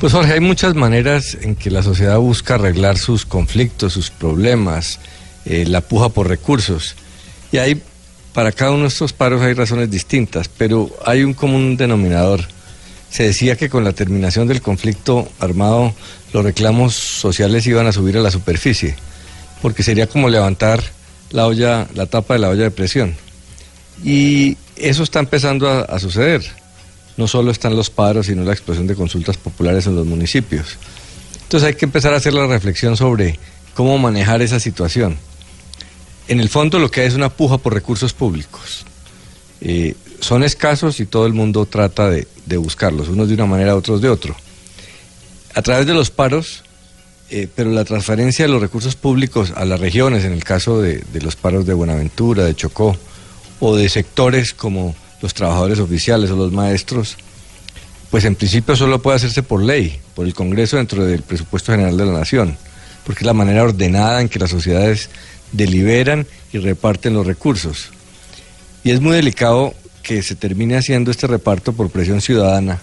Pues 0.00 0.12
Jorge, 0.12 0.32
hay 0.32 0.40
muchas 0.40 0.74
maneras 0.74 1.36
en 1.42 1.54
que 1.54 1.70
la 1.70 1.82
sociedad 1.82 2.18
busca 2.18 2.54
arreglar 2.54 2.96
sus 2.96 3.26
conflictos, 3.26 3.92
sus 3.92 4.10
problemas, 4.10 4.98
eh, 5.44 5.66
la 5.66 5.82
puja 5.82 6.08
por 6.08 6.26
recursos. 6.26 6.94
Y 7.52 7.58
hay, 7.58 7.82
para 8.32 8.52
cada 8.52 8.70
uno 8.70 8.82
de 8.82 8.88
estos 8.88 9.12
paros 9.12 9.42
hay 9.42 9.52
razones 9.52 9.90
distintas, 9.90 10.48
pero 10.48 10.90
hay 11.04 11.22
un 11.22 11.34
común 11.34 11.76
denominador. 11.76 12.40
Se 13.10 13.24
decía 13.24 13.56
que 13.56 13.68
con 13.68 13.84
la 13.84 13.92
terminación 13.92 14.46
del 14.46 14.62
conflicto 14.62 15.28
armado 15.40 15.92
los 16.32 16.44
reclamos 16.44 16.94
sociales 16.94 17.66
iban 17.66 17.86
a 17.86 17.92
subir 17.92 18.16
a 18.16 18.20
la 18.20 18.30
superficie, 18.30 18.94
porque 19.62 19.82
sería 19.82 20.06
como 20.06 20.28
levantar 20.28 20.82
la 21.30 21.46
olla, 21.46 21.88
la 21.94 22.06
tapa 22.06 22.34
de 22.34 22.40
la 22.40 22.48
olla 22.48 22.62
de 22.64 22.70
presión. 22.70 23.14
Y 24.04 24.56
eso 24.76 25.02
está 25.02 25.18
empezando 25.18 25.68
a, 25.68 25.98
suceder. 25.98 26.42
No 27.16 27.26
solo 27.26 27.50
están 27.50 27.76
los 27.76 27.90
paros, 27.90 28.26
sino 28.26 28.44
la 28.44 28.52
explosión 28.52 28.86
de 28.86 28.94
consultas 28.94 29.36
populares 29.36 29.86
en 29.86 29.96
los 29.96 30.06
municipios. 30.06 30.78
Entonces 31.42 31.66
hay 31.66 31.74
que 31.74 31.84
empezar 31.84 32.14
a 32.14 32.16
hacer 32.16 32.32
la 32.32 32.46
reflexión 32.46 32.96
sobre 32.96 33.38
cómo 33.74 33.98
manejar 33.98 34.40
esa 34.40 34.60
situación. 34.60 35.18
En 36.28 36.40
el 36.40 36.48
fondo 36.48 36.78
lo 36.78 36.90
que 36.90 37.00
hay 37.00 37.08
es 37.08 37.14
una 37.14 37.28
puja 37.28 37.58
por 37.58 37.74
recursos 37.74 38.12
públicos. 38.12 38.86
Eh, 39.60 39.94
son 40.20 40.42
escasos 40.42 41.00
y 41.00 41.06
todo 41.06 41.26
el 41.26 41.32
mundo 41.32 41.66
trata 41.66 42.08
de, 42.08 42.26
de 42.46 42.56
buscarlos, 42.56 43.08
unos 43.08 43.28
de 43.28 43.34
una 43.34 43.46
manera, 43.46 43.76
otros 43.76 44.00
de 44.00 44.08
otro. 44.08 44.34
A 45.54 45.62
través 45.62 45.86
de 45.86 45.94
los 45.94 46.10
paros, 46.10 46.62
eh, 47.30 47.48
pero 47.54 47.70
la 47.70 47.84
transferencia 47.84 48.44
de 48.44 48.50
los 48.50 48.60
recursos 48.60 48.96
públicos 48.96 49.52
a 49.56 49.64
las 49.64 49.80
regiones, 49.80 50.24
en 50.24 50.32
el 50.32 50.44
caso 50.44 50.80
de, 50.80 51.04
de 51.12 51.20
los 51.20 51.36
paros 51.36 51.66
de 51.66 51.74
Buenaventura, 51.74 52.44
de 52.44 52.54
Chocó, 52.54 52.96
o 53.60 53.76
de 53.76 53.88
sectores 53.88 54.54
como 54.54 54.94
los 55.20 55.34
trabajadores 55.34 55.78
oficiales 55.78 56.30
o 56.30 56.36
los 56.36 56.50
maestros, 56.50 57.16
pues 58.10 58.24
en 58.24 58.34
principio 58.34 58.74
solo 58.74 59.00
puede 59.00 59.16
hacerse 59.16 59.42
por 59.42 59.62
ley, 59.62 60.00
por 60.14 60.26
el 60.26 60.34
Congreso 60.34 60.76
dentro 60.76 61.04
del 61.04 61.22
presupuesto 61.22 61.72
general 61.72 61.96
de 61.96 62.06
la 62.06 62.12
Nación, 62.12 62.56
porque 63.04 63.20
es 63.20 63.26
la 63.26 63.34
manera 63.34 63.62
ordenada 63.62 64.20
en 64.20 64.28
que 64.28 64.38
las 64.38 64.50
sociedades 64.50 65.10
deliberan 65.52 66.26
y 66.52 66.58
reparten 66.58 67.14
los 67.14 67.26
recursos. 67.26 67.90
Y 68.82 68.90
es 68.90 69.00
muy 69.00 69.14
delicado 69.14 69.74
que 70.10 70.24
se 70.24 70.34
termine 70.34 70.76
haciendo 70.76 71.12
este 71.12 71.28
reparto 71.28 71.72
por 71.72 71.88
presión 71.88 72.20
ciudadana 72.20 72.80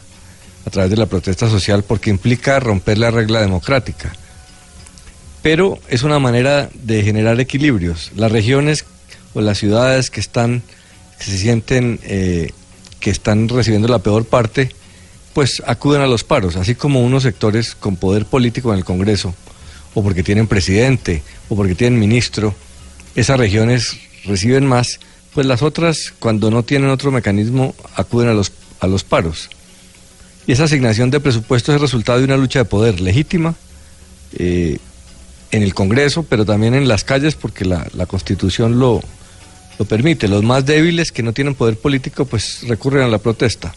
a 0.65 0.69
través 0.69 0.89
de 0.89 0.95
la 0.95 1.07
protesta 1.07 1.49
social 1.49 1.83
porque 1.83 2.09
implica 2.09 2.57
romper 2.61 2.97
la 2.97 3.11
regla 3.11 3.41
democrática. 3.41 4.13
Pero 5.41 5.77
es 5.89 6.03
una 6.03 6.19
manera 6.19 6.69
de 6.73 7.03
generar 7.03 7.37
equilibrios. 7.41 8.13
Las 8.15 8.31
regiones 8.31 8.85
o 9.33 9.41
las 9.41 9.57
ciudades 9.57 10.09
que 10.09 10.21
están 10.21 10.63
que 11.19 11.25
se 11.25 11.37
sienten 11.37 11.99
eh, 12.03 12.51
que 13.01 13.09
están 13.09 13.49
recibiendo 13.49 13.89
la 13.89 13.99
peor 13.99 14.23
parte, 14.23 14.71
pues 15.33 15.61
acuden 15.67 16.03
a 16.03 16.07
los 16.07 16.23
paros, 16.23 16.55
así 16.55 16.75
como 16.75 17.01
unos 17.01 17.23
sectores 17.23 17.75
con 17.75 17.97
poder 17.97 18.25
político 18.25 18.71
en 18.71 18.79
el 18.79 18.85
Congreso, 18.85 19.35
o 19.93 20.01
porque 20.01 20.23
tienen 20.23 20.47
presidente, 20.47 21.23
o 21.49 21.57
porque 21.57 21.75
tienen 21.75 21.99
ministro, 21.99 22.55
esas 23.15 23.37
regiones 23.37 23.97
reciben 24.23 24.65
más, 24.65 25.01
pues 25.37 25.45
las 25.45 25.61
otras, 25.61 26.15
cuando 26.17 26.49
no 26.49 26.63
tienen 26.63 26.89
otro 26.89 27.11
mecanismo, 27.11 27.75
acuden 27.93 28.29
a 28.29 28.33
los, 28.33 28.51
a 28.79 28.87
los 28.87 29.03
paros. 29.03 29.51
Y 30.47 30.53
esa 30.53 30.63
asignación 30.63 31.11
de 31.11 31.19
presupuestos 31.19 31.75
es 31.75 31.79
resultado 31.79 32.17
de 32.17 32.25
una 32.25 32.37
lucha 32.37 32.57
de 32.57 32.65
poder 32.65 32.99
legítima 33.01 33.53
eh, 34.33 34.79
en 35.51 35.61
el 35.61 35.75
Congreso, 35.75 36.23
pero 36.23 36.43
también 36.43 36.73
en 36.73 36.87
las 36.87 37.03
calles, 37.03 37.35
porque 37.35 37.65
la, 37.65 37.87
la 37.93 38.07
Constitución 38.07 38.79
lo, 38.79 38.99
lo 39.77 39.85
permite. 39.85 40.27
Los 40.27 40.41
más 40.41 40.65
débiles 40.65 41.11
que 41.11 41.21
no 41.21 41.33
tienen 41.33 41.53
poder 41.53 41.77
político 41.77 42.25
pues 42.25 42.61
recurren 42.67 43.03
a 43.03 43.07
la 43.07 43.19
protesta. 43.19 43.75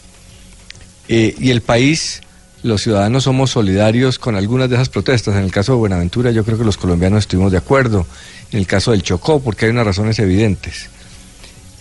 Eh, 1.09 1.35
y 1.37 1.51
el 1.51 1.61
país, 1.61 2.21
los 2.63 2.81
ciudadanos 2.81 3.25
somos 3.25 3.51
solidarios 3.51 4.17
con 4.17 4.35
algunas 4.35 4.67
de 4.67 4.77
esas 4.77 4.89
protestas. 4.89 5.35
En 5.35 5.43
el 5.43 5.51
caso 5.51 5.73
de 5.73 5.77
Buenaventura 5.77 6.31
yo 6.31 6.43
creo 6.43 6.57
que 6.57 6.65
los 6.65 6.77
colombianos 6.77 7.19
estuvimos 7.19 7.51
de 7.51 7.59
acuerdo. 7.59 8.07
En 8.51 8.57
el 8.57 8.65
caso 8.65 8.89
del 8.89 9.03
Chocó, 9.03 9.39
porque 9.41 9.65
hay 9.65 9.71
unas 9.71 9.85
razones 9.85 10.17
evidentes. 10.17 10.89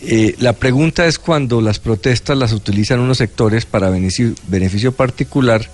Eh, 0.03 0.35
la 0.39 0.55
pregunta 0.55 1.07
es 1.07 1.19
cuando 1.19 1.61
las 1.61 1.79
protestas 1.79 2.37
las 2.37 2.53
utilizan 2.53 3.01
unos 3.01 3.19
sectores 3.19 3.67
para 3.67 3.91
beneficio, 3.91 4.93
particular 4.93 5.69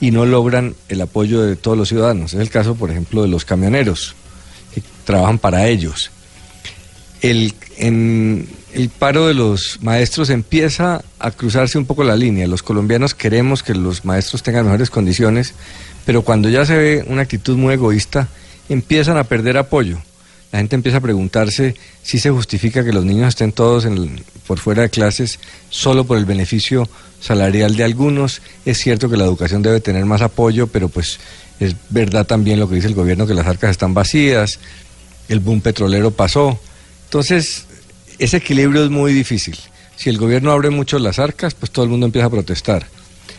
y 0.00 0.10
no 0.10 0.26
logran 0.26 0.74
el 0.88 1.00
apoyo 1.00 1.42
de 1.42 1.56
todos 1.56 1.78
los 1.78 1.88
ciudadanos. 1.88 2.34
Es 2.34 2.40
el 2.40 2.50
caso, 2.50 2.74
por 2.74 2.90
ejemplo, 2.90 3.22
de 3.22 3.28
los 3.28 3.44
camioneros, 3.44 4.14
que 4.74 4.82
trabajan 5.04 5.38
para 5.38 5.68
ellos 5.68 6.10
el 8.72 8.88
paro 8.98 9.26
de 9.26 9.34
los 9.34 9.78
maestros 9.82 10.30
empieza 10.30 11.02
a 11.18 11.30
cruzarse 11.30 11.78
un 11.78 11.86
poco 11.86 12.04
la 12.04 12.16
línea. 12.16 12.46
Los 12.46 12.62
colombianos 12.62 13.14
queremos 13.14 13.62
que 13.62 13.74
los 13.74 14.04
maestros 14.04 14.42
tengan 14.42 14.64
mejores 14.64 14.90
condiciones, 14.90 15.54
pero 16.06 16.22
cuando 16.22 16.48
ya 16.48 16.64
se 16.64 16.76
ve 16.76 17.04
una 17.06 17.22
actitud 17.22 17.56
muy 17.56 17.74
egoísta, 17.74 18.28
empiezan 18.68 19.16
a 19.16 19.24
perder 19.24 19.58
apoyo. 19.58 19.98
La 20.52 20.58
gente 20.58 20.76
empieza 20.76 20.98
a 20.98 21.00
preguntarse 21.00 21.74
si 22.02 22.18
se 22.18 22.30
justifica 22.30 22.84
que 22.84 22.92
los 22.92 23.06
niños 23.06 23.28
estén 23.28 23.52
todos 23.52 23.88
por 24.46 24.58
fuera 24.58 24.82
de 24.82 24.90
clases 24.90 25.38
solo 25.70 26.04
por 26.04 26.18
el 26.18 26.26
beneficio 26.26 26.88
salarial 27.20 27.74
de 27.74 27.84
algunos. 27.84 28.42
Es 28.66 28.76
cierto 28.76 29.08
que 29.08 29.16
la 29.16 29.24
educación 29.24 29.62
debe 29.62 29.80
tener 29.80 30.04
más 30.04 30.20
apoyo, 30.20 30.66
pero 30.66 30.90
pues 30.90 31.18
es 31.58 31.74
verdad 31.88 32.26
también 32.26 32.60
lo 32.60 32.68
que 32.68 32.74
dice 32.74 32.88
el 32.88 32.94
gobierno, 32.94 33.26
que 33.26 33.32
las 33.32 33.46
arcas 33.46 33.70
están 33.70 33.94
vacías, 33.94 34.58
el 35.30 35.40
boom 35.40 35.62
petrolero 35.62 36.10
pasó. 36.10 36.60
Entonces, 37.04 37.64
ese 38.18 38.36
equilibrio 38.36 38.84
es 38.84 38.90
muy 38.90 39.14
difícil. 39.14 39.58
Si 39.96 40.10
el 40.10 40.18
gobierno 40.18 40.52
abre 40.52 40.68
mucho 40.68 40.98
las 40.98 41.18
arcas, 41.18 41.54
pues 41.54 41.72
todo 41.72 41.86
el 41.86 41.90
mundo 41.90 42.04
empieza 42.04 42.26
a 42.26 42.30
protestar. 42.30 42.86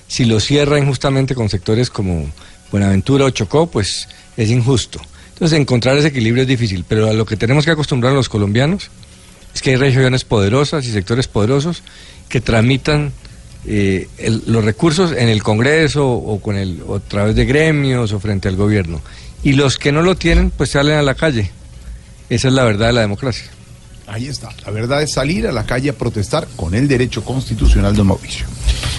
Si 0.08 0.26
lo 0.26 0.40
cierra 0.40 0.80
injustamente 0.80 1.36
con 1.36 1.50
sectores 1.50 1.92
como 1.92 2.28
Buenaventura 2.72 3.26
o 3.26 3.30
Chocó, 3.30 3.68
pues 3.68 4.08
es 4.36 4.50
injusto. 4.50 5.00
Entonces, 5.34 5.60
encontrar 5.60 5.98
ese 5.98 6.08
equilibrio 6.10 6.44
es 6.44 6.48
difícil, 6.48 6.86
pero 6.88 7.10
a 7.10 7.14
lo 7.14 7.26
que 7.26 7.36
tenemos 7.38 7.66
que 7.66 7.72
acostumbrar 7.72 8.14
a 8.14 8.16
los 8.16 8.30
colombianos 8.30 8.90
es 9.54 9.62
que 9.62 9.72
hay 9.72 9.76
regiones 9.76 10.24
poderosas 10.24 10.86
y 10.86 10.92
sectores 10.92 11.28
poderosos 11.28 11.84
que 12.30 12.42
tramitan 12.42 13.12
eh, 13.66 14.10
el- 14.18 14.44
los 14.48 14.64
recursos 14.66 15.14
en 15.14 15.30
el 15.30 15.42
Congreso 15.42 16.06
o, 16.10 16.42
con 16.42 16.58
el, 16.58 16.82
o 16.86 16.96
a 16.98 17.00
través 17.00 17.34
de 17.36 17.46
gremios 17.46 18.12
o 18.12 18.20
frente 18.20 18.48
al 18.50 18.56
gobierno. 18.58 19.02
Y 19.44 19.54
los 19.54 19.78
que 19.78 19.92
no 19.94 20.02
lo 20.02 20.16
tienen, 20.16 20.50
pues 20.52 20.72
salen 20.72 20.98
a 20.98 21.02
la 21.02 21.16
calle. 21.16 21.50
Esa 22.30 22.48
es 22.50 22.54
la 22.54 22.64
verdad 22.66 22.88
de 22.88 22.94
la 22.94 23.02
democracia. 23.02 23.46
Ahí 24.08 24.28
está. 24.28 24.50
La 24.66 24.72
verdad 24.72 25.02
es 25.02 25.14
salir 25.14 25.48
a 25.48 25.52
la 25.54 25.66
calle 25.66 25.90
a 25.92 25.94
protestar 25.94 26.46
con 26.58 26.76
el 26.76 26.88
derecho 26.90 27.24
constitucional 27.24 27.96
de 27.96 28.04
Mauricio. 28.04 28.46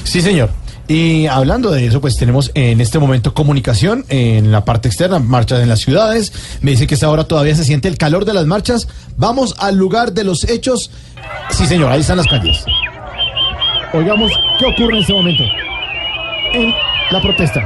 Sí, 0.02 0.23
señor. 0.23 0.51
Y 0.86 1.27
hablando 1.27 1.70
de 1.70 1.86
eso, 1.86 2.01
pues 2.01 2.16
tenemos 2.16 2.51
en 2.55 2.81
este 2.81 2.98
momento 2.98 3.32
comunicación 3.32 4.05
en 4.11 4.52
la 4.52 4.65
parte 4.65 4.89
externa, 4.89 5.19
marchas 5.19 5.61
en 5.61 5.69
las 5.69 5.81
ciudades. 5.81 6.59
Me 6.61 6.73
dice 6.73 6.86
que 6.86 6.94
esta 6.94 7.09
hora 7.09 7.24
todavía 7.24 7.55
se 7.55 7.65
siente 7.65 7.89
el 7.89 7.97
calor 7.97 8.27
de 8.27 8.35
las 8.35 8.44
marchas. 8.44 8.86
Vamos 9.16 9.55
al 9.59 9.77
lugar 9.77 10.12
de 10.12 10.24
los 10.24 10.44
hechos. 10.44 10.90
Sí, 11.51 11.66
señor, 11.66 11.90
ahí 11.90 12.01
están 12.01 12.19
las 12.19 12.27
calles. 12.27 12.65
Oigamos 13.94 14.31
qué 14.59 14.66
ocurre 14.66 14.97
en 14.97 15.01
este 15.01 15.12
momento 15.15 15.43
en 16.52 16.74
la 17.11 17.23
protesta. 17.23 17.61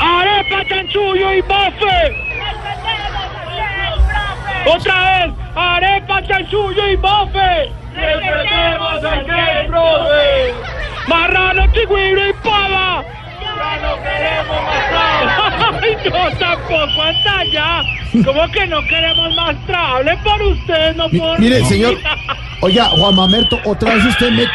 ¡Arepa, 0.00 0.68
chanchullo 0.68 1.32
y 1.32 1.40
bofe! 1.42 2.16
¡Otra 4.66 5.26
vez! 5.26 5.34
¡Arepa, 5.54 6.22
chanchullo 6.26 6.88
y 6.88 6.96
bofe! 6.96 7.70
¡Respetemos 7.94 9.04
al 9.04 9.26
que 9.26 9.68
profe! 9.68 10.72
¡Marrano, 11.08 11.66
chigüiro 11.72 12.31
y 12.42 12.48
pava! 12.48 13.04
¡Ya 13.40 13.76
no 13.82 14.02
queremos 14.02 14.62
más 14.62 15.82
¡Ay, 15.82 15.96
no, 16.10 16.38
tampoco 16.38 17.02
hasta 17.02 17.38
allá! 17.38 17.82
¿Cómo 18.24 18.50
que 18.52 18.66
no 18.66 18.82
queremos 18.86 19.34
más 19.34 19.56
trable 19.66 20.16
por 20.22 20.42
usted, 20.42 20.96
no 20.96 21.08
por 21.08 21.38
mire, 21.40 21.60
mí? 21.60 21.66
señor. 21.66 21.94
Oiga, 22.60 22.84
Juan 22.90 23.14
Mamerto, 23.16 23.58
otra 23.64 23.94
vez 23.94 24.04
usted 24.04 24.30
me. 24.30 24.46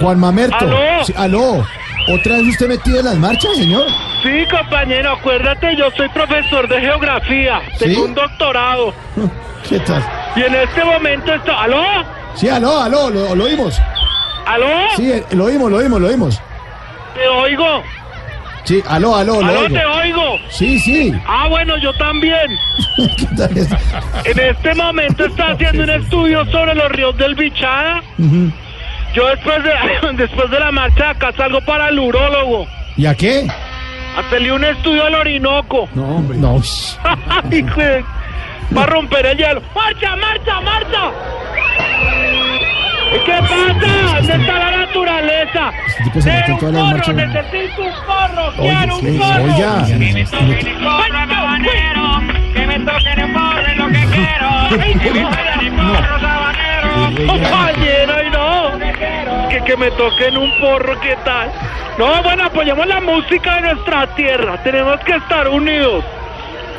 Juan 0.00 0.18
Mamerto. 0.20 0.56
¿Aló? 0.64 1.04
Sí, 1.04 1.14
aló. 1.16 1.66
¿Otra 2.08 2.34
vez 2.36 2.48
usted 2.48 2.68
metido 2.68 2.98
en 3.00 3.06
las 3.06 3.16
marchas, 3.16 3.56
señor? 3.56 3.86
Sí, 4.22 4.44
compañero, 4.50 5.12
acuérdate, 5.12 5.74
yo 5.76 5.90
soy 5.96 6.08
profesor 6.10 6.68
de 6.68 6.80
geografía. 6.80 7.60
Tengo 7.78 7.94
¿Sí? 7.94 8.00
un 8.00 8.14
doctorado. 8.14 8.94
¿Qué 9.68 9.78
tal? 9.80 10.04
Y 10.36 10.42
en 10.42 10.54
este 10.54 10.84
momento 10.84 11.32
estoy... 11.34 11.54
¿Aló? 11.56 11.82
Sí, 12.34 12.48
aló, 12.48 12.80
aló, 12.82 13.08
lo, 13.10 13.34
lo 13.34 13.44
oímos. 13.44 13.80
¿Aló? 14.46 14.68
Sí, 14.96 15.10
eh, 15.12 15.24
lo 15.32 15.44
oímos, 15.46 15.70
lo 15.70 15.78
oímos, 15.78 16.00
lo 16.00 16.08
oímos. 16.08 16.40
¿Te 17.14 17.26
oigo? 17.28 17.82
Sí, 18.64 18.82
aló, 18.88 19.14
aló, 19.14 19.40
¿Aló, 19.44 19.60
oigo. 19.60 19.74
te 19.74 19.84
oigo? 19.84 20.38
Sí, 20.48 20.78
sí. 20.78 21.12
Ah, 21.26 21.46
bueno, 21.48 21.76
yo 21.78 21.92
también. 21.94 22.46
¿Qué 23.18 23.26
tal 23.36 23.56
es? 23.58 23.68
En 24.24 24.38
este 24.38 24.74
momento 24.74 25.26
está 25.26 25.50
haciendo 25.52 25.82
un 25.82 25.90
estudio 25.90 26.44
sobre 26.46 26.74
los 26.74 26.90
ríos 26.92 27.16
del 27.18 27.34
Bichada. 27.34 28.02
Yo 29.14 29.26
después 29.28 29.62
de, 29.62 29.72
después 30.16 30.50
de 30.50 30.60
la 30.60 30.72
marcha 30.72 31.04
de 31.04 31.10
acá 31.10 31.32
salgo 31.36 31.60
para 31.60 31.88
el 31.90 31.98
urólogo. 31.98 32.66
¿Y 32.96 33.06
a 33.06 33.14
qué? 33.14 33.46
Hacerle 34.16 34.52
un 34.52 34.64
estudio 34.64 35.04
al 35.06 35.14
Orinoco. 35.14 35.88
No, 35.94 36.16
hombre. 36.16 36.38
No. 36.38 36.60
De- 37.44 38.04
Para 38.74 38.86
romper 38.86 39.26
el 39.26 39.36
hielo. 39.36 39.62
¡Marcha, 39.74 40.16
marcha, 40.16 40.60
marcha! 40.62 41.10
¿Qué 43.24 43.32
pasa? 43.40 44.16
¿Dónde 44.16 44.32
está 44.34 44.58
la 44.58 44.70
naturaleza? 44.78 45.72
Este 46.14 46.52
un 46.52 46.58
porro, 46.58 47.12
necesito 47.14 47.82
un 47.82 47.92
porro, 48.06 48.46
Oye, 48.58 48.76
quiero 48.76 48.96
un 48.96 49.18
porro. 49.18 49.44
oiga. 49.44 49.86
Que 49.86 49.96
me 49.96 50.24
toquen 50.24 50.66
el 50.66 50.78
porro 50.78 51.34
habanero, 51.34 52.20
que 52.54 52.66
me 52.66 52.78
toquen 52.80 53.18
el 53.20 53.32
porro 53.32 53.60
es 53.60 53.76
lo 53.76 53.86
que 53.88 54.06
quiero. 54.14 54.48
Que 54.68 55.10
me 55.12 55.20
toquen 55.22 55.60
el 55.60 55.72
porro 55.72 56.28
habanero. 56.28 57.26
Compañero, 57.26 58.14
y 58.26 58.30
no. 58.30 59.48
Que, 59.48 59.60
que 59.64 59.76
me 59.76 59.90
toquen 59.92 60.36
un 60.36 60.60
porro, 60.60 61.00
¿qué 61.00 61.16
tal? 61.24 61.50
No, 61.98 62.22
bueno, 62.22 62.44
apoyemos 62.44 62.86
la 62.86 63.00
música 63.00 63.56
de 63.56 63.60
nuestra 63.74 64.06
tierra. 64.14 64.62
Tenemos 64.64 64.98
que 65.00 65.12
estar 65.16 65.48
unidos. 65.48 66.04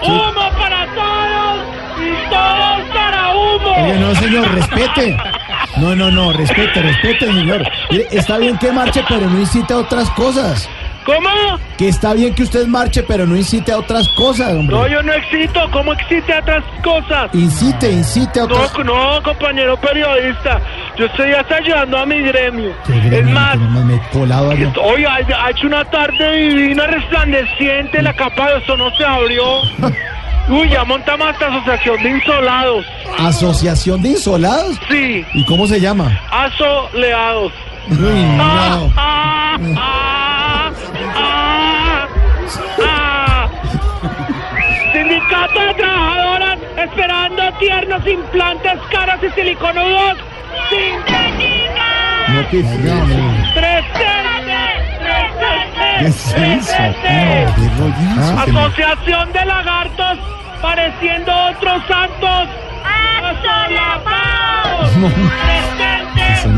¡Humo 0.02 0.50
para 0.60 0.86
todos! 0.94 1.66
¡Y 1.98 2.30
todos 2.30 2.82
para 2.94 3.30
humo! 3.34 3.76
Oiga, 3.86 3.96
no, 3.98 4.16
señor, 4.16 4.54
respete. 4.54 5.18
No, 5.78 5.96
no, 5.96 6.10
no, 6.10 6.32
respete, 6.32 6.82
respete, 6.82 7.26
señor. 7.26 7.64
Mire, 7.92 8.08
está 8.12 8.38
bien 8.38 8.58
que 8.58 8.72
marche, 8.72 9.04
pero 9.08 9.30
no 9.30 9.40
incite 9.40 9.74
a 9.74 9.78
otras 9.78 10.10
cosas. 10.12 10.70
¿Cómo? 11.06 11.30
Que 11.78 11.90
está 11.90 12.14
bien 12.14 12.34
que 12.34 12.42
usted 12.44 12.66
marche, 12.66 13.04
pero 13.04 13.28
no 13.28 13.36
incite 13.36 13.72
a 13.72 13.78
otras 13.78 14.08
cosas, 14.10 14.54
hombre. 14.54 14.76
No, 14.76 14.88
yo 14.88 15.04
no 15.04 15.14
excito. 15.14 15.60
¿Cómo 15.72 15.94
excite 15.94 16.34
a 16.34 16.40
otras 16.40 16.64
cosas? 16.84 17.30
Incite, 17.34 17.92
incite 17.92 18.40
a 18.40 18.46
otras 18.46 18.74
No, 18.80 18.84
no, 19.18 19.22
compañero 19.24 19.78
periodista. 19.80 20.60
Yo 20.98 21.06
estoy 21.06 21.32
hasta 21.34 21.58
ayudando 21.58 22.00
a 22.00 22.06
mi 22.08 22.22
gremio. 22.22 22.74
Qué 22.88 22.94
gremio, 22.94 23.20
Es 23.20 23.26
más, 23.28 23.58
me 23.58 23.96
he 23.96 24.00
colado 24.12 24.50
allá. 24.52 24.74
hoy 24.82 25.06
ha, 25.06 25.16
ha 25.46 25.52
hecho 25.52 25.68
una 25.68 25.86
tarde 25.86 26.38
divina, 26.38 26.88
resplandeciente. 26.88 28.02
La 28.02 28.14
capa 28.16 28.48
de 28.48 28.54
ozono 28.56 28.90
se 28.96 29.06
abrió. 29.06 29.44
Uy, 30.48 30.70
ya 30.70 30.84
montamos 30.86 31.28
esta 31.30 31.48
asociación 31.48 32.04
de 32.04 32.10
insolados. 32.12 32.86
¿Asociación 33.20 34.02
de 34.04 34.10
insolados? 34.10 34.80
Sí, 34.90 35.26
¿Y 35.34 35.46
cómo 35.46 35.66
se 35.68 35.80
llama? 35.80 36.20
asoleados. 36.32 37.52
Uy, 37.90 37.98
no. 37.98 38.44
Ah, 38.44 38.88
ah, 38.96 39.58
ah, 39.78 40.72
ah, 41.16 42.08
ah. 42.84 43.50
Sindicato 44.94 45.60
de 45.60 45.74
trabajadoras 45.74 46.60
esperando 46.78 47.54
tiernos 47.60 48.08
implantes 48.08 48.74
caros 48.92 49.20
y 49.24 49.30
siliconudos. 49.40 50.18
¡Sintética! 50.70 52.28
No, 52.30 52.50
que 52.50 52.64
no, 52.64 53.54
¡Presente! 53.54 54.06
¿Qué 56.00 56.06
es 56.08 56.28
eso? 56.28 56.82
No, 56.82 56.94
qué 57.56 57.70
rollazo. 57.80 58.60
Asociación 58.60 59.32
de 59.34 59.46
lagartos 59.46 60.20
pareciendo 60.62 61.32
otros 61.34 61.82
santos. 61.88 62.50
¡Asolapados! 63.24 64.98
No. 64.98 65.10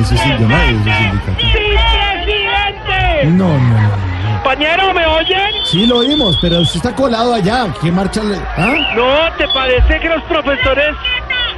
Sindicatos. 0.05 1.35
¡Sí, 1.39 1.75
presidente! 2.23 3.25
No, 3.25 3.47
no, 3.47 3.57
no. 3.57 4.07
Compañero, 4.43 4.93
¿me 4.93 5.05
oyen? 5.05 5.51
Sí, 5.65 5.85
lo 5.85 5.97
oímos, 5.97 6.37
pero 6.41 6.59
usted 6.59 6.77
está 6.77 6.95
colado 6.95 7.33
allá. 7.33 7.67
¿Qué 7.81 7.91
marcha 7.91 8.23
le.? 8.23 8.37
¿Ah? 8.57 8.75
No, 8.95 9.31
¿te 9.37 9.47
parece 9.49 9.99
que 9.99 10.09
los 10.09 10.23
profesores... 10.23 10.95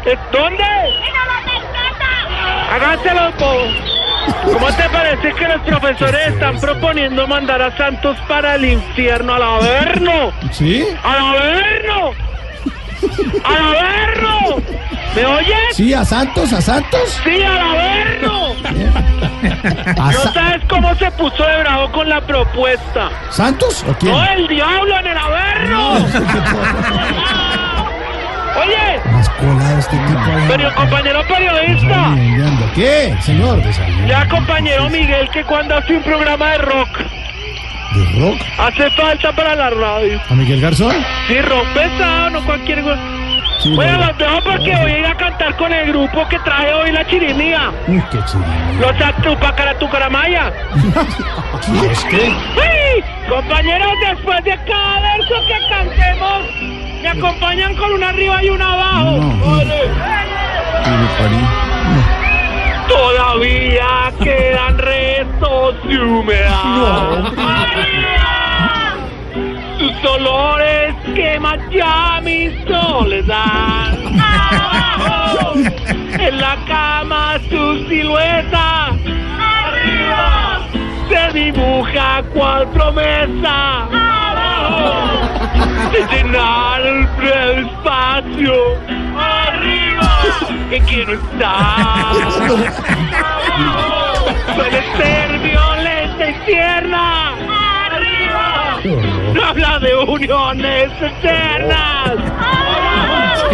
¿Eh, 0.05 0.17
¿Dónde? 0.31 0.63
Háganselo, 2.71 3.31
po. 3.37 3.53
¿Cómo 4.45 4.67
te 4.67 4.89
parece 4.89 5.33
que 5.33 5.47
los 5.47 5.61
profesores 5.61 6.27
están 6.27 6.59
proponiendo 6.59 7.27
mandar 7.27 7.61
a 7.61 7.75
Santos 7.77 8.17
para 8.27 8.55
el 8.55 8.65
infierno 8.65 9.33
al 9.33 9.43
Averno? 9.43 10.31
¿Sí? 10.51 10.85
¡Al 11.03 11.19
Averno! 11.19 12.28
¡Al 13.43 13.57
Averno! 13.75 14.57
¿Me 15.15 15.25
oyes? 15.25 15.57
Sí, 15.75 15.93
a 15.93 16.05
Santos, 16.05 16.51
a 16.53 16.61
Santos. 16.61 17.21
¡Sí, 17.23 17.41
al 17.43 17.57
Averno! 17.57 18.53
¿A 19.97 20.11
¿No 20.11 20.19
Sa- 20.19 20.33
sabes 20.33 20.61
cómo 20.69 20.93
se 20.95 21.09
puso 21.11 21.43
de 21.43 21.59
bravo 21.59 21.91
con 21.91 22.07
la 22.09 22.21
propuesta? 22.21 23.09
¿Santos 23.29 23.83
o 23.87 23.93
quién? 23.93 24.11
¡No, 24.13 24.23
el 24.23 24.47
diablo 24.47 24.99
en 24.99 25.07
el 25.07 25.17
Averno! 25.17 25.93
Oye, 28.59 28.99
Más 29.11 29.29
colado 29.29 29.79
este 29.79 29.97
tipo 29.97 30.19
pero 30.49 30.75
compañero 30.75 31.21
periodista, 31.27 32.15
¿Qué, 32.75 33.15
señor? 33.21 33.61
¿De 33.63 33.71
ya 34.07 34.27
compañero 34.27 34.89
Miguel 34.89 35.29
que 35.29 35.43
cuando 35.45 35.75
hace 35.77 35.95
un 35.95 36.03
programa 36.03 36.49
de 36.51 36.57
rock 36.59 36.89
rock? 38.19 38.39
hace 38.57 38.89
falta 38.91 39.31
para 39.33 39.55
la 39.55 39.69
radio. 39.69 40.21
¿A 40.29 40.33
Miguel 40.35 40.61
Garzón? 40.61 40.93
Sí, 41.27 41.39
rock 41.41 41.65
pesado, 41.73 42.29
no 42.31 42.45
cualquier 42.45 42.81
cosa. 42.83 42.99
Sí, 43.61 43.75
Bueno, 43.75 43.97
lo- 43.97 44.05
los 44.07 44.17
dejo 44.17 44.41
porque 44.41 44.75
voy 44.77 44.91
a 44.91 44.97
ir 44.99 45.05
a 45.05 45.15
cantar 45.15 45.55
con 45.57 45.73
el 45.73 45.87
grupo 45.87 46.25
que 46.29 46.39
traje 46.39 46.73
hoy 46.73 46.91
la 46.93 47.05
chirimía. 47.05 47.71
Uy, 47.87 48.01
qué 48.09 48.17
chido. 48.25 48.45
Los 48.79 49.01
Atupacaratucaramaya. 49.01 50.53
¿Es 51.91 52.03
que? 52.05 52.29
¡Uy! 52.29 53.03
Compañeros, 53.27 53.91
después 54.07 54.43
de 54.45 54.57
cada 54.65 55.01
verso 55.01 55.35
que 55.47 55.67
cantemos, 55.69 56.43
me 57.01 57.09
acompañan 57.09 57.75
con 57.75 57.91
una 57.93 58.09
arriba 58.09 58.41
y 58.43 58.49
una 58.49 58.71
abajo. 58.73 59.17
No. 59.17 59.45
Ole. 59.57 59.81
Todavía 62.99 64.11
quedan 64.21 64.77
restos 64.77 65.87
de 65.87 65.99
humedad. 66.01 67.31
Sus 69.77 70.05
olores 70.05 70.93
queman 71.15 71.61
ya 71.71 72.19
mi 72.21 72.49
soledad. 72.67 73.97
Abajo, 74.19 75.53
en 75.55 76.41
la 76.41 76.57
cama 76.67 77.37
su 77.49 77.85
silueta. 77.87 78.87
Arriba 79.67 80.59
se 81.07 81.39
dibuja 81.39 82.21
cual 82.33 82.67
promesa. 82.73 83.85
Abajo 83.85 85.19
de 85.93 86.17
llenar 86.17 86.81
el 86.85 87.63
espacio. 87.63 88.55
Arriba 89.17 89.78
que 90.69 90.79
quiero 90.81 91.13
estar. 91.13 92.13
Puede 94.55 94.81
ser 94.97 95.39
violenta 95.39 96.29
y 96.29 96.33
tierna. 96.45 97.33
Arriba. 97.85 98.79
No 99.33 99.43
habla 99.45 99.79
de 99.79 99.95
uniones 99.95 100.91
eternas. 101.01 102.17
Abajo. 102.39 103.49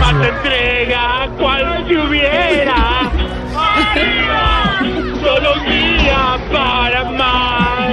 Más 0.00 0.26
entrega, 0.26 1.28
cual 1.38 1.84
si 1.88 1.96
hubiera. 1.96 3.10
Arriba, 3.56 4.78
solo 5.22 5.54
guía 5.64 6.38
para 6.52 7.04
más. 7.12 7.92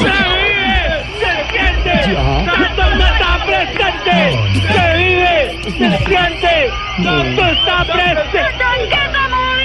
¡Se 0.00 0.14
vive! 0.34 0.74
¡Se 1.20 1.30
siente! 1.52 1.94
¡Santos 2.44 2.90
no 2.96 3.04
está 3.06 3.30
presente! 3.46 4.16
¡Se 4.72 4.84
vive! 4.96 5.13
¡Se 5.64 5.70
siente! 5.70 6.70
¡Santos 7.02 7.52
está 7.52 7.84
presente! 7.84 8.64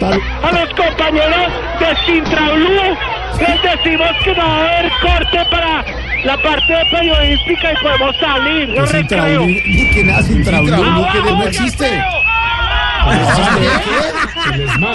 A 0.02 0.52
los 0.54 0.70
compañeros 0.76 1.52
de 1.80 1.96
Sintra 2.06 2.50
Blue 2.52 2.98
les 3.40 3.62
decimos 3.62 4.10
que 4.24 4.34
no 4.34 4.46
va 4.46 4.56
a 4.56 4.78
haber 4.78 4.92
corte 5.02 5.46
para 5.52 5.86
la 6.24 6.38
parte 6.42 6.74
periodística 6.92 7.74
y 7.74 7.76
podemos 7.84 8.16
salir. 8.18 8.74
Yo 8.74 8.86
recreo. 8.86 9.46
Ni 9.46 9.90
que 9.92 10.04
nada 10.06 10.24
sin 10.24 10.44
trablú, 10.44 10.84
no, 10.84 11.12
que 11.12 11.20
no 11.20 11.44
existe. 11.44 12.02
No, 14.80 14.94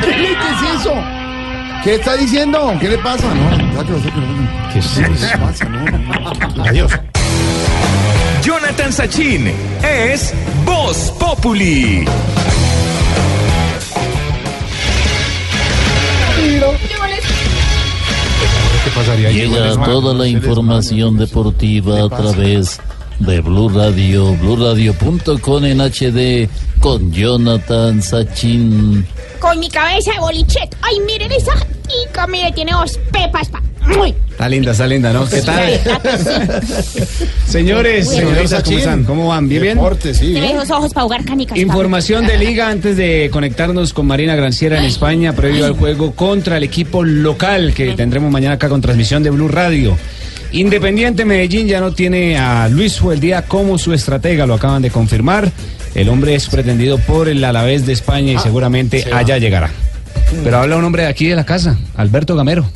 ¿Qué, 0.00 0.10
¿Qué 0.10 0.32
es 0.32 0.80
eso? 0.80 0.94
¿Qué 1.82 1.94
está 1.94 2.16
diciendo? 2.16 2.76
¿Qué 2.80 2.88
le 2.88 2.98
pasa? 2.98 3.26
No. 3.34 3.50
¿Qué? 4.72 4.80
No, 5.68 5.84
no, 5.84 5.98
no. 6.54 6.64
Adiós. 6.64 6.92
Jonathan 8.44 8.92
Sachin 8.92 9.50
es 9.82 10.34
Voz 10.66 11.10
Populi. 11.18 12.04
¿Qué 18.84 18.90
pasaría 18.94 19.28
ahí? 19.28 19.34
Llega 19.34 19.82
toda 19.86 20.12
la 20.12 20.26
información 20.28 21.16
deportiva 21.16 22.04
a 22.04 22.08
través 22.10 22.78
de 23.18 23.40
Blue 23.40 23.70
Radio, 23.70 24.34
BlueRadio.com 24.34 25.64
en 25.64 25.80
HD 25.80 26.46
con 26.80 27.10
Jonathan 27.12 28.02
Sachin. 28.02 29.06
Con 29.38 29.58
mi 29.58 29.70
cabeza 29.70 30.12
de 30.12 30.18
bolichet. 30.18 30.76
Ay, 30.82 31.00
miren 31.06 31.32
esa 31.32 31.54
tica, 31.88 32.26
mire, 32.26 32.52
tiene 32.52 32.72
dos 32.72 32.98
pepas. 33.10 33.48
Pa. 33.48 33.62
Muy. 33.86 34.14
Está 34.30 34.48
linda, 34.48 34.72
está 34.72 34.86
linda, 34.86 35.12
¿no? 35.12 35.28
¿Qué 35.28 35.42
tal? 35.42 35.80
Señores, 37.46 38.08
señoritas. 38.08 38.62
¿cómo 38.62 38.78
están? 38.78 39.04
¿Cómo 39.04 39.28
van? 39.28 39.48
¿Bien, 39.48 39.62
bien? 39.62 39.78
Esos 39.78 40.70
ojos 40.70 40.92
para 40.92 41.04
jugar 41.04 41.24
canicas. 41.24 41.56
Información 41.58 42.26
de 42.26 42.38
liga 42.38 42.68
antes 42.68 42.96
de 42.96 43.28
conectarnos 43.32 43.92
con 43.92 44.06
Marina 44.06 44.34
Granciera 44.34 44.78
en 44.78 44.84
España 44.84 45.34
previo 45.34 45.66
al 45.66 45.74
juego 45.74 46.12
contra 46.12 46.56
el 46.56 46.64
equipo 46.64 47.04
local 47.04 47.74
que 47.74 47.92
tendremos 47.92 48.30
mañana 48.30 48.54
acá 48.54 48.68
con 48.68 48.80
transmisión 48.80 49.22
de 49.22 49.30
Blue 49.30 49.48
Radio. 49.48 49.96
Independiente 50.52 51.24
Medellín 51.24 51.66
ya 51.66 51.80
no 51.80 51.92
tiene 51.92 52.38
a 52.38 52.68
Luis 52.68 52.98
Fueldía 52.98 53.42
como 53.42 53.76
su 53.76 53.92
estratega, 53.92 54.46
lo 54.46 54.54
acaban 54.54 54.82
de 54.82 54.90
confirmar. 54.90 55.50
El 55.94 56.08
hombre 56.08 56.34
es 56.34 56.48
pretendido 56.48 56.98
por 56.98 57.28
el 57.28 57.44
Alavés 57.44 57.86
de 57.86 57.92
España 57.92 58.32
y 58.32 58.38
seguramente 58.38 59.02
se 59.02 59.10
va. 59.10 59.18
allá 59.18 59.38
llegará. 59.38 59.70
Pero 60.42 60.58
habla 60.58 60.76
un 60.76 60.84
hombre 60.84 61.02
de 61.04 61.08
aquí 61.08 61.26
de 61.26 61.36
la 61.36 61.44
casa, 61.44 61.78
Alberto 61.96 62.34
Gamero. 62.34 62.66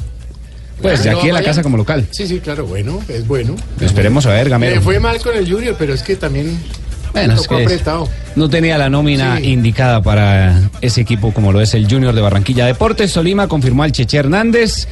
Pues 0.80 1.02
de 1.02 1.10
No, 1.10 1.18
aquí 1.18 1.26
de 1.26 1.32
la 1.32 1.42
casa 1.42 1.62
como 1.62 1.76
local. 1.76 2.06
Sí, 2.10 2.26
sí, 2.26 2.40
claro, 2.40 2.66
bueno, 2.66 3.00
es 3.08 3.26
bueno. 3.26 3.56
Esperemos 3.80 4.26
a 4.26 4.30
ver, 4.30 4.48
Gamero. 4.48 4.76
Le 4.76 4.80
fue 4.80 5.00
mal 5.00 5.20
con 5.20 5.36
el 5.36 5.50
Junior, 5.50 5.74
pero 5.78 5.94
es 5.94 6.02
que 6.02 6.16
también 6.16 6.58
Bueno, 7.12 7.34
es 7.34 7.48
que 7.48 7.80
no 8.36 8.48
tenía 8.48 8.78
la 8.78 8.88
nómina 8.88 9.40
indicada 9.40 10.02
para 10.02 10.70
ese 10.80 11.00
equipo 11.00 11.32
como 11.32 11.52
lo 11.52 11.60
es 11.60 11.74
el 11.74 11.90
Junior 11.90 12.14
de 12.14 12.20
Barranquilla. 12.20 12.66
Deportes 12.66 13.12
Tolima 13.12 13.48
confirmó 13.48 13.82
al 13.82 13.92
Cheche 13.92 14.18
Hernández 14.18 14.86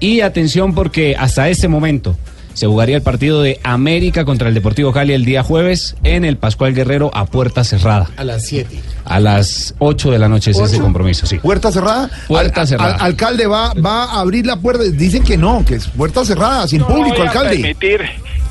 y 0.00 0.20
atención 0.20 0.74
porque 0.74 1.14
hasta 1.16 1.48
este 1.48 1.68
momento 1.68 2.16
se 2.58 2.66
jugaría 2.66 2.96
el 2.96 3.02
partido 3.02 3.40
de 3.40 3.60
América 3.62 4.24
contra 4.24 4.48
el 4.48 4.54
Deportivo 4.54 4.92
Cali 4.92 5.12
el 5.12 5.24
día 5.24 5.44
jueves 5.44 5.94
en 6.02 6.24
el 6.24 6.36
Pascual 6.38 6.74
Guerrero 6.74 7.12
a 7.14 7.24
puerta 7.26 7.62
cerrada. 7.62 8.10
A 8.16 8.24
las 8.24 8.46
7. 8.46 8.76
A 9.04 9.20
las 9.20 9.76
8 9.78 10.10
de 10.10 10.18
la 10.18 10.28
noche 10.28 10.50
es 10.50 10.58
ese 10.58 10.80
compromiso, 10.80 11.24
sí. 11.24 11.38
¿Puerta 11.38 11.70
cerrada? 11.70 12.10
Puerta 12.26 12.62
Al- 12.62 12.66
cerrada. 12.66 12.94
al- 12.96 13.00
alcalde 13.02 13.46
va, 13.46 13.72
va 13.74 14.04
a 14.06 14.20
abrir 14.20 14.44
la 14.44 14.56
puerta. 14.56 14.82
Dicen 14.82 15.22
que 15.22 15.36
no, 15.36 15.64
que 15.64 15.76
es 15.76 15.86
puerta 15.86 16.24
cerrada, 16.24 16.66
sin 16.66 16.82
público, 16.82 17.16
voy 17.18 17.26
a 17.26 17.30
alcalde. 17.30 17.56
permitir 17.58 18.00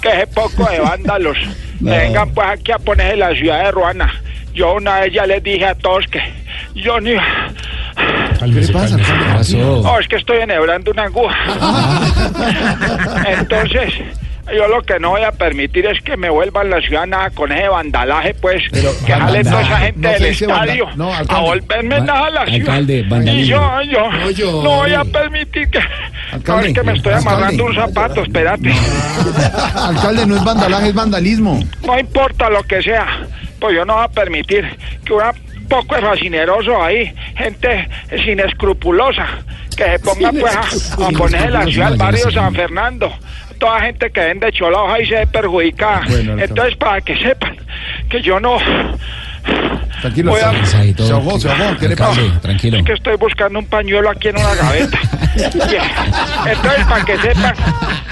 que 0.01 0.07
ese 0.09 0.27
poco 0.27 0.69
de 0.71 0.79
vándalos 0.79 1.37
vengan 1.81 2.29
pues 2.33 2.47
aquí 2.47 2.71
a 2.71 2.77
ponerse 2.79 3.17
la 3.17 3.35
ciudad 3.35 3.65
de 3.65 3.71
Ruana. 3.71 4.09
Yo 4.55 4.75
una 4.75 5.01
vez 5.01 5.13
ya 5.13 5.25
les 5.25 5.43
dije 5.43 5.65
a 5.65 5.75
todos 5.75 6.05
que 6.07 6.19
yo 6.75 6.99
ni... 7.01 7.11
¿Qué 8.39 8.47
le 8.47 8.67
pasa? 8.69 8.97
No, 9.57 9.99
es 9.99 10.07
que 10.07 10.15
estoy 10.17 10.37
enhebrando 10.37 10.91
una 10.91 11.03
aguja. 11.03 11.35
Entonces, 13.27 13.93
yo 14.55 14.67
lo 14.67 14.81
que 14.83 14.99
no 14.99 15.09
voy 15.11 15.23
a 15.23 15.31
permitir 15.31 15.85
es 15.87 16.01
que 16.01 16.15
me 16.15 16.29
vuelvan 16.29 16.69
la 16.69 16.79
ciudad 16.81 17.05
nada 17.05 17.29
con 17.31 17.51
ese 17.51 17.67
vandalaje, 17.67 18.33
pues, 18.35 18.63
que 18.71 19.11
jale 19.11 19.43
toda 19.43 19.61
esa 19.61 19.77
gente 19.79 19.99
no 20.07 20.11
del 20.13 20.25
estadio 20.25 20.87
no, 20.95 21.11
a 21.13 21.39
volverme 21.41 21.99
nada 22.01 22.27
a 22.27 22.29
la 22.29 22.45
ciudad. 22.45 22.75
alcalde, 22.75 23.05
y 23.33 23.45
yo, 23.45 23.81
yo, 23.83 24.11
No 24.11 24.29
llore. 24.31 24.63
no 24.63 24.75
voy 24.77 24.93
a 24.93 25.03
permitir 25.03 25.69
que... 25.69 25.79
No, 25.79 25.85
Alcalde, 26.33 26.67
es 26.67 26.73
que 26.73 26.83
me 26.83 26.93
estoy 26.93 27.13
alcalde. 27.13 27.35
amarrando 27.35 27.65
un 27.65 27.75
zapato, 27.75 28.21
espérate. 28.21 28.69
alcalde, 29.75 30.25
no 30.27 30.35
es 30.37 30.43
vandalaje, 30.43 30.87
es 30.89 30.93
vandalismo. 30.93 31.59
No 31.85 31.99
importa 31.99 32.49
lo 32.49 32.63
que 32.63 32.81
sea, 32.81 33.05
pues 33.59 33.75
yo 33.75 33.85
no 33.85 33.95
voy 33.95 34.03
a 34.05 34.07
permitir 34.09 34.65
que 35.05 35.13
una 35.13 35.33
poco 35.67 35.95
de 35.95 36.01
fascineroso 36.01 36.81
ahí, 36.83 37.13
gente 37.35 37.87
sin 38.23 38.39
escrupulosa, 38.39 39.27
que 39.75 39.83
se 39.83 39.99
ponga 39.99 40.31
pues 40.31 40.55
a, 40.55 40.61
a 40.61 41.09
poner 41.11 41.51
la 41.51 41.65
ciudad 41.65 41.89
del 41.89 41.97
barrio 41.97 42.31
San 42.31 42.53
Fernando. 42.53 43.13
Toda 43.59 43.81
gente 43.81 44.11
que 44.11 44.19
vende 44.19 44.51
cholados 44.51 44.91
ahí 44.91 45.05
se 45.07 45.15
ve 45.15 45.27
perjudicada. 45.27 46.01
Bueno. 46.07 46.37
Entonces, 46.39 46.75
para 46.75 47.01
que 47.01 47.17
sepan 47.17 47.57
que 48.07 48.21
yo 48.21 48.39
no... 48.39 48.57
Tranquilo, 50.01 50.35
a-. 50.35 50.65
Se 50.65 51.11
ahogó, 51.11 51.39
se 51.39 51.49
ahogó. 51.49 51.77
¿Qué 51.79 51.87
le 51.87 51.97
pasa? 51.97 52.21
Tranquilo. 52.41 52.77
Es 52.77 52.85
que 52.85 52.93
estoy 52.93 53.15
buscando 53.17 53.57
un 53.57 53.65
pañuelo 53.65 54.11
aquí 54.11 54.27
en 54.27 54.37
una 54.37 54.53
gaveta. 54.53 54.99
Entonces, 56.47 56.85
para 56.89 57.05
que 57.05 57.17
sepan, 57.19 57.55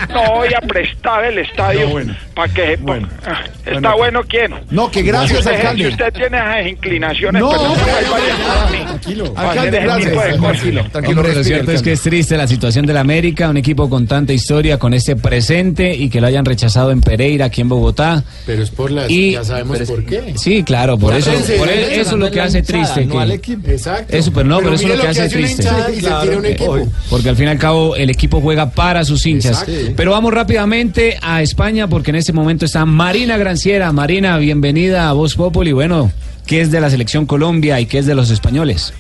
no 0.09 0.33
voy 0.35 0.49
a 0.53 0.61
prestar 0.61 1.25
el 1.25 1.39
estadio. 1.39 1.81
No, 1.81 1.87
bueno. 1.91 2.15
Para 2.35 2.53
que 2.53 2.65
sepan. 2.67 2.85
Bueno. 2.85 3.09
Ah, 3.25 3.41
Está 3.65 3.95
bueno, 3.95 4.21
quién. 4.27 4.53
No, 4.69 4.91
que 4.91 5.01
gracias, 5.01 5.31
si 5.31 5.37
usted, 5.37 5.55
alcalde. 5.55 5.83
Si 5.85 5.89
usted 5.89 6.13
tiene 6.13 6.37
esas 6.37 6.67
inclinaciones, 6.67 7.41
No, 7.41 7.49
pues 7.49 7.61
no 7.61 7.69
no. 7.69 8.85
Tranquilo. 8.85 9.33
Alcalde, 9.35 9.79
gracias. 9.79 10.13
Tranquilo, 10.13 10.83
tranquilo. 10.91 11.19
Hombre, 11.21 11.35
lo 11.35 11.43
cierto 11.43 11.71
es 11.71 11.81
que 11.81 11.91
es 11.93 12.01
triste 12.01 12.37
la 12.37 12.47
situación 12.47 12.85
del 12.85 12.97
América, 12.97 13.49
un 13.49 13.57
equipo 13.57 13.89
con 13.89 14.05
tanta 14.07 14.33
historia, 14.33 14.77
con 14.77 14.93
este 14.93 15.15
presente 15.15 15.93
y 15.95 16.09
que 16.09 16.21
lo 16.21 16.27
hayan 16.27 16.45
rechazado 16.45 16.91
en 16.91 17.01
Pereira, 17.01 17.45
aquí 17.45 17.61
en 17.61 17.69
Bogotá. 17.69 18.23
Pero 18.45 18.63
es 18.63 18.69
por 18.69 18.91
las. 18.91 19.09
Y- 19.09 19.31
ya 19.31 19.43
sabemos 19.43 19.79
por 19.81 20.05
qué. 20.05 20.33
Sí, 20.37 20.63
claro, 20.63 20.97
por 20.97 21.13
eso, 21.15 21.31
por 21.57 21.69
eso 21.69 22.01
es 22.01 22.11
lo 22.13 22.31
que 22.31 22.41
hace 22.41 22.61
triste. 22.61 23.07
que- 23.07 23.53
Exacto. 23.73 24.15
Eso, 24.15 24.31
pero 24.31 24.47
no, 24.47 24.59
pero, 24.59 24.73
eso 24.75 24.87
es 24.87 24.95
lo 24.95 25.01
que 25.01 25.07
hace 25.07 25.29
triste. 25.29 25.63
y 25.91 25.95
se 25.95 26.01
tira 26.01 26.37
un 26.37 26.45
equipo. 26.45 26.77
Porque 27.15 27.29
al 27.29 27.37
fin 27.37 27.45
y 27.45 27.51
al 27.51 27.57
cabo 27.57 27.95
el 27.95 28.09
equipo 28.09 28.41
juega 28.41 28.71
para 28.71 29.05
sus 29.05 29.25
hinchas. 29.25 29.63
Exacto. 29.65 29.93
Pero 29.95 30.11
vamos 30.11 30.33
rápidamente 30.33 31.17
a 31.21 31.41
España 31.41 31.87
porque 31.87 32.11
en 32.11 32.17
este 32.17 32.33
momento 32.33 32.65
está 32.65 32.85
Marina 32.85 33.37
Granciera. 33.37 33.89
Marina, 33.93 34.37
bienvenida 34.37 35.07
a 35.07 35.13
Voz 35.13 35.35
Populi. 35.35 35.71
Bueno, 35.71 36.11
¿qué 36.45 36.59
es 36.59 36.71
de 36.71 36.81
la 36.81 36.89
selección 36.89 37.25
Colombia 37.25 37.79
y 37.79 37.85
qué 37.85 37.99
es 37.99 38.05
de 38.05 38.15
los 38.15 38.31
españoles? 38.31 38.93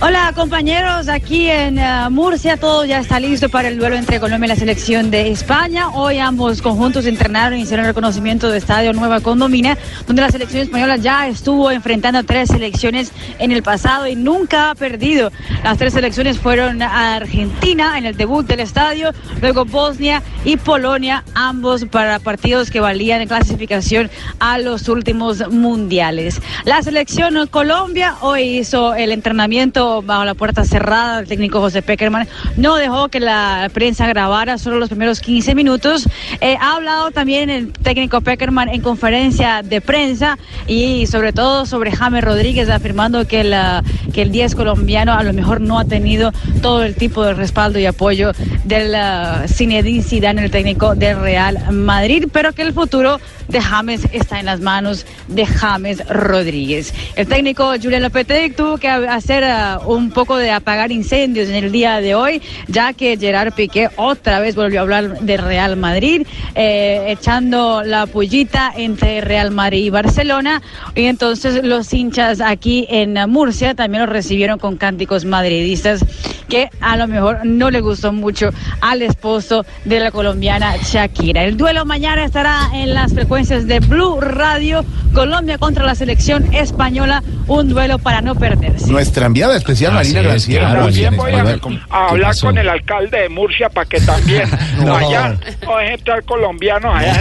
Hola 0.00 0.32
compañeros, 0.34 1.08
aquí 1.08 1.48
en 1.48 1.78
eh, 1.78 2.10
Murcia 2.10 2.56
todo 2.56 2.84
ya 2.84 2.98
está 2.98 3.20
listo 3.20 3.48
para 3.48 3.68
el 3.68 3.78
duelo 3.78 3.94
entre 3.94 4.18
Colombia 4.18 4.46
y 4.46 4.48
la 4.48 4.56
selección 4.56 5.10
de 5.10 5.30
España. 5.30 5.88
Hoy 5.90 6.18
ambos 6.18 6.60
conjuntos 6.60 7.06
entrenaron 7.06 7.58
y 7.58 7.62
hicieron 7.62 7.86
reconocimiento 7.86 8.50
de 8.50 8.58
Estadio 8.58 8.92
Nueva 8.92 9.20
Condomina, 9.20 9.78
donde 10.06 10.20
la 10.20 10.30
selección 10.30 10.62
española 10.62 10.96
ya 10.96 11.28
estuvo 11.28 11.70
enfrentando 11.70 12.18
a 12.18 12.22
tres 12.24 12.48
selecciones 12.48 13.12
en 13.38 13.52
el 13.52 13.62
pasado 13.62 14.08
y 14.08 14.16
nunca 14.16 14.70
ha 14.70 14.74
perdido. 14.74 15.30
Las 15.62 15.78
tres 15.78 15.94
selecciones 15.94 16.38
fueron 16.38 16.82
Argentina 16.82 17.96
en 17.96 18.04
el 18.04 18.16
debut 18.16 18.46
del 18.46 18.60
estadio, 18.60 19.12
luego 19.40 19.64
Bosnia 19.64 20.22
y 20.44 20.56
Polonia, 20.56 21.24
ambos 21.34 21.84
para 21.84 22.18
partidos 22.18 22.70
que 22.70 22.80
valían 22.80 23.20
en 23.20 23.28
clasificación 23.28 24.10
a 24.40 24.58
los 24.58 24.88
últimos 24.88 25.48
mundiales. 25.50 26.42
La 26.64 26.82
selección 26.82 27.46
Colombia 27.46 28.16
hoy 28.20 28.58
hizo 28.58 28.94
el 28.94 29.12
entrenamiento 29.12 29.83
bajo 30.04 30.24
la 30.24 30.34
puerta 30.34 30.64
cerrada. 30.64 31.20
El 31.20 31.26
técnico 31.26 31.60
José 31.60 31.82
Peckerman 31.82 32.26
no 32.56 32.76
dejó 32.76 33.08
que 33.08 33.20
la 33.20 33.70
prensa 33.72 34.06
grabara 34.06 34.58
solo 34.58 34.78
los 34.78 34.88
primeros 34.88 35.20
15 35.20 35.54
minutos. 35.54 36.08
Eh, 36.40 36.56
ha 36.60 36.76
hablado 36.76 37.10
también 37.10 37.50
el 37.50 37.72
técnico 37.72 38.20
Peckerman 38.20 38.68
en 38.68 38.80
conferencia 38.80 39.62
de 39.62 39.80
prensa 39.80 40.38
y 40.66 41.06
sobre 41.06 41.32
todo 41.32 41.66
sobre 41.66 41.92
James 41.92 42.24
Rodríguez 42.24 42.68
afirmando 42.70 43.26
que, 43.26 43.44
la, 43.44 43.82
que 44.12 44.22
el 44.22 44.32
10 44.32 44.54
colombiano 44.54 45.12
a 45.12 45.22
lo 45.22 45.32
mejor 45.32 45.60
no 45.60 45.78
ha 45.78 45.84
tenido 45.84 46.32
todo 46.62 46.82
el 46.82 46.94
tipo 46.94 47.24
de 47.24 47.34
respaldo 47.34 47.78
y 47.78 47.86
apoyo 47.86 48.32
del 48.64 48.94
uh, 48.94 49.48
Zinedine 49.48 50.02
Zidane, 50.02 50.44
el 50.44 50.50
técnico 50.50 50.94
del 50.94 51.20
Real 51.20 51.72
Madrid, 51.72 52.26
pero 52.32 52.52
que 52.52 52.62
el 52.62 52.72
futuro 52.72 53.20
de 53.48 53.60
James 53.60 54.06
está 54.12 54.40
en 54.40 54.46
las 54.46 54.60
manos 54.60 55.06
de 55.28 55.46
James 55.46 56.06
Rodríguez. 56.08 56.94
El 57.16 57.26
técnico 57.26 57.72
Julián 57.80 58.02
Lopetegui 58.02 58.54
tuvo 58.54 58.78
que 58.78 58.88
hacer 58.88 59.44
uh, 59.44 59.92
un 59.92 60.10
poco 60.10 60.36
de 60.36 60.50
apagar 60.50 60.90
incendios 60.92 61.48
en 61.48 61.56
el 61.56 61.72
día 61.72 62.00
de 62.00 62.14
hoy, 62.14 62.42
ya 62.68 62.92
que 62.92 63.16
Gerard 63.16 63.52
Piqué 63.52 63.90
otra 63.96 64.40
vez 64.40 64.56
volvió 64.56 64.80
a 64.80 64.82
hablar 64.82 65.20
de 65.20 65.36
Real 65.36 65.76
Madrid, 65.76 66.26
eh, 66.54 67.04
echando 67.08 67.82
la 67.82 68.06
pullita 68.06 68.72
entre 68.76 69.20
Real 69.20 69.50
Madrid 69.50 69.84
y 69.84 69.90
Barcelona. 69.90 70.62
Y 70.94 71.04
entonces 71.04 71.62
los 71.64 71.92
hinchas 71.92 72.40
aquí 72.40 72.86
en 72.88 73.14
Murcia 73.28 73.74
también 73.74 74.02
lo 74.04 74.06
recibieron 74.06 74.58
con 74.58 74.76
cánticos 74.76 75.24
madridistas 75.24 76.04
que 76.48 76.70
a 76.80 76.96
lo 76.96 77.08
mejor 77.08 77.44
no 77.44 77.70
le 77.70 77.80
gustó 77.80 78.12
mucho 78.12 78.50
al 78.80 79.02
esposo 79.02 79.64
de 79.84 80.00
la 80.00 80.10
colombiana 80.10 80.76
Shakira. 80.76 81.44
El 81.44 81.56
duelo 81.56 81.84
mañana 81.84 82.24
estará 82.24 82.70
en 82.74 82.94
las 82.94 83.12
frecuencias 83.12 83.33
de 83.34 83.80
Blue 83.80 84.20
Radio, 84.20 84.84
Colombia 85.12 85.58
contra 85.58 85.84
la 85.84 85.96
selección 85.96 86.54
española, 86.54 87.20
un 87.48 87.68
duelo 87.68 87.98
para 87.98 88.20
no 88.20 88.36
perderse. 88.36 88.86
Nuestra 88.88 89.26
enviada 89.26 89.56
especial, 89.56 89.92
Marina 89.92 90.20
es, 90.34 90.46
claro, 90.46 90.84
También 90.84 91.16
voy 91.16 91.32
a, 91.32 91.42
Marina. 91.42 91.50
a 91.52 92.06
¿Qué 92.06 92.12
hablar 92.12 92.28
pasó? 92.30 92.46
con 92.46 92.58
el 92.58 92.68
alcalde 92.68 93.22
de 93.22 93.28
Murcia 93.28 93.68
para 93.70 93.86
que 93.86 94.00
también 94.00 94.48
No. 94.84 94.94
allá 94.96 95.36
o 95.66 95.80
entrar 95.80 96.22
colombianos 96.22 96.94
allá 96.94 97.20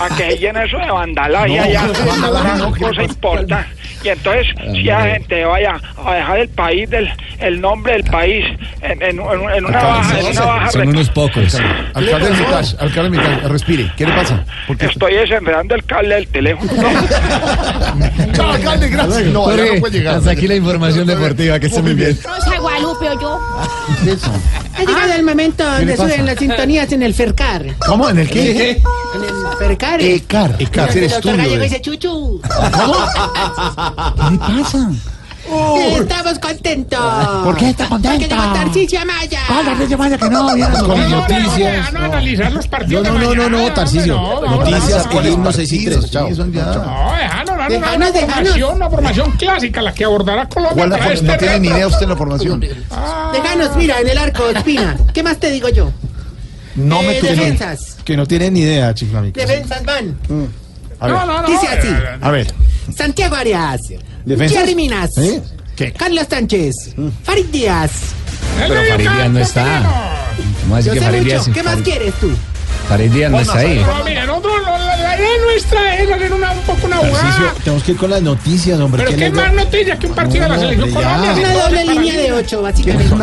a 0.00 0.16
que 0.16 0.30
se 0.30 0.38
llene 0.38 0.64
eso 0.64 0.78
de 0.78 0.90
vandalaje 0.90 1.56
No, 1.56 1.62
allá. 1.62 1.82
Y 4.04 4.08
entonces 4.08 4.46
si 4.72 4.82
la 4.84 5.02
gente 5.06 5.44
vaya 5.44 5.80
a 6.04 6.14
dejar 6.14 6.38
el 6.40 6.48
país 6.48 6.88
del 6.90 7.10
el 7.40 7.60
nombre 7.60 7.92
del 7.92 8.04
país 8.04 8.44
en, 8.82 9.00
en- 9.02 9.20
en- 9.20 9.50
en 9.56 9.64
una 9.64 9.82
baja 9.82 10.18
en 10.20 10.26
una 10.26 10.40
baja 10.44 10.70
Son 10.70 10.88
unos 10.88 11.08
pocos. 11.10 11.54
Alcalde 11.94 12.30
Micas, 12.30 12.76
alcalde 12.80 13.10
Micas, 13.10 13.42
respire. 13.44 13.92
¿Qué 13.96 14.06
le 14.06 14.12
pasa? 14.12 14.44
Estoy 14.80 15.14
desenredando 15.14 15.74
el 15.76 15.84
cable 15.84 16.14
del 16.16 16.28
teléfono. 16.28 16.70
Chao, 18.34 18.50
alcalde, 18.52 18.88
gracias. 18.88 19.24
No, 19.26 19.46
no 19.50 19.80
puede 19.80 19.98
llegar. 19.98 20.16
hasta 20.16 20.30
aquí 20.32 20.46
la 20.48 20.56
información 20.56 21.06
deportiva, 21.06 21.58
que 21.60 21.66
esté 21.66 21.82
muy 21.82 21.94
bien. 21.94 22.18
Rosa 22.24 22.58
Guadalupe 22.58 23.08
o 23.10 23.20
yo. 23.20 23.40
Ha 24.74 24.84
llegado 24.84 25.12
el 25.14 25.22
momento 25.24 25.64
¿Qué 25.64 25.64
le 25.64 25.76
donde 25.78 25.96
pasa? 25.96 26.08
suben 26.08 26.26
las 26.26 26.38
sintonías 26.38 26.92
en 26.92 27.02
el 27.02 27.14
Fercar. 27.14 27.74
¿Cómo? 27.86 28.08
¿En 28.08 28.18
el 28.18 28.30
qué? 28.30 28.70
En 28.70 29.24
el 29.24 29.58
Fercar. 29.58 30.00
Ecar. 30.00 30.56
Ecar, 30.58 30.96
El 30.96 31.10
doctor. 31.10 31.36
Gallego 31.36 31.62
dice 31.64 31.80
chuchu. 31.80 32.40
¿Qué 34.46 34.52
le 34.52 34.62
pasa? 34.62 34.90
Estamos 36.00 36.38
contentos. 36.38 36.98
¿Por 37.44 37.56
qué 37.56 37.70
está 37.70 37.88
contento? 37.88 38.18
Porque 38.18 38.34
llegó 38.34 38.52
Tarcisio 38.52 39.00
Amaya. 39.00 39.40
Tarcisio 39.64 39.96
Amaya, 39.96 40.18
que 40.18 40.30
no, 40.30 40.56
ya 40.56 40.68
no. 40.68 40.86
Con 40.86 41.10
noticias. 41.10 41.92
No, 41.92 41.98
analizar 42.04 42.52
los 42.52 42.64
No, 42.64 42.70
partidos 42.70 43.04
no, 43.08 43.12
no, 43.18 43.18
no, 43.34 43.34
no, 43.34 43.48
no, 43.50 43.66
a 43.66 43.70
Noticias, 43.70 45.08
el 45.12 45.26
himno 45.26 45.52
6 45.52 45.72
y 45.72 45.84
3. 45.86 46.10
Chao. 46.10 46.28
No, 46.30 46.44
déjanos, 46.44 47.58
déjanos, 47.68 48.10
una, 48.10 48.12
formación, 48.12 48.74
una 48.76 48.90
formación 48.90 49.32
clásica, 49.32 49.82
la 49.82 49.92
que 49.92 50.04
abordará 50.04 50.48
Colombia. 50.48 50.86
¿Cuál 50.88 51.02
for- 51.02 51.12
este 51.12 51.26
No 51.26 51.36
tiene 51.36 51.60
ni 51.60 51.68
idea 51.68 51.86
usted 51.86 52.00
de 52.00 52.06
la 52.06 52.16
formación. 52.16 52.60
Déjanos, 52.60 53.76
mira, 53.76 54.00
en 54.00 54.08
el 54.08 54.18
arco, 54.18 54.48
Espina. 54.50 54.96
¿Qué 55.12 55.22
más 55.22 55.38
te 55.38 55.50
digo 55.50 55.68
yo? 55.68 55.90
No 56.76 57.02
me 57.02 57.18
Eh, 57.18 57.22
defensas. 57.22 57.96
Que 58.04 58.16
no 58.16 58.26
tienen 58.26 58.54
ni 58.54 58.60
idea, 58.60 58.94
chiflamica. 58.94 59.40
Defensas 59.40 59.84
van. 59.84 60.16
A 61.00 61.06
ver. 61.06 61.14
No, 61.16 61.26
no, 61.26 61.42
no. 61.42 61.48
Dice 61.48 61.66
así. 61.68 61.88
A 62.20 62.30
ver. 62.30 62.52
Santiago 62.94 63.34
Arias. 63.36 63.80
¿Defensas? 64.24 64.58
Jerry 64.58 64.74
Minas. 64.74 65.16
¿Eh? 65.18 65.42
Carlos 65.96 66.26
Sánchez. 66.28 66.74
Farid 67.24 67.46
Díaz. 67.46 67.90
Pero 68.58 68.74
Farid 68.90 69.08
Díaz 69.10 69.30
no 69.30 69.38
está. 69.38 69.82
¿Cómo 70.62 70.76
así 70.76 70.86
Yo 70.88 70.92
que 70.94 70.98
sé 71.00 71.04
Farid 71.06 71.18
mucho. 71.22 71.28
Díaz? 71.30 71.50
¿Qué 71.54 71.62
más 71.62 71.76
quieres 71.82 72.14
tú? 72.14 72.30
Farid 72.88 73.10
Díaz 73.12 73.30
no 73.30 73.40
está 73.40 73.58
ahí. 73.58 73.84
No, 73.86 74.04
mire, 74.04 74.26
nosotros, 74.26 74.54
no, 74.64 74.78
la, 74.78 74.96
la 74.96 75.16
idea 75.16 75.28
nuestra 75.44 75.96
es 75.98 76.10
hacer 76.10 76.32
una, 76.32 76.50
un 76.52 76.58
poco 76.60 76.86
una 76.86 77.00
Tarcisio, 77.00 77.20
jugada. 77.32 77.54
tenemos 77.62 77.82
que 77.84 77.90
ir 77.92 77.96
con 77.98 78.10
las 78.10 78.22
noticias, 78.22 78.80
hombre. 78.80 79.04
Pero 79.04 79.10
¿qué 79.16 79.24
qué 79.24 79.30
le- 79.30 79.36
más 79.36 79.52
noticias 79.52 79.98
que 79.98 80.06
un 80.06 80.14
partido 80.14 80.42
de 80.44 80.48
la 80.48 80.54
No, 80.56 80.60
selección 80.62 80.88
hombre, 80.88 81.02
ya. 81.04 81.16
Colombia. 81.16 81.34
si 81.34 81.40
Una 81.40 81.62
doble 81.64 81.84
línea 81.84 82.16
de 82.16 82.32
ocho, 82.32 82.62
básicamente. 82.62 83.14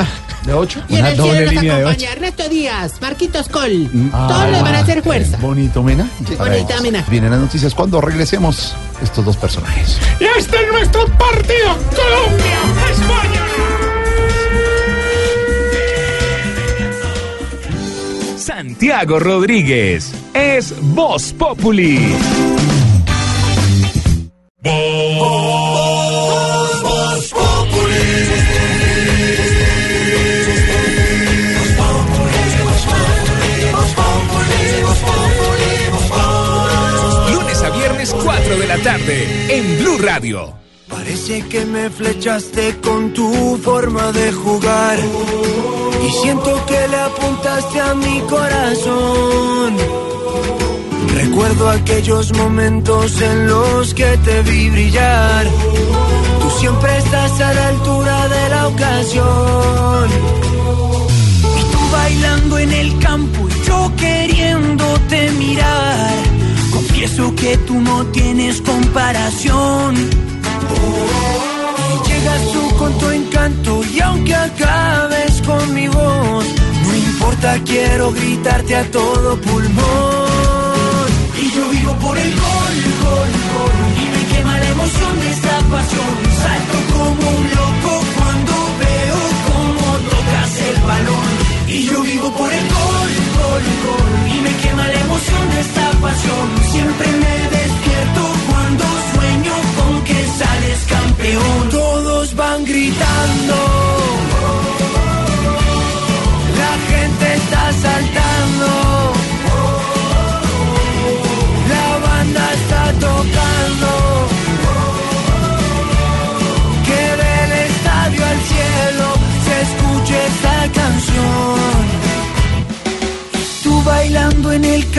¿De 0.45 0.53
ocho? 0.53 0.81
Y 0.87 0.97
en 0.97 1.05
el 1.05 1.17
doble 1.17 1.49
cielo 1.49 1.63
nos 1.63 1.73
acompaña. 1.73 2.11
Ernesto 2.11 2.49
Díaz, 2.49 2.93
Marquitos 3.01 3.49
Col. 3.49 3.89
Ah, 4.13 4.27
Todos 4.29 4.51
le 4.51 4.61
van 4.61 4.75
a 4.75 4.79
hacer 4.79 5.01
fuerza. 5.01 5.37
Bonito, 5.37 5.81
Mena. 5.81 6.07
Bonita. 6.37 6.81
Mena. 6.81 7.03
Vienen 7.09 7.31
las 7.31 7.39
noticias 7.39 7.73
cuando 7.73 7.99
regresemos 7.99 8.75
estos 9.01 9.25
dos 9.25 9.37
personajes. 9.37 9.97
Y 10.19 10.25
este 10.37 10.57
es 10.57 10.71
nuestro 10.71 11.05
partido. 11.17 11.75
Colombia, 11.95 12.59
España. 12.91 13.41
Santiago 18.37 19.19
Rodríguez 19.19 20.11
es 20.33 20.73
Voz 20.79 21.33
Populi. 21.33 22.15
Lunes 24.63 25.74
4 38.25 38.57
de 38.57 38.67
la 38.67 38.77
tarde 38.79 39.55
en 39.55 39.77
Blue 39.77 39.99
Radio. 39.99 40.51
Parece 40.89 41.43
que 41.47 41.63
me 41.63 41.91
flechaste 41.91 42.75
con 42.81 43.13
tu 43.13 43.55
forma 43.57 44.11
de 44.11 44.31
jugar 44.31 44.97
y 46.03 46.09
siento 46.23 46.65
que 46.65 46.87
le 46.87 46.97
apuntaste 46.97 47.79
a 47.81 47.93
mi 47.93 48.19
corazón. 48.21 49.77
Recuerdo 51.13 51.69
aquellos 51.69 52.33
momentos 52.33 53.21
en 53.21 53.45
los 53.45 53.93
que 53.93 54.17
te 54.17 54.41
vi 54.41 54.71
brillar. 54.71 55.45
Tú 56.41 56.49
siempre 56.59 56.97
estás 56.97 57.39
a 57.41 57.53
la 57.53 57.67
altura 57.67 58.27
de 58.27 58.49
la 58.49 58.67
ocasión. 58.69 60.09
Y 61.59 61.63
tú 61.71 61.79
bailando 61.91 62.57
en 62.57 62.71
el 62.71 62.97
campo 62.97 63.47
y 63.47 63.67
yo 63.67 63.91
queriéndote 63.95 65.29
mirar. 65.37 66.34
Confieso 67.15 67.35
que 67.35 67.57
tú 67.59 67.79
no 67.79 68.05
tienes 68.07 68.61
comparación. 68.61 69.95
Llegas 72.07 72.51
tú 72.51 72.75
con 72.77 72.97
tu 72.97 73.09
encanto 73.09 73.81
y 73.85 73.99
aunque 74.01 74.35
acabes 74.35 75.41
con 75.43 75.73
mi 75.73 75.87
voz, 75.87 76.45
no 76.83 76.95
importa, 76.95 77.57
quiero 77.63 78.11
gritarte 78.11 78.75
a 78.75 78.91
todo 78.91 79.39
pulmón. 79.39 81.07
Y 81.41 81.51
yo 81.55 81.69
vivo 81.69 81.93
por 81.99 82.17
el 82.17 82.31
gol, 82.31 82.75
gol, 83.03 83.31
gol, 83.53 83.75
y 83.95 84.05
me 84.13 84.35
quema 84.35 84.59
la 84.59 84.69
emoción 84.71 85.19
de 85.21 85.31
esta 85.31 85.57
pasión. 85.71 86.15
Salto 86.43 86.77
como 86.97 87.29
un 87.37 87.45
loco 87.59 87.91
cuando 88.17 88.53
veo 88.83 89.19
cómo 89.47 89.87
tocas 90.09 90.51
el 90.69 90.81
balón. 90.81 91.29
Y 91.69 91.83
yo 91.83 92.01
vivo 92.01 92.29
por 92.33 92.51
el 92.51 92.67
gol, 92.67 93.11
gol, 93.39 93.63
gol, 93.85 94.04
emoción 95.05 95.49
de 95.51 95.59
esta 95.61 95.91
pasión. 96.01 96.47
Siempre 96.71 97.07
me 97.23 97.35
despierto 97.57 98.21
cuando 98.49 98.83
sueño 99.13 99.55
con 99.77 100.03
que 100.03 100.19
sales 100.39 100.79
campeón. 100.89 101.74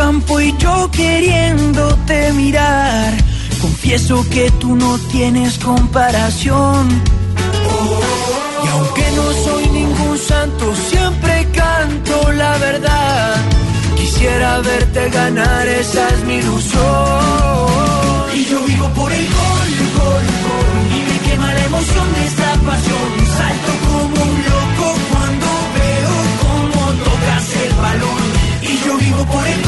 Campo 0.07 0.41
y 0.41 0.57
yo 0.59 0.89
queriéndote 0.93 2.33
mirar. 2.35 3.13
Confieso 3.61 4.25
que 4.31 4.45
tú 4.61 4.77
no 4.77 4.99
tienes 5.15 5.59
comparación. 5.59 6.81
Y 8.65 8.69
aunque 8.75 9.07
no 9.19 9.27
soy 9.45 9.65
ningún 9.81 10.17
santo, 10.17 10.65
siempre 10.91 11.35
canto 11.61 12.15
la 12.43 12.57
verdad. 12.59 13.35
Quisiera 13.97 14.61
verte 14.61 15.11
ganar, 15.11 15.67
esa 15.67 16.03
es 16.15 16.21
mi 16.29 16.35
ilusión. 16.37 16.85
Y 18.39 18.45
yo 18.51 18.59
vivo 18.71 18.89
por 18.99 19.11
el 19.13 19.27
gol, 19.39 19.71
gol, 19.99 20.27
gol. 20.47 20.67
Y 20.97 20.99
me 21.09 21.17
quema 21.27 21.49
la 21.53 21.65
emoción 21.71 22.07
de 22.15 22.23
esta 22.31 22.51
pasión. 22.69 23.09
Salto 23.39 23.73
como 23.87 24.17
un 24.31 24.37
loco 24.51 24.87
cuando 25.11 25.49
veo 25.77 26.15
cómo 26.45 26.81
tocas 27.07 27.47
el 27.65 27.73
balón. 27.85 28.25
Y 28.71 28.73
yo 28.87 28.93
vivo 28.99 29.25
por 29.33 29.47
el. 29.49 29.66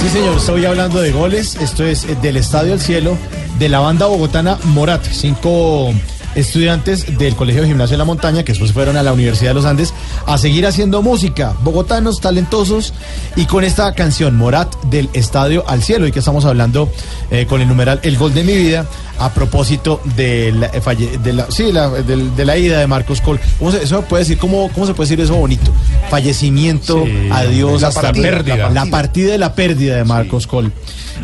Sí, 0.00 0.10
señor, 0.10 0.36
estoy 0.36 0.64
hablando 0.66 1.00
de 1.00 1.10
goles. 1.10 1.56
Esto 1.56 1.84
es 1.84 2.04
eh, 2.04 2.16
del 2.20 2.36
Estadio 2.36 2.74
al 2.74 2.80
Cielo, 2.80 3.16
de 3.58 3.68
la 3.68 3.80
banda 3.80 4.06
bogotana 4.06 4.58
Morat. 4.64 5.02
Cinco 5.10 5.92
estudiantes 6.36 7.18
del 7.18 7.34
Colegio 7.34 7.62
de 7.62 7.68
Gimnasia 7.68 7.94
de 7.94 7.98
la 7.98 8.04
Montaña, 8.04 8.44
que 8.44 8.52
después 8.52 8.72
fueron 8.72 8.96
a 8.96 9.02
la 9.02 9.12
Universidad 9.12 9.50
de 9.50 9.54
los 9.54 9.64
Andes, 9.64 9.92
a 10.26 10.38
seguir 10.38 10.66
haciendo 10.66 11.02
música. 11.02 11.54
Bogotanos, 11.64 12.20
talentosos, 12.20 12.92
y 13.34 13.46
con 13.46 13.64
esta 13.64 13.92
canción, 13.94 14.36
Morat, 14.36 14.74
del 14.84 15.08
Estadio 15.14 15.64
al 15.68 15.82
Cielo, 15.82 16.06
y 16.06 16.12
que 16.12 16.20
estamos 16.20 16.44
hablando 16.44 16.88
eh, 17.30 17.46
con 17.48 17.60
el 17.60 17.68
numeral 17.68 18.00
El 18.02 18.16
Gol 18.16 18.32
de 18.34 18.44
mi 18.44 18.54
Vida, 18.56 18.86
a 19.18 19.30
propósito 19.32 20.00
de 20.14 20.52
la, 20.52 20.66
eh, 20.66 21.18
de 21.22 21.32
la, 21.32 21.50
sí, 21.50 21.72
la- 21.72 21.88
de 21.88 22.44
la 22.44 22.56
ida 22.58 22.78
de 22.78 22.86
Marcos 22.86 23.20
Col. 23.22 23.40
¿Cómo 23.58 23.72
se, 23.72 23.82
eso 23.82 24.02
puede 24.02 24.24
decir, 24.24 24.36
cómo, 24.38 24.70
¿Cómo 24.74 24.86
se 24.86 24.92
puede 24.94 25.08
decir 25.08 25.24
eso 25.24 25.34
bonito? 25.36 25.72
Fallecimiento, 26.10 27.02
Sí, 27.04 27.28
adiós, 27.30 27.82
la 27.82 27.88
hasta 27.88 28.02
partida, 28.02 28.22
pérdida. 28.30 28.56
la 28.56 28.62
La 28.68 28.74
partida. 28.74 28.90
partida 28.90 29.32
de 29.32 29.38
la 29.38 29.54
pérdida 29.54 29.96
de 29.96 30.04
Marcos 30.04 30.46
Col. 30.46 30.72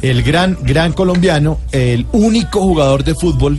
El 0.01 0.23
gran, 0.23 0.57
gran 0.63 0.93
colombiano, 0.93 1.59
el 1.71 2.07
único 2.13 2.61
jugador 2.63 3.05
de 3.05 3.15
fútbol 3.15 3.59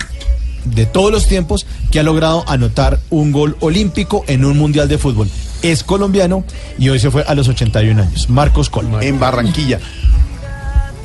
de 0.66 0.86
todos 0.86 1.12
los 1.12 1.28
tiempos 1.28 1.66
que 1.92 2.00
ha 2.00 2.04
logrado 2.04 2.44
anotar 2.48 3.00
un 3.10 3.32
gol 3.32 3.58
olímpico 3.60 4.24
en 4.28 4.46
un 4.46 4.58
mundial 4.58 4.88
de 4.88 4.98
fútbol. 4.98 5.30
Es 5.62 5.84
colombiano 5.84 6.44
y 6.78 6.90
hoy 6.90 7.00
se 7.00 7.12
fue 7.12 7.24
a 7.24 7.34
los 7.36 7.48
81 7.48 8.02
años. 8.02 8.30
Marcos 8.30 8.70
Col. 8.70 8.88
En 9.02 9.20
Barranquilla. 9.20 9.80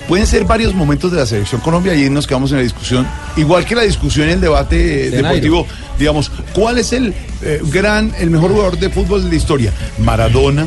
Pueden 0.09 0.26
ser 0.26 0.44
varios 0.44 0.74
momentos 0.74 1.12
de 1.12 1.18
la 1.18 1.26
selección 1.26 1.60
Colombia 1.60 1.94
y 1.94 2.05
ahí 2.05 2.10
nos 2.10 2.26
quedamos 2.26 2.51
en 2.52 2.56
la 2.56 2.62
discusión. 2.62 3.06
Igual 3.36 3.66
que 3.66 3.74
la 3.74 3.82
discusión 3.82 4.26
en 4.28 4.35
el 4.35 4.40
debate 4.40 5.09
eh, 5.09 5.10
De 5.10 5.18
deportivo, 5.18 5.66
digamos, 5.98 6.32
¿cuál 6.55 6.78
es 6.78 6.94
el 6.94 7.12
eh, 7.43 7.60
gran, 7.64 8.14
el 8.18 8.30
mejor 8.30 8.52
jugador 8.52 8.78
de 8.78 8.89
fútbol 8.89 9.22
de 9.22 9.28
la 9.28 9.35
historia? 9.35 9.72
Maradona, 9.98 10.66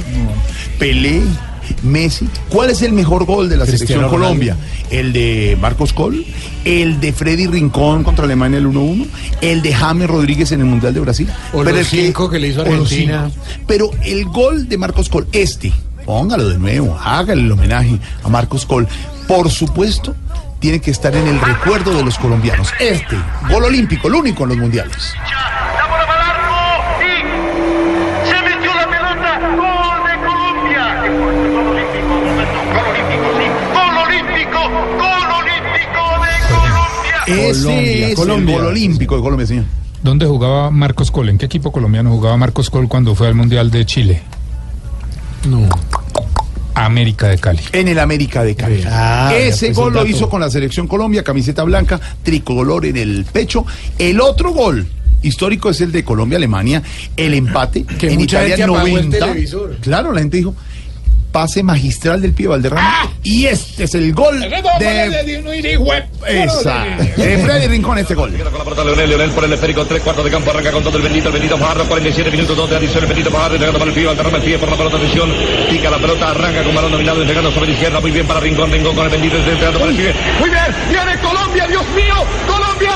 Pelé, 0.77 1.23
Messi. 1.83 2.27
¿Cuál 2.49 2.69
es 2.69 2.81
el 2.81 2.93
mejor 2.93 3.25
gol 3.25 3.49
de 3.49 3.57
la 3.57 3.65
Cristiano 3.65 4.09
selección 4.09 4.21
Colombia? 4.21 4.57
¿El 4.89 5.13
de 5.13 5.57
Marcos 5.59 5.93
Col? 5.93 6.25
¿El 6.65 6.99
de 6.99 7.13
Freddy 7.13 7.47
Rincón 7.47 8.03
contra 8.03 8.25
Alemania 8.25 8.59
el 8.59 8.67
1-1? 8.67 9.07
¿El 9.41 9.61
de 9.61 9.73
James 9.73 10.09
Rodríguez 10.09 10.51
en 10.51 10.61
el 10.61 10.65
Mundial 10.67 10.93
de 10.93 10.99
Brasil? 10.99 11.29
O 11.53 11.63
Pero 11.63 11.77
los 11.77 11.79
el 11.79 11.85
cinco 11.85 12.29
que 12.29 12.39
le 12.39 12.49
hizo 12.49 12.61
Argentina. 12.61 13.29
Pero 13.67 13.91
el 14.03 14.25
gol 14.25 14.67
de 14.67 14.77
Marcos 14.77 15.09
Col, 15.09 15.27
este, 15.31 15.71
póngalo 16.05 16.49
de 16.49 16.57
nuevo, 16.57 16.97
hágale 16.99 17.41
el 17.41 17.51
homenaje 17.51 17.99
a 18.23 18.29
Marcos 18.29 18.65
Col. 18.65 18.87
Por 19.27 19.49
supuesto, 19.49 20.15
tiene 20.59 20.79
que 20.79 20.91
estar 20.91 21.15
en 21.15 21.27
el 21.27 21.41
recuerdo 21.41 21.93
de 21.95 22.03
los 22.03 22.17
colombianos. 22.17 22.69
Este, 22.79 23.17
gol 23.49 23.63
olímpico, 23.63 24.07
el 24.07 24.15
único 24.15 24.43
en 24.43 24.49
los 24.49 24.57
mundiales. 24.59 25.13
Ese 37.39 37.63
Colombia, 37.63 38.07
es 38.09 38.15
Colombia. 38.15 38.55
el 38.55 38.61
gol 38.61 38.71
olímpico 38.71 39.15
de 39.15 39.21
Colombia, 39.21 39.47
señor. 39.47 39.65
¿Dónde 40.03 40.25
jugaba 40.25 40.71
Marcos 40.71 41.11
Col? 41.11 41.29
¿En 41.29 41.37
qué 41.37 41.45
equipo 41.45 41.71
colombiano 41.71 42.09
jugaba 42.11 42.35
Marcos 42.37 42.69
Col 42.69 42.87
cuando 42.87 43.13
fue 43.15 43.27
al 43.27 43.35
Mundial 43.35 43.69
de 43.71 43.85
Chile? 43.85 44.21
No. 45.47 45.67
América 46.73 47.27
de 47.27 47.37
Cali. 47.37 47.59
En 47.73 47.87
el 47.87 47.99
América 47.99 48.43
de 48.43 48.55
Cali. 48.55 48.83
Ah, 48.87 49.31
Ese 49.35 49.67
pues, 49.67 49.77
gol 49.77 49.87
el 49.89 49.93
lo 50.03 50.05
hizo 50.07 50.29
con 50.29 50.39
la 50.41 50.49
selección 50.49 50.87
Colombia, 50.87 51.23
camiseta 51.23 51.63
blanca, 51.63 51.99
tricolor 52.23 52.85
en 52.85 52.97
el 52.97 53.25
pecho. 53.25 53.65
El 53.99 54.21
otro 54.21 54.53
gol 54.53 54.87
histórico 55.21 55.69
es 55.69 55.81
el 55.81 55.91
de 55.91 56.03
Colombia-Alemania, 56.03 56.81
el 57.15 57.33
empate 57.35 57.83
Que 57.83 58.07
en 58.07 58.19
mucha 58.19 58.37
Italia 58.45 58.57
gente 58.57 58.63
apagó 58.75 58.87
el 58.87 58.93
90. 59.09 59.19
televisor. 59.27 59.77
Claro, 59.81 60.13
la 60.13 60.21
gente 60.21 60.37
dijo 60.37 60.55
pase 61.31 61.63
magistral 61.63 62.21
del 62.21 62.33
pie 62.33 62.47
Valderrama 62.47 63.09
y 63.23 63.45
este 63.45 63.85
es 63.85 63.95
el 63.95 64.13
gol 64.13 64.39
de 64.39 64.47
esa 66.43 66.85
de 67.17 67.37
Freddy 67.37 67.67
Rincón 67.67 67.97
este 67.99 68.15
gol. 68.15 68.31
Con 68.31 68.53
la 68.53 68.63
pelota 68.63 68.83
Leonel, 68.83 69.09
Leonel 69.09 69.31
por 69.31 69.45
el 69.45 69.53
esférico, 69.53 69.85
tres 69.85 70.01
cuartos 70.01 70.25
de 70.25 70.31
campo, 70.31 70.51
arranca 70.51 70.71
con 70.71 70.83
todo 70.83 70.97
el 70.97 71.03
bendito, 71.03 71.27
el 71.27 71.33
bendito 71.33 71.57
Fajardo, 71.57 71.85
47 71.85 72.31
minutos, 72.31 72.57
dos 72.57 72.69
de 72.69 72.75
adición, 72.77 73.03
el 73.03 73.09
bendito 73.09 73.31
Fajardo, 73.31 73.55
entregando 73.55 73.79
para 73.79 73.91
el 73.91 73.95
pie, 73.95 74.05
Valderrama 74.07 74.37
el 74.37 74.43
pie 74.43 74.57
por 74.57 74.69
la 74.69 74.77
pelota, 74.77 74.97
atención, 74.97 75.29
pica 75.69 75.89
la 75.89 75.97
pelota, 75.97 76.31
arranca 76.31 76.63
con 76.63 76.75
balón 76.75 76.91
dominado, 76.91 77.21
entregando 77.21 77.51
sobre 77.51 77.67
la 77.67 77.73
izquierda, 77.73 77.99
muy 77.99 78.11
bien 78.11 78.27
para 78.27 78.39
Rincón, 78.39 78.71
Rincón 78.71 78.95
con 78.95 79.05
el 79.05 79.11
bendito, 79.11 79.37
entregando 79.37 79.79
para 79.79 79.91
el 79.91 79.97
pie, 79.97 80.13
muy 80.39 80.49
bien, 80.49 80.75
viene 80.89 81.19
Colombia, 81.21 81.67
Dios 81.67 81.87
mío, 81.95 82.15
Colombia. 82.47 82.91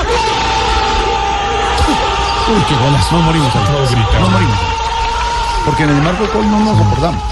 Uy, 2.48 2.62
qué 2.68 2.74
golazo. 2.76 3.16
No 3.16 3.22
morimos 3.22 3.56
ahí. 3.56 3.62
No 4.20 4.30
morimos. 4.30 4.58
Porque 5.64 5.82
en 5.82 5.90
el 5.90 6.02
marco 6.02 6.28
gol 6.32 6.48
no 6.48 6.60
nos 6.60 6.78
soportamos. 6.78 7.22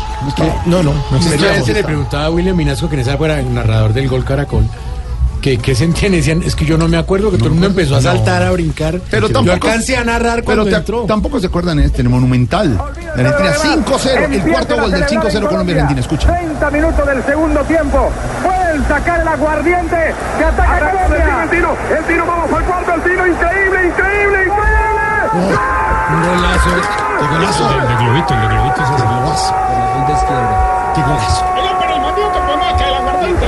No, 0.67 0.83
no. 0.83 0.93
no 0.93 1.19
veces 1.19 1.69
le 1.75 1.85
preguntaba 1.85 2.27
a 2.27 2.31
William 2.31 2.57
Minasco, 2.57 2.89
que 2.89 2.95
en 2.97 3.01
esa 3.03 3.17
fuera 3.17 3.39
el 3.41 3.53
narrador 3.53 3.93
del 3.93 4.09
gol 4.09 4.25
Caracol, 4.25 4.65
que 5.41 5.59
qué 5.59 5.75
sentían. 5.75 6.13
Decían, 6.13 6.43
es 6.43 6.55
que 6.57 6.65
yo 6.65 6.79
no 6.79 6.89
me 6.89 6.97
acuerdo, 6.97 7.31
que 7.31 7.37
todo 7.37 7.49
el 7.49 7.53
mundo 7.53 7.67
empezó 7.69 7.97
a 7.97 8.01
saltar, 8.01 8.43
a 8.43 8.51
brincar. 8.53 9.01
Pero 9.11 9.29
yo 9.29 9.35
tampoco, 9.35 9.53
alcancé 9.67 9.97
a 9.97 10.05
narrar 10.05 10.43
cuando 10.43 10.65
pero 10.65 10.75
te- 10.77 10.81
entró. 10.81 11.05
tampoco 11.07 11.39
se 11.41 11.47
acuerdan 11.49 11.79
este, 11.81 12.01
en 12.01 12.07
el 12.07 12.11
Monumental. 12.13 12.77
La 13.17 13.29
Argentina 13.29 13.53
5-0, 13.85 14.33
el 14.33 14.43
cuarto 14.53 14.77
gol 14.81 14.91
del 14.91 15.05
5-0 15.07 15.49
Colombia-Argentina. 15.49 16.01
Escucha. 16.01 16.29
30 16.35 16.71
minutos 16.71 17.07
del 17.07 17.23
segundo 17.25 17.61
tiempo. 17.63 18.11
Pueden 18.43 18.89
sacar 18.89 19.21
el 19.21 19.29
aguardiente 19.29 19.97
que 20.39 20.45
ataca 20.45 20.91
Colombia. 20.91 21.43
El 21.45 21.51
tiro, 21.51 21.77
el 21.97 22.05
tiro, 22.07 22.27
vamos 22.27 22.51
al 22.53 22.65
cuarto, 22.65 22.95
el 22.95 23.03
tiro, 23.03 23.27
increíble, 23.27 23.54
golazo. 26.25 26.71
Qué 27.19 27.27
golazo. 27.27 27.71
El 27.71 27.89
de 27.89 27.95
globito, 27.97 28.35
el 28.35 28.41
de 28.41 28.47
globito 28.49 28.83
es 28.83 28.89
el 28.91 28.97
golazo. 29.07 29.55
Con 29.93 30.03
la 30.05 30.13
izquierda. 30.13 30.93
Qué 30.95 31.01
golazo. 31.03 31.45
Era 31.57 31.79
para 31.79 31.95
el 31.95 32.01
mandito 32.01 32.39
con 32.47 32.63
acá, 32.63 32.85
el 32.89 32.95
aguardante. 32.95 33.47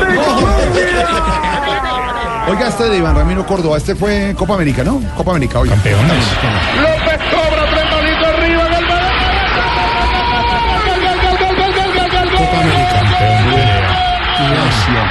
Oiga, 2.48 2.68
este 2.68 2.84
de 2.84 2.96
Iván 2.98 3.16
Ramiro 3.16 3.44
Córdoba, 3.44 3.76
este 3.76 3.96
fue 3.96 4.32
Copa 4.38 4.54
América, 4.54 4.84
¿no? 4.84 5.00
Copa 5.16 5.32
América, 5.32 5.58
oiga. 5.58 5.74
Campeones. 5.74 6.24
López 6.76 7.18
cobra, 7.30 7.66
tres 7.70 7.90
balitos 7.90 8.26
arriba, 8.28 8.62
gol, 8.62 8.86
Copa 12.36 12.56
América. 12.60 13.00
Campeón 13.00 13.50
de 13.50 13.60
Gracias. 14.46 15.06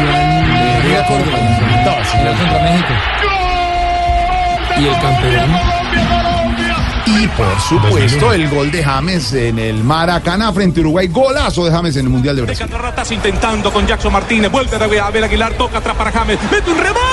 Iván 0.00 0.30
Ramiro 0.82 1.02
Córdoba. 1.08 1.58
Contra 2.38 2.58
México. 2.62 2.94
Y 4.76 4.86
el 4.86 5.00
campeón. 5.00 6.37
Y 7.08 7.26
por 7.28 7.58
supuesto, 7.60 8.34
el 8.34 8.50
gol 8.50 8.70
de 8.70 8.84
James 8.84 9.32
en 9.32 9.58
el 9.58 9.82
Maracaná 9.82 10.52
frente 10.52 10.80
a 10.80 10.82
Uruguay. 10.82 11.08
Golazo 11.08 11.64
de 11.64 11.70
James 11.70 11.96
en 11.96 12.04
el 12.04 12.10
Mundial 12.10 12.36
de 12.36 12.42
Brasil. 12.42 12.68
Ratas 12.68 13.10
intentando 13.12 13.72
con 13.72 13.86
Jackson 13.86 14.12
Martínez. 14.12 14.50
Vuelve 14.50 15.00
a 15.00 15.06
Abel 15.06 15.24
Aguilar. 15.24 15.54
Toca 15.54 15.78
atrás 15.78 15.96
para 15.96 16.12
James. 16.12 16.38
Mete 16.52 16.70
un 16.70 16.78
rebote. 16.78 17.07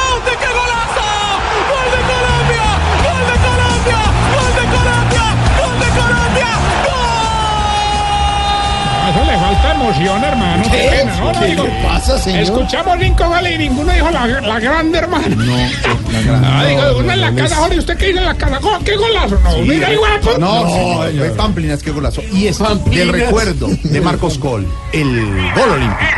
Eso 9.16 9.24
le 9.32 9.38
falta 9.38 9.72
emoción, 9.74 10.24
hermano. 10.24 10.64
Qué, 10.64 10.70
¿Qué? 10.72 10.90
pena, 10.98 11.16
¿no? 11.18 11.32
¿Qué 11.40 11.46
Digo, 11.46 11.64
le 11.64 11.84
pasa, 11.84 12.18
señor? 12.20 12.42
Escuchamos 12.44 12.98
cinco 13.00 13.28
goles 13.30 13.54
y 13.54 13.58
ninguno 13.58 13.94
dijo 13.94 14.12
la, 14.12 14.28
la 14.28 14.60
grande, 14.60 14.98
hermano. 14.98 15.36
No, 15.38 15.56
Ah, 16.44 16.66
digo, 16.68 16.82
uno 17.00 17.12
en 17.14 17.22
la 17.22 17.34
casa, 17.34 17.56
Jorge, 17.56 17.80
¿usted 17.80 17.98
qué 17.98 18.08
dice 18.08 18.20
en 18.20 18.26
la 18.26 18.36
casa? 18.36 18.58
Gol, 18.60 18.84
¿Qué 18.84 18.96
golazo? 18.98 19.40
No, 19.44 19.58
mira, 19.60 19.94
igual, 19.94 20.20
pues. 20.22 20.38
No, 20.38 20.68
señor, 20.68 21.14
fue 21.18 21.30
Pamplinas, 21.30 21.82
qué 21.82 21.92
golazo. 21.92 22.22
Y 22.34 22.48
es 22.48 22.60
del 22.86 23.10
recuerdo 23.10 23.68
de 23.84 24.02
Marcos 24.02 24.38
Col, 24.38 24.68
el 24.92 25.52
gol 25.54 25.70
olímpico. 25.72 26.12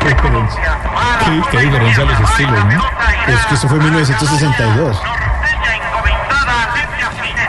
Qué 0.00 0.08
diferencia. 0.08 0.78
Qué, 1.24 1.42
qué 1.56 1.64
diferencia 1.64 2.04
los 2.04 2.30
estilos, 2.30 2.64
¿no? 2.66 3.32
Es 3.32 3.46
que 3.46 3.54
eso 3.54 3.68
fue 3.68 3.78
en 3.78 3.84
1962. 3.84 4.96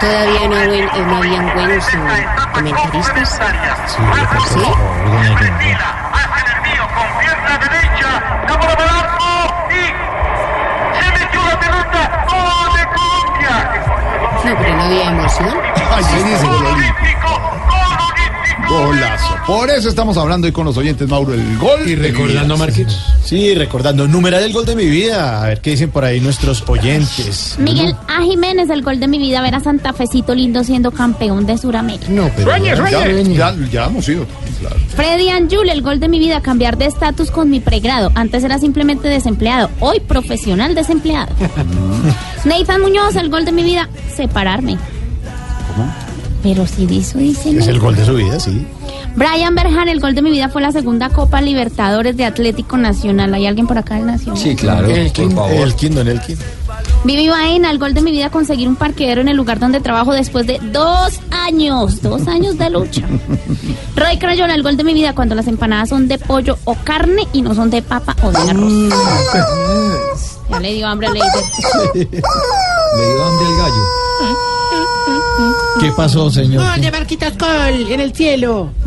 Todavía 0.03 0.49
no, 0.49 0.55
habían, 0.57 0.83
eh, 0.83 1.05
no 1.07 1.17
habían 1.17 1.53
buenos 1.53 1.85
comentaristas. 2.53 3.39
Sí, 3.87 4.01
¿Sí? 4.53 4.59
El. 5.39 5.77
No, 14.43 14.57
pero 14.59 14.75
no 14.75 14.83
había 14.83 15.09
emoción. 15.09 15.57
Ay, 15.91 16.03
¿qué 16.11 16.23
dice 16.23 16.45
Golazo. 18.67 19.37
Por 19.47 19.69
eso 19.69 19.87
estamos 19.87 20.17
hablando 20.17 20.47
hoy 20.47 20.51
con 20.51 20.65
los 20.65 20.75
oyentes, 20.75 21.07
Mauro, 21.07 21.33
el 21.33 21.57
gol. 21.57 21.87
Y 21.87 21.95
recordando 21.95 22.55
a 22.55 22.57
Marquitos. 22.57 23.12
Sí, 23.33 23.55
recordando, 23.55 24.07
numeral 24.07 24.43
el 24.43 24.53
gol 24.53 24.63
de 24.63 24.75
mi 24.75 24.85
vida. 24.85 25.43
A 25.43 25.47
ver 25.47 25.59
qué 25.59 25.71
dicen 25.71 25.89
por 25.89 26.05
ahí 26.05 26.19
nuestros 26.19 26.63
oyentes. 26.67 27.55
Miguel 27.57 27.95
A. 28.07 28.21
Jiménez, 28.21 28.69
el 28.69 28.83
gol 28.83 28.99
de 28.99 29.07
mi 29.07 29.17
vida, 29.17 29.41
ver 29.41 29.55
a 29.55 29.59
Santa 29.59 29.91
Fecito 29.91 30.35
lindo 30.35 30.63
siendo 30.63 30.91
campeón 30.91 31.47
de 31.47 31.57
Sudamérica. 31.57 32.05
No, 32.09 32.29
pero. 32.35 32.51
Sueñe, 32.51 32.67
ya- 32.67 32.75
sueñe. 32.75 33.33
Ya, 33.35 33.55
ya, 33.55 33.67
ya 33.71 33.85
hemos 33.87 34.07
ido. 34.07 34.27
Claro. 34.59 34.75
Freddy 34.95 35.29
Anjul, 35.29 35.67
el 35.67 35.81
gol 35.81 35.99
de 35.99 36.09
mi 36.09 36.19
vida, 36.19 36.41
cambiar 36.41 36.77
de 36.77 36.85
estatus 36.85 37.31
con 37.31 37.49
mi 37.49 37.59
pregrado. 37.59 38.11
Antes 38.13 38.43
era 38.43 38.59
simplemente 38.59 39.07
desempleado, 39.07 39.71
hoy 39.79 39.99
profesional 39.99 40.75
desempleado. 40.75 41.33
Nathan 42.45 42.81
Muñoz, 42.81 43.15
el 43.15 43.31
gol 43.31 43.45
de 43.45 43.51
mi 43.51 43.63
vida, 43.63 43.89
separarme. 44.15 44.77
Pero 46.43 46.67
si 46.67 46.83
eso 46.83 47.17
dice 47.17 47.57
Es 47.57 47.67
el 47.67 47.79
gol 47.79 47.95
de 47.95 48.05
su 48.05 48.13
vida, 48.13 48.39
sí. 48.39 48.63
Brian 49.15 49.53
Berjan, 49.53 49.87
el 49.89 49.99
gol 49.99 50.15
de 50.15 50.21
mi 50.23 50.31
vida 50.31 50.49
fue 50.49 50.61
la 50.61 50.71
segunda 50.71 51.09
Copa 51.09 51.39
Libertadores 51.41 52.17
de 52.17 52.25
Atlético 52.25 52.77
Nacional. 52.77 53.33
¿Hay 53.33 53.45
alguien 53.45 53.67
por 53.67 53.77
acá 53.77 53.95
del 53.95 54.07
Nacional? 54.07 54.37
Sí, 54.41 54.55
claro. 54.55 54.87
El 54.87 55.11
por 55.11 55.13
Kin- 55.25 55.31
favor. 55.35 55.51
el 55.51 55.75
Kindon, 55.75 56.07
el 56.07 56.19
Kindon. 56.21 56.45
Vivi 57.03 57.27
Baena, 57.27 57.69
el 57.69 57.77
gol 57.77 57.93
de 57.93 58.01
mi 58.01 58.11
vida 58.11 58.29
conseguir 58.31 58.67
un 58.67 58.75
parqueadero 58.75 59.21
en 59.21 59.27
el 59.27 59.37
lugar 59.37 59.59
donde 59.59 59.79
trabajo 59.81 60.13
después 60.13 60.47
de 60.47 60.57
dos 60.71 61.19
años, 61.31 62.01
dos 62.01 62.27
años 62.27 62.57
de 62.57 62.69
lucha. 62.71 63.03
Roy 63.95 64.17
Crayola, 64.17 64.55
el 64.55 64.63
gol 64.63 64.77
de 64.77 64.83
mi 64.83 64.93
vida 64.95 65.13
cuando 65.13 65.35
las 65.35 65.47
empanadas 65.47 65.89
son 65.89 66.07
de 66.07 66.17
pollo 66.17 66.57
o 66.63 66.75
carne 66.75 67.27
y 67.33 67.41
no 67.43 67.53
son 67.53 67.69
de 67.69 67.81
papa 67.83 68.15
o 68.23 68.31
de 68.31 68.37
arroz. 68.37 68.73
Ya 70.49 70.59
le 70.59 70.73
dio 70.73 70.85
hambre 70.87 71.07
a 71.07 71.11
Leider. 71.11 71.29
Le 71.95 72.05
dio 72.05 73.25
hambre 73.25 73.45
al 73.47 73.57
gallo. 73.57 74.43
¿Qué 75.79 75.91
pasó, 75.95 76.29
señor? 76.29 76.63
De 76.79 76.91
Marquitos 76.91 77.33
Col 77.37 77.91
en 77.91 77.99
el 77.99 78.13
cielo. 78.13 78.69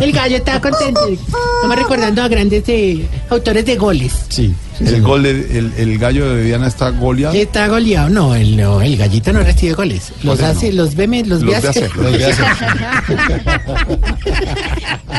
El 0.00 0.12
gallo 0.12 0.36
estaba 0.36 0.60
contento. 0.60 1.00
Estamos 1.08 1.76
recordando 1.76 2.22
a 2.22 2.28
grandes 2.28 2.62
eh, 2.68 3.06
autores 3.30 3.64
de 3.64 3.76
goles. 3.76 4.12
Sí. 4.28 4.54
El 4.80 5.00
gol 5.02 5.22
de, 5.22 5.30
el, 5.30 5.72
el 5.78 5.98
gallo 5.98 6.28
de 6.34 6.44
Diana 6.44 6.66
está 6.68 6.90
goleado. 6.90 7.34
Está 7.34 7.66
goleado. 7.68 8.10
No, 8.10 8.34
el, 8.34 8.54
no, 8.58 8.82
el 8.82 8.98
gallito 8.98 9.32
no 9.32 9.40
recibe 9.40 9.72
goles. 9.72 10.12
Los 10.22 10.40
hace, 10.42 10.72
los 10.74 10.94
ve, 10.94 11.08
me- 11.08 11.24
los, 11.24 11.40
Los 11.42 11.54
ve 11.54 11.60
ve 11.62 11.68
hacer. 11.68 11.84
hacer, 11.84 11.96
los 11.96 12.12
ve 12.12 12.24
hacer. 12.26 12.46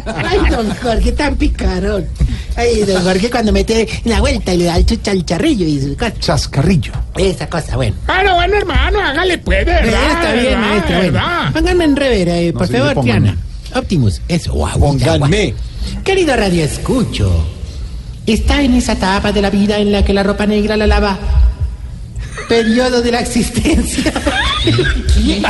Ay, 0.05 0.39
don 0.51 0.69
Jorge, 0.76 1.11
tan 1.13 1.35
picarón. 1.35 2.05
Ay, 2.60 2.84
don 2.84 3.02
Jorge 3.03 3.30
cuando 3.30 3.52
mete 3.53 3.88
la 4.03 4.19
vuelta 4.19 4.53
y 4.53 4.57
le 4.57 4.65
da 4.65 4.76
el 4.77 4.86
chuchalcharrillo 4.86 5.65
y 5.65 5.80
su 5.81 5.95
cosa. 5.95 6.14
Chascarrillo. 6.19 6.91
Esa 7.18 7.48
cosa, 7.49 7.76
bueno. 7.77 7.95
Bueno, 8.06 8.36
bueno, 8.36 8.57
hermano, 8.57 8.99
hágale 8.99 9.38
pues, 9.38 9.65
de 9.65 9.72
Eh, 9.72 9.76
verdad. 9.84 10.11
está 10.11 10.31
de 10.34 10.40
bien, 10.41 10.61
verdad, 10.61 10.84
Bueno, 10.88 10.99
verdad. 11.14 11.53
pónganme 11.53 11.84
en 11.86 11.95
revera, 11.95 12.38
eh, 12.38 12.52
por 12.53 12.68
favor. 12.68 13.02
Triana. 13.02 13.38
Optimus, 13.76 14.22
eso, 14.27 14.52
guau. 14.53 14.77
Pónganme. 14.80 15.53
Querido 16.03 16.36
Radio 16.36 16.64
Escucho, 16.65 17.45
está 18.26 18.61
en 18.61 18.73
esa 18.73 18.94
etapa 18.94 19.31
de 19.31 19.41
la 19.41 19.49
vida 19.49 19.77
en 19.77 19.91
la 19.91 20.03
que 20.03 20.14
la 20.14 20.23
ropa 20.23 20.45
negra 20.45 20.76
la 20.76 20.88
lava. 20.88 21.18
Periodo 22.49 23.01
de 23.03 23.11
la 23.11 23.19
existencia. 23.21 24.11
¿Qué? 24.63 25.41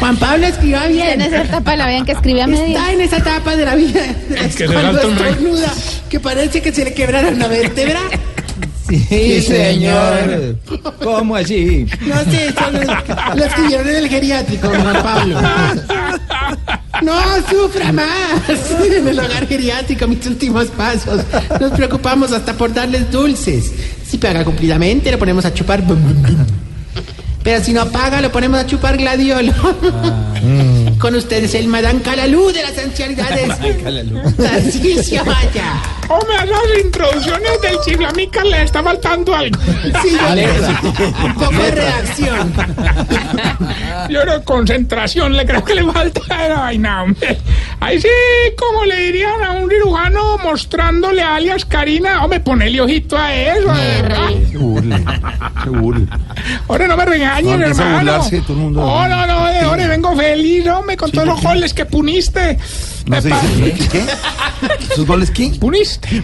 Juan 0.00 0.16
Pablo 0.16 0.46
escriba 0.46 0.86
bien. 0.88 1.20
En 1.20 1.22
esa 1.22 1.42
etapa 1.42 1.76
la 1.76 1.86
vean 1.86 2.04
que 2.04 2.12
escribe 2.12 2.42
a 2.42 2.46
media. 2.48 2.78
Está 2.78 2.92
en 2.92 3.00
esa 3.00 3.16
etapa 3.18 3.56
de 3.56 3.64
la 3.64 3.76
vida. 3.76 4.00
Es 4.44 4.56
que 4.56 4.66
cuando 4.66 5.00
estornuda, 5.00 5.72
que 6.10 6.18
parece 6.20 6.60
que 6.60 6.72
se 6.72 6.84
le 6.84 6.92
quebraron 6.92 7.34
una 7.34 7.46
vértebra. 7.46 8.00
Sí, 8.88 9.40
señor. 9.40 10.58
¿Cómo 11.02 11.36
así? 11.36 11.86
No 12.00 12.16
sé, 12.24 12.52
los 13.36 13.54
que 13.54 13.62
vieron 13.62 13.88
en 13.88 13.96
el 13.96 14.08
geriátrico, 14.08 14.68
Juan 14.68 14.92
Pablo. 15.02 15.40
No 17.00 17.14
sufra 17.48 17.92
más. 17.92 18.08
En 18.84 19.08
el 19.08 19.18
hogar 19.18 19.46
geriátrico, 19.46 20.06
mis 20.08 20.26
últimos 20.26 20.66
pasos. 20.66 21.20
Nos 21.60 21.72
preocupamos 21.72 22.32
hasta 22.32 22.52
por 22.52 22.74
darles 22.74 23.10
dulces. 23.10 23.72
Si 24.12 24.18
paga 24.18 24.44
cumplidamente, 24.44 25.10
lo 25.10 25.18
ponemos 25.18 25.46
a 25.46 25.54
chupar. 25.54 25.80
bum, 25.80 25.98
bum, 25.98 26.22
bum. 26.22 26.46
Pero 27.42 27.64
si 27.64 27.72
no 27.72 27.90
paga, 27.90 28.20
lo 28.20 28.30
ponemos 28.30 28.60
a 28.60 28.66
chupar 28.66 28.98
gladiolo. 28.98 29.54
Con 30.98 31.14
ustedes 31.14 31.54
el 31.54 31.66
Madame 31.66 32.02
Calalú 32.02 32.52
de 32.52 32.62
las 32.62 32.76
ancianidades. 32.76 33.48
Tarcisio 34.36 35.24
Maya. 35.24 35.82
Hombre, 36.10 36.36
a 36.36 36.44
las 36.44 36.60
introducciones 36.84 37.60
del 37.62 37.80
chiflamica 37.86 38.44
le 38.44 38.62
está 38.64 38.82
faltando 38.82 39.34
algo. 39.34 39.58
Sí, 40.02 40.10
yo- 40.12 41.24
un 41.24 41.34
poco 41.36 41.52
de 41.62 41.70
reacción. 41.70 42.52
Yo 44.10 44.20
creo 44.22 44.44
concentración, 44.44 45.34
le 45.34 45.46
creo 45.46 45.64
que 45.64 45.74
le 45.76 45.90
falta 45.90 46.20
la 46.48 46.54
vaina, 46.60 47.02
hombre. 47.04 47.38
Ahí 47.82 48.00
sí, 48.00 48.08
como 48.56 48.84
le 48.84 48.96
dirían 48.96 49.42
a 49.42 49.52
un 49.52 49.68
cirujano 49.68 50.38
mostrándole 50.38 51.20
a 51.22 51.34
alias 51.36 51.64
Karina, 51.64 52.22
hombre, 52.24 52.38
ponele 52.40 52.80
ojito 52.80 53.16
a 53.18 53.34
eso. 53.34 53.74
Se 54.50 54.56
burle. 54.58 55.04
Se 55.64 55.68
burle. 55.70 56.06
Ahora 56.68 56.86
no 56.86 56.96
me 56.96 57.04
regañen, 57.04 57.60
No, 57.60 57.66
hermano. 57.66 57.96
burlarse 57.98 58.40
todo 58.42 58.52
el 58.52 58.58
mundo. 58.60 58.80
No, 58.80 59.08
no, 59.08 59.26
no, 59.26 59.46
de 59.46 59.58
ahora 59.60 59.88
vengo 59.88 60.16
feliz, 60.16 60.66
hombre, 60.68 60.96
con 60.96 61.10
todos 61.10 61.26
los 61.26 61.42
goles 61.42 61.74
que 61.74 61.84
puniste. 61.84 62.58
No 63.06 63.16
dice, 63.20 63.88
¿qué? 63.90 64.04
¿Sus 64.94 65.04
goles 65.06 65.30
qué? 65.32 65.48
Puniste. 65.60 66.22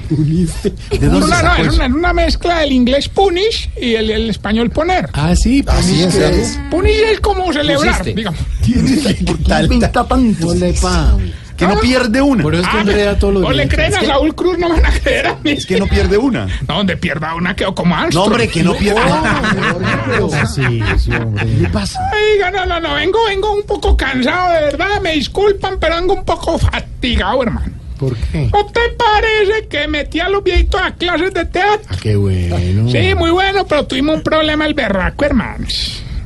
¿De 0.90 1.08
dónde 1.08 1.26
No, 1.26 1.42
no, 1.42 1.56
es 1.56 1.74
una, 1.74 1.86
una 1.86 2.12
mezcla 2.12 2.60
del 2.60 2.70
inglés 2.72 3.08
punish 3.08 3.68
y 3.80 3.94
el, 3.94 4.10
el 4.10 4.30
español 4.30 4.70
poner. 4.70 5.08
Ah, 5.12 5.34
sí, 5.34 5.64
Así 5.66 6.02
es, 6.04 6.14
es. 6.14 6.58
Punish 6.70 7.00
es 7.12 7.18
como 7.20 7.52
celebrar, 7.52 7.98
Pusiste. 7.98 8.14
digamos. 8.14 8.40
¿Por 8.40 9.68
qué 9.68 9.78
tanto? 9.88 10.06
Ponle 10.08 10.72
pa. 10.74 11.16
Que 11.58 11.66
no 11.66 11.78
pierde 11.80 12.22
una. 12.22 12.42
Por 12.42 12.54
eso 12.54 12.62
es 12.62 12.68
que 12.70 12.76
Ah, 12.76 12.80
enreda 12.80 13.18
todo 13.18 13.32
lo 13.32 13.40
o 13.40 13.50
le 13.50 13.56
bien. 13.64 13.68
creen 13.68 13.94
a 13.96 14.00
Saúl 14.04 14.34
Cruz, 14.34 14.56
no 14.58 14.68
van 14.68 14.86
a 14.86 14.90
creer 14.92 15.26
a 15.26 15.36
mí. 15.42 15.50
Es 15.52 15.66
que 15.66 15.78
no 15.78 15.86
pierde 15.86 16.16
una. 16.16 16.46
No, 16.68 16.76
donde 16.76 16.96
pierda 16.96 17.34
una 17.34 17.54
quedó 17.56 17.74
como 17.74 17.94
No, 17.96 18.02
Armstrong. 18.02 18.26
hombre, 18.28 18.48
que 18.48 18.62
no 18.62 18.74
pierde 18.74 19.00
una. 19.02 20.46
Sí, 20.46 20.80
sí, 20.98 21.10
hombre. 21.12 21.44
¿Qué 21.46 21.52
le 21.62 21.68
pasa? 21.68 22.00
Oiga, 22.32 22.50
no, 22.50 22.64
no, 22.66 22.80
no, 22.80 22.94
vengo, 22.94 23.18
vengo 23.28 23.52
un 23.52 23.64
poco 23.64 23.96
cansado, 23.96 24.52
de 24.54 24.60
verdad, 24.60 25.00
me 25.02 25.12
disculpan, 25.14 25.78
pero 25.80 25.96
vengo 25.96 26.14
un 26.14 26.24
poco 26.24 26.58
fatigado, 26.58 27.42
hermano. 27.42 27.72
¿Por 27.98 28.14
qué? 28.16 28.48
¿No 28.52 28.64
te 28.66 28.80
parece 28.96 29.66
que 29.68 29.88
metí 29.88 30.20
a 30.20 30.28
los 30.28 30.44
viejitos 30.44 30.80
a 30.80 30.92
clases 30.94 31.34
de 31.34 31.44
teatro? 31.44 31.96
Qué 32.00 32.14
bueno. 32.14 32.56
Sí, 32.90 33.14
muy 33.16 33.30
bueno, 33.30 33.66
pero 33.66 33.84
tuvimos 33.86 34.16
un 34.18 34.22
problema 34.22 34.64
el 34.66 34.74
berraco, 34.74 35.24
hermano. 35.24 35.66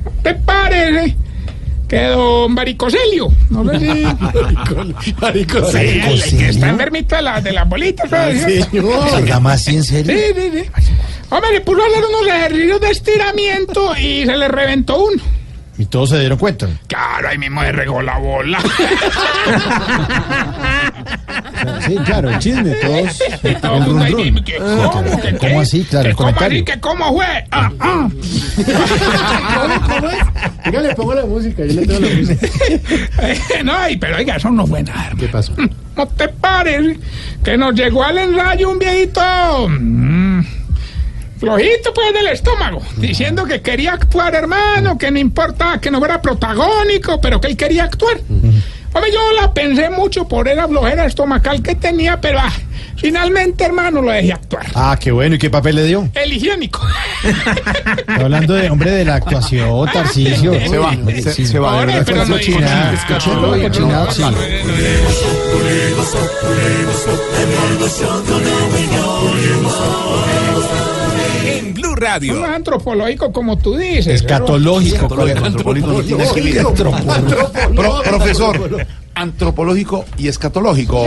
¿No 0.04 0.10
te 0.22 0.34
parece 0.34 1.16
que 1.92 2.04
don 2.06 2.54
Varicoselio, 2.54 3.28
no 3.50 3.68
sé 3.70 3.78
si... 3.80 5.12
Marico, 5.20 5.62
Sí, 5.70 6.36
que 6.38 6.48
está 6.48 6.70
enfermito 6.70 7.16
de, 7.16 7.20
la, 7.20 7.38
de 7.42 7.52
las 7.52 7.68
bolitas, 7.68 8.08
¿sabes? 8.08 8.40
¿Se 8.44 8.62
señor. 8.62 9.26
llama 9.26 9.52
así 9.52 9.76
en 9.76 9.84
serio? 9.84 10.16
Sí, 10.16 10.24
sí, 10.34 10.50
sí. 10.54 10.90
Hombre, 11.28 11.52
le 11.52 11.60
puso 11.60 11.82
a 11.82 11.86
hacer 11.86 12.02
unos 12.08 12.34
ejercicios 12.34 12.80
de 12.80 12.90
estiramiento 12.92 13.94
y 13.98 14.24
se 14.24 14.34
le 14.38 14.48
reventó 14.48 15.04
uno. 15.04 15.22
Y 15.82 15.86
todos 15.86 16.10
se 16.10 16.20
dieron 16.20 16.38
cuenta. 16.38 16.68
Claro, 16.86 17.28
ahí 17.28 17.38
mismo 17.38 17.60
le 17.60 17.72
regó 17.72 18.00
la 18.02 18.16
bola. 18.18 18.58
Sí, 21.86 21.96
claro, 22.04 22.30
el 22.30 22.38
chisme, 22.38 22.70
todos. 22.74 23.18
Todo 23.60 23.76
El 23.76 23.84
run 23.84 24.06
run. 24.12 24.44
¿Cómo? 24.90 25.20
que? 25.20 25.36
¿Cómo 25.38 25.60
así? 25.60 25.84
Claro, 25.84 26.04
¿Que 26.04 26.10
el 26.10 26.16
¿Cómo 26.16 26.28
así? 26.28 26.34
comentario. 26.36 26.64
que 26.64 26.80
¿Cómo 26.80 27.12
fue? 27.14 27.26
Ah, 27.50 27.70
ah. 27.80 28.08
¿Cómo 29.88 30.10
es? 30.10 30.18
Venga, 30.64 30.80
le 30.82 30.94
pongo 30.94 31.14
la 31.14 31.24
música, 31.24 31.64
yo 31.64 31.80
le 31.80 31.86
tengo 31.86 32.00
la 32.00 32.14
música. 32.16 32.46
No, 33.64 33.72
pero 34.00 34.16
oiga, 34.16 34.36
eso 34.36 34.50
no 34.50 34.66
fue 34.66 34.82
nada. 34.82 35.10
¿Qué 35.18 35.26
pasó? 35.28 35.52
¿No 35.96 36.06
te 36.08 36.28
parece 36.28 36.98
que 37.44 37.56
nos 37.56 37.74
llegó 37.74 38.04
al 38.04 38.18
ensayo 38.18 38.70
un 38.70 38.78
viejito 38.78 39.68
mm, 39.68 40.40
flojito 41.42 41.92
pues 41.92 42.14
del 42.14 42.28
estómago, 42.28 42.80
diciendo 42.98 43.44
que 43.44 43.60
quería 43.60 43.94
actuar, 43.94 44.32
hermano, 44.32 44.96
que 44.96 45.10
no 45.10 45.18
importa 45.18 45.80
que 45.80 45.90
no 45.90 45.98
fuera 45.98 46.22
protagónico, 46.22 47.20
pero 47.20 47.40
que 47.40 47.48
él 47.48 47.56
quería 47.56 47.82
actuar? 47.84 48.18
Hombre, 48.94 49.10
yo 49.12 49.18
la 49.40 49.52
pensé 49.52 49.90
mucho 49.90 50.28
por 50.28 50.46
esa 50.46 50.68
flojera 50.68 51.04
estomacal 51.04 51.60
que 51.60 51.74
tenía, 51.74 52.20
pero 52.20 52.38
ah, 52.38 52.52
finalmente, 52.94 53.64
hermano, 53.64 54.02
lo 54.02 54.12
dejé 54.12 54.34
actuar. 54.34 54.66
Ah, 54.74 54.96
qué 55.00 55.10
bueno. 55.10 55.34
¿Y 55.34 55.38
qué 55.38 55.50
papel 55.50 55.74
le 55.74 55.84
dio? 55.84 56.08
El 56.14 56.32
higiénico. 56.32 56.80
Está 57.24 58.14
hablando 58.14 58.54
de 58.54 58.70
hombre 58.70 58.92
de 58.92 59.04
la 59.04 59.16
actuación, 59.16 59.90
Tarcicio. 59.92 60.52
Se 60.52 60.78
va, 60.78 60.94
se, 61.22 61.46
se 61.46 61.58
va. 61.58 61.80
Ahora, 61.80 62.04
pero 62.06 62.24
no 62.24 62.34
cochinado, 62.34 62.96
cochinado, 63.62 64.10
sí. 64.12 64.22
Radio. 72.02 72.34
No 72.34 72.44
es 72.46 72.50
antropológico 72.50 73.32
como 73.32 73.56
tú 73.58 73.76
dices. 73.76 74.06
Escatológico. 74.08 75.08
Profesor, 78.04 78.86
antropológico 79.14 80.04
y 80.18 80.28
escatológico. 80.28 81.04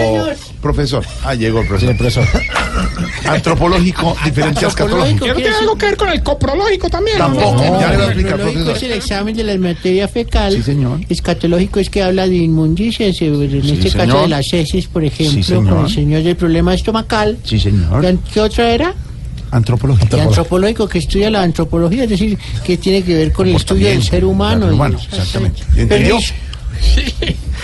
Profesor. 0.62 1.04
Ah, 1.24 1.34
llegó 1.36 1.60
el 1.62 1.66
Sí, 1.66 1.70
profesor. 1.88 1.98
profesor. 1.98 2.26
Antropológico, 3.26 4.16
diferente 4.24 4.64
a 4.66 4.68
escatológico. 4.68 5.26
¿Que 5.26 5.32
no 5.32 5.36
tiene 5.36 5.56
algo 5.56 5.76
que 5.76 5.86
ver 5.88 5.98
con 5.98 6.10
el 6.10 6.22
coprológico 6.24 6.90
también? 6.90 7.18
Tampoco, 7.18 7.56
No, 7.64 7.80
ya 7.80 7.90
le 7.90 7.96
voy 7.96 7.96
a 7.96 7.98
no, 7.98 8.04
explicar, 8.06 8.34
Escatológico 8.40 8.72
es 8.72 8.84
el 8.84 8.92
examen 8.92 9.36
de 9.36 9.44
la 9.44 9.58
materia 9.58 10.08
fecal. 10.08 10.54
Sí, 10.54 10.64
señor. 10.64 11.00
Escatológico 11.10 11.80
es 11.80 11.90
que 11.90 12.04
habla 12.04 12.28
de 12.28 12.36
inmundicias, 12.36 13.22
en 13.22 13.42
este 13.44 13.90
caso 13.90 14.00
señor. 14.00 14.22
de 14.22 14.28
las 14.28 14.54
heces, 14.54 14.88
por 14.88 15.04
ejemplo, 15.04 15.44
señor. 15.44 15.76
con 15.76 15.86
el 15.86 15.92
señor 15.92 16.24
del 16.24 16.36
problema 16.36 16.74
estomacal. 16.74 17.38
Sí, 17.44 17.60
señor. 17.60 18.06
¿Y 18.06 18.18
¿Qué 18.32 18.40
otra 18.42 18.70
era? 18.72 18.94
Antropológico. 19.56 20.18
Y 20.18 20.20
antropológico, 20.20 20.88
que 20.88 21.00
estudia 21.00 21.30
la 21.30 21.42
antropología, 21.42 22.04
es 22.04 22.10
decir, 22.10 22.38
que 22.64 22.78
tiene 22.78 23.04
que 23.04 23.14
ver 23.16 23.32
con 23.32 23.48
el 23.48 23.56
estudio 23.56 23.88
del 23.90 24.04
ser 24.04 24.26
humano. 24.26 24.68
Y- 24.70 24.74
humano, 24.74 25.00
exactamente. 25.12 25.64
¿Entendió? 25.76 26.18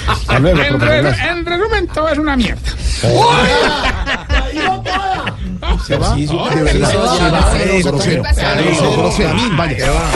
Hasta 0.08 0.40
luego, 0.40 0.62
En, 0.62 0.80
re- 0.80 1.02
resumen, 1.46 1.88
todo 1.94 2.10
es 2.10 2.18
una 2.18 2.36
mierda. 2.38 2.62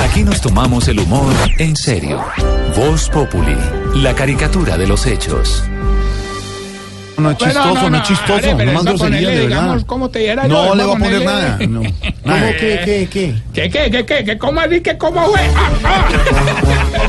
Aquí 0.03 0.23
nos 0.23 0.41
tomamos 0.41 0.87
el 0.87 0.99
humor 0.99 1.33
en 1.57 1.75
serio. 1.75 2.23
Voz 2.75 3.09
Populi, 3.09 3.55
la 3.95 4.13
caricatura 4.15 4.77
de 4.77 4.87
los 4.87 5.05
hechos. 5.05 5.63
No 7.17 7.31
es 7.31 7.37
chistoso, 7.37 7.89
no, 7.89 7.97
es 7.97 8.03
chistoso, 8.03 8.57
pero 8.57 8.65
no 8.65 8.73
más 8.73 8.83
grosería, 8.83 9.29
de 9.29 9.35
verdad. 9.35 9.47
digamos, 9.47 9.85
¿cómo 9.85 10.09
te 10.09 10.19
dijera? 10.19 10.47
No 10.47 10.75
le 10.75 10.83
voy 10.83 10.95
a 10.95 10.99
poner 10.99 11.25
nada. 11.25 11.57
No. 11.67 11.81
¿Cómo 11.81 12.45
qué, 12.59 12.81
qué? 12.83 13.07
¿Qué, 13.53 13.69
qué, 13.69 13.89
qué, 13.91 14.05
qué, 14.05 14.23
qué? 14.25 14.37
¿Cómo 14.37 14.59
así 14.59 14.81
que 14.81 14.97
cómo 14.97 15.25
fue? 15.27 15.41
¡Ah, 15.55 15.69
ah! 15.83 16.09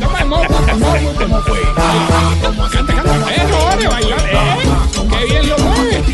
Toma 0.00 0.20
el 0.20 0.28
¿cómo 0.28 1.40
fue? 1.42 1.60
Canta, 2.72 2.94
canta. 2.94 3.34
Eso, 3.34 3.66
ore, 3.66 3.88
bailar, 3.88 4.20
¿eh? 4.20 4.36
¡Qué 5.10 5.24
bien 5.26 5.48
lo 5.48 5.58
mueve! 5.58 6.04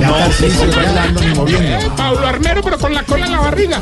No, 0.00 0.32
sí, 0.32 0.50
sí, 0.50 0.66
bailando 0.76 1.20
ni 1.20 1.34
moviendo. 1.34 1.96
Pablo 1.96 2.26
Armero, 2.26 2.62
pero 2.62 2.78
con 2.78 2.94
la 2.94 3.02
cola 3.02 3.26
en 3.26 3.32
la 3.32 3.40
barriga. 3.40 3.80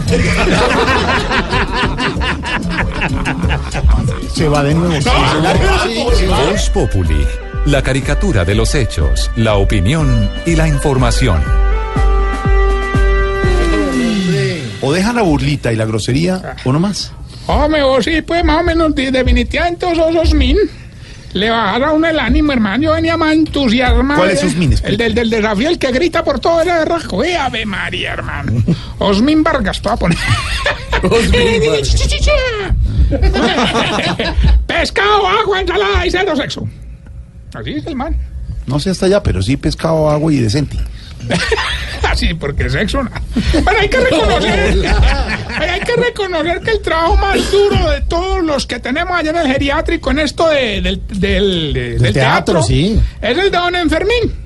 Se 4.33 4.49
va 4.49 4.63
de 4.63 4.75
nuevo. 4.75 4.95
sí, 4.95 5.03
se 5.03 5.41
larga. 5.41 5.79
Sí, 5.85 6.07
sí, 6.19 6.27
va. 6.27 6.39
Voz 6.51 6.71
Populi, 6.71 7.27
la 7.67 7.83
caricatura 7.83 8.45
de 8.45 8.55
los 8.55 8.75
hechos, 8.75 9.31
la 9.37 9.55
opinión 9.57 10.31
y 10.47 10.57
la 10.57 10.69
información. 10.69 11.43
O 14.83 14.93
dejan 14.93 15.17
la 15.17 15.23
burlita 15.23 15.73
y 15.73 15.77
la 15.77 15.87
grosería, 15.87 16.57
o 16.65 16.73
no 16.73 16.79
más. 16.81 17.13
Hombre, 17.47 17.83
vos 17.83 18.05
sí, 18.05 18.21
pues 18.23 18.45
más 18.45 18.61
o 18.61 18.65
menos, 18.65 18.95
de- 18.95 19.11
definitivamente 19.11 19.87
vos 19.87 19.97
sos 19.97 20.15
Osmin. 20.17 20.59
Le 21.33 21.51
bajará 21.51 21.91
uno 21.93 22.07
el 22.07 22.19
ánimo, 22.21 22.53
hermano. 22.53 22.85
Yo 22.85 22.93
venía 22.93 23.17
más 23.17 23.33
entusiasmado. 23.33 24.21
¿Cuál 24.21 24.31
es 24.31 24.45
Osmin? 24.45 24.75
El 24.85 24.97
del, 24.97 25.15
del 25.15 25.31
desafío, 25.31 25.69
el 25.69 25.79
que 25.79 25.91
grita 25.91 26.23
por 26.23 26.39
todo 26.39 26.61
el 26.63 26.87
rajo. 26.87 27.25
¡Eh, 27.25 27.37
Ave 27.37 27.67
María, 27.67 28.13
hermano! 28.13 28.53
Osmin 28.99 29.43
Vargas, 29.43 29.81
te 29.83 29.89
voy 29.89 29.95
a 29.95 29.99
poner. 29.99 30.19
Pescado, 34.67 35.27
agua, 35.27 35.61
ensalada 35.61 36.07
y 36.07 36.11
cero 36.11 36.37
sexo. 36.37 36.69
Así 37.55 37.73
es 37.73 37.87
el 37.87 37.97
man. 37.97 38.17
No 38.67 38.79
sé 38.81 38.91
hasta 38.91 39.07
allá, 39.07 39.23
pero 39.23 39.43
sí 39.43 39.57
pescado, 39.57 40.09
agua 40.11 40.33
y 40.33 40.39
decente. 40.39 40.77
Así, 42.03 42.35
porque 42.35 42.69
sexo 42.69 43.03
no. 43.03 43.11
Bueno, 43.63 43.81
hay 43.81 43.89
que 43.89 43.99
reconocer, 43.99 44.87
hay 45.59 45.81
que 45.81 45.97
reconocer 45.97 46.61
que 46.61 46.71
el 46.73 46.81
trabajo 46.83 47.17
más 47.17 47.51
duro 47.51 47.91
de 47.91 48.01
todos 48.03 48.45
los 48.45 48.67
que 48.67 48.79
tenemos 48.79 49.17
allá 49.17 49.31
en 49.31 49.37
el 49.39 49.47
geriátrico 49.49 50.11
en 50.11 50.19
esto 50.21 50.49
de- 50.51 50.81
del, 50.83 51.03
del, 51.09 51.73
de- 51.73 51.99
del 51.99 52.13
teatro, 52.13 52.63
sí. 52.63 53.01
es 53.23 53.31
el 53.39 53.51
de 53.51 53.59
don 53.59 53.75
Enfermín. 53.75 54.44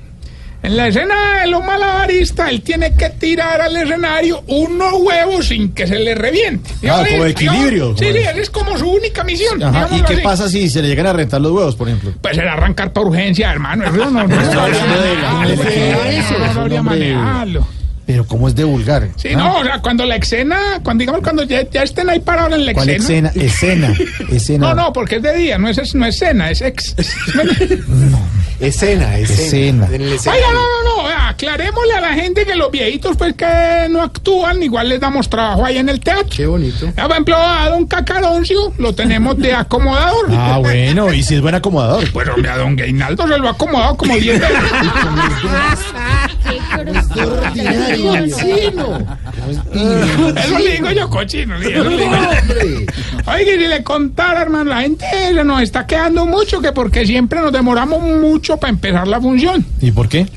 En 0.61 0.75
la 0.75 0.87
escena 0.89 1.39
de 1.41 1.47
los 1.47 1.63
malabaristas, 1.63 2.49
él 2.49 2.61
tiene 2.61 2.93
que 2.93 3.09
tirar 3.11 3.61
al 3.61 3.75
escenario 3.77 4.43
unos 4.47 4.93
huevos 4.99 5.47
sin 5.47 5.71
que 5.73 5.87
se 5.87 5.97
le 5.97 6.13
reviente. 6.15 6.69
Ah, 6.71 6.77
Digamos, 6.81 7.07
como 7.09 7.25
equilibrio. 7.25 7.95
Sí, 7.97 8.05
sí, 8.11 8.17
esa 8.17 8.31
es 8.31 8.49
como 8.49 8.77
su 8.77 8.89
única 8.89 9.23
misión. 9.23 9.63
Ajá, 9.63 9.87
¿Y 9.95 10.01
qué 10.01 10.13
así. 10.15 10.21
pasa 10.21 10.49
si 10.49 10.69
se 10.69 10.81
le 10.81 10.89
llegan 10.89 11.07
a 11.07 11.13
rentar 11.13 11.39
los 11.39 11.53
huevos, 11.53 11.75
por 11.77 11.87
ejemplo? 11.87 12.11
Pues 12.21 12.37
era 12.37 12.53
arrancar 12.53 12.91
por 12.91 13.07
urgencia, 13.07 13.51
hermano. 13.51 13.85
Eso 13.85 13.93
no, 13.93 14.11
no, 14.11 14.27
no, 14.27 14.35
hablando 14.61 15.01
de 15.01 15.15
la- 15.15 15.31
no, 15.31 15.49
de 15.49 15.55
la- 15.55 15.63
no, 15.63 16.03
eso, 16.03 16.37
no, 16.37 16.45
es 16.45 16.55
no, 16.55 16.63
un 16.63 16.69
no, 16.69 16.75
hombre- 16.81 17.13
manejarlo. 17.13 17.67
Pero 18.09 18.25
¿cómo 18.25 18.47
es 18.47 18.55
de 18.55 18.63
vulgar? 18.63 19.07
Sí, 19.17 19.27
¿Ah? 19.35 19.37
no, 19.37 19.57
o 19.59 19.63
sea, 19.63 19.79
cuando 19.83 20.03
la 20.03 20.15
escena, 20.15 20.79
cuando 20.83 21.03
digamos, 21.03 21.21
cuando 21.21 21.43
ya, 21.43 21.69
ya 21.69 21.83
estén 21.83 22.09
ahí 22.09 22.19
parados 22.19 22.53
en 22.53 22.65
la 22.65 22.73
¿Cuál 22.73 22.89
escena. 22.89 23.29
escena? 23.35 23.93
Escena, 23.93 23.93
escena. 24.31 24.67
No, 24.69 24.73
no, 24.73 24.93
porque 24.93 25.17
es 25.17 25.21
de 25.21 25.37
día, 25.37 25.59
no 25.59 25.69
es, 25.69 25.93
no 25.93 26.07
es 26.07 26.15
escena, 26.15 26.49
es 26.49 26.61
ex. 26.63 26.95
Escena, 28.59 29.17
escena. 29.17 29.85
Escena. 29.85 30.35
Oiga, 30.35 30.47
no, 30.51 30.59
no, 30.59 31.03
no, 31.03 31.07
aclarémosle 31.29 31.93
a 31.93 32.01
la 32.01 32.13
gente 32.13 32.45
que 32.45 32.55
los 32.55 32.69
viejitos, 32.69 33.15
pues 33.15 33.33
que 33.33 33.87
no 33.89 34.01
actúan, 34.01 34.61
igual 34.61 34.89
les 34.89 34.99
damos 34.99 35.29
trabajo 35.29 35.65
ahí 35.65 35.77
en 35.77 35.87
el 35.87 36.01
teatro. 36.01 36.27
Qué 36.35 36.45
bonito. 36.45 36.87
Ya, 36.97 37.03
Por 37.03 37.11
ejemplo, 37.11 37.37
a 37.37 37.69
don 37.69 37.85
Cacaroncio 37.85 38.73
lo 38.77 38.93
tenemos 38.93 39.37
de 39.37 39.53
acomodador. 39.53 40.25
Ah, 40.31 40.57
bueno, 40.59 41.13
y 41.13 41.23
si 41.23 41.35
es 41.35 41.41
buen 41.41 41.55
acomodador. 41.55 42.11
Pues 42.11 42.27
hombre, 42.27 42.49
a 42.51 42.57
don 42.57 42.75
Gainaldo 42.75 43.27
se 43.27 43.37
lo 43.37 43.47
ha 43.47 43.51
acomodado 43.51 43.95
como 43.95 44.17
10 44.17 44.39
veces. 44.41 44.57
Ordinario, 47.15 48.11
vecino. 48.13 49.17
Eso 50.35 50.59
le 50.59 50.71
digo 50.71 50.91
yo, 50.91 51.09
cochino. 51.09 51.55
eso 51.57 51.83
le 51.83 51.97
digo 51.97 52.11
yo. 52.11 53.31
Oiga, 53.31 53.51
y 53.51 53.59
si 53.59 53.67
le 53.67 53.83
contara, 53.83 54.41
hermano, 54.41 54.71
la 54.71 54.81
gente 54.81 55.05
nos 55.43 55.61
está 55.61 55.85
quedando 55.85 56.25
mucho 56.25 56.61
que 56.61 56.71
porque 56.71 57.05
siempre 57.05 57.41
nos 57.41 57.51
demoramos 57.51 58.01
mucho 58.01 58.57
para 58.57 58.71
empezar 58.71 59.07
la 59.07 59.19
función. 59.21 59.65
¿Y 59.81 59.91
por 59.91 60.07
qué? 60.09 60.27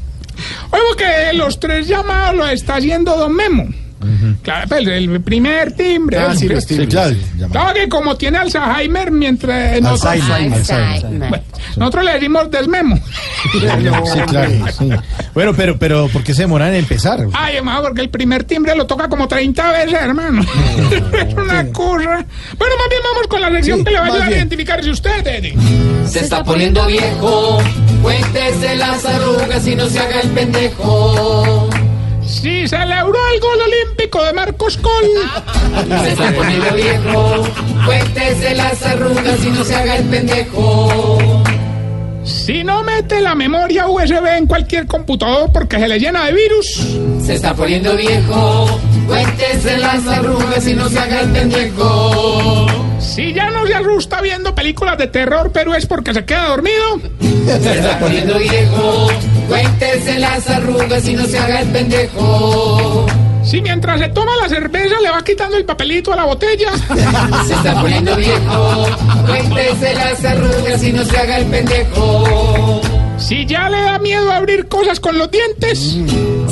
Oigo 0.70 0.96
que 0.96 1.32
los 1.34 1.60
tres 1.60 1.86
llamados 1.88 2.36
los 2.36 2.50
está 2.50 2.76
haciendo 2.76 3.16
Don 3.16 3.34
Memo. 3.34 3.68
Claro, 4.42 4.68
pues 4.68 4.86
el 4.86 5.20
primer 5.20 5.72
timbre. 5.72 6.18
Ah, 6.18 6.32
el 6.32 6.38
sí, 6.38 6.46
pri- 6.46 6.54
los 6.56 6.66
timbres. 6.66 6.88
Sí, 6.88 6.94
claro. 6.94 7.16
Claro 7.52 7.74
que 7.74 7.88
como 7.88 8.16
tiene 8.16 8.38
Alzheimer, 8.38 9.10
mientras 9.10 9.80
nosotros, 9.80 10.22
Alzheimer. 10.30 10.58
Alzheimer. 10.58 11.28
Bueno, 11.28 11.44
nosotros 11.76 12.04
le 12.04 12.12
decimos 12.14 12.50
desmemo. 12.50 12.96
Sí, 13.52 13.60
claro. 14.28 14.50
sí. 14.78 14.90
Bueno, 15.34 15.52
pero, 15.54 15.78
pero 15.78 16.08
¿por 16.08 16.22
qué 16.22 16.34
se 16.34 16.42
demoran 16.42 16.68
en 16.70 16.76
empezar? 16.76 17.26
Ay, 17.32 17.56
hermano, 17.56 17.82
porque 17.82 18.00
el 18.00 18.10
primer 18.10 18.44
timbre 18.44 18.74
lo 18.76 18.86
toca 18.86 19.08
como 19.08 19.26
30 19.28 19.70
veces, 19.72 19.94
hermano. 19.94 20.42
es 21.12 21.34
una 21.34 21.66
cosa. 21.72 22.24
Bueno, 22.58 22.74
más 22.78 22.88
bien 22.88 23.02
vamos 23.12 23.26
con 23.28 23.40
la 23.40 23.50
sección 23.50 23.78
Sí, 23.78 23.84
que 23.84 23.90
le 23.90 23.98
va 23.98 24.04
a 24.04 24.08
ayudar 24.08 24.28
a 24.28 24.32
identificarse 24.32 24.90
usted, 24.90 25.26
Eddie. 25.26 25.54
Se 26.06 26.20
está 26.20 26.42
poniendo 26.44 26.84
viejo, 26.86 27.58
cuéntese 28.02 28.76
las 28.76 29.04
arrugas 29.04 29.66
y 29.66 29.74
no 29.76 29.86
se 29.88 29.98
haga 30.00 30.20
el 30.20 30.28
pendejo. 30.30 31.68
Sí, 32.26 32.66
celebró 32.68 33.18
el 33.34 33.40
gol 33.40 33.58
olímpico 33.60 34.22
de 34.22 34.32
Marcos 34.32 34.78
Col. 34.78 35.04
Se 36.02 36.12
está 36.12 36.32
poniendo 36.32 36.74
viejo, 36.74 37.46
cuéntese 37.84 38.54
las 38.54 38.82
arrugas 38.82 39.44
y 39.44 39.50
no 39.50 39.64
se 39.64 39.74
haga 39.74 39.96
el 39.96 40.04
pendejo. 40.04 41.42
Si 42.24 42.62
no 42.62 42.82
mete 42.84 43.20
la 43.20 43.34
memoria 43.34 43.88
USB 43.88 44.26
en 44.38 44.46
cualquier 44.46 44.86
computador 44.86 45.50
porque 45.52 45.78
se 45.78 45.88
le 45.88 45.98
llena 45.98 46.26
de 46.26 46.32
virus. 46.32 46.86
Se 47.24 47.34
está 47.34 47.54
poniendo 47.54 47.96
viejo, 47.96 48.80
cuéntese 49.06 49.78
las 49.78 50.06
arrugas 50.06 50.66
y 50.66 50.74
no 50.74 50.88
se 50.88 50.98
haga 50.98 51.20
el 51.20 51.30
pendejo. 51.30 52.66
Si 53.00 53.32
ya 53.34 53.50
no 53.50 53.66
se 53.66 53.74
asusta 53.74 54.20
viendo 54.20 54.54
películas 54.54 54.96
de 54.98 55.08
terror, 55.08 55.50
pero 55.52 55.74
es 55.74 55.86
porque 55.86 56.14
se 56.14 56.24
queda 56.24 56.48
dormido. 56.48 57.00
Se 57.44 57.78
está 57.78 57.98
poniendo 57.98 58.38
viejo, 58.38 59.08
cuéntese 59.48 60.18
las 60.20 60.48
arrugas 60.48 61.06
y 61.08 61.14
no 61.14 61.24
se 61.26 61.38
haga 61.38 61.60
el 61.60 61.68
pendejo. 61.68 63.06
Si 63.44 63.60
mientras 63.60 64.00
se 64.00 64.08
toma 64.08 64.32
la 64.40 64.48
cerveza 64.48 65.00
le 65.00 65.10
va 65.10 65.22
quitando 65.22 65.56
el 65.56 65.64
papelito 65.64 66.12
a 66.12 66.16
la 66.16 66.24
botella. 66.24 66.70
Se 67.46 67.54
está 67.54 67.80
poniendo 67.80 68.14
viejo, 68.16 68.86
cuéntese 69.26 69.94
las 69.94 70.24
arrugas 70.24 70.82
y 70.82 70.92
no 70.92 71.04
se 71.04 71.16
haga 71.18 71.38
el 71.38 71.46
pendejo. 71.46 72.80
Si 73.18 73.46
ya 73.46 73.68
le 73.68 73.80
da 73.80 73.98
miedo 73.98 74.30
abrir 74.32 74.68
cosas 74.68 75.00
con 75.00 75.18
los 75.18 75.30
dientes. 75.30 75.96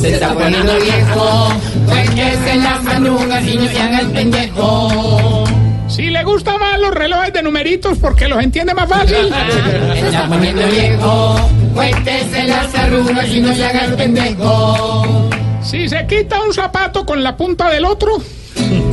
Se 0.00 0.14
está 0.14 0.34
poniendo 0.34 0.74
viejo, 0.80 1.48
cuéntese 1.86 2.56
las 2.56 2.86
arrugas 2.86 3.46
y 3.46 3.56
no 3.56 3.68
se 3.68 3.80
haga 3.80 4.00
el 4.00 4.10
pendejo. 4.10 5.44
Si 5.88 6.02
le 6.08 6.22
gustan 6.22 6.58
más 6.60 6.78
los 6.78 6.94
relojes 6.94 7.32
de 7.32 7.42
numeritos 7.42 7.98
porque 7.98 8.28
los 8.28 8.42
entiende 8.42 8.74
más 8.74 8.88
fácil. 8.88 9.16
Se 9.94 10.06
está 10.06 10.28
poniendo 10.28 10.66
viejo, 10.68 11.50
cuéntese 11.74 12.44
las 12.44 12.74
arrugas 12.74 13.28
y 13.28 13.40
no 13.40 13.54
se 13.54 13.64
haga 13.66 13.84
el 13.86 13.94
pendejo. 13.94 15.30
Si 15.62 15.88
se 15.88 16.06
quita 16.06 16.42
un 16.42 16.52
zapato 16.52 17.04
con 17.04 17.22
la 17.22 17.36
punta 17.36 17.68
del 17.70 17.84
otro. 17.84 18.18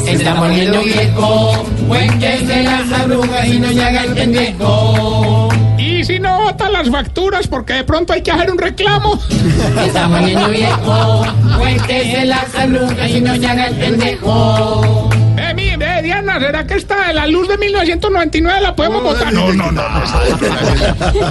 Se 0.03 0.13
está 0.13 0.35
poniendo 0.35 0.81
viejo, 0.81 1.65
cuéntese 1.87 2.63
las 2.63 2.91
arrugas 2.91 3.47
y 3.47 3.59
no 3.59 3.69
se 3.69 3.83
haga 3.83 4.03
el 4.03 4.13
pendejo. 4.13 5.49
Y 5.77 6.03
si 6.03 6.19
no 6.19 6.37
bota 6.39 6.69
las 6.69 6.89
facturas 6.89 7.47
porque 7.47 7.73
de 7.73 7.83
pronto 7.83 8.13
hay 8.13 8.21
que 8.21 8.31
hacer 8.31 8.51
un 8.51 8.57
reclamo. 8.57 9.19
Se 9.19 9.85
está 9.85 10.07
poniendo 10.07 10.47
viejo, 10.49 11.25
cuéntese 11.57 12.25
las 12.25 12.55
arrugas 12.55 13.09
y 13.09 13.21
no 13.21 13.35
se 13.35 13.47
haga 13.47 13.67
el 13.67 13.75
pendejo. 13.75 15.09
Eh, 15.37 15.53
mi, 15.53 15.69
eh, 15.69 16.01
Diana, 16.03 16.39
¿será 16.39 16.65
que 16.65 16.75
esta 16.75 17.07
de 17.07 17.13
la 17.13 17.27
luz 17.27 17.47
de 17.47 17.57
1999 17.57 18.61
la 18.61 18.75
podemos 18.75 19.03
votar? 19.03 19.31
No, 19.31 19.53
no, 19.53 19.71
no. 19.71 19.81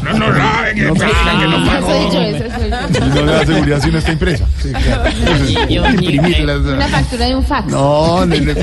No, 0.03 0.13
no, 0.15 0.33
no. 0.33 0.77
Y 0.77 0.81
no 3.11 3.23
le 3.25 3.33
da 3.33 3.47
seguridad 3.47 3.81
si 3.83 3.91
no 3.91 3.99
está 3.99 4.13
impresa. 4.13 4.47
Imprimirla. 5.69 6.57
Una 6.57 6.89
factura 6.89 7.27
de 7.27 7.35
un 7.35 7.45
fax. 7.45 7.67
No, 7.71 8.25
no 8.27 8.35
le 8.35 8.55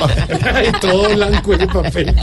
Todo 0.82 1.10
blanco 1.16 1.54
ese 1.54 1.68
papel. 1.68 2.06
no- 2.16 2.22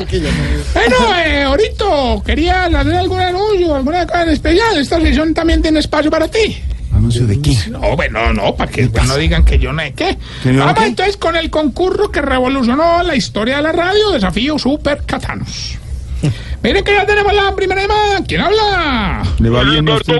Bueno, 0.74 0.97
eh, 1.26 1.42
ahorita 1.42 1.84
quería 2.24 2.64
hacer 2.64 2.94
algún 2.94 3.20
anuncio, 3.20 3.74
alguna 3.76 4.06
cosa 4.06 4.22
en 4.22 4.28
especial. 4.30 4.76
Esta 4.78 5.01
sesión 5.01 5.34
también 5.34 5.62
tiene 5.62 5.80
espacio 5.80 6.10
para 6.10 6.28
ti. 6.28 6.62
¿Anuncio 7.01 7.27
de 7.27 7.40
qué? 7.40 7.56
No, 7.70 7.97
bueno, 7.97 8.31
no, 8.35 8.55
para 8.55 8.70
que 8.70 8.82
después 8.82 9.09
no 9.09 9.16
digan 9.16 9.43
que 9.43 9.59
yo 9.59 9.72
no 9.72 9.81
sé 9.81 9.94
qué. 9.94 10.18
¿Que 10.43 10.52
yo 10.52 10.59
no 10.59 10.66
Vamos 10.66 10.81
qué? 10.81 10.86
entonces 10.89 11.16
con 11.16 11.35
el 11.35 11.48
concurso 11.48 12.10
que 12.10 12.20
revolucionó 12.20 13.02
la 13.02 13.16
historia 13.16 13.56
de 13.56 13.62
la 13.62 13.72
radio, 13.72 14.10
Desafío 14.10 14.59
Super 14.59 15.02
Catanos. 15.06 15.78
Miren 16.62 16.85
que 16.85 16.93
ya 16.93 17.06
tenemos 17.06 17.32
la 17.32 17.56
primera 17.56 17.81
llamada. 17.81 18.22
¿Quién 18.28 18.43
habla? 18.43 19.22
Le 19.39 19.48
va 19.48 19.62
bien. 19.62 19.86
Montoya 19.86 20.10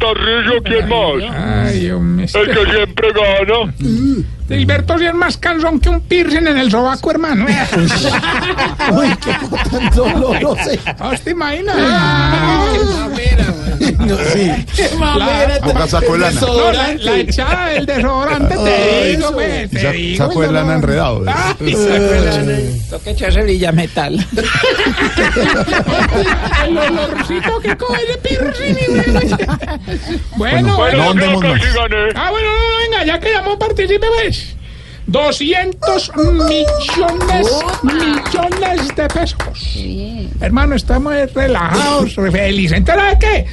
Tarrillo, 0.00 0.62
¿quién 0.64 0.88
más? 0.88 1.68
Ay, 1.68 1.78
Dios 1.78 2.00
mío. 2.00 2.26
El 2.34 2.46
que 2.48 2.72
siempre 2.72 3.08
gana. 3.12 3.72
Gilberto 4.48 4.98
sí 4.98 5.04
es 5.04 5.14
más 5.14 5.36
cansón 5.36 5.78
que 5.78 5.88
un 5.88 6.00
piercing 6.00 6.48
en 6.48 6.58
el 6.58 6.72
sobaco, 6.72 7.12
hermano. 7.12 7.46
Uy, 8.92 9.16
qué 9.22 9.32
tan 9.70 9.90
dolorosa. 9.94 10.72
¿Os 11.04 11.20
te 11.20 11.30
imaginas? 11.30 11.76
Ah. 13.80 13.86
No, 14.06 14.16
sí. 14.16 14.50
Qué 14.76 14.88
mamera. 14.96 15.58
Boca 15.64 15.86
saco 15.86 16.12
de 16.14 16.18
lana. 16.18 16.40
No, 16.40 16.72
la, 16.72 16.94
la 16.94 17.16
echada 17.18 17.66
del 17.68 17.86
desodorante, 17.86 18.54
te 18.56 19.06
digo, 19.16 19.32
pues, 19.32 19.70
te 19.70 19.80
Sa- 19.80 19.90
digo. 19.92 20.16
Saco 20.26 20.40
de 20.42 20.52
lana 20.52 20.74
enredado. 20.74 21.22
Ay, 21.26 21.72
saco 21.72 21.88
de 21.88 22.20
lana. 22.20 22.58
Toca 22.90 23.10
echarse 23.10 23.42
brilla 23.42 23.72
metal. 23.72 24.26
El 26.66 26.78
olorcito 26.78 27.58
que 27.60 27.76
coge 27.76 28.02
de 28.06 28.16
pirrini. 28.18 28.80
Bueno, 30.36 30.76
Bueno, 30.76 30.76
bueno. 30.76 31.04
¿dónde 31.04 31.24
hemos 31.26 31.42
más? 31.44 31.60
Ah, 32.14 32.30
bueno, 32.30 32.48
no, 32.48 32.54
no, 32.58 32.76
venga, 32.90 33.04
ya 33.04 33.18
que 33.20 33.30
llamó, 33.32 33.58
participe, 33.58 34.06
pues. 34.22 34.56
200 35.06 36.12
millones, 36.16 37.48
millones 37.82 38.96
de 38.96 39.08
pesos. 39.08 39.76
Hermano, 40.40 40.76
estamos 40.76 41.14
relajados, 41.34 42.14
re 42.16 42.30
felices. 42.30 42.78
Entonces, 42.78 43.02
¿sabe 43.04 43.18
qué? 43.18 43.46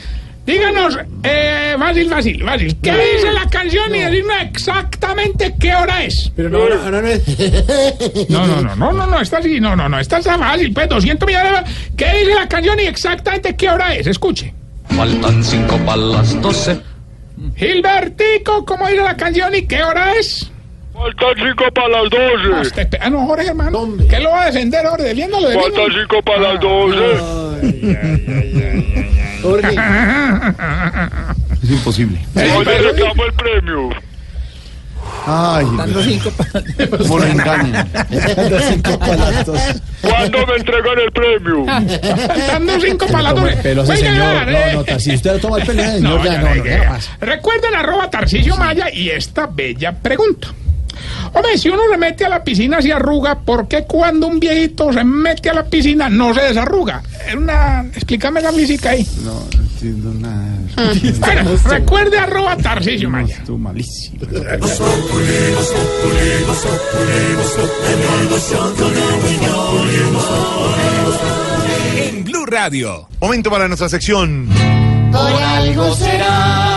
Díganos, 0.47 0.97
eh, 1.23 1.75
fácil, 1.77 2.09
fácil, 2.09 2.41
fácil. 2.43 2.77
¿Qué 2.81 2.91
dice 2.91 3.31
la 3.33 3.45
canción 3.49 3.93
y 3.93 3.99
decirnos 3.99 4.35
exactamente 4.43 5.53
qué 5.59 5.75
hora 5.75 6.05
es? 6.05 6.31
Pero 6.37 6.49
no, 6.49 6.69
no, 6.69 6.89
no, 6.89 7.01
no 7.01 7.07
es. 7.07 7.21
No, 8.29 8.47
no, 8.47 8.61
no, 8.61 8.75
no, 8.77 8.93
no, 8.93 9.07
no, 9.07 9.19
está 9.19 9.39
así, 9.39 9.59
no, 9.59 9.75
no, 9.75 9.89
no, 9.89 9.99
está 9.99 10.21
fácil, 10.21 10.71
pues 10.73 10.87
200 10.87 11.27
millones 11.27 11.51
de 11.51 11.95
¿Qué 11.97 12.19
dice 12.19 12.33
la 12.33 12.47
canción 12.47 12.79
y 12.79 12.83
exactamente 12.83 13.55
qué 13.57 13.69
hora 13.69 13.93
es? 13.95 14.07
Escuche. 14.07 14.53
Faltan 14.89 15.43
cinco 15.43 15.77
para 15.85 15.97
las 15.97 16.41
doce. 16.41 16.79
Gilbertico, 17.57 18.63
¿cómo 18.65 18.87
dice 18.87 19.01
la 19.01 19.17
canción 19.17 19.53
y 19.53 19.63
qué 19.67 19.83
hora 19.83 20.13
es? 20.13 20.49
Faltan 20.93 21.35
cinco 21.45 21.65
para 21.73 21.89
las 21.89 22.03
Ah, 22.05 22.09
doce. 22.55 22.61
usted, 22.67 22.87
ah, 23.01 23.09
no, 23.09 23.25
Jorge, 23.27 23.47
hermano. 23.49 23.97
¿Qué 24.09 24.19
lo 24.19 24.29
va 24.31 24.43
a 24.43 24.45
descender, 24.45 24.85
Jorge? 24.85 25.03
Defiéndalo, 25.09 25.47
Faltan 25.49 25.71
defiéndalo. 25.73 25.99
cinco 26.01 26.21
para 26.23 26.39
las 26.53 26.61
doce. 26.61 26.97
Jorge. 29.41 29.75
Es 31.63 31.71
imposible. 31.71 32.19
Hoy 32.35 32.65
le 32.65 32.77
reclamo 32.81 33.23
el 33.25 33.33
premio. 33.33 33.89
Ay, 35.25 35.65
Faltando 35.65 36.03
cinco 36.03 36.31
para 36.31 36.97
cómo 36.97 37.19
lo 37.19 37.25
engañan. 37.25 37.89
¿Cuándo 40.01 40.47
me 40.47 40.55
entregan 40.55 40.99
el 40.99 41.11
premio? 41.11 41.65
Faltando 42.27 42.79
cinco. 42.79 43.07
Pero 43.61 43.83
ese 43.83 44.07
eh. 44.07 44.11
no, 44.11 44.83
no, 44.83 44.99
si 44.99 45.15
usted 45.15 45.41
toma 45.41 45.57
el 45.57 45.65
pelo, 45.65 45.83
No, 45.99 46.23
señor, 46.23 46.23
ya 46.23 46.37
no, 46.41 46.55
no, 46.55 46.89
más. 46.89 47.09
Recuerden 47.19 47.75
arroba 47.75 48.09
Tarcisio 48.09 48.55
Maya 48.55 48.89
y 48.93 49.09
esta 49.09 49.47
bella 49.47 49.91
pregunta. 49.91 50.49
Hombre, 51.33 51.57
si 51.57 51.69
uno 51.69 51.81
se 51.91 51.97
mete 51.97 52.25
a 52.25 52.29
la 52.29 52.43
piscina 52.43 52.81
se 52.81 52.93
arruga, 52.93 53.39
¿por 53.39 53.67
qué 53.67 53.83
cuando 53.83 54.27
un 54.27 54.39
viejito 54.39 54.91
se 54.91 55.03
mete 55.03 55.49
a 55.49 55.53
la 55.53 55.65
piscina 55.65 56.09
no 56.09 56.33
se 56.33 56.41
desarruga? 56.41 57.01
Es 57.27 57.35
una... 57.35 57.85
Explícame 57.93 58.41
la 58.41 58.51
física 58.51 58.91
ahí. 58.91 59.07
No, 59.23 59.33
no 59.33 59.63
entiendo 59.63 60.13
nada. 60.13 60.57
Bueno, 61.19 61.57
recuerde 61.65 62.19
arroba 62.19 62.55
Tarcisio 62.57 63.09
Maya. 63.09 63.41
Tú 63.45 63.57
malísimo. 63.57 64.19
En 71.97 72.23
Blue 72.23 72.45
Radio. 72.45 73.07
Momento 73.19 73.49
para 73.49 73.67
nuestra 73.67 73.89
sección. 73.89 74.47
Por 75.11 75.41
algo 75.41 75.95
será. 75.95 76.76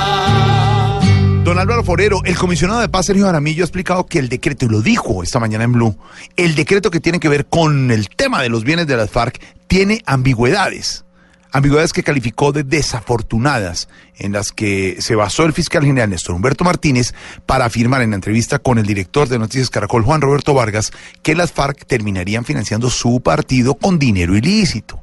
Don 1.50 1.58
Álvaro 1.58 1.82
Forero, 1.82 2.20
el 2.24 2.38
comisionado 2.38 2.78
de 2.78 2.88
paz 2.88 3.06
Sergio 3.06 3.24
Jaramillo 3.24 3.64
ha 3.64 3.66
explicado 3.66 4.06
que 4.06 4.20
el 4.20 4.28
decreto, 4.28 4.66
y 4.66 4.68
lo 4.68 4.82
dijo 4.82 5.24
esta 5.24 5.40
mañana 5.40 5.64
en 5.64 5.72
Blue, 5.72 5.98
el 6.36 6.54
decreto 6.54 6.92
que 6.92 7.00
tiene 7.00 7.18
que 7.18 7.28
ver 7.28 7.46
con 7.46 7.90
el 7.90 8.08
tema 8.08 8.40
de 8.40 8.48
los 8.48 8.62
bienes 8.62 8.86
de 8.86 8.96
las 8.96 9.10
FARC 9.10 9.40
tiene 9.66 10.00
ambigüedades. 10.06 11.04
Ambigüedades 11.50 11.92
que 11.92 12.04
calificó 12.04 12.52
de 12.52 12.62
desafortunadas, 12.62 13.88
en 14.16 14.30
las 14.30 14.52
que 14.52 14.98
se 15.00 15.16
basó 15.16 15.44
el 15.44 15.52
fiscal 15.52 15.84
general 15.84 16.10
Néstor 16.10 16.36
Humberto 16.36 16.62
Martínez 16.62 17.14
para 17.46 17.64
afirmar 17.64 18.02
en 18.02 18.10
la 18.10 18.16
entrevista 18.16 18.60
con 18.60 18.78
el 18.78 18.86
director 18.86 19.28
de 19.28 19.40
Noticias 19.40 19.70
Caracol, 19.70 20.04
Juan 20.04 20.20
Roberto 20.20 20.54
Vargas, 20.54 20.92
que 21.20 21.34
las 21.34 21.50
FARC 21.50 21.84
terminarían 21.84 22.44
financiando 22.44 22.90
su 22.90 23.22
partido 23.22 23.74
con 23.74 23.98
dinero 23.98 24.36
ilícito. 24.36 25.02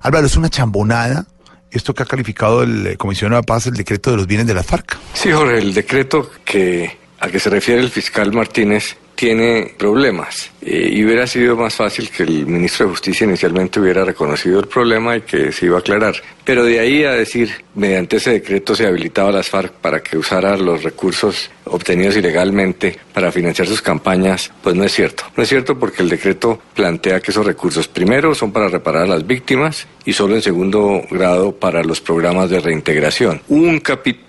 Álvaro, 0.00 0.26
es 0.26 0.36
una 0.36 0.50
chambonada 0.50 1.26
esto 1.74 1.92
que 1.92 2.02
ha 2.02 2.06
calificado 2.06 2.62
el 2.62 2.86
eh, 2.86 2.96
comisionado 2.96 3.42
de 3.42 3.46
paz, 3.46 3.66
el 3.66 3.74
decreto 3.74 4.10
de 4.10 4.16
los 4.16 4.26
bienes 4.26 4.46
de 4.46 4.54
las 4.54 4.66
FARC. 4.66 4.96
Sí, 5.12 5.30
Jorge, 5.32 5.58
el 5.58 5.74
decreto 5.74 6.30
que 6.44 6.96
al 7.20 7.30
que 7.30 7.40
se 7.40 7.50
refiere 7.50 7.80
el 7.80 7.90
fiscal 7.90 8.32
Martínez 8.32 8.96
tiene 9.14 9.74
problemas 9.78 10.50
eh, 10.60 10.90
y 10.92 11.04
hubiera 11.04 11.26
sido 11.26 11.56
más 11.56 11.74
fácil 11.74 12.10
que 12.10 12.24
el 12.24 12.46
ministro 12.46 12.86
de 12.86 12.92
Justicia 12.92 13.24
inicialmente 13.24 13.80
hubiera 13.80 14.04
reconocido 14.04 14.60
el 14.60 14.66
problema 14.66 15.16
y 15.16 15.22
que 15.22 15.52
se 15.52 15.66
iba 15.66 15.76
a 15.76 15.80
aclarar. 15.80 16.16
Pero 16.44 16.64
de 16.64 16.80
ahí 16.80 17.04
a 17.04 17.12
decir, 17.12 17.50
mediante 17.74 18.16
ese 18.16 18.32
decreto 18.32 18.74
se 18.74 18.86
habilitaba 18.86 19.30
a 19.30 19.32
las 19.32 19.48
FARC 19.48 19.72
para 19.74 20.02
que 20.02 20.18
usara 20.18 20.56
los 20.56 20.82
recursos 20.82 21.50
obtenidos 21.64 22.16
ilegalmente 22.16 22.98
para 23.12 23.32
financiar 23.32 23.68
sus 23.68 23.80
campañas, 23.80 24.52
pues 24.62 24.74
no 24.74 24.84
es 24.84 24.92
cierto. 24.92 25.24
No 25.36 25.42
es 25.42 25.48
cierto 25.48 25.78
porque 25.78 26.02
el 26.02 26.08
decreto 26.08 26.60
plantea 26.74 27.20
que 27.20 27.30
esos 27.30 27.46
recursos 27.46 27.88
primero 27.88 28.34
son 28.34 28.52
para 28.52 28.68
reparar 28.68 29.04
a 29.04 29.06
las 29.06 29.26
víctimas 29.26 29.86
y 30.04 30.12
solo 30.12 30.34
en 30.34 30.42
segundo 30.42 31.02
grado 31.10 31.52
para 31.52 31.82
los 31.82 32.00
programas 32.00 32.50
de 32.50 32.60
reintegración. 32.60 33.40
Un, 33.48 33.82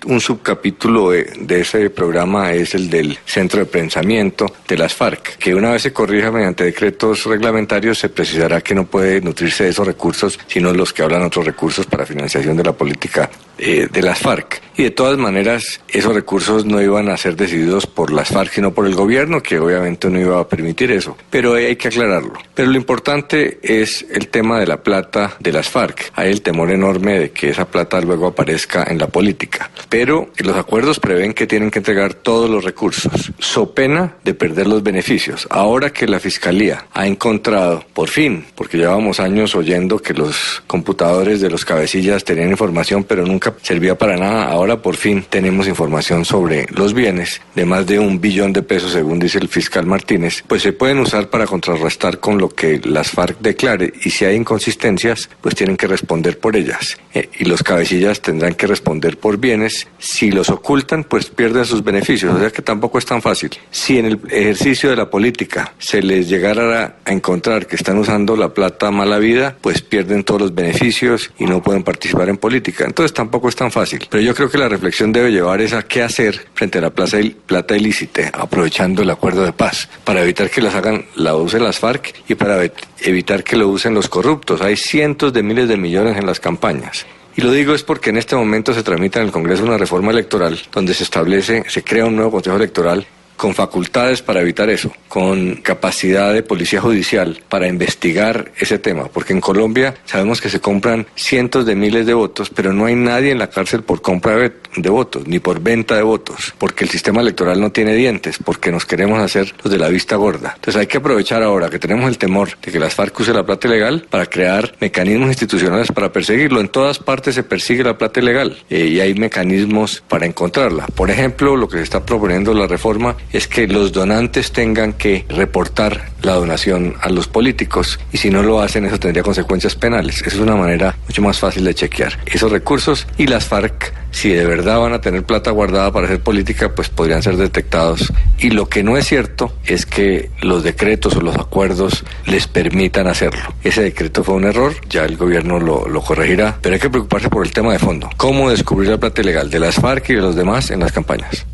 un 0.06 0.20
subcapítulo 0.20 1.10
de, 1.10 1.24
de 1.40 1.60
ese 1.60 1.90
programa 1.90 2.52
es 2.52 2.74
el 2.74 2.88
del 2.90 3.18
centro 3.24 3.60
de 3.60 3.66
pensamiento 3.66 4.46
de 4.66 4.78
las 4.78 4.94
FARC, 4.94 5.36
que 5.38 5.54
una 5.54 5.72
vez 5.72 5.82
se 5.82 5.92
corrija 5.92 6.30
mediante 6.30 6.64
decretos 6.64 7.24
reglamentarios 7.24 7.98
se 7.98 8.08
precisará 8.08 8.60
que 8.60 8.74
no 8.74 8.86
puede 8.86 9.20
nutrirse 9.20 9.64
de 9.64 9.70
esos 9.70 9.86
recursos, 9.86 10.38
sino 10.46 10.72
los 10.72 10.92
que 10.92 11.02
hablan 11.02 11.22
otros 11.22 11.46
recursos 11.46 11.86
para 11.86 12.06
financiación 12.06 12.56
de 12.56 12.64
la 12.64 12.72
política 12.72 13.30
eh, 13.58 13.88
de 13.90 14.02
las 14.02 14.18
FARC. 14.18 14.62
Y 14.78 14.82
de 14.82 14.90
todas 14.90 15.16
maneras, 15.16 15.80
esos 15.88 16.14
recursos 16.14 16.66
no 16.66 16.82
iban 16.82 17.08
a 17.08 17.16
ser 17.16 17.34
decididos 17.34 17.86
por 17.86 18.12
las 18.12 18.28
FARC, 18.28 18.52
sino 18.52 18.74
por 18.74 18.86
el 18.86 18.94
gobierno, 18.94 19.42
que 19.42 19.58
obviamente 19.58 20.10
no 20.10 20.20
iba 20.20 20.38
a 20.38 20.46
permitir 20.46 20.92
eso. 20.92 21.16
Pero 21.30 21.54
hay 21.54 21.76
que 21.76 21.88
aclararlo. 21.88 22.34
Pero 22.54 22.70
lo 22.70 22.76
importante 22.76 23.58
es 23.62 24.04
el 24.10 24.28
tema 24.28 24.60
de 24.60 24.66
la 24.66 24.82
plata 24.82 25.36
de 25.40 25.52
las 25.52 25.70
FARC. 25.70 26.12
Hay 26.14 26.30
el 26.30 26.42
temor 26.42 26.70
enorme 26.70 27.18
de 27.18 27.30
que 27.30 27.48
esa 27.48 27.64
plata 27.64 28.00
luego 28.02 28.26
aparezca 28.26 28.84
en 28.88 28.98
la 28.98 29.06
política. 29.06 29.70
Pero 29.88 30.28
los 30.36 30.56
acuerdos 30.56 31.00
prevén 31.00 31.32
que 31.32 31.46
tienen 31.46 31.70
que 31.70 31.78
entregar 31.78 32.12
todos 32.12 32.50
los 32.50 32.64
recursos, 32.64 33.32
so 33.38 33.72
pena 33.72 34.16
de 34.24 34.34
perder 34.34 34.66
los 34.66 34.82
beneficios. 34.82 35.46
Ahora 35.50 35.90
que 35.90 36.06
la 36.06 36.20
Fiscalía 36.20 36.86
ha 36.92 37.06
encontrado, 37.06 37.84
por 37.94 38.08
fin, 38.08 38.44
porque 38.54 38.76
llevábamos 38.76 39.20
años 39.20 39.54
oyendo 39.54 39.98
que 39.98 40.12
los 40.12 40.62
computadores 40.66 41.40
de 41.40 41.48
los 41.48 41.64
cabecillas 41.64 42.24
tenían 42.24 42.50
información, 42.50 43.04
pero 43.04 43.24
nunca 43.24 43.45
servía 43.62 43.96
para 43.96 44.16
nada, 44.16 44.48
ahora 44.48 44.82
por 44.82 44.96
fin 44.96 45.24
tenemos 45.28 45.68
información 45.68 46.24
sobre 46.24 46.66
los 46.70 46.94
bienes 46.94 47.40
de 47.54 47.64
más 47.64 47.86
de 47.86 47.98
un 47.98 48.20
billón 48.20 48.52
de 48.52 48.62
pesos, 48.62 48.92
según 48.92 49.18
dice 49.18 49.38
el 49.38 49.48
fiscal 49.48 49.86
Martínez, 49.86 50.44
pues 50.46 50.62
se 50.62 50.72
pueden 50.72 50.98
usar 50.98 51.30
para 51.30 51.46
contrarrestar 51.46 52.20
con 52.20 52.38
lo 52.38 52.48
que 52.48 52.80
las 52.84 53.10
FARC 53.10 53.38
declare 53.40 53.92
y 54.02 54.10
si 54.10 54.24
hay 54.24 54.36
inconsistencias, 54.36 55.28
pues 55.40 55.54
tienen 55.54 55.76
que 55.76 55.86
responder 55.86 56.38
por 56.38 56.56
ellas. 56.56 56.96
Eh, 57.14 57.28
y 57.38 57.44
los 57.44 57.62
cabecillas 57.62 58.20
tendrán 58.20 58.54
que 58.54 58.66
responder 58.66 59.18
por 59.18 59.38
bienes. 59.38 59.86
Si 59.98 60.30
los 60.30 60.50
ocultan, 60.50 61.04
pues 61.04 61.26
pierden 61.26 61.64
sus 61.64 61.82
beneficios. 61.82 62.34
O 62.34 62.38
sea 62.38 62.50
que 62.50 62.62
tampoco 62.62 62.98
es 62.98 63.06
tan 63.06 63.22
fácil. 63.22 63.50
Si 63.70 63.98
en 63.98 64.06
el 64.06 64.20
ejercicio 64.30 64.90
de 64.90 64.96
la 64.96 65.10
política 65.10 65.74
se 65.78 66.02
les 66.02 66.28
llegara 66.28 66.96
a 67.04 67.12
encontrar 67.12 67.66
que 67.66 67.76
están 67.76 67.98
usando 67.98 68.36
la 68.36 68.52
plata 68.52 68.90
mala 68.90 69.18
vida, 69.18 69.56
pues 69.60 69.82
pierden 69.82 70.24
todos 70.24 70.40
los 70.40 70.54
beneficios 70.54 71.30
y 71.38 71.46
no 71.46 71.62
pueden 71.62 71.82
participar 71.82 72.28
en 72.28 72.36
política. 72.36 72.84
Entonces 72.84 73.12
tampoco 73.12 73.35
es 73.48 73.56
tan 73.56 73.70
fácil. 73.70 74.06
Pero 74.10 74.22
yo 74.22 74.34
creo 74.34 74.50
que 74.50 74.58
la 74.58 74.68
reflexión 74.68 75.12
debe 75.12 75.30
llevar 75.30 75.60
es 75.60 75.72
a 75.72 75.82
qué 75.82 76.02
hacer 76.02 76.46
frente 76.54 76.78
a 76.78 76.80
la 76.80 76.90
plaza 76.90 77.18
plata 77.46 77.76
ilícita, 77.76 78.30
aprovechando 78.34 79.02
el 79.02 79.10
acuerdo 79.10 79.44
de 79.44 79.52
paz, 79.52 79.88
para 80.04 80.22
evitar 80.22 80.50
que 80.50 80.60
las 80.62 80.74
hagan, 80.74 81.04
la 81.14 81.34
usen 81.36 81.62
las 81.62 81.78
FARC 81.78 82.14
y 82.28 82.34
para 82.34 82.64
ev- 82.64 82.72
evitar 83.00 83.44
que 83.44 83.56
lo 83.56 83.68
usen 83.68 83.94
los 83.94 84.08
corruptos. 84.08 84.60
Hay 84.60 84.76
cientos 84.76 85.32
de 85.32 85.42
miles 85.42 85.68
de 85.68 85.76
millones 85.76 86.16
en 86.16 86.26
las 86.26 86.40
campañas. 86.40 87.06
Y 87.36 87.42
lo 87.42 87.52
digo 87.52 87.74
es 87.74 87.82
porque 87.82 88.10
en 88.10 88.16
este 88.16 88.34
momento 88.34 88.72
se 88.72 88.82
tramita 88.82 89.20
en 89.20 89.26
el 89.26 89.32
Congreso 89.32 89.62
una 89.64 89.76
reforma 89.76 90.10
electoral 90.10 90.58
donde 90.72 90.94
se 90.94 91.04
establece, 91.04 91.64
se 91.68 91.84
crea 91.84 92.06
un 92.06 92.16
nuevo 92.16 92.30
Consejo 92.30 92.56
Electoral 92.56 93.06
con 93.36 93.54
facultades 93.54 94.22
para 94.22 94.40
evitar 94.40 94.70
eso, 94.70 94.92
con 95.08 95.56
capacidad 95.56 96.32
de 96.32 96.42
policía 96.42 96.80
judicial 96.80 97.40
para 97.48 97.68
investigar 97.68 98.52
ese 98.58 98.78
tema, 98.78 99.06
porque 99.06 99.32
en 99.32 99.40
Colombia 99.40 99.94
sabemos 100.04 100.40
que 100.40 100.48
se 100.48 100.60
compran 100.60 101.06
cientos 101.14 101.66
de 101.66 101.74
miles 101.74 102.06
de 102.06 102.14
votos, 102.14 102.50
pero 102.50 102.72
no 102.72 102.86
hay 102.86 102.94
nadie 102.94 103.30
en 103.30 103.38
la 103.38 103.48
cárcel 103.48 103.82
por 103.82 104.02
compra 104.02 104.36
de, 104.36 104.90
votos, 104.90 105.26
ni 105.26 105.38
por 105.38 105.60
venta 105.60 105.96
de 105.96 106.02
votos, 106.02 106.54
porque 106.58 106.84
el 106.84 106.90
sistema 106.90 107.20
electoral 107.20 107.60
no 107.60 107.72
tiene 107.72 107.94
dientes, 107.94 108.38
porque 108.44 108.70
nos 108.70 108.86
queremos 108.86 109.20
hacer 109.20 109.54
los 109.62 109.72
de 109.72 109.78
la 109.78 109.88
vista 109.88 110.16
gorda. 110.16 110.52
Entonces 110.56 110.80
hay 110.80 110.86
que 110.86 110.98
aprovechar 110.98 111.42
ahora 111.42 111.70
que 111.70 111.78
tenemos 111.78 112.08
el 112.08 112.18
temor 112.18 112.50
de 112.62 112.72
que 112.72 112.78
las 112.78 112.94
FARC 112.94 113.18
use 113.20 113.32
la 113.32 113.44
plata 113.44 113.68
ilegal 113.68 114.06
para 114.08 114.26
crear 114.26 114.74
mecanismos 114.80 115.28
institucionales 115.28 115.92
para 115.92 116.12
perseguirlo. 116.12 116.60
En 116.60 116.68
todas 116.68 116.98
partes 116.98 117.34
se 117.34 117.42
persigue 117.42 117.84
la 117.84 117.98
plata 117.98 118.20
ilegal 118.20 118.58
eh, 118.70 118.86
y 118.86 119.00
hay 119.00 119.14
mecanismos 119.14 120.02
para 120.08 120.26
encontrarla. 120.26 120.86
Por 120.94 121.10
ejemplo, 121.10 121.56
lo 121.56 121.68
que 121.68 121.78
se 121.78 121.82
está 121.82 122.04
proponiendo 122.04 122.54
la 122.54 122.66
reforma 122.66 123.16
es 123.32 123.48
que 123.48 123.66
los 123.66 123.92
donantes 123.92 124.52
tengan 124.52 124.92
que 124.92 125.24
reportar 125.28 126.10
la 126.22 126.34
donación 126.34 126.94
a 127.00 127.08
los 127.08 127.28
políticos 127.28 127.98
y 128.12 128.18
si 128.18 128.30
no 128.30 128.42
lo 128.42 128.60
hacen 128.60 128.84
eso 128.84 128.98
tendría 128.98 129.22
consecuencias 129.22 129.74
penales. 129.76 130.22
Esa 130.22 130.36
es 130.36 130.40
una 130.40 130.56
manera 130.56 130.96
mucho 131.06 131.22
más 131.22 131.38
fácil 131.38 131.64
de 131.64 131.74
chequear 131.74 132.18
esos 132.26 132.50
recursos 132.50 133.06
y 133.16 133.26
las 133.26 133.46
FARC, 133.46 133.92
si 134.10 134.30
de 134.30 134.46
verdad 134.46 134.80
van 134.80 134.92
a 134.92 135.00
tener 135.00 135.24
plata 135.24 135.50
guardada 135.50 135.92
para 135.92 136.06
hacer 136.06 136.20
política, 136.20 136.74
pues 136.74 136.88
podrían 136.88 137.22
ser 137.22 137.36
detectados. 137.36 138.12
Y 138.38 138.50
lo 138.50 138.68
que 138.68 138.82
no 138.82 138.96
es 138.96 139.06
cierto 139.06 139.52
es 139.64 139.86
que 139.86 140.30
los 140.40 140.64
decretos 140.64 141.16
o 141.16 141.20
los 141.20 141.36
acuerdos 141.36 142.04
les 142.26 142.46
permitan 142.48 143.06
hacerlo. 143.06 143.54
Ese 143.62 143.82
decreto 143.82 144.24
fue 144.24 144.34
un 144.34 144.44
error, 144.44 144.74
ya 144.88 145.04
el 145.04 145.16
gobierno 145.16 145.60
lo, 145.60 145.88
lo 145.88 146.00
corregirá, 146.00 146.58
pero 146.60 146.74
hay 146.74 146.80
que 146.80 146.90
preocuparse 146.90 147.28
por 147.28 147.44
el 147.44 147.52
tema 147.52 147.72
de 147.72 147.78
fondo. 147.78 148.08
¿Cómo 148.16 148.50
descubrir 148.50 148.90
la 148.90 148.98
plata 148.98 149.20
ilegal 149.20 149.50
de 149.50 149.60
las 149.60 149.76
FARC 149.76 150.10
y 150.10 150.14
de 150.14 150.20
los 150.20 150.34
demás 150.34 150.70
en 150.70 150.80
las 150.80 150.92
campañas? 150.92 151.46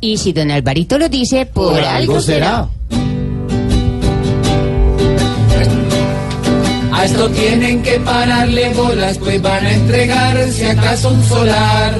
Y 0.00 0.16
si 0.16 0.32
don 0.32 0.50
Alvarito 0.50 0.98
lo 0.98 1.08
dice, 1.08 1.44
por, 1.44 1.78
algo 1.78 2.20
será. 2.20 2.68
A 6.92 7.04
esto 7.04 7.28
tienen 7.30 7.82
que 7.82 8.00
pararle 8.00 8.72
bolas, 8.74 9.18
pues 9.18 9.40
van 9.42 9.64
a 9.64 9.72
entregar 9.72 10.50
si 10.50 10.64
acaso 10.64 11.10
un 11.10 11.22
solar. 11.24 11.94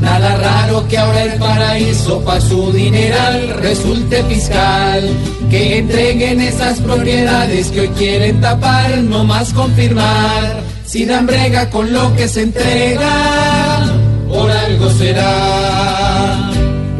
Nada 0.00 0.36
raro 0.36 0.86
que 0.88 0.98
ahora 0.98 1.22
el 1.22 1.38
paraíso 1.38 2.20
pa' 2.24 2.40
su 2.40 2.72
dineral 2.72 3.48
resulte 3.60 4.22
fiscal. 4.24 5.08
Que 5.48 5.78
entreguen 5.78 6.40
esas 6.40 6.80
propiedades 6.80 7.68
que 7.68 7.82
hoy 7.82 7.88
quieren 7.88 8.40
tapar, 8.40 8.98
no 8.98 9.24
más 9.24 9.52
confirmar. 9.52 10.60
Si 10.84 11.04
dan 11.04 11.26
brega 11.26 11.70
con 11.70 11.92
lo 11.92 12.14
que 12.16 12.28
se 12.28 12.42
entrega, 12.42 13.92
por 14.28 14.50
algo 14.50 14.90
será. 14.90 16.53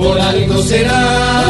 Por 0.04 0.20
algo 0.20 0.62
será. 0.62 1.42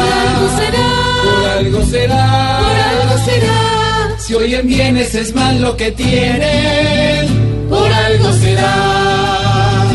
Por 1.25 1.49
algo 1.49 1.85
será. 1.85 2.59
Por 2.63 2.77
algo 2.77 3.25
será. 3.25 4.17
Si 4.17 4.33
hoy 4.33 4.55
en 4.55 4.65
bienes 4.65 5.13
es 5.13 5.35
más 5.35 5.59
lo 5.59 5.75
que 5.75 5.91
tienen, 5.91 7.67
por 7.69 7.91
algo 7.91 8.31
será. 8.31 9.85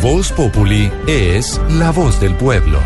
Voz 0.00 0.30
Populi 0.30 0.92
es 1.08 1.60
la 1.70 1.90
voz 1.90 2.20
del 2.20 2.36
pueblo. 2.36 2.78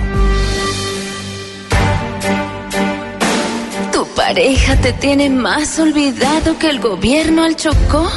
¿Tu 3.92 4.06
pareja 4.16 4.76
te 4.76 4.94
tiene 4.94 5.28
más 5.28 5.78
olvidado 5.78 6.58
que 6.58 6.70
el 6.70 6.80
gobierno 6.80 7.44
al 7.44 7.54
Chocó? 7.54 8.10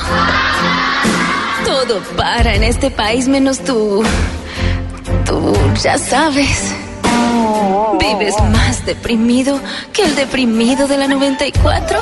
Todo 1.65 1.99
para 2.15 2.55
en 2.55 2.63
este 2.63 2.89
país 2.89 3.27
menos 3.27 3.59
tú. 3.59 4.01
Tú 5.25 5.53
ya 5.81 5.97
sabes. 5.97 6.73
¿Vives 7.99 8.35
más 8.51 8.85
deprimido 8.85 9.59
que 9.93 10.03
el 10.03 10.15
deprimido 10.15 10.87
de 10.87 10.97
la 10.97 11.07
94? 11.07 11.99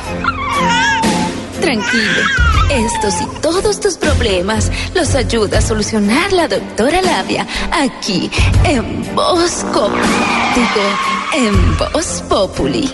Tranquilo, 1.60 2.22
estos 2.70 3.20
y 3.20 3.40
todos 3.40 3.80
tus 3.80 3.96
problemas 3.96 4.70
los 4.94 5.14
ayuda 5.14 5.58
a 5.58 5.62
solucionar 5.62 6.32
la 6.32 6.48
doctora 6.48 7.02
Labia 7.02 7.46
aquí 7.70 8.30
en 8.64 9.14
Bosco. 9.14 9.90
Digo, 10.54 10.86
en 11.34 11.78
Voz 11.78 12.22
Populi. 12.28 12.90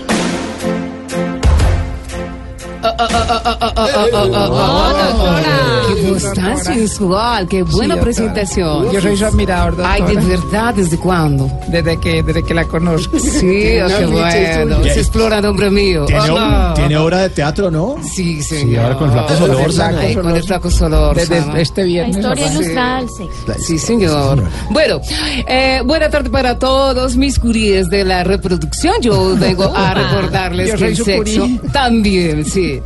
Qué 5.95 6.11
voz 6.11 6.63
sensual, 6.65 7.49
qué 7.49 7.63
buena 7.63 7.95
Sí, 7.97 8.01
presentación. 8.01 8.93
Yo 8.93 9.01
soy 9.01 9.17
su 9.17 9.25
admirador, 9.27 9.77
Ay, 9.85 10.03
de 10.03 10.15
doctora. 10.15 10.29
verdad, 10.37 10.75
¿desde 10.75 10.99
cuándo? 10.99 11.51
Desde 11.69 11.99
que, 12.01 12.23
desde 12.23 12.43
que 12.43 12.55
la 12.55 12.65
conozco. 12.65 13.19
Sí, 13.19 13.79
oh, 13.81 13.89
qué 13.99 14.07
bueno. 14.07 14.83
Se 14.85 15.01
explora 15.01 15.41
nombre 15.41 15.71
mío. 15.71 16.05
¿Tiene, 16.07 16.23
Ah. 16.39 16.73
tiene 16.77 16.97
obra 16.97 17.19
de 17.23 17.31
teatro, 17.31 17.71
no? 17.71 17.97
Sí, 18.03 18.43
Sí, 18.43 18.59
señor. 18.61 18.85
ahora 18.85 18.97
con 18.99 19.07
el 19.09 19.13
flaco 19.13 19.37
Solórzano. 19.37 19.99
Ay, 19.99 20.15
con 20.15 20.37
el 20.37 20.43
flaco 20.43 20.71
Solórzano. 20.71 21.15
Desde 21.47 21.63
este 21.63 21.85
viernes. 21.85 22.17
Historia 22.17 22.45
papá. 22.47 22.55
ilustrada 22.57 22.97
del 23.01 23.09
sexo. 23.11 23.55
Sí, 23.67 23.79
señor. 23.79 24.43
Bueno, 24.71 25.01
eh, 25.47 25.83
buena 25.85 26.09
tarde 26.11 26.31
para 26.31 26.59
todos 26.59 27.17
mis 27.17 27.39
curíes 27.39 27.89
de 27.89 28.05
la 28.05 28.25
reproducción. 28.25 28.95
Yo 29.01 29.37
vengo 29.37 29.73
a 29.75 29.95
recordarles 29.95 30.71
Yo 30.73 30.77
que 30.79 30.87
el 30.89 30.97
sexo 30.97 31.17
curí. 31.43 31.61
también, 31.73 32.45
sí. 32.45 32.81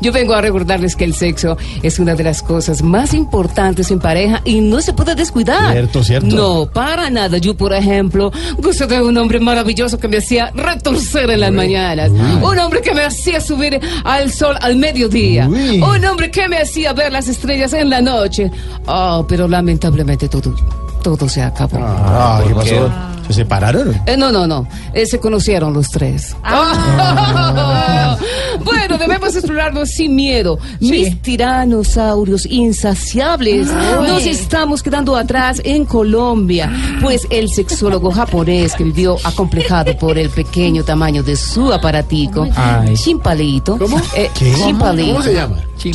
Yo 0.00 0.12
vengo 0.12 0.34
a 0.34 0.40
recordarles 0.40 0.96
que 0.96 1.04
el 1.04 1.14
sexo 1.14 1.56
es 1.82 1.98
una 1.98 2.09
de 2.14 2.24
las 2.24 2.42
cosas 2.42 2.82
más 2.82 3.14
importantes 3.14 3.90
en 3.90 3.98
pareja 3.98 4.40
y 4.44 4.60
no 4.60 4.80
se 4.80 4.92
puede 4.92 5.14
descuidar. 5.14 5.72
Cierto, 5.72 6.04
cierto. 6.04 6.34
No, 6.34 6.70
para 6.70 7.10
nada. 7.10 7.38
Yo, 7.38 7.56
por 7.56 7.72
ejemplo, 7.72 8.32
gusto 8.58 8.86
de 8.86 9.02
un 9.02 9.16
hombre 9.16 9.40
maravilloso 9.40 9.98
que 9.98 10.08
me 10.08 10.18
hacía 10.18 10.50
retorcer 10.54 11.30
en 11.30 11.40
las 11.40 11.52
mañanas. 11.52 12.10
Un 12.10 12.58
hombre 12.58 12.80
que 12.80 12.94
me 12.94 13.02
hacía 13.02 13.40
subir 13.40 13.80
al 14.04 14.32
sol 14.32 14.56
al 14.60 14.76
mediodía. 14.76 15.48
Uy. 15.48 15.80
Un 15.80 16.04
hombre 16.04 16.30
que 16.30 16.48
me 16.48 16.58
hacía 16.58 16.92
ver 16.92 17.12
las 17.12 17.28
estrellas 17.28 17.72
en 17.72 17.90
la 17.90 18.00
noche. 18.00 18.50
Oh, 18.86 19.24
pero 19.28 19.48
lamentablemente 19.48 20.28
todo, 20.28 20.54
todo 21.02 21.28
se 21.28 21.42
acabó. 21.42 21.78
Ah, 21.80 22.42
¿qué 22.46 22.54
pasó? 22.54 22.90
¿Se 23.30 23.34
separaron? 23.34 23.94
Eh, 24.06 24.16
no, 24.16 24.32
no, 24.32 24.48
no. 24.48 24.66
Eh, 24.92 25.06
se 25.06 25.20
conocieron 25.20 25.72
los 25.72 25.88
tres. 25.88 26.34
bueno, 28.64 28.98
debemos 28.98 29.36
explorarnos 29.36 29.90
sin 29.90 30.16
miedo. 30.16 30.58
Mis 30.80 31.22
tiranosaurios 31.22 32.44
insaciables. 32.46 33.68
Nos 33.68 34.26
estamos 34.26 34.82
quedando 34.82 35.14
atrás 35.14 35.62
en 35.64 35.84
Colombia. 35.84 36.72
Pues 37.00 37.28
el 37.30 37.50
sexólogo 37.50 38.10
japonés 38.10 38.74
que 38.74 38.82
vivió 38.82 39.16
acomplejado 39.22 39.96
por 39.96 40.18
el 40.18 40.30
pequeño 40.30 40.82
tamaño 40.82 41.22
de 41.22 41.36
su 41.36 41.72
aparatico. 41.72 42.48
Ay. 42.56 42.94
Chimpalito. 42.94 43.78
¿Cómo? 43.78 44.02
Eh, 44.16 44.28
¿Qué? 44.36 44.52
Chimpalito. 44.54 45.12
¿Cómo 45.12 45.22
se 45.22 45.34
llama? 45.34 45.56
Chin. 45.80 45.94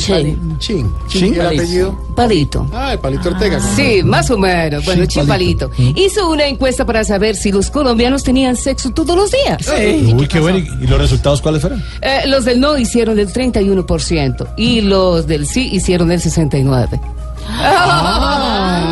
Chin. 0.58 0.92
Chin. 1.06 1.34
¿Y 1.34 1.38
el 1.38 1.46
apellido? 1.46 1.96
Palito. 2.16 2.66
Ah, 2.72 2.94
el 2.94 2.98
Palito 2.98 3.28
Ortega. 3.28 3.60
Sí, 3.76 4.02
más 4.02 4.30
o 4.30 4.38
menos. 4.38 4.84
Bueno, 4.84 5.06
Chimpalito. 5.06 5.70
Hizo 5.78 6.30
una 6.30 6.46
encuesta 6.46 6.84
para 6.84 7.04
saber 7.04 7.25
si 7.34 7.50
los 7.50 7.70
colombianos 7.70 8.22
tenían 8.22 8.56
sexo 8.56 8.90
todos 8.90 9.16
los 9.16 9.32
días. 9.32 9.58
Uy, 10.14 10.28
qué 10.28 10.38
bueno. 10.38 10.58
¿Y 10.58 10.86
los 10.86 10.98
resultados 10.98 11.42
cuáles 11.42 11.60
fueron? 11.60 11.82
Eh, 12.00 12.22
los 12.26 12.44
del 12.44 12.60
no 12.60 12.76
hicieron 12.78 13.18
el 13.18 13.32
31% 13.32 14.48
y 14.56 14.82
los 14.82 15.26
del 15.26 15.46
sí 15.46 15.68
hicieron 15.72 16.12
el 16.12 16.20
69%. 16.20 16.88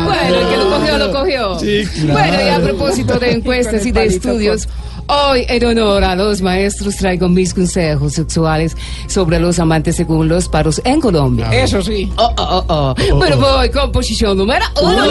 bueno, 0.05 0.39
el 0.39 0.47
que 0.49 0.57
lo 0.57 0.69
cogió, 0.69 0.97
lo 0.97 1.11
cogió. 1.11 1.59
Sí, 1.59 1.83
claro. 2.01 2.19
Bueno, 2.19 2.45
y 2.45 2.49
a 2.49 2.59
propósito 2.59 3.19
de 3.19 3.31
encuestas 3.31 3.85
y 3.85 3.91
de 3.91 4.05
estudios, 4.05 4.67
hoy 5.07 5.45
en 5.47 5.65
honor 5.65 6.03
a 6.03 6.15
los 6.15 6.41
maestros 6.41 6.95
traigo 6.97 7.29
mis 7.29 7.53
consejos 7.53 8.13
sexuales 8.13 8.75
sobre 9.07 9.39
los 9.39 9.59
amantes 9.59 9.95
según 9.95 10.27
los 10.27 10.47
paros 10.47 10.81
en 10.83 11.01
Colombia. 11.01 11.49
Eso 11.51 11.81
sí. 11.81 12.11
Oh, 12.17 12.33
oh, 12.37 12.65
oh, 12.67 12.95
oh. 12.97 13.15
Bueno, 13.15 13.37
voy 13.37 13.69
con 13.69 13.91
posición 13.91 14.37
número 14.37 14.65
uno. 14.81 15.03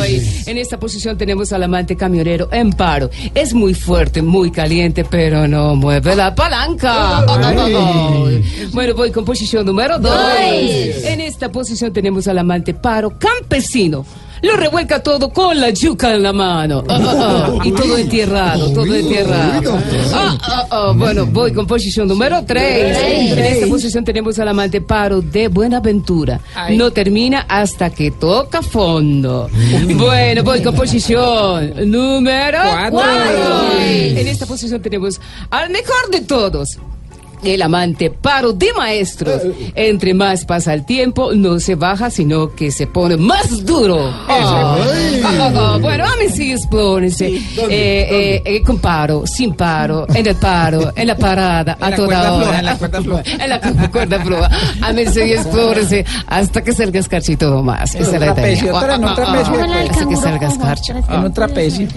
Uy. 0.00 0.22
En 0.46 0.58
esta 0.58 0.78
posición 0.78 1.16
tenemos 1.16 1.52
al 1.52 1.62
amante 1.62 1.96
camionero 1.96 2.48
en 2.52 2.72
paro. 2.72 3.10
Es 3.34 3.54
muy 3.54 3.74
fuerte, 3.74 4.22
muy 4.22 4.50
caliente, 4.50 5.04
pero 5.04 5.46
no 5.48 5.74
mueve 5.76 6.14
la 6.14 6.34
palanca. 6.34 7.24
Oh, 7.26 7.32
oh, 7.32 7.40
oh, 7.40 8.26
oh. 8.26 8.28
Bueno, 8.72 8.94
voy 8.94 9.10
con 9.10 9.24
posición 9.24 9.66
número 9.66 9.98
dos. 9.98 10.12
En 10.40 11.20
esta 11.20 11.50
posición 11.50 11.92
tenemos 11.92 12.28
al 12.28 12.38
amante 12.38 12.74
paro 12.74 13.12
campesino. 13.18 14.04
Lo 14.42 14.56
revuelca 14.56 15.00
todo 15.00 15.32
con 15.32 15.58
la 15.60 15.70
yuca 15.70 16.14
en 16.14 16.22
la 16.24 16.32
mano. 16.32 16.82
Oh, 16.88 16.92
oh, 16.92 17.58
oh. 17.58 17.64
Y 17.64 17.70
todo 17.70 17.96
entierrado, 17.96 18.72
todo 18.72 18.92
entierrado. 18.92 19.78
Ah, 20.12 20.38
ah, 20.42 20.66
ah. 20.70 20.92
Bueno, 20.96 21.26
voy 21.26 21.52
con 21.52 21.66
posición 21.66 22.08
número 22.08 22.44
3. 22.44 22.98
En 22.98 23.38
esta 23.38 23.66
posición 23.68 24.04
tenemos 24.04 24.38
al 24.40 24.48
amante 24.48 24.80
paro 24.80 25.22
de 25.22 25.46
Buenaventura. 25.46 26.40
No 26.70 26.90
termina 26.90 27.46
hasta 27.48 27.90
que 27.90 28.10
toca 28.10 28.62
fondo. 28.62 29.48
Bueno, 29.94 30.42
voy 30.42 30.60
con 30.60 30.74
posición 30.74 31.90
número 31.90 32.58
Cuatro. 32.62 32.98
4. 32.98 33.72
En 34.18 34.26
esta 34.26 34.46
posición 34.46 34.82
tenemos 34.82 35.20
al 35.50 35.70
mejor 35.70 36.10
de 36.10 36.20
todos. 36.22 36.78
El 37.44 37.60
amante 37.62 38.10
paro 38.10 38.52
de 38.52 38.72
maestros. 38.74 39.42
Entre 39.74 40.14
más 40.14 40.44
pasa 40.44 40.74
el 40.74 40.84
tiempo, 40.86 41.32
no 41.34 41.58
se 41.60 41.74
baja, 41.74 42.10
sino 42.10 42.54
que 42.54 42.70
se 42.70 42.86
pone 42.86 43.16
más 43.16 43.64
duro. 43.64 43.98
Ah, 44.28 44.76
ah, 45.24 45.50
ah, 45.54 45.78
bueno, 45.80 46.04
a 46.04 46.16
mí 46.16 46.28
sí, 46.32 46.52
explórense. 46.52 47.26
Eh, 47.28 47.42
eh, 47.68 48.42
eh, 48.44 48.62
con 48.62 48.78
paro, 48.78 49.26
sin 49.26 49.54
paro, 49.54 50.06
en 50.14 50.26
el 50.26 50.36
paro, 50.36 50.92
en 50.94 51.06
la 51.08 51.16
parada, 51.16 51.76
a 51.80 51.90
la 51.90 51.96
toda 51.96 52.32
hora. 52.32 52.44
floja, 52.44 52.58
en 52.58 52.64
la 52.64 52.76
cuerda 52.78 53.02
floja. 53.02 53.22
En 53.26 53.50
la 53.50 53.60
cu- 53.60 53.90
cuerda 53.92 54.20
floja. 54.24 54.50
A 54.80 54.92
mí 54.92 55.02
sí, 55.06 55.20
explórense 55.20 56.04
hasta 56.26 56.62
que 56.62 56.72
salga 56.72 57.00
escarcha 57.00 57.32
y 57.32 57.36
todo 57.36 57.62
más. 57.62 57.94
Esa 57.94 58.02
es 58.02 58.12
la 58.12 58.18
trapecio, 58.34 58.74
otra, 58.76 58.94
en 58.94 59.04
un 59.04 59.14
trapecio. 59.14 59.54
Ah, 59.54 59.66
ah, 59.68 59.74
ah, 59.74 59.86
Hasta 59.90 60.08
que 60.08 60.16
salga 60.16 60.48
escarcha. 60.48 60.94
En 61.10 61.24
un 61.24 61.32
trapecio. 61.34 61.88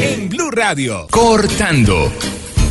En 0.00 0.28
Blue 0.28 0.50
Radio. 0.50 1.06
Cortando. 1.10 2.10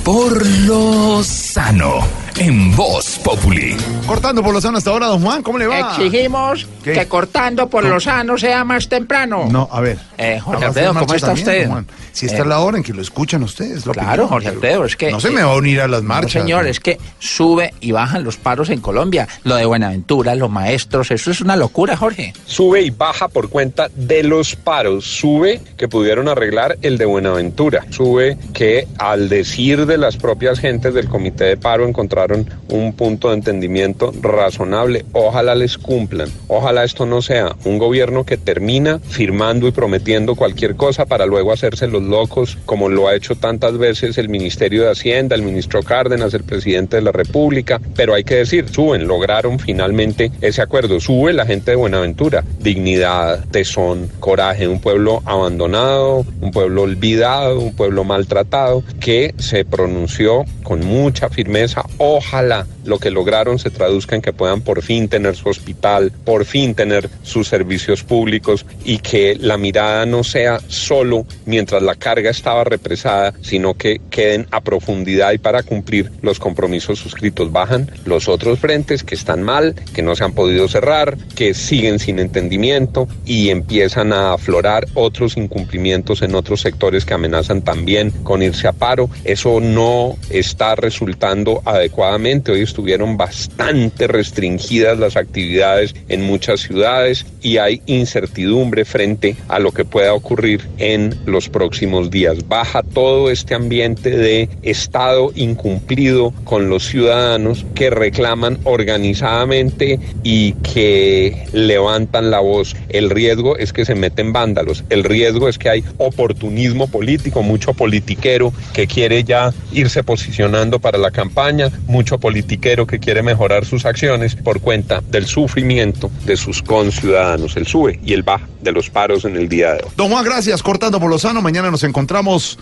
Por 0.04 0.46
lo 0.46 1.24
sano. 1.24 2.25
En 2.38 2.76
Voz 2.76 3.18
Populi. 3.24 3.76
Cortando 4.06 4.44
por 4.44 4.54
Lozano 4.54 4.78
hasta 4.78 4.90
ahora, 4.90 5.08
don 5.08 5.22
Juan, 5.22 5.42
¿cómo 5.42 5.58
le 5.58 5.68
va? 5.68 5.96
Exigimos 5.96 6.68
¿Qué? 6.84 6.94
que 6.94 7.08
cortando 7.08 7.70
por 7.70 7.84
Lozano 7.86 8.38
sea 8.38 8.64
más 8.66 8.90
temprano. 8.90 9.48
No, 9.50 9.70
a 9.72 9.80
ver. 9.82 9.98
Eh, 10.18 10.40
Jorge 10.44 10.66
Alfredo, 10.66 10.94
¿cómo 10.94 11.14
está 11.14 11.28
también, 11.28 11.48
usted? 11.48 11.68
Juan. 11.70 11.88
Si 12.12 12.26
esta 12.28 12.38
Eh, 12.40 12.42
es 12.42 12.48
la 12.48 12.60
hora 12.60 12.78
en 12.78 12.84
que 12.84 12.94
lo 12.94 13.02
escuchan 13.02 13.44
ustedes. 13.44 13.86
la 13.86 13.94
Claro, 13.94 14.10
opinión, 14.24 14.28
Jorge 14.30 14.48
Alfredo, 14.50 14.86
es 14.86 14.96
que... 14.96 15.12
No 15.12 15.20
se 15.20 15.30
eh, 15.30 15.32
me 15.32 15.44
va 15.44 15.52
a 15.52 15.56
unir 15.56 15.82
a 15.82 15.88
las 15.88 16.02
No, 16.02 16.10
marchas. 16.10 16.32
señor, 16.44 16.64
¿no? 16.64 16.70
es 16.70 16.80
que 16.80 16.98
sube 17.20 17.74
y 17.82 17.92
bajan 17.92 18.24
los 18.24 18.38
paros 18.38 18.70
en 18.70 18.80
Colombia. 18.82 19.28
Lo 19.44 19.56
de 19.56 19.66
Buenaventura, 19.66 20.36
los 20.36 20.50
maestros, 20.50 21.12
eso 21.12 21.32
es 21.32 21.42
una 21.42 21.56
locura, 21.56 21.98
Jorge. 21.98 22.34
Sube 22.46 22.82
y 22.82 22.90
baja 22.90 23.28
por 23.28 23.50
cuenta 23.50 23.90
de 23.96 24.24
los 24.24 24.56
paros. 24.56 25.06
Sube 25.06 25.62
que 25.78 25.88
pudieron 25.88 26.28
arreglar 26.30 26.78
el 26.82 26.98
de 26.98 27.06
Buenaventura. 27.06 27.86
Sube 27.92 28.38
que 28.54 28.88
al 28.98 29.28
decir 29.30 29.86
de 29.86 29.98
las 29.98 30.16
propias 30.18 30.60
gentes 30.60 30.94
del 30.94 31.08
comité 31.10 31.46
de 31.46 31.58
paro 31.58 31.88
encontraron 31.88 32.25
un 32.34 32.94
punto 32.94 33.30
de 33.30 33.36
entendimiento 33.36 34.14
razonable. 34.22 35.06
Ojalá 35.14 35.56
les 35.56 35.78
cumplan. 35.78 36.30
Ojalá 36.48 36.84
esto 36.84 37.06
no 37.06 37.22
sea 37.22 37.56
un 37.66 37.78
gobierno 37.78 38.26
que 38.26 38.38
termina 38.38 39.00
firmando 39.00 39.68
y 39.68 39.72
prometiendo 39.72 40.36
cualquier 40.36 40.76
cosa 40.76 41.06
para 41.06 41.26
luego 41.26 41.52
hacerse 41.52 41.88
los 41.88 42.04
locos 42.04 42.58
como 42.66 42.90
lo 42.90 43.08
ha 43.08 43.16
hecho 43.16 43.36
tantas 43.36 43.78
veces 43.78 44.18
el 44.18 44.30
Ministerio 44.30 44.84
de 44.84 44.92
Hacienda, 44.92 45.36
el 45.36 45.42
ministro 45.42 45.84
Cárdenas, 45.84 46.34
el 46.34 46.44
presidente 46.44 46.98
de 46.98 47.02
la 47.02 47.12
República. 47.12 47.80
Pero 47.96 48.14
hay 48.14 48.24
que 48.24 48.36
decir, 48.36 48.70
suben, 48.70 49.08
lograron 49.08 49.60
finalmente 49.60 50.32
ese 50.42 50.62
acuerdo. 50.62 51.00
Sube 51.00 51.34
la 51.34 51.46
gente 51.46 51.72
de 51.72 51.78
Buenaventura. 51.78 52.44
Dignidad, 52.60 53.46
tesón, 53.52 54.10
coraje. 54.20 54.68
Un 54.68 54.80
pueblo 54.80 55.22
abandonado, 55.26 56.26
un 56.42 56.52
pueblo 56.52 56.84
olvidado, 56.84 57.60
un 57.60 57.76
pueblo 57.76 58.04
maltratado 58.04 58.84
que 59.00 59.34
se 59.38 59.66
pronunció 59.66 60.46
con 60.64 60.86
mucha 60.86 61.30
firmeza. 61.30 61.84
Ojalá 62.16 62.66
lo 62.86 63.00
que 63.00 63.12
lograron 63.12 63.60
se 63.60 63.70
traduzca 63.70 64.16
en 64.16 64.22
que 64.22 64.34
puedan 64.34 64.62
por 64.62 64.82
fin 64.82 65.08
tener 65.08 65.36
su 65.36 65.50
hospital, 65.50 66.12
por 66.24 66.46
fin 66.46 66.76
tener 66.76 67.10
sus 67.24 67.48
servicios 67.48 68.04
públicos 68.04 68.66
y 68.84 69.00
que 69.00 69.38
la 69.40 69.58
mirada 69.58 70.06
no 70.06 70.24
sea 70.24 70.60
solo 70.68 71.26
mientras 71.46 71.82
la 71.82 71.96
carga 71.96 72.30
estaba 72.30 72.64
represada, 72.64 73.34
sino 73.42 73.76
que 73.76 74.02
queden 74.10 74.48
a 74.52 74.62
profundidad 74.62 75.34
y 75.34 75.38
para 75.38 75.64
cumplir 75.64 76.12
los 76.22 76.40
compromisos 76.40 77.00
suscritos. 77.00 77.52
Bajan 77.52 77.92
los 78.06 78.28
otros 78.28 78.60
frentes 78.60 79.04
que 79.04 79.16
están 79.16 79.44
mal, 79.44 79.76
que 79.94 80.02
no 80.02 80.16
se 80.16 80.24
han 80.24 80.34
podido 80.34 80.68
cerrar, 80.68 81.18
que 81.36 81.54
siguen 81.54 82.00
sin 82.00 82.20
entendimiento 82.20 83.08
y 83.26 83.50
empiezan 83.50 84.14
a 84.14 84.34
aflorar 84.34 84.88
otros 84.94 85.38
incumplimientos 85.38 86.22
en 86.22 86.36
otros 86.36 86.62
sectores 86.62 87.06
que 87.06 87.14
amenazan 87.14 87.62
también 87.62 88.12
con 88.12 88.42
irse 88.42 88.68
a 88.68 88.74
paro. 88.74 89.10
Eso 89.24 89.60
no 89.60 90.18
está 90.30 90.76
resultando 90.76 91.62
adecuadamente. 91.66 92.52
Hoy 92.52 92.62
estuvieron 92.76 93.16
bastante 93.16 94.06
restringidas 94.06 95.00
las 95.00 95.16
actividades 95.16 95.96
en 96.10 96.24
muchas 96.24 96.60
ciudades 96.60 97.26
y 97.42 97.56
hay 97.56 97.82
incertidumbre 97.86 98.84
frente 98.84 99.38
a 99.48 99.60
lo 99.60 99.72
que 99.72 99.86
pueda 99.86 100.14
ocurrir 100.14 100.68
en 100.78 101.18
los 101.26 101.48
próximos 101.48 102.12
días. 102.12 102.50
Baja 102.50 102.84
todo 102.84 103.32
este 103.32 103.56
ambiente 103.56 104.10
de 104.10 104.50
Estado 104.62 105.32
incumplido 105.36 106.34
con 106.44 106.70
los 106.70 106.84
ciudadanos 106.84 107.66
que 107.76 107.90
reclaman 107.92 108.60
organizadamente 108.66 109.98
y 110.24 110.52
que 110.56 111.46
levantan 111.54 112.30
la 112.30 112.42
voz. 112.42 112.76
El 112.90 113.10
riesgo 113.10 113.58
es 113.58 113.72
que 113.72 113.86
se 113.86 113.96
meten 113.96 114.34
vándalos. 114.34 114.84
El 114.90 115.06
riesgo 115.06 115.48
es 115.48 115.58
que 115.58 115.70
hay 115.70 115.84
oportunismo 115.98 116.88
político, 116.88 117.42
mucho 117.42 117.74
politiquero 117.74 118.52
que 118.74 118.86
quiere 118.86 119.24
ya 119.24 119.54
irse 119.72 120.04
posicionando 120.04 120.80
para 120.80 120.98
la 120.98 121.12
campaña, 121.12 121.72
mucho 121.88 122.20
politiquero 122.20 122.65
que 122.66 123.00
quiere 123.00 123.22
mejorar 123.22 123.64
sus 123.64 123.86
acciones 123.86 124.36
por 124.36 124.60
cuenta 124.60 125.02
del 125.08 125.28
sufrimiento 125.28 126.10
de 126.26 126.36
sus 126.36 126.64
conciudadanos. 126.64 127.56
El 127.58 127.68
sube 127.68 128.00
y 128.04 128.14
el 128.14 128.24
baja 128.24 128.48
de 128.62 128.72
los 128.72 128.90
paros 128.90 129.24
en 129.26 129.36
el 129.36 129.48
día 129.48 129.74
de 129.74 129.84
hoy. 129.84 129.90
Don 129.96 130.10
Juan, 130.10 130.26
gracias. 130.26 130.64
Cortando 130.64 131.00
por 131.00 131.10
Lozano, 131.12 131.42
mañana 131.44 131.70
nos 131.70 131.84
encontramos. 131.84 132.58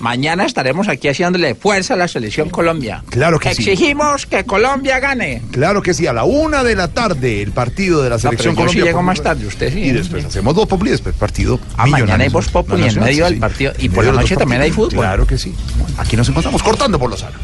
Mañana 0.00 0.46
estaremos 0.46 0.88
aquí 0.88 1.08
haciéndole 1.08 1.54
fuerza 1.54 1.94
a 1.94 1.96
la 1.98 2.08
selección 2.08 2.48
Colombia. 2.48 3.04
Claro 3.10 3.38
que 3.38 3.54
sí. 3.54 3.62
Exigimos 3.70 4.24
que 4.24 4.42
Colombia 4.44 4.98
gane. 5.00 5.42
Claro 5.52 5.82
que 5.82 5.92
sí, 5.92 6.06
a 6.06 6.14
la 6.14 6.24
una 6.24 6.64
de 6.64 6.74
la 6.74 6.88
tarde, 6.88 7.42
el 7.42 7.52
partido 7.52 8.02
de 8.02 8.08
la 8.08 8.16
No, 8.16 8.20
selección 8.20 8.54
pero 8.54 8.66
yo 8.68 8.72
sí 8.72 8.78
Colombia. 8.78 8.84
llego 8.86 8.98
por- 8.98 9.04
más 9.04 9.22
tarde, 9.22 9.46
usted 9.46 9.70
sí. 9.70 9.80
Y 9.80 9.90
después 9.92 10.24
hacemos 10.24 10.54
dos 10.56 10.66
populi, 10.66 10.90
después 10.92 11.14
partido. 11.14 11.60
Ah, 11.76 11.86
mañana 11.86 12.24
hay. 12.24 12.30
Voz 12.30 12.48
Populi 12.48 12.84
en 12.88 12.98
medio 13.00 13.26
sí, 13.26 13.32
del 13.32 13.34
sí. 13.34 13.40
partido. 13.40 13.72
Y 13.78 13.90
por 13.90 14.04
la 14.06 14.12
los 14.12 14.22
noche 14.22 14.34
dos 14.34 14.40
también 14.40 14.62
hay 14.62 14.70
fútbol. 14.72 15.04
Claro 15.04 15.26
que 15.26 15.36
sí. 15.36 15.54
Bueno, 15.76 15.94
aquí 15.98 16.16
nos 16.16 16.26
encontramos 16.28 16.62
cortando 16.62 16.98
por 16.98 17.10
Lozano. 17.10 17.38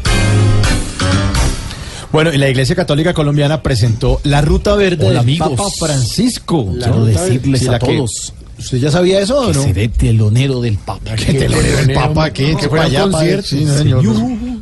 Bueno, 2.11 2.33
y 2.33 2.37
la 2.37 2.49
Iglesia 2.49 2.75
Católica 2.75 3.13
Colombiana 3.13 3.61
presentó 3.61 4.19
la 4.23 4.41
Ruta 4.41 4.75
Verde 4.75 5.05
Hola, 5.05 5.09
del 5.09 5.17
amigos. 5.19 5.51
Papa 5.51 5.69
Francisco. 5.69 6.65
Quiero 6.73 7.05
decirles 7.05 7.67
a 7.67 7.79
todos 7.79 8.33
¿Usted 8.59 8.79
ya 8.79 8.91
sabía 8.91 9.21
eso 9.21 9.39
o 9.39 9.53
no? 9.53 9.63
seré 9.63 9.87
telonero 9.87 10.59
del 10.59 10.77
Papa. 10.77 11.15
¿Qué 11.15 11.33
telonero 11.33 11.77
del 11.77 11.93
Papa? 11.93 12.29
¿Qué? 12.31 12.57
¿Qué 12.59 12.67
para 12.67 12.83
allá. 12.83 13.41
Sí, 13.41 13.65
señor. 13.65 14.03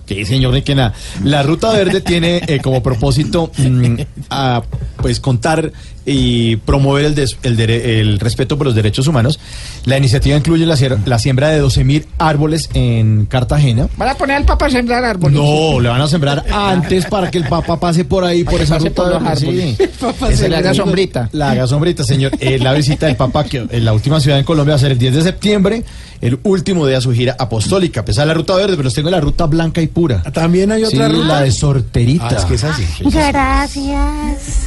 Sí, 0.07 0.23
señor, 0.25 0.53
ni 0.53 0.61
que 0.61 0.73
nada. 0.75 0.93
La 1.23 1.43
Ruta 1.43 1.71
Verde 1.73 2.01
tiene 2.01 2.41
eh, 2.47 2.59
como 2.63 2.81
propósito 2.81 3.51
mm, 3.57 3.95
a, 4.29 4.63
pues 5.01 5.19
contar 5.19 5.71
y 6.09 6.55
promover 6.55 7.03
el, 7.03 7.15
des- 7.15 7.35
el, 7.43 7.57
dere- 7.57 7.99
el 7.99 8.17
respeto 8.21 8.57
por 8.57 8.65
los 8.67 8.75
derechos 8.75 9.07
humanos. 9.07 9.37
La 9.83 9.97
iniciativa 9.97 10.37
incluye 10.37 10.65
la, 10.65 10.77
la 11.05 11.19
siembra 11.19 11.49
de 11.49 11.61
12.000 11.61 12.05
árboles 12.17 12.69
en 12.73 13.25
Cartagena. 13.25 13.89
Van 13.97 14.07
a 14.07 14.15
poner 14.15 14.37
al 14.37 14.45
Papa 14.45 14.67
a 14.67 14.69
sembrar 14.69 15.03
árboles. 15.03 15.37
No, 15.37 15.81
le 15.81 15.89
van 15.89 15.99
a 15.99 16.07
sembrar 16.07 16.45
antes 16.53 17.05
para 17.07 17.29
que 17.29 17.39
el 17.39 17.43
Papa 17.45 17.77
pase 17.77 18.05
por 18.05 18.23
ahí, 18.23 18.45
por 18.45 18.61
esa 18.61 18.77
ruta 18.77 19.03
por 19.03 19.07
los 19.21 19.23
árboles. 19.23 19.75
sí. 19.77 19.83
El 19.83 19.89
Papa 19.89 20.31
se 20.31 20.47
le 20.47 20.55
haga 20.55 20.73
sombrita. 20.73 21.29
La 21.33 21.51
haga 21.51 21.67
sombrita, 21.67 22.05
señor. 22.05 22.31
Eh, 22.39 22.57
la 22.59 22.71
visita 22.71 23.07
del 23.07 23.17
Papa, 23.17 23.43
que 23.43 23.65
en 23.69 23.83
la 23.83 23.91
última 23.91 24.21
ciudad 24.21 24.39
en 24.39 24.45
Colombia 24.45 24.75
va 24.75 24.77
a 24.77 24.79
ser 24.79 24.93
el 24.93 24.97
10 24.97 25.15
de 25.15 25.21
septiembre, 25.23 25.83
el 26.21 26.39
último 26.43 26.85
día 26.87 26.95
de 26.97 27.01
su 27.01 27.11
gira 27.13 27.35
apostólica. 27.37 28.01
A 28.01 28.05
pesar 28.05 28.23
de 28.23 28.27
la 28.29 28.33
ruta 28.33 28.55
verde, 28.55 28.75
pero 28.77 28.89
tengo 28.91 29.09
la 29.09 29.19
ruta 29.19 29.45
blanca 29.45 29.81
y 29.81 29.87
pura. 29.87 30.21
También 30.33 30.71
hay 30.71 30.83
otra 30.83 31.07
Sí, 31.07 31.13
ruta. 31.13 31.27
la 31.27 31.41
de 31.41 31.51
sorterita. 31.51 32.27
Ah, 32.31 32.35
es 32.37 32.45
que 32.45 32.53
es 32.55 32.63
así. 32.63 32.85
Gracias. 33.03 34.59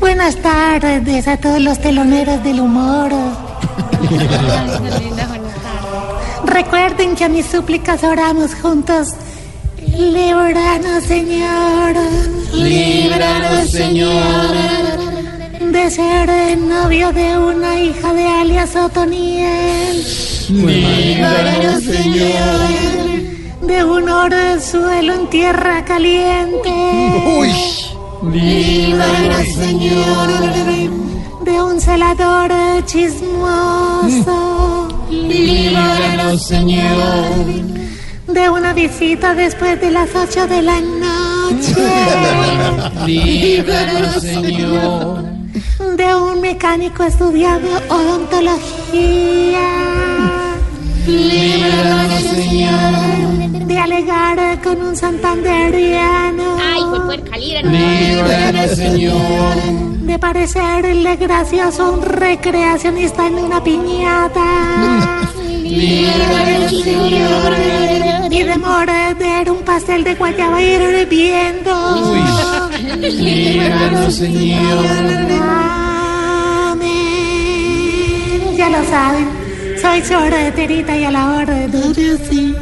Buenas 0.00 0.36
tardes 0.36 1.28
a 1.28 1.36
todos 1.36 1.60
los 1.60 1.80
teloneros 1.80 2.42
del 2.42 2.60
humor. 2.60 3.12
Recuerden 6.44 7.14
que 7.14 7.24
a 7.24 7.28
mis 7.28 7.46
súplicas 7.46 8.02
oramos 8.02 8.54
juntos. 8.54 9.08
Líbranos, 9.96 11.04
Señor. 11.04 11.94
Líbranos, 12.54 13.70
Señor. 13.70 15.11
De 15.72 15.90
ser 15.90 16.28
el 16.28 16.68
novio 16.68 17.12
de 17.12 17.38
una 17.38 17.80
hija 17.80 18.12
de 18.12 18.28
alias 18.28 18.76
Otoniel. 18.76 20.04
Líbranos, 20.50 21.82
Señor. 21.82 22.68
De 23.62 23.82
un 23.82 24.06
orzuelo 24.06 25.14
en 25.14 25.30
tierra 25.30 25.82
caliente. 25.86 26.70
Líbranos, 28.22 29.48
Señor. 29.54 30.28
De 31.42 31.62
un 31.62 31.80
celador 31.80 32.52
chismoso. 32.84 34.38
Líbranos, 35.10 36.46
Señor. 36.48 37.24
De 38.26 38.50
una 38.50 38.74
visita 38.74 39.34
después 39.34 39.80
de 39.80 39.90
las 39.90 40.14
ocho 40.14 40.46
de 40.46 40.60
la 40.60 40.80
noche. 40.82 41.74
Líbranos, 43.06 44.20
Señor. 44.20 45.41
De 45.52 46.14
un 46.14 46.40
mecánico 46.40 47.04
estudiando 47.04 47.68
odontología. 47.90 49.60
Líbranos, 51.06 52.22
Señor. 52.22 53.66
De 53.66 53.78
alegar 53.78 54.62
con 54.62 54.80
un 54.80 54.96
santanderiano. 54.96 56.56
Ay, 56.58 56.80
fue 56.88 57.04
puerca, 57.04 57.36
líbranos. 57.36 57.72
Líbranos, 57.72 58.70
Señor. 58.70 59.56
De 60.00 60.18
parecerle 60.18 61.16
gracioso 61.16 61.82
a 61.82 61.90
un 61.90 62.02
recreacionista 62.02 63.26
en 63.26 63.34
una 63.34 63.62
piñata. 63.62 65.28
Líbranos, 65.62 66.70
Señor. 66.82 67.56
Y 68.30 68.42
de 68.42 68.56
morder 68.56 69.50
un 69.50 69.62
pastel 69.64 70.02
de 70.04 70.14
guayaba 70.14 70.62
hirviendo. 70.62 72.31
Líbranos, 72.82 74.14
Señor. 74.16 74.86
Amén. 76.72 76.96
Ya 78.56 78.68
lo 78.68 78.84
saben, 78.84 79.28
soy 79.80 80.02
sorterita 80.02 80.96
y 80.96 81.04
a 81.04 81.10
la 81.10 81.36
orden 81.36 81.70
de 81.70 82.18
sí. 82.28 82.54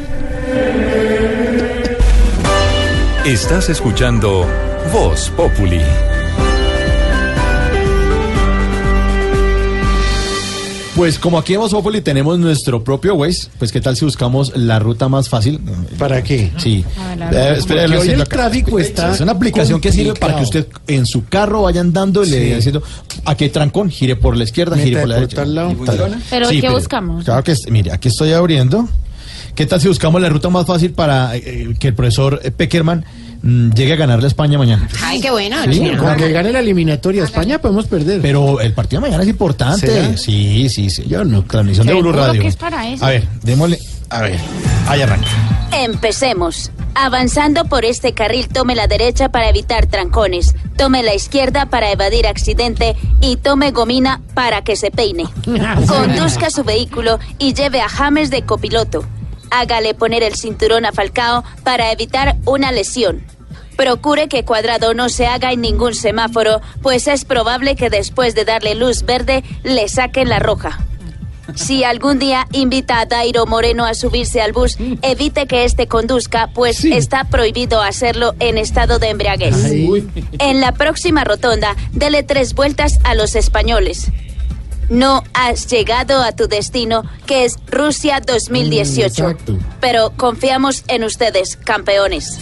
Estás 3.25 3.69
escuchando 3.69 4.47
Voz 4.91 5.29
Populi. 5.31 5.81
Pues 11.01 11.17
como 11.17 11.39
aquí 11.39 11.55
en 11.55 11.59
Vosópoli 11.61 12.01
tenemos 12.01 12.37
nuestro 12.37 12.83
propio 12.83 13.15
Waze, 13.15 13.47
pues 13.57 13.71
qué 13.71 13.81
tal 13.81 13.97
si 13.97 14.05
buscamos 14.05 14.55
la 14.55 14.77
ruta 14.77 15.09
más 15.09 15.29
fácil. 15.29 15.59
¿Para 15.97 16.21
qué? 16.23 16.51
Sí. 16.57 16.85
Eh, 17.31 17.57
lo 17.87 17.99
hoy 17.99 18.05
siento 18.05 18.21
el 18.21 18.29
tráfico 18.29 18.77
está 18.77 19.11
Es 19.11 19.19
una 19.19 19.31
aplicación 19.31 19.81
que 19.81 19.91
sirve 19.91 20.13
para 20.13 20.35
que 20.35 20.43
usted 20.43 20.67
en 20.85 21.07
su 21.07 21.25
carro 21.25 21.63
vaya 21.63 21.81
andando 21.81 22.23
y 22.23 22.29
le 22.29 22.39
vaya 22.41 22.55
diciendo, 22.57 22.83
aquí 23.25 23.45
hay 23.45 23.49
trancón, 23.49 23.89
gire 23.89 24.15
por 24.15 24.37
la 24.37 24.43
izquierda, 24.43 24.75
Meta 24.75 24.87
gire 24.87 24.99
por 24.99 25.09
la 25.09 25.15
derecha. 25.15 25.35
tal 25.37 25.55
lado. 25.55 25.75
Tal. 25.83 26.21
Pero, 26.29 26.49
Sí, 26.49 26.61
¿qué 26.61 26.69
buscamos? 26.69 27.25
Claro 27.25 27.43
que, 27.43 27.55
mire, 27.71 27.91
aquí 27.91 28.09
estoy 28.09 28.33
abriendo. 28.33 28.87
¿Qué 29.55 29.65
tal 29.65 29.81
si 29.81 29.87
buscamos 29.87 30.21
la 30.21 30.29
ruta 30.29 30.49
más 30.49 30.67
fácil 30.67 30.91
para 30.91 31.35
eh, 31.35 31.73
que 31.79 31.87
el 31.87 31.95
profesor 31.95 32.41
eh, 32.43 32.51
Peckerman 32.51 32.99
mm, 32.99 33.30
llegue 33.43 33.93
a 33.93 33.95
ganarle 33.95 34.25
a 34.25 34.27
España 34.27 34.57
mañana? 34.57 34.87
Ay, 35.03 35.21
qué 35.21 35.31
bueno. 35.31 35.57
Sí, 35.71 35.91
con 35.97 36.15
que 36.15 36.31
gane 36.31 36.51
la 36.51 36.59
eliminatoria 36.59 37.23
España 37.23 37.59
podemos 37.59 37.87
perder. 37.87 38.21
Pero 38.21 38.59
el 38.59 38.73
partido 38.73 39.01
de 39.01 39.07
mañana 39.07 39.23
es 39.23 39.29
importante. 39.29 39.87
¿Será? 39.87 40.17
Sí, 40.17 40.69
sí, 40.69 40.89
sí. 40.89 41.03
Yo 41.07 41.23
no, 41.23 41.43
transmisión 41.43 41.87
de 41.87 41.93
Blue 41.95 42.11
Radio. 42.11 42.41
que 42.41 42.47
es 42.47 42.55
para 42.55 42.87
eso. 42.87 43.05
A 43.05 43.09
ver, 43.09 43.27
démosle. 43.43 43.79
A 44.09 44.21
ver, 44.21 44.39
ahí 44.87 45.01
arranca. 45.01 45.27
Empecemos. 45.71 46.71
Avanzando 46.93 47.65
por 47.65 47.85
este 47.85 48.13
carril, 48.13 48.49
tome 48.49 48.75
la 48.75 48.87
derecha 48.87 49.29
para 49.29 49.49
evitar 49.49 49.87
trancones, 49.87 50.53
tome 50.75 51.03
la 51.03 51.15
izquierda 51.15 51.67
para 51.67 51.89
evadir 51.89 52.27
accidente 52.27 52.97
y 53.21 53.37
tome 53.37 53.71
gomina 53.71 54.21
para 54.33 54.61
que 54.63 54.75
se 54.75 54.91
peine. 54.91 55.23
Conduzca 55.87 56.49
su 56.49 56.65
vehículo 56.65 57.19
y 57.39 57.53
lleve 57.53 57.79
a 57.79 57.87
James 57.87 58.29
de 58.29 58.41
copiloto. 58.41 59.05
Hágale 59.51 59.93
poner 59.93 60.23
el 60.23 60.35
cinturón 60.35 60.85
a 60.85 60.91
Falcao 60.91 61.43
para 61.63 61.91
evitar 61.91 62.37
una 62.45 62.71
lesión. 62.71 63.23
Procure 63.75 64.27
que 64.27 64.43
Cuadrado 64.43 64.93
no 64.93 65.09
se 65.09 65.27
haga 65.27 65.51
en 65.51 65.61
ningún 65.61 65.93
semáforo, 65.93 66.61
pues 66.81 67.07
es 67.07 67.25
probable 67.25 67.75
que 67.75 67.89
después 67.89 68.35
de 68.35 68.45
darle 68.45 68.75
luz 68.75 69.03
verde 69.03 69.43
le 69.63 69.87
saquen 69.87 70.29
la 70.29 70.39
roja. 70.39 70.79
Si 71.55 71.83
algún 71.83 72.19
día 72.19 72.47
invita 72.51 72.99
a 72.99 73.05
Dairo 73.05 73.45
Moreno 73.45 73.85
a 73.85 73.93
subirse 73.93 74.41
al 74.41 74.53
bus, 74.53 74.77
evite 75.01 75.47
que 75.47 75.65
éste 75.65 75.87
conduzca, 75.87 76.49
pues 76.53 76.85
está 76.85 77.25
prohibido 77.25 77.81
hacerlo 77.81 78.35
en 78.39 78.57
estado 78.57 78.99
de 78.99 79.09
embriaguez. 79.09 79.55
En 80.39 80.61
la 80.61 80.71
próxima 80.73 81.23
rotonda, 81.23 81.75
dele 81.91 82.23
tres 82.23 82.53
vueltas 82.53 82.99
a 83.03 83.15
los 83.15 83.35
españoles. 83.35 84.11
No 84.91 85.23
has 85.33 85.67
llegado 85.67 86.21
a 86.21 86.33
tu 86.33 86.49
destino, 86.49 87.05
que 87.25 87.45
es 87.45 87.55
Rusia 87.67 88.19
2018. 88.19 89.07
exacto. 89.07 89.57
Pero 89.79 90.11
confiamos 90.17 90.83
en 90.89 91.05
ustedes, 91.05 91.55
campeones. 91.55 92.37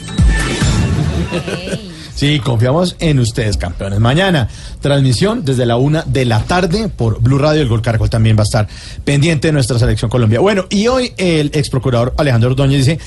Sí, 2.15 2.39
confiamos 2.39 2.95
en 2.99 3.19
ustedes, 3.19 3.55
campeones. 3.55 3.99
Mañana, 3.99 4.49
transmisión 4.81 5.45
desde 5.45 5.67
la 5.67 5.77
una 5.77 6.01
de 6.07 6.25
la 6.25 6.41
tarde 6.41 6.89
por 6.89 7.21
Blue 7.21 7.37
Radio. 7.37 7.61
El 7.61 7.67
Gol 7.67 7.83
Caracol 7.83 8.09
también 8.09 8.35
va 8.35 8.41
a 8.41 8.45
estar 8.45 8.67
pendiente 9.05 9.49
de 9.49 9.51
nuestra 9.51 9.77
selección 9.77 10.09
Colombia. 10.09 10.39
Bueno, 10.39 10.65
y 10.71 10.87
hoy 10.87 11.13
el 11.17 11.51
ex 11.53 11.69
procurador 11.69 12.15
Alejandro 12.17 12.49
Ordóñez 12.49 12.79
dice. 12.79 12.99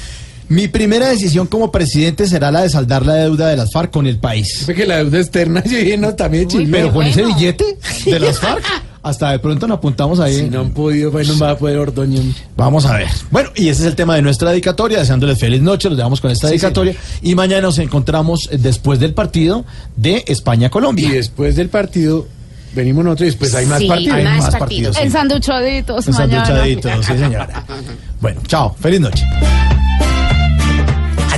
Mi 0.48 0.69
primera 0.69 1.09
decisión 1.09 1.47
como 1.47 1.73
presidente 1.73 2.27
será 2.27 2.51
la 2.51 2.60
de 2.62 2.69
saldar 2.69 3.06
la 3.06 3.14
deuda 3.14 3.48
de 3.48 3.56
las 3.56 3.73
FARC 3.73 3.90
con 3.90 4.06
el 4.06 4.19
país. 4.19 4.62
Fue 4.66 4.74
que 4.74 4.86
la 4.86 4.98
deuda 4.98 5.19
externa, 5.19 5.62
yo 5.64 5.78
dije, 5.78 5.97
no, 5.97 6.14
también. 6.14 6.47
Pero 6.70 6.93
con 6.93 7.06
ese 7.06 7.24
billete 7.24 7.78
de 8.05 8.20
las 8.20 8.39
FARC, 8.39 8.62
hasta 9.03 9.33
de 9.33 9.39
pronto 9.41 9.66
nos 9.66 9.79
apuntamos 9.79 10.20
ahí. 10.20 10.37
Si 10.37 10.49
no 10.51 10.61
han 10.61 10.70
podido, 10.70 11.11
bueno, 11.11 11.37
va 11.39 11.51
a 11.51 11.59
poder 11.59 11.79
Ordóñez. 11.79 12.23
Vamos 12.57 12.87
a 12.87 12.97
ver. 12.97 13.09
Bueno, 13.31 13.51
y 13.57 13.69
ese 13.69 13.83
es 13.83 13.89
el 13.89 13.97
tema 13.97 14.15
de 14.15 14.23
nuestra 14.23 14.51
dedicatoria. 14.51 14.99
Deseándoles 15.01 15.39
feliz 15.39 15.61
noche, 15.61 15.89
los 15.89 15.97
dejamos 15.99 16.20
con 16.20 16.31
esta 16.31 16.47
Sí, 16.47 16.53
dedicatoria. 16.53 16.95
Y 17.23 17.35
mañana 17.35 17.62
nos 17.62 17.79
encontramos 17.79 18.49
eh, 18.53 18.59
después 18.59 19.01
del 19.01 19.12
partido 19.15 19.65
de 19.97 20.23
España-Colombia. 20.27 21.09
Y 21.09 21.12
después 21.12 21.57
del 21.57 21.69
partido, 21.69 22.29
venimos 22.74 23.05
nosotros 23.05 23.27
y 23.27 23.31
después 23.31 23.55
hay 23.55 23.66
más 23.66 23.81
Sí, 23.81 23.89
partidos. 23.89 24.15
hay 24.16 24.24
más 24.24 24.51
partidos. 24.57 24.97
sí. 24.97 25.03
Ensanduchaditos 25.03 26.07
Un 26.07 26.15
mañana. 26.15 26.45
sanduchadito, 26.47 26.89
sí, 27.03 27.12
señora. 27.19 27.65
Bueno, 28.20 28.41
chao. 28.47 28.73
Feliz 28.81 29.01
noche. 29.01 29.24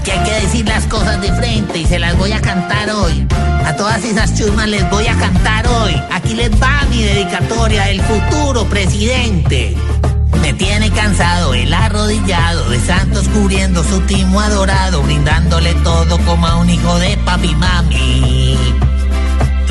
Aquí 0.05 0.11
hay 0.11 0.23
que 0.23 0.41
decir 0.43 0.69
las 0.69 0.85
cosas 0.85 1.19
de 1.23 1.33
frente 1.33 1.79
y 1.79 1.87
se 1.87 1.99
las 1.99 2.15
voy 2.19 2.31
a 2.33 2.41
cantar 2.43 2.91
hoy. 2.91 3.27
A 3.65 3.75
todas 3.75 4.05
esas 4.05 4.35
chusmas 4.35 4.69
les 4.69 4.91
voy 4.91 5.07
a 5.07 5.15
cantar 5.17 5.67
hoy. 5.67 5.95
Aquí 6.13 6.35
les 6.35 6.51
va 6.63 6.83
mi 6.91 7.03
dedicatoria 7.03 7.87
del 7.87 8.03
futuro 8.03 8.67
presidente. 8.67 9.75
Me 10.43 10.53
tiene 10.53 10.91
cansado 10.91 11.55
el 11.55 11.73
arrodillado 11.73 12.69
de 12.69 12.81
Santos 12.81 13.27
cubriendo 13.29 13.83
su 13.83 13.99
timo 14.03 14.41
adorado, 14.41 15.03
brindándole 15.05 15.73
todo 15.77 16.19
como 16.27 16.49
a 16.49 16.57
un 16.57 16.69
hijo 16.69 16.99
de 16.99 17.17
papi 17.25 17.55
mami. 17.55 18.59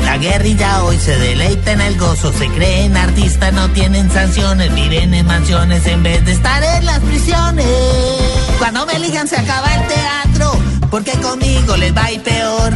La 0.04 0.18
guerrilla 0.18 0.82
hoy 0.82 0.98
se 0.98 1.16
deleita 1.16 1.70
en 1.70 1.80
el 1.80 1.96
gozo, 1.96 2.32
se 2.32 2.48
creen 2.48 2.96
artistas, 2.96 3.52
no 3.52 3.70
tienen 3.70 4.10
sanciones, 4.10 4.74
viven 4.74 5.14
en 5.14 5.26
mansiones 5.26 5.86
en 5.86 6.02
vez 6.02 6.24
de 6.24 6.32
estar 6.32 6.60
en 6.60 6.86
las 6.86 6.98
prisiones. 6.98 8.43
Cuando 8.58 8.86
me 8.86 8.94
elijan 8.94 9.28
se 9.28 9.36
acaba 9.36 9.74
el 9.74 9.86
teatro, 9.88 10.52
porque 10.90 11.12
conmigo 11.12 11.76
les 11.76 11.94
va 11.96 12.04
a 12.04 12.12
ir 12.12 12.22
peor 12.22 12.72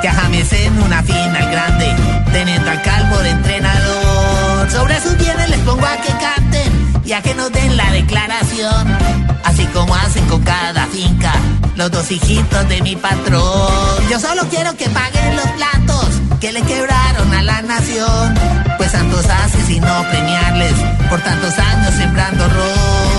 que 0.00 0.08
a 0.08 0.30
en 0.32 0.82
una 0.82 1.02
final 1.02 1.50
grande, 1.50 1.94
teniendo 2.32 2.70
al 2.70 2.82
calvo 2.82 3.16
de 3.18 3.30
entrenador. 3.30 4.70
Sobre 4.70 5.00
sus 5.00 5.16
bienes 5.16 5.50
les 5.50 5.58
pongo 5.60 5.84
a 5.84 5.96
que 5.96 6.12
canten 6.12 7.02
y 7.04 7.12
a 7.12 7.22
que 7.22 7.34
nos 7.34 7.52
den 7.52 7.76
la 7.76 7.90
declaración, 7.92 8.98
así 9.44 9.66
como 9.66 9.94
hacen 9.94 10.24
con 10.26 10.42
cada 10.42 10.86
finca 10.86 11.32
los 11.76 11.90
dos 11.90 12.10
hijitos 12.10 12.68
de 12.68 12.82
mi 12.82 12.96
patrón. 12.96 14.08
Yo 14.10 14.18
solo 14.18 14.42
quiero 14.48 14.76
que 14.76 14.88
paguen 14.88 15.36
los 15.36 15.46
platos 15.48 16.08
que 16.40 16.52
le 16.52 16.62
quebraron 16.62 17.32
a 17.34 17.42
la 17.42 17.62
nación, 17.62 18.34
pues 18.78 18.92
Santos 18.92 19.26
hace 19.26 19.60
sin 19.66 19.82
no 19.82 20.02
premiarles 20.10 20.74
por 21.08 21.20
tantos 21.20 21.58
años 21.58 21.94
sembrando 21.94 22.44
horror. 22.44 23.09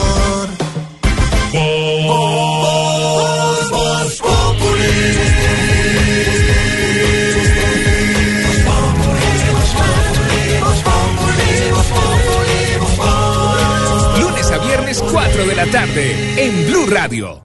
Lunes 14.20 14.52
a 14.52 14.58
viernes 14.60 15.04
4 15.12 15.46
de 15.46 15.56
la 15.56 15.66
tarde 15.68 16.16
en 16.38 16.68
Blue 16.68 16.88
Radio. 16.88 17.38